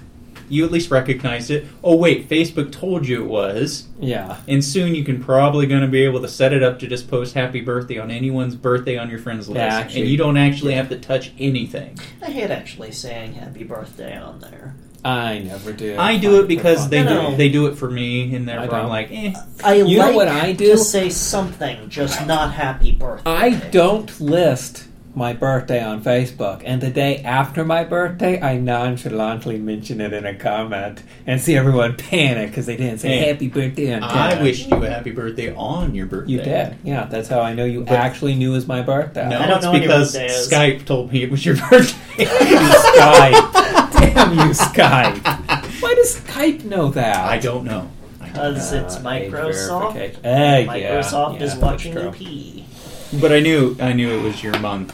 You 0.49 0.65
at 0.65 0.71
least 0.71 0.91
recognized 0.91 1.49
it. 1.49 1.65
Oh 1.81 1.95
wait, 1.95 2.27
Facebook 2.27 2.73
told 2.73 3.07
you 3.07 3.23
it 3.23 3.27
was, 3.29 3.87
Yeah. 4.01 4.35
and 4.49 4.61
soon 4.61 4.95
you 4.95 5.05
can 5.05 5.23
probably 5.23 5.65
going 5.65 5.79
to 5.81 5.87
be 5.87 6.03
able 6.03 6.21
to 6.21 6.27
set 6.27 6.51
it 6.51 6.61
up 6.61 6.79
to 6.79 6.87
just 6.87 7.09
post 7.09 7.35
"Happy 7.35 7.61
Birthday" 7.61 7.99
on 7.99 8.11
anyone's 8.11 8.55
birthday 8.55 8.97
on 8.97 9.09
your 9.09 9.19
friends 9.19 9.47
list, 9.47 9.59
Yeah, 9.59 9.77
actually- 9.77 10.01
and 10.01 10.09
you 10.09 10.17
don't 10.17 10.35
actually 10.35 10.73
have 10.73 10.89
to 10.89 10.97
touch 10.97 11.31
anything. 11.39 11.97
I 12.21 12.31
hate 12.31 12.51
actually 12.51 12.91
saying 12.91 13.35
happy 13.35 13.63
birthday 13.63 14.17
on 14.17 14.39
there. 14.41 14.75
I 15.03 15.39
never 15.39 15.71
do. 15.73 15.95
I 15.97 16.17
do 16.17 16.41
it 16.41 16.47
because 16.47 16.87
they 16.89 17.03
No, 17.03 17.09
do, 17.09 17.29
no. 17.31 17.35
they 17.35 17.49
do 17.49 17.65
it 17.67 17.75
for 17.75 17.89
me, 17.89 18.35
and 18.35 18.49
I 18.49 18.55
therefore 18.57 18.75
I'm 18.75 18.81
don't. 18.83 18.89
like, 18.89 19.09
eh. 19.11 19.33
I 19.63 19.73
You 19.75 19.97
know 19.97 20.05
like 20.07 20.15
what 20.15 20.27
I 20.27 20.51
do? 20.53 20.67
to 20.71 20.77
say 20.77 21.09
something, 21.09 21.89
just 21.89 22.25
not 22.27 22.53
happy 22.53 22.91
birthday. 22.91 23.29
I 23.31 23.49
don't 23.71 24.19
list 24.21 24.85
my 25.13 25.33
birthday 25.33 25.83
on 25.83 26.01
Facebook, 26.03 26.61
and 26.65 26.79
the 26.81 26.89
day 26.91 27.17
after 27.23 27.65
my 27.65 27.83
birthday, 27.83 28.39
I 28.41 28.57
nonchalantly 28.57 29.57
mention 29.59 29.99
it 29.99 30.13
in 30.13 30.25
a 30.25 30.33
comment 30.35 31.01
and 31.27 31.41
see 31.41 31.57
everyone 31.57 31.95
panic 31.97 32.49
because 32.51 32.65
they 32.67 32.77
didn't 32.77 32.99
say 32.99 33.09
Hey, 33.17 33.27
happy 33.33 33.47
birthday 33.49 33.93
on 33.93 34.03
I 34.03 34.35
time. 34.35 34.43
wished 34.43 34.69
you 34.69 34.81
a 34.83 34.89
happy 34.89 35.11
birthday 35.11 35.53
on 35.53 35.95
your 35.95 36.05
birthday. 36.05 36.31
you 36.31 36.37
did. 36.41 36.75
Yeah, 36.83 37.05
that's 37.05 37.27
how 37.27 37.41
I 37.41 37.53
know 37.53 37.65
you 37.65 37.81
But- 37.81 37.93
actually 37.97 38.35
knew 38.35 38.51
it 38.51 38.55
was 38.55 38.67
my 38.67 38.83
birthday. 38.83 39.27
No, 39.27 39.39
I 39.39 39.47
don't 39.47 39.57
it's 39.57 39.65
know 39.65 39.71
when 39.71 39.81
your 39.81 39.89
because 39.91 40.13
birthday 40.13 40.27
is. 40.33 40.47
Skype 40.49 40.85
told 40.85 41.11
me 41.11 41.23
it 41.23 41.31
was 41.31 41.43
your 41.45 41.55
birthday. 41.69 42.25
Skype. 42.25 43.80
Damn 44.01 44.33
you, 44.33 44.53
Skype. 44.53 45.81
Why 45.81 45.93
does 45.95 46.19
Skype 46.19 46.63
know 46.65 46.89
that? 46.91 47.17
I 47.17 47.37
don't 47.39 47.63
know. 47.65 47.89
I 48.19 48.25
don't 48.29 48.35
know. 48.35 48.49
Because 48.49 48.73
it's 48.73 48.95
Uh, 48.97 49.09
age 49.09 49.31
Microsoft. 49.31 49.93
verification. 49.93 50.25
Eh, 50.25 50.65
Microsoft 50.65 51.37
yeah, 51.39 51.43
is 51.45 51.51
that's 51.51 51.61
watching 51.61 51.93
true. 51.93 52.03
you 52.05 52.11
pee. 52.11 52.65
But 53.19 53.31
I 53.31 53.39
knew 53.39 53.75
I 53.79 53.93
knew 53.93 54.09
it 54.17 54.21
was 54.23 54.41
your 54.41 54.57
month, 54.59 54.93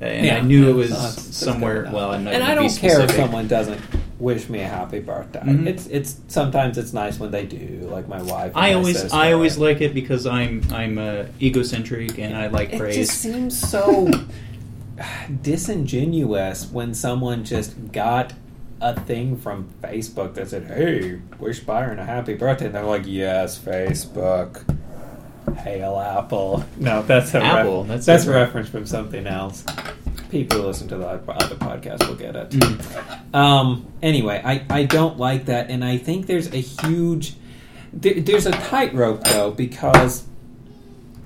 and 0.00 0.26
Yeah. 0.26 0.36
I 0.36 0.40
knew 0.40 0.68
it 0.70 0.74
was 0.74 0.90
that's- 0.90 1.14
that's 1.16 1.36
somewhere. 1.36 1.88
Well, 1.92 2.12
I'm 2.12 2.24
not 2.24 2.34
and 2.34 2.44
I 2.44 2.54
don't 2.54 2.72
be 2.72 2.80
care 2.80 3.00
if 3.00 3.10
someone 3.10 3.48
doesn't 3.48 3.80
wish 4.20 4.48
me 4.48 4.60
a 4.60 4.68
happy 4.68 5.00
birthday. 5.00 5.40
Mhm. 5.40 5.66
It's 5.66 5.86
it's 5.88 6.16
sometimes 6.28 6.78
it's 6.78 6.92
nice 6.92 7.18
when 7.18 7.32
they 7.32 7.44
do, 7.44 7.88
like 7.90 8.08
my 8.08 8.22
wife. 8.22 8.52
I 8.54 8.68
my 8.68 8.72
always 8.74 9.00
sister. 9.00 9.16
I 9.16 9.32
always 9.32 9.58
like 9.58 9.80
it 9.80 9.92
because 9.94 10.24
I'm 10.26 10.62
I'm 10.72 10.96
uh, 10.98 11.24
egocentric 11.42 12.18
and 12.20 12.36
I 12.36 12.46
like 12.46 12.72
It 12.72 12.78
praise. 12.78 12.96
It 12.96 13.00
just 13.06 13.18
seems 13.20 13.58
so 13.58 14.08
disingenuous 15.42 16.70
when 16.70 16.94
someone 16.94 17.44
just 17.44 17.92
got 17.92 18.32
a 18.80 18.98
thing 19.00 19.36
from 19.36 19.68
Facebook 19.82 20.34
that 20.34 20.48
said, 20.48 20.64
"Hey, 20.64 21.20
wish 21.38 21.60
Byron 21.60 21.98
a 21.98 22.04
happy 22.04 22.34
birthday," 22.34 22.66
and 22.66 22.74
they're 22.74 22.84
like, 22.84 23.04
"Yes, 23.06 23.58
Facebook." 23.58 24.62
Hail 25.58 25.98
Apple. 25.98 26.64
No, 26.78 27.02
that's 27.02 27.34
a 27.34 27.42
Apple, 27.42 27.82
Ref- 27.82 27.88
that's 27.88 28.06
that's, 28.06 28.26
a 28.26 28.32
reference 28.32 28.68
from 28.68 28.86
something 28.86 29.26
else. 29.26 29.64
People 30.30 30.58
who 30.60 30.66
listen 30.66 30.88
to 30.88 30.96
the 30.96 31.06
other 31.06 31.54
podcast 31.56 32.08
will 32.08 32.16
get 32.16 32.34
it. 32.34 32.50
Mhm. 32.50 33.34
Um, 33.34 33.86
anyway, 34.02 34.40
I, 34.44 34.64
I 34.70 34.84
don't 34.84 35.18
like 35.18 35.46
that, 35.46 35.70
and 35.70 35.84
I 35.84 35.98
think 35.98 36.26
there's 36.26 36.52
a 36.52 36.58
huge 36.60 37.36
there, 37.92 38.20
there's 38.20 38.46
a 38.46 38.52
tightrope 38.52 39.24
though 39.24 39.50
because 39.50 40.24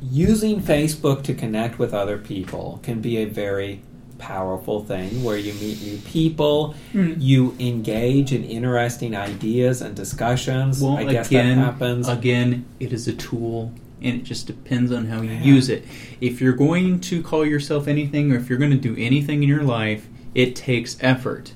using 0.03 0.61
Facebook 0.61 1.23
to 1.25 1.35
connect 1.35 1.79
with 1.79 1.93
other 1.95 2.19
people 2.19 2.81
can 2.83 3.01
be 3.01 3.19
a 3.19 3.25
very 3.25 3.81
powerful 4.19 4.85
thing 4.85 5.23
where 5.23 5.37
you 5.37 5.53
meet 5.55 5.81
new 5.83 5.97
people, 5.99 6.75
Mm. 6.93 7.17
you 7.21 7.55
engage 7.61 8.33
in 8.33 8.43
interesting 8.45 9.15
ideas 9.17 9.81
and 9.81 9.95
discussions. 9.95 10.83
Well, 10.83 10.99
I 10.99 11.05
guess 11.05 11.29
again, 11.29 11.59
that 11.59 11.65
happens. 11.65 12.09
again, 12.09 12.65
it 12.81 12.93
is 12.93 13.07
a 13.07 13.13
tool, 13.13 13.73
and 14.03 14.17
it 14.17 14.25
just 14.25 14.47
depends 14.49 14.91
on 14.91 15.07
how 15.07 15.23
you 15.23 15.31
Yeah. 15.31 15.45
use 15.45 15.69
it. 15.69 15.85
If 16.21 16.41
you're 16.41 16.53
going 16.53 16.99
to 17.01 17.23
call 17.23 17.47
yourself 17.47 17.87
anything, 17.87 18.33
or 18.33 18.37
if 18.37 18.49
you're 18.49 18.59
going 18.59 18.73
to 18.73 18.77
do 18.77 18.97
anything 18.99 19.43
in 19.45 19.49
your 19.49 19.63
life, 19.63 20.09
it 20.35 20.57
takes 20.57 20.97
effort. 21.01 21.53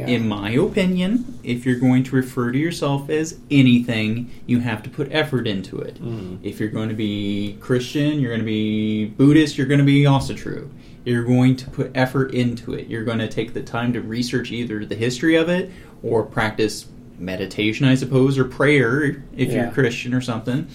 Yeah. 0.00 0.06
In 0.06 0.28
my 0.28 0.52
opinion, 0.52 1.38
if 1.42 1.66
you're 1.66 1.78
going 1.78 2.04
to 2.04 2.16
refer 2.16 2.52
to 2.52 2.58
yourself 2.58 3.10
as 3.10 3.38
anything, 3.50 4.30
you 4.46 4.60
have 4.60 4.82
to 4.84 4.90
put 4.90 5.12
effort 5.12 5.46
into 5.46 5.78
it. 5.78 6.02
Mm. 6.02 6.38
If 6.42 6.58
you're 6.58 6.70
going 6.70 6.88
to 6.88 6.94
be 6.94 7.58
Christian, 7.60 8.18
you're 8.18 8.30
going 8.30 8.40
to 8.40 8.46
be 8.46 9.04
Buddhist, 9.06 9.58
you're 9.58 9.66
going 9.66 9.80
to 9.80 9.84
be 9.84 10.04
Asatru. 10.04 10.70
You're 11.04 11.24
going 11.24 11.54
to 11.56 11.68
put 11.68 11.90
effort 11.94 12.32
into 12.32 12.72
it. 12.72 12.86
You're 12.86 13.04
going 13.04 13.18
to 13.18 13.28
take 13.28 13.52
the 13.52 13.62
time 13.62 13.92
to 13.92 14.00
research 14.00 14.52
either 14.52 14.86
the 14.86 14.94
history 14.94 15.36
of 15.36 15.50
it 15.50 15.70
or 16.02 16.22
practice 16.22 16.86
meditation, 17.18 17.86
I 17.86 17.94
suppose, 17.94 18.38
or 18.38 18.44
prayer 18.44 19.22
if 19.36 19.52
you're 19.52 19.70
Christian 19.70 20.14
or 20.14 20.22
something. 20.22 20.66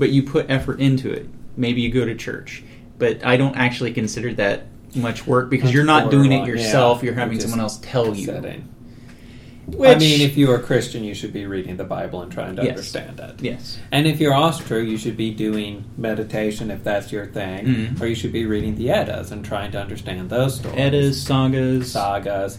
But 0.00 0.10
you 0.10 0.24
put 0.24 0.50
effort 0.50 0.80
into 0.80 1.12
it. 1.12 1.28
Maybe 1.56 1.80
you 1.80 1.92
go 1.92 2.04
to 2.04 2.16
church. 2.16 2.64
But 2.98 3.24
I 3.24 3.36
don't 3.36 3.56
actually 3.56 3.92
consider 3.92 4.34
that 4.34 4.66
much 4.96 5.26
work 5.26 5.50
because 5.50 5.72
you're 5.72 5.84
not 5.84 6.10
doing 6.10 6.32
it 6.32 6.46
yourself. 6.46 6.98
yeah. 6.98 7.06
You're 7.06 7.14
having 7.14 7.40
someone 7.40 7.60
else 7.60 7.78
tell 7.82 8.14
you. 8.14 8.26
setting. 8.26 8.68
Which, 9.66 9.96
I 9.96 9.98
mean, 9.98 10.20
if 10.20 10.36
you 10.36 10.50
are 10.50 10.56
a 10.56 10.62
Christian, 10.62 11.04
you 11.04 11.14
should 11.14 11.32
be 11.32 11.46
reading 11.46 11.78
the 11.78 11.84
Bible 11.84 12.20
and 12.20 12.30
trying 12.30 12.54
to 12.56 12.62
Yes. 12.62 12.70
understand 12.72 13.18
it. 13.18 13.40
yes, 13.42 13.78
And 13.90 14.06
if 14.06 14.20
you're 14.20 14.34
Asatru, 14.34 14.86
you 14.86 14.98
should 14.98 15.16
be 15.16 15.30
doing 15.32 15.84
meditation 15.96 16.70
if 16.70 16.84
that's 16.84 17.10
your 17.10 17.24
thing, 17.24 17.64
Mhm. 17.66 18.00
or 18.00 18.06
you 18.06 18.14
should 18.14 18.32
be 18.32 18.44
reading 18.44 18.76
the 18.76 18.90
Eddas 18.90 19.30
and 19.32 19.42
trying 19.42 19.70
to 19.72 19.80
understand 19.80 20.28
those 20.28 20.56
stories. 20.56 20.78
Eddas, 20.78 21.22
sagas, 21.22 21.92
sagas. 21.92 22.58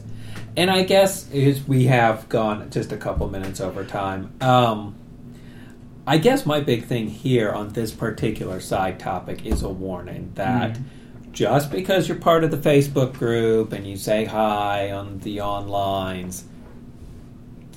And 0.57 0.71
I 0.71 0.81
guess 0.81 1.27
we 1.67 1.83
have 1.85 2.27
gone 2.27 2.65
just 2.71 2.91
a 2.91 2.97
couple 2.97 3.29
minutes 3.29 3.61
over 3.61 3.83
time. 3.83 4.31
Um, 4.41 4.95
I 6.07 6.17
guess 6.17 6.43
my 6.43 6.59
big 6.59 6.85
thing 6.85 7.07
here 7.09 7.51
on 7.51 7.69
this 7.69 7.91
particular 7.91 8.59
side 8.59 8.97
topic 8.97 9.45
is 9.45 9.61
a 9.61 9.69
warning 9.69 10.31
that 10.35 10.73
Mhm. 10.73 10.81
Just 11.35 11.69
because 11.69 12.07
you're 12.07 12.17
part 12.17 12.43
of 12.45 12.49
the 12.49 12.57
Facebook 12.57 13.13
group 13.13 13.73
and 13.73 13.85
you 13.85 13.97
say 13.97 14.23
hi 14.25 14.89
on 14.91 15.19
the 15.19 15.37
onlines 15.37 16.43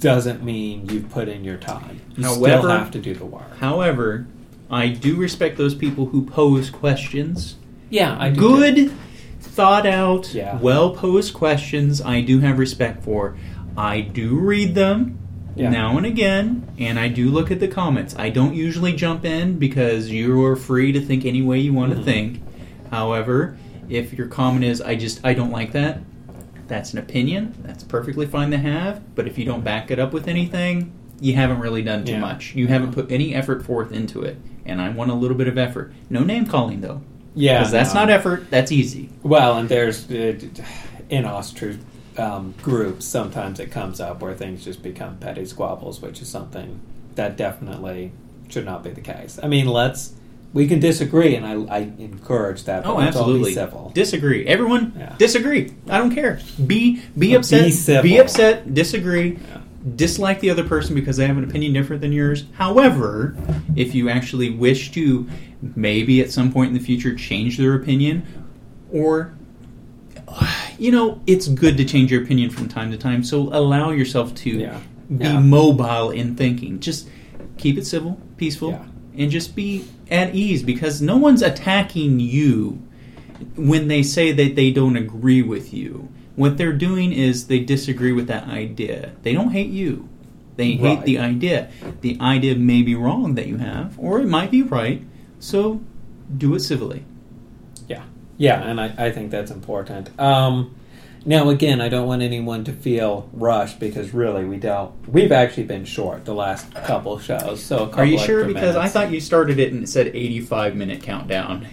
doesn't 0.00 0.44
mean 0.44 0.88
you've 0.88 1.10
put 1.10 1.28
in 1.28 1.42
your 1.44 1.56
time. 1.56 2.00
You 2.16 2.22
still 2.22 2.34
However- 2.46 2.68
have 2.70 2.92
to 2.92 3.00
do 3.00 3.14
the 3.14 3.26
work. 3.26 3.58
However, 3.58 4.28
I 4.70 4.88
do 4.88 5.16
respect 5.16 5.58
those 5.58 5.74
people 5.74 6.06
who 6.06 6.22
pose 6.24 6.70
questions. 6.70 7.56
Yeah, 7.90 8.16
I 8.18 8.30
do 8.30 8.38
Good, 8.40 8.92
thought 9.40 9.86
out, 9.86 10.32
Yeah. 10.32 10.56
well 10.60 10.90
posed 10.90 11.34
questions. 11.34 12.00
I 12.00 12.20
do 12.20 12.38
have 12.40 12.58
respect 12.60 13.02
for. 13.02 13.36
I 13.76 14.02
do 14.02 14.36
read 14.36 14.76
them 14.76 15.18
Yeah. 15.56 15.70
now 15.70 15.96
and 15.96 16.06
again, 16.06 16.62
and 16.78 16.96
I 16.96 17.08
do 17.08 17.28
look 17.28 17.50
at 17.50 17.58
the 17.58 17.66
comments. 17.66 18.14
I 18.16 18.28
don't 18.30 18.54
usually 18.54 18.92
jump 18.92 19.24
in 19.24 19.58
because 19.58 20.10
you 20.10 20.44
are 20.44 20.54
free 20.54 20.92
to 20.92 21.00
think 21.00 21.24
any 21.26 21.42
way 21.42 21.58
you 21.58 21.72
want 21.72 21.92
Mhm. 21.92 21.96
to 21.96 22.02
think. 22.04 22.40
However, 22.90 23.56
if 23.88 24.12
your 24.12 24.26
comment 24.28 24.64
is 24.64 24.80
"I 24.80 24.94
just 24.96 25.20
I 25.24 25.34
don't 25.34 25.50
like 25.50 25.72
that," 25.72 26.00
that's 26.66 26.92
an 26.92 26.98
opinion. 26.98 27.54
That's 27.62 27.84
perfectly 27.84 28.26
fine 28.26 28.50
to 28.50 28.58
have. 28.58 29.14
But 29.14 29.26
if 29.26 29.38
you 29.38 29.44
don't 29.44 29.64
back 29.64 29.90
it 29.90 29.98
up 29.98 30.12
with 30.12 30.28
anything, 30.28 30.92
you 31.20 31.34
haven't 31.34 31.60
really 31.60 31.82
done 31.82 32.04
too 32.04 32.12
Yeah. 32.12 32.20
much. 32.20 32.54
You 32.54 32.66
haven't 32.68 32.92
put 32.92 33.10
any 33.10 33.34
effort 33.34 33.64
forth 33.64 33.92
into 33.92 34.22
it. 34.22 34.36
And 34.66 34.80
I 34.80 34.90
want 34.90 35.10
a 35.10 35.14
little 35.14 35.36
bit 35.36 35.48
of 35.48 35.56
effort. 35.56 35.92
No 36.10 36.20
name 36.22 36.44
calling 36.44 36.82
though, 36.82 37.00
Yeah, 37.34 37.58
because 37.58 37.72
that's 37.72 37.94
no. 37.94 38.00
not 38.00 38.10
effort. 38.10 38.50
That's 38.50 38.70
easy. 38.70 39.08
Well, 39.22 39.56
and 39.58 39.68
there's 39.68 40.10
uh, 40.10 40.38
in 41.08 41.24
Asatru 41.24 41.78
um, 42.18 42.52
groups 42.62 43.06
sometimes 43.06 43.60
it 43.60 43.70
comes 43.70 44.00
up 44.00 44.20
where 44.20 44.34
things 44.34 44.64
just 44.64 44.82
become 44.82 45.16
petty 45.18 45.46
squabbles, 45.46 46.02
which 46.02 46.20
is 46.20 46.28
something 46.28 46.80
that 47.14 47.36
definitely 47.36 48.12
should 48.48 48.64
not 48.66 48.82
be 48.84 48.90
the 48.90 49.00
case. 49.00 49.38
I 49.42 49.46
mean, 49.48 49.66
let's 49.68 50.12
we 50.52 50.66
can 50.66 50.80
disagree, 50.80 51.34
and 51.34 51.44
I, 51.46 51.52
I 51.74 51.78
encourage 51.98 52.64
that. 52.64 52.86
Oh, 52.86 52.96
be 52.96 53.02
absolutely. 53.02 53.54
civil. 53.54 53.92
Disagree. 53.94 54.46
Everyone 54.46 54.92
Yeah. 54.98 55.14
disagree. 55.18 55.72
I 55.88 55.98
don't 55.98 56.14
care. 56.14 56.40
Be 56.66 57.02
be 57.16 57.28
Be 57.28 57.34
upset. 57.34 57.72
civil. 57.72 58.20
upset. 58.20 58.72
Disagree. 58.74 59.32
Yeah. 59.50 59.58
Dislike 59.94 60.40
the 60.40 60.50
other 60.50 60.64
person 60.64 60.94
because 60.94 61.16
they 61.16 61.26
have 61.26 61.36
an 61.38 61.44
opinion 61.44 61.72
different 61.72 62.02
than 62.02 62.12
yours. 62.12 62.44
However, 62.54 63.36
if 63.76 63.94
you 63.94 64.08
actually 64.08 64.50
wish 64.50 64.90
to 64.92 65.28
maybe 65.76 66.20
at 66.20 66.30
some 66.30 66.52
point 66.52 66.68
in 66.68 66.74
the 66.74 66.82
future 66.84 67.14
change 67.14 67.58
their 67.58 67.74
opinion, 67.74 68.22
or 68.92 69.32
you 70.78 70.90
know, 70.90 71.20
it's 71.26 71.48
good 71.48 71.76
to 71.76 71.84
change 71.84 72.10
your 72.10 72.22
opinion 72.22 72.50
from 72.50 72.68
time 72.68 72.90
to 72.90 72.96
time. 72.98 73.22
So 73.22 73.48
allow 73.52 73.90
yourself 73.90 74.34
to 74.36 74.50
Yeah. 74.50 74.78
be 75.16 75.36
mobile 75.38 76.10
in 76.10 76.34
thinking. 76.36 76.80
Just 76.80 77.08
keep 77.56 77.78
it 77.78 77.86
civil, 77.86 78.20
peaceful, 78.36 78.70
Yeah. 78.70 78.84
And 79.18 79.30
just 79.30 79.54
be 79.56 79.84
at 80.10 80.34
ease 80.34 80.62
because 80.62 81.02
no 81.02 81.16
one's 81.16 81.42
attacking 81.42 82.20
you 82.20 82.80
when 83.56 83.88
they 83.88 84.02
say 84.02 84.32
that 84.32 84.56
they 84.56 84.70
don't 84.70 84.96
agree 84.96 85.42
with 85.42 85.74
you. 85.74 86.08
What 86.36 86.56
they're 86.56 86.72
doing 86.72 87.12
is 87.12 87.48
they 87.48 87.58
disagree 87.58 88.12
with 88.12 88.28
that 88.28 88.44
idea. 88.44 89.12
They 89.22 89.34
don't 89.34 89.50
hate 89.50 89.70
you. 89.70 90.08
They 90.56 90.72
hate 90.72 91.02
the 91.02 91.18
idea. 91.18 91.70
The 92.00 92.18
idea 92.20 92.56
may 92.56 92.82
be 92.82 92.94
wrong 92.94 93.34
that 93.34 93.46
you 93.46 93.58
have, 93.58 93.98
or 93.98 94.20
it 94.20 94.26
might 94.26 94.50
be 94.50 94.62
right. 94.62 95.02
So 95.38 95.80
do 96.36 96.54
it 96.54 96.60
civilly. 96.60 97.04
Yeah, 97.86 98.04
yeah, 98.36 98.62
and 98.62 98.80
I, 98.80 98.92
I 98.98 99.10
think 99.12 99.30
that's 99.30 99.52
important. 99.52 100.10
Um, 100.18 100.74
now, 101.28 101.50
again, 101.50 101.82
I 101.82 101.90
don't 101.90 102.06
want 102.08 102.22
anyone 102.22 102.64
to 102.64 102.72
feel 102.72 103.28
rushed 103.34 103.78
because 103.78 104.14
really 104.14 104.46
we 104.46 104.56
don't. 104.56 104.92
We've 105.06 105.30
actually 105.30 105.64
been 105.64 105.84
short 105.84 106.24
the 106.24 106.32
last 106.34 106.72
couple 106.74 107.18
shows. 107.18 107.62
So, 107.62 107.84
a 107.84 107.86
couple 107.88 108.00
Are 108.00 108.04
you 108.06 108.18
sure? 108.18 108.46
Because 108.46 108.76
I 108.76 108.88
thought 108.88 109.10
you 109.10 109.20
started 109.20 109.58
it 109.58 109.70
and 109.70 109.82
it 109.82 109.88
said 109.88 110.06
85 110.08 110.74
minute 110.74 111.02
countdown. 111.02 111.66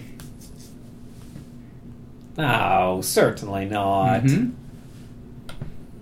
No, 2.36 3.00
certainly 3.02 3.64
not. 3.64 4.24
Mhm. 4.24 4.52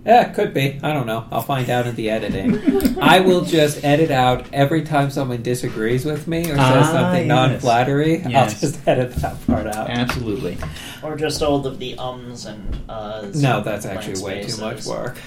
Yeah, 0.05 0.31
could 0.33 0.53
be. 0.53 0.79
I 0.83 0.93
don't 0.93 1.07
know. 1.07 1.25
I'll 1.31 1.41
find 1.41 1.67
out 1.69 1.87
in 1.87 1.95
the 1.95 2.11
editing. 2.11 2.97
I 3.01 3.21
will 3.21 3.43
just 3.43 3.83
edit 3.83 4.11
out 4.11 4.45
every 4.53 4.83
time 4.83 5.09
someone 5.09 5.41
disagrees 5.41 6.05
with 6.05 6.27
me 6.27 6.41
or 6.41 6.55
says 6.55 6.59
Ah, 6.59 6.89
something 6.91 7.27
yes. 7.27 7.27
non-flattery. 7.27 8.23
I'll 8.25 8.47
just 8.49 8.87
edit 8.87 9.13
that 9.15 9.45
part 9.47 9.65
out. 9.65 9.89
Absolutely. 9.89 10.57
Or 11.01 11.15
just 11.15 11.41
all 11.41 11.65
of 11.65 11.79
the 11.79 11.97
ums 11.97 12.45
and 12.45 12.87
uhs. 12.87 13.41
No, 13.41 13.61
that's 13.63 13.85
actually 13.87 14.21
way 14.21 14.43
too 14.43 14.57
much 14.61 14.85
work. 14.85 15.17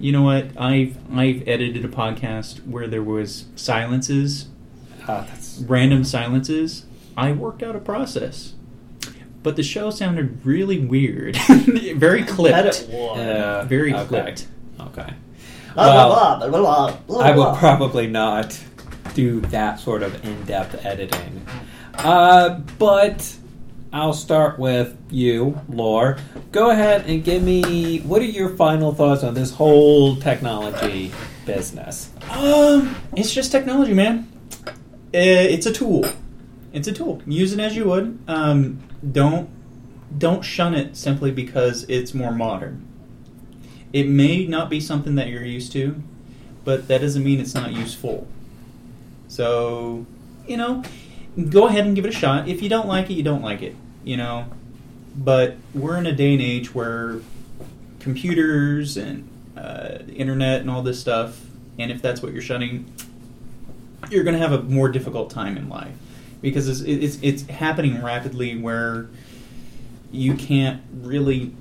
You 0.00 0.12
know 0.12 0.22
what? 0.22 0.46
I've 0.58 0.96
I've 1.14 1.46
edited 1.46 1.84
a 1.84 1.88
podcast 1.88 2.66
where 2.66 2.88
there 2.88 3.02
was 3.02 3.44
silences, 3.54 4.46
that's 5.06 5.58
random 5.68 6.04
silences. 6.04 6.86
I 7.16 7.32
worked 7.32 7.62
out 7.62 7.76
a 7.76 7.80
process, 7.80 8.54
but 9.42 9.56
the 9.56 9.62
show 9.62 9.90
sounded 9.90 10.44
really 10.44 10.78
weird, 10.78 11.36
very 11.96 12.22
clipped, 12.22 12.82
it 12.88 12.90
uh, 12.94 13.64
very 13.64 13.94
okay. 13.94 14.06
clipped. 14.06 14.46
Okay. 14.80 15.14
Blah, 15.74 15.84
Well, 15.86 16.08
blah, 16.08 16.38
blah, 16.38 16.48
blah, 16.48 16.60
blah, 16.60 16.96
blah, 17.06 17.20
I 17.24 17.30
will 17.30 17.44
blah. 17.44 17.58
probably 17.58 18.06
not 18.06 18.58
do 19.14 19.40
that 19.40 19.80
sort 19.80 20.02
of 20.02 20.24
in-depth 20.24 20.84
editing. 20.84 21.46
Uh, 21.94 22.60
but 22.78 23.36
I'll 23.92 24.12
start 24.14 24.58
with 24.58 24.96
you, 25.10 25.60
Lore. 25.68 26.18
Go 26.50 26.70
ahead 26.70 27.06
and 27.06 27.22
give 27.24 27.42
me 27.42 28.00
what 28.00 28.22
are 28.22 28.26
your 28.26 28.50
final 28.50 28.94
thoughts 28.94 29.22
on 29.22 29.34
this 29.34 29.52
whole 29.52 30.16
technology 30.16 31.12
business? 31.46 32.10
Um, 32.30 32.94
it's 33.16 33.32
just 33.32 33.50
technology, 33.52 33.94
man. 33.94 34.28
Uh, 34.66 34.70
It's 35.14 35.66
a 35.66 35.72
tool. 35.72 36.04
It's 36.72 36.88
a 36.88 36.92
tool. 36.92 37.20
Use 37.26 37.52
it 37.52 37.60
as 37.60 37.76
you 37.76 37.84
would. 37.84 38.18
Um, 38.28 38.78
don't 39.10 39.50
don't 40.16 40.42
shun 40.42 40.74
it 40.74 40.96
simply 40.96 41.30
because 41.30 41.84
it's 41.84 42.12
more 42.12 42.32
modern. 42.32 42.86
It 43.92 44.08
may 44.08 44.46
not 44.46 44.70
be 44.70 44.80
something 44.80 45.14
that 45.16 45.28
you're 45.28 45.44
used 45.44 45.72
to, 45.72 46.02
but 46.64 46.88
that 46.88 47.00
doesn't 47.00 47.24
mean 47.24 47.40
it's 47.40 47.54
not 47.54 47.72
useful. 47.72 48.26
So, 49.28 50.06
you 50.46 50.56
know, 50.56 50.82
go 51.48 51.66
ahead 51.66 51.86
and 51.86 51.96
give 51.96 52.04
it 52.04 52.08
a 52.08 52.16
shot. 52.16 52.48
If 52.48 52.62
you 52.62 52.68
don't 52.68 52.86
like 52.86 53.10
it, 53.10 53.14
you 53.14 53.22
don't 53.22 53.42
like 53.42 53.62
it. 53.62 53.74
You 54.04 54.16
know, 54.16 54.46
but 55.16 55.56
we're 55.74 55.96
in 55.96 56.06
a 56.06 56.12
day 56.12 56.32
and 56.32 56.42
age 56.42 56.74
where 56.74 57.20
computers 58.00 58.96
and 58.96 59.28
uh, 59.56 59.98
the 59.98 60.14
internet 60.14 60.60
and 60.60 60.70
all 60.70 60.82
this 60.82 61.00
stuff, 61.00 61.40
and 61.78 61.90
if 61.90 62.02
that's 62.02 62.22
what 62.22 62.32
you're 62.32 62.42
shunning, 62.42 62.92
you're 64.10 64.24
going 64.24 64.34
to 64.34 64.40
have 64.40 64.52
a 64.52 64.62
more 64.62 64.88
difficult 64.88 65.30
time 65.30 65.56
in 65.56 65.68
life 65.68 65.96
because 66.42 66.68
it's, 66.68 66.80
it's 66.82 67.18
it's 67.22 67.42
happening 67.50 68.02
rapidly 68.02 68.58
where 68.58 69.08
you 70.10 70.34
can't 70.34 70.82
really 70.92 71.54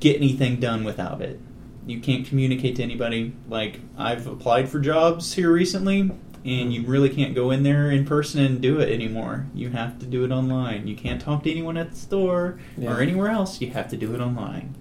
get 0.00 0.16
anything 0.16 0.60
done 0.60 0.84
without 0.84 1.22
it. 1.22 1.40
You 1.86 2.00
can't 2.00 2.26
communicate 2.26 2.76
to 2.76 2.82
anybody. 2.82 3.32
Like 3.48 3.80
I've 3.96 4.26
applied 4.26 4.68
for 4.68 4.80
jobs 4.80 5.32
here 5.34 5.50
recently, 5.52 6.00
and 6.44 6.74
you 6.74 6.82
really 6.82 7.08
can't 7.08 7.34
go 7.34 7.50
in 7.52 7.62
there 7.62 7.90
in 7.90 8.04
person 8.04 8.44
and 8.44 8.60
do 8.60 8.80
it 8.80 8.92
anymore. 8.92 9.46
You 9.54 9.70
have 9.70 9.98
to 10.00 10.06
do 10.06 10.24
it 10.24 10.30
online. 10.32 10.86
You 10.88 10.96
can't 10.96 11.20
talk 11.20 11.44
to 11.44 11.50
anyone 11.50 11.76
at 11.76 11.90
the 11.92 11.96
store 11.96 12.58
Yeah. 12.76 12.92
or 12.94 13.00
anywhere 13.00 13.28
else. 13.28 13.60
You 13.60 13.70
have 13.70 13.88
to 13.90 13.96
do 13.96 14.14
it 14.14 14.20
online. 14.20 14.74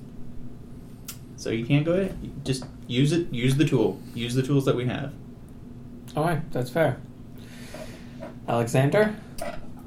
So 1.37 1.51
you 1.51 1.65
can't 1.65 1.85
go 1.85 1.93
ahead. 1.93 2.17
Just 2.43 2.65
use 2.87 3.11
it. 3.11 3.31
Use 3.31 3.55
the 3.55 3.65
tool. 3.65 4.01
Use 4.15 4.33
the 4.33 4.41
tools 4.41 4.65
that 4.65 4.75
we 4.75 4.85
have. 4.87 5.13
All 6.15 6.23
right, 6.23 6.51
that's 6.51 6.71
fair. 6.71 6.97
Alexander? 8.47 9.15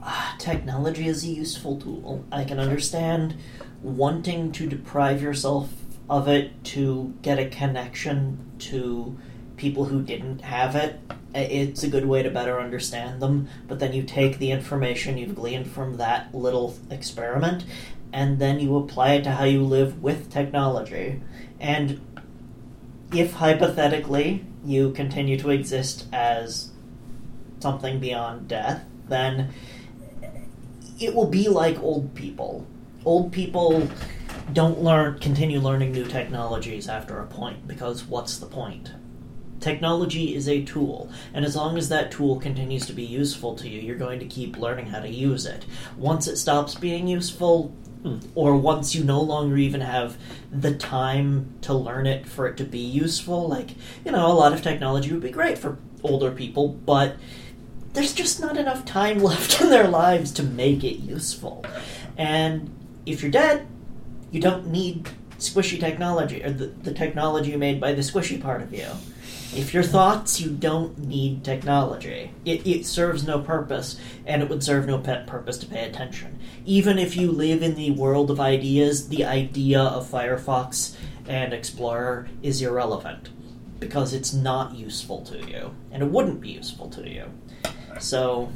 Ah, 0.02 0.34
Technology 0.38 1.06
is 1.06 1.24
a 1.24 1.28
useful 1.28 1.78
tool. 1.80 2.24
I 2.32 2.44
can 2.44 2.58
understand 2.58 3.36
wanting 3.82 4.50
to 4.52 4.66
deprive 4.66 5.22
yourself 5.22 5.72
of 6.10 6.26
it 6.26 6.64
to 6.64 7.14
get 7.22 7.38
a 7.38 7.48
connection 7.48 8.38
to 8.58 9.16
people 9.56 9.86
who 9.86 10.02
didn't 10.02 10.40
have 10.40 10.74
it. 10.74 11.00
It's 11.34 11.82
a 11.82 11.88
good 11.88 12.06
way 12.06 12.22
to 12.22 12.30
better 12.30 12.58
understand 12.58 13.20
them, 13.20 13.48
but 13.68 13.78
then 13.78 13.92
you 13.92 14.02
take 14.02 14.38
the 14.38 14.50
information 14.50 15.18
you've 15.18 15.34
gleaned 15.34 15.70
from 15.70 15.98
that 15.98 16.34
little 16.34 16.76
experiment 16.90 17.64
and 18.12 18.38
then 18.38 18.58
you 18.58 18.76
apply 18.76 19.14
it 19.14 19.24
to 19.24 19.32
how 19.32 19.44
you 19.44 19.62
live 19.62 20.02
with 20.02 20.32
technology. 20.32 21.20
And 21.60 22.00
if 23.12 23.34
hypothetically 23.34 24.44
you 24.64 24.90
continue 24.92 25.38
to 25.38 25.50
exist 25.50 26.06
as 26.12 26.70
something 27.60 27.98
beyond 27.98 28.48
death, 28.48 28.84
then 29.08 29.52
it 31.00 31.14
will 31.14 31.26
be 31.26 31.48
like 31.48 31.80
old 31.80 32.14
people. 32.14 32.66
Old 33.04 33.32
people 33.32 33.88
don't 34.52 34.82
learn 34.82 35.18
continue 35.18 35.60
learning 35.60 35.92
new 35.92 36.06
technologies 36.06 36.88
after 36.88 37.20
a 37.20 37.26
point 37.26 37.66
because 37.68 38.04
what's 38.04 38.38
the 38.38 38.46
point? 38.46 38.92
Technology 39.60 40.36
is 40.36 40.48
a 40.48 40.64
tool, 40.64 41.10
and 41.34 41.44
as 41.44 41.56
long 41.56 41.76
as 41.76 41.88
that 41.88 42.12
tool 42.12 42.38
continues 42.38 42.86
to 42.86 42.92
be 42.92 43.02
useful 43.02 43.56
to 43.56 43.68
you, 43.68 43.80
you're 43.80 43.96
going 43.96 44.20
to 44.20 44.26
keep 44.26 44.56
learning 44.56 44.86
how 44.86 45.00
to 45.00 45.08
use 45.08 45.46
it. 45.46 45.66
Once 45.96 46.28
it 46.28 46.36
stops 46.36 46.76
being 46.76 47.08
useful, 47.08 47.74
or 48.36 48.56
once 48.56 48.94
you 48.94 49.02
no 49.02 49.20
longer 49.20 49.56
even 49.56 49.80
have 49.80 50.16
the 50.52 50.74
time 50.76 51.52
to 51.62 51.74
learn 51.74 52.06
it 52.06 52.26
for 52.26 52.46
it 52.46 52.56
to 52.58 52.64
be 52.64 52.78
useful, 52.78 53.48
like, 53.48 53.70
you 54.04 54.12
know, 54.12 54.30
a 54.30 54.32
lot 54.32 54.52
of 54.52 54.62
technology 54.62 55.12
would 55.12 55.22
be 55.22 55.30
great 55.30 55.58
for 55.58 55.76
older 56.04 56.30
people, 56.30 56.68
but 56.68 57.16
there's 57.98 58.14
just 58.14 58.40
not 58.40 58.56
enough 58.56 58.84
time 58.84 59.18
left 59.22 59.60
in 59.60 59.70
their 59.70 59.88
lives 59.88 60.30
to 60.32 60.42
make 60.44 60.84
it 60.84 61.00
useful. 61.00 61.64
And 62.16 62.70
if 63.04 63.22
you're 63.22 63.30
dead, 63.30 63.66
you 64.30 64.40
don't 64.40 64.68
need 64.68 65.08
squishy 65.38 65.80
technology 65.80 66.42
or 66.44 66.50
the, 66.50 66.66
the 66.66 66.92
technology 66.92 67.56
made 67.56 67.80
by 67.80 67.92
the 67.92 68.02
squishy 68.02 68.40
part 68.40 68.62
of 68.62 68.72
you. 68.72 68.86
If 69.56 69.74
you're 69.74 69.82
thoughts, 69.82 70.40
you 70.40 70.50
don't 70.50 70.98
need 70.98 71.42
technology. 71.42 72.30
It, 72.44 72.66
it 72.66 72.86
serves 72.86 73.26
no 73.26 73.40
purpose, 73.40 73.98
and 74.26 74.42
it 74.42 74.48
would 74.48 74.62
serve 74.62 74.86
no 74.86 74.98
pet 74.98 75.26
purpose 75.26 75.56
to 75.58 75.66
pay 75.66 75.88
attention. 75.88 76.38
Even 76.66 76.98
if 76.98 77.16
you 77.16 77.32
live 77.32 77.62
in 77.62 77.74
the 77.74 77.92
world 77.92 78.30
of 78.30 78.38
ideas, 78.38 79.08
the 79.08 79.24
idea 79.24 79.80
of 79.80 80.08
Firefox 80.08 80.96
and 81.26 81.54
Explorer 81.54 82.28
is 82.42 82.60
irrelevant 82.60 83.30
because 83.80 84.12
it's 84.12 84.34
not 84.34 84.74
useful 84.74 85.22
to 85.22 85.38
you, 85.50 85.74
and 85.90 86.02
it 86.02 86.10
wouldn't 86.10 86.42
be 86.42 86.50
useful 86.50 86.90
to 86.90 87.08
you. 87.08 87.24
So, 87.98 88.52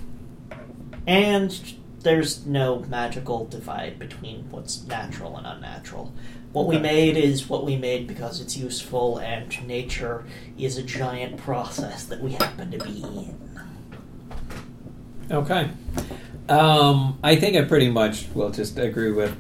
and 1.07 1.75
there's 2.01 2.47
no 2.47 2.81
magical 2.81 3.47
divide 3.47 3.99
between 3.99 4.51
what's 4.51 4.85
natural 4.85 5.37
and 5.37 5.47
unnatural. 5.47 6.13
What 6.53 6.67
we 6.67 6.79
made 6.79 7.17
is 7.17 7.49
what 7.49 7.65
we 7.65 7.77
made 7.77 8.07
because 8.07 8.41
it's 8.41 8.57
useful, 8.57 9.19
and 9.19 9.67
nature 9.67 10.25
is 10.59 10.77
a 10.77 10.83
giant 10.83 11.39
process 11.39 12.05
that 12.05 12.21
we 12.21 12.33
happen 12.33 12.71
to 12.73 12.79
be 12.79 13.03
in. 13.03 13.39
Okay. 15.31 15.71
Um, 16.49 17.19
I 17.23 17.37
think 17.37 17.57
I 17.57 17.63
pretty 17.63 17.89
much 17.89 18.27
will 18.35 18.51
just 18.51 18.79
agree 18.79 19.13
with 19.13 19.35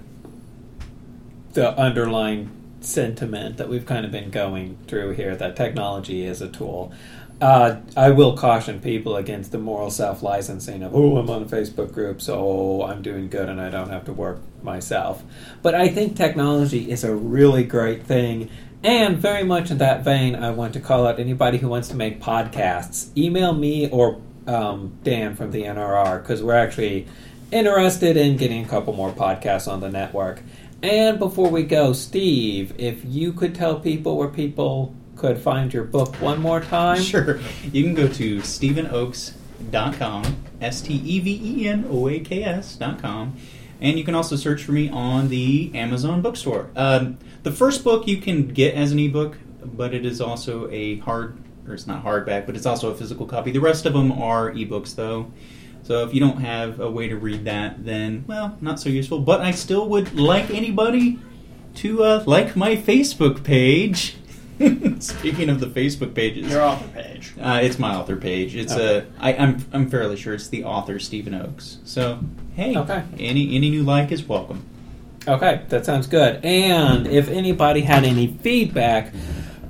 the 1.52 1.78
underlying 1.78 2.50
sentiment 2.80 3.58
that 3.58 3.68
we've 3.68 3.86
kind 3.86 4.06
of 4.06 4.10
been 4.10 4.30
going 4.30 4.78
through 4.86 5.12
here 5.12 5.36
that 5.36 5.54
technology 5.54 6.24
is 6.24 6.40
a 6.40 6.48
tool. 6.48 6.92
Uh, 7.42 7.80
I 7.96 8.10
will 8.10 8.36
caution 8.36 8.80
people 8.80 9.16
against 9.16 9.50
the 9.50 9.58
moral 9.58 9.90
self 9.90 10.22
licensing 10.22 10.84
of, 10.84 10.94
oh, 10.94 11.16
I'm 11.16 11.28
on 11.28 11.42
a 11.42 11.46
Facebook 11.46 11.92
group, 11.92 12.22
so 12.22 12.84
I'm 12.84 13.02
doing 13.02 13.28
good 13.28 13.48
and 13.48 13.60
I 13.60 13.68
don't 13.68 13.90
have 13.90 14.04
to 14.04 14.12
work 14.12 14.38
myself. 14.62 15.24
But 15.60 15.74
I 15.74 15.88
think 15.88 16.16
technology 16.16 16.88
is 16.88 17.02
a 17.02 17.12
really 17.12 17.64
great 17.64 18.04
thing. 18.04 18.48
And 18.84 19.18
very 19.18 19.42
much 19.42 19.72
in 19.72 19.78
that 19.78 20.04
vein, 20.04 20.36
I 20.36 20.50
want 20.50 20.74
to 20.74 20.80
call 20.80 21.04
out 21.04 21.18
anybody 21.18 21.58
who 21.58 21.66
wants 21.66 21.88
to 21.88 21.96
make 21.96 22.20
podcasts. 22.20 23.10
Email 23.18 23.52
me 23.52 23.90
or 23.90 24.20
um, 24.46 24.96
Dan 25.02 25.34
from 25.34 25.50
the 25.50 25.64
NRR 25.64 26.22
because 26.22 26.44
we're 26.44 26.54
actually 26.54 27.08
interested 27.50 28.16
in 28.16 28.36
getting 28.36 28.64
a 28.64 28.68
couple 28.68 28.92
more 28.92 29.10
podcasts 29.10 29.66
on 29.66 29.80
the 29.80 29.90
network. 29.90 30.42
And 30.80 31.18
before 31.18 31.48
we 31.48 31.64
go, 31.64 31.92
Steve, 31.92 32.72
if 32.78 33.04
you 33.04 33.32
could 33.32 33.56
tell 33.56 33.80
people 33.80 34.16
where 34.16 34.28
people 34.28 34.94
could 35.22 35.38
find 35.38 35.72
your 35.72 35.84
book 35.84 36.16
one 36.16 36.42
more 36.42 36.60
time. 36.60 37.00
Sure. 37.00 37.38
You 37.70 37.84
can 37.84 37.94
go 37.94 38.08
to 38.08 38.38
StevenOaks.com, 38.38 40.36
S 40.60 40.80
T 40.80 40.94
E 40.94 41.20
V 41.20 41.40
E 41.44 41.68
N 41.68 41.86
O 41.88 42.08
A 42.08 42.18
K 42.18 42.42
S.com, 42.42 43.36
and 43.80 43.96
you 43.96 44.02
can 44.02 44.16
also 44.16 44.34
search 44.34 44.64
for 44.64 44.72
me 44.72 44.88
on 44.88 45.28
the 45.28 45.70
Amazon 45.74 46.22
bookstore. 46.22 46.70
Um, 46.74 47.18
the 47.44 47.52
first 47.52 47.84
book 47.84 48.08
you 48.08 48.16
can 48.16 48.48
get 48.48 48.74
as 48.74 48.90
an 48.90 48.98
ebook, 48.98 49.38
but 49.62 49.94
it 49.94 50.04
is 50.04 50.20
also 50.20 50.68
a 50.72 50.98
hard, 50.98 51.38
or 51.68 51.74
it's 51.74 51.86
not 51.86 52.04
hardback, 52.04 52.44
but 52.44 52.56
it's 52.56 52.66
also 52.66 52.90
a 52.90 52.94
physical 52.96 53.24
copy. 53.24 53.52
The 53.52 53.60
rest 53.60 53.86
of 53.86 53.92
them 53.92 54.10
are 54.10 54.50
ebooks, 54.50 54.96
though. 54.96 55.30
So 55.84 56.04
if 56.04 56.12
you 56.12 56.18
don't 56.18 56.38
have 56.38 56.80
a 56.80 56.90
way 56.90 57.06
to 57.06 57.16
read 57.16 57.44
that, 57.44 57.84
then, 57.84 58.24
well, 58.26 58.58
not 58.60 58.80
so 58.80 58.88
useful. 58.88 59.20
But 59.20 59.40
I 59.40 59.52
still 59.52 59.88
would 59.88 60.18
like 60.18 60.50
anybody 60.50 61.20
to 61.76 62.02
uh, 62.02 62.24
like 62.26 62.56
my 62.56 62.74
Facebook 62.74 63.44
page. 63.44 64.16
Speaking 65.00 65.48
of 65.48 65.60
the 65.60 65.66
Facebook 65.66 66.14
pages, 66.14 66.50
Your 66.50 66.62
author 66.62 66.88
page. 66.88 67.32
uh, 67.40 67.60
it's 67.62 67.78
my 67.78 67.94
author 67.96 68.16
page. 68.16 68.54
It's 68.56 68.72
Okay. 68.72 68.98
uh, 68.98 69.02
I, 69.20 69.34
I'm 69.34 69.64
I'm 69.72 69.90
fairly 69.90 70.16
sure 70.16 70.34
it's 70.34 70.48
the 70.48 70.64
author 70.64 70.98
Steven 70.98 71.34
Oaks. 71.34 71.78
So 71.84 72.18
hey, 72.54 72.76
Okay. 72.76 73.02
any 73.18 73.54
any 73.56 73.70
new 73.70 73.82
like 73.82 74.12
is 74.12 74.22
welcome. 74.28 74.64
Okay, 75.28 75.62
that 75.68 75.84
sounds 75.86 76.06
good. 76.06 76.44
And 76.44 77.06
if 77.06 77.28
anybody 77.28 77.82
had 77.82 78.02
any 78.04 78.26
feedback, 78.26 79.12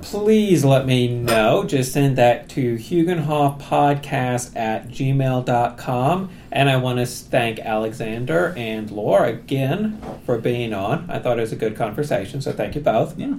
please 0.01 0.65
let 0.65 0.85
me 0.87 1.07
know. 1.07 1.63
Just 1.63 1.93
send 1.93 2.17
that 2.17 2.49
to 2.49 2.75
HuginhofPodcast 2.77 4.55
at 4.55 4.87
gmail.com. 4.89 6.29
And 6.51 6.69
I 6.69 6.77
want 6.77 6.99
to 6.99 7.05
thank 7.05 7.59
Alexander 7.59 8.53
and 8.57 8.89
Laura 8.91 9.29
again 9.29 10.01
for 10.25 10.37
being 10.39 10.73
on. 10.73 11.09
I 11.09 11.19
thought 11.19 11.37
it 11.37 11.41
was 11.41 11.51
a 11.51 11.55
good 11.55 11.75
conversation, 11.75 12.41
so 12.41 12.51
thank 12.51 12.73
you 12.75 12.81
both. 12.81 13.17
Yeah. 13.17 13.35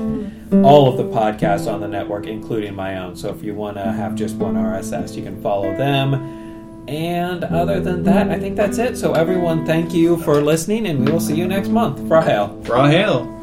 all 0.66 0.90
of 0.90 0.98
the 0.98 1.06
podcasts 1.06 1.72
on 1.72 1.80
the 1.80 1.88
network, 1.88 2.28
including 2.28 2.76
my 2.76 2.98
own. 2.98 3.16
So 3.16 3.30
if 3.30 3.42
you 3.44 3.54
want 3.54 3.78
to 3.78 3.84
have 3.84 4.16
just 4.16 4.36
one 4.36 4.56
RSS, 4.56 5.16
you 5.16 5.24
can 5.24 5.42
follow 5.42 5.74
them. 5.78 6.42
And 6.88 7.44
other 7.44 7.80
than 7.80 8.04
that, 8.04 8.30
I 8.30 8.40
think 8.40 8.56
that's 8.56 8.78
it. 8.78 8.96
So, 8.98 9.14
everyone, 9.14 9.66
thank 9.66 9.94
you 9.94 10.18
for 10.18 10.42
listening, 10.42 10.86
and 10.86 11.04
we 11.04 11.12
will 11.12 11.20
see 11.20 11.36
you 11.36 11.48
next 11.48 11.70
month. 11.70 12.00
Frahale. 12.02 12.68
Rahel. 12.68 13.35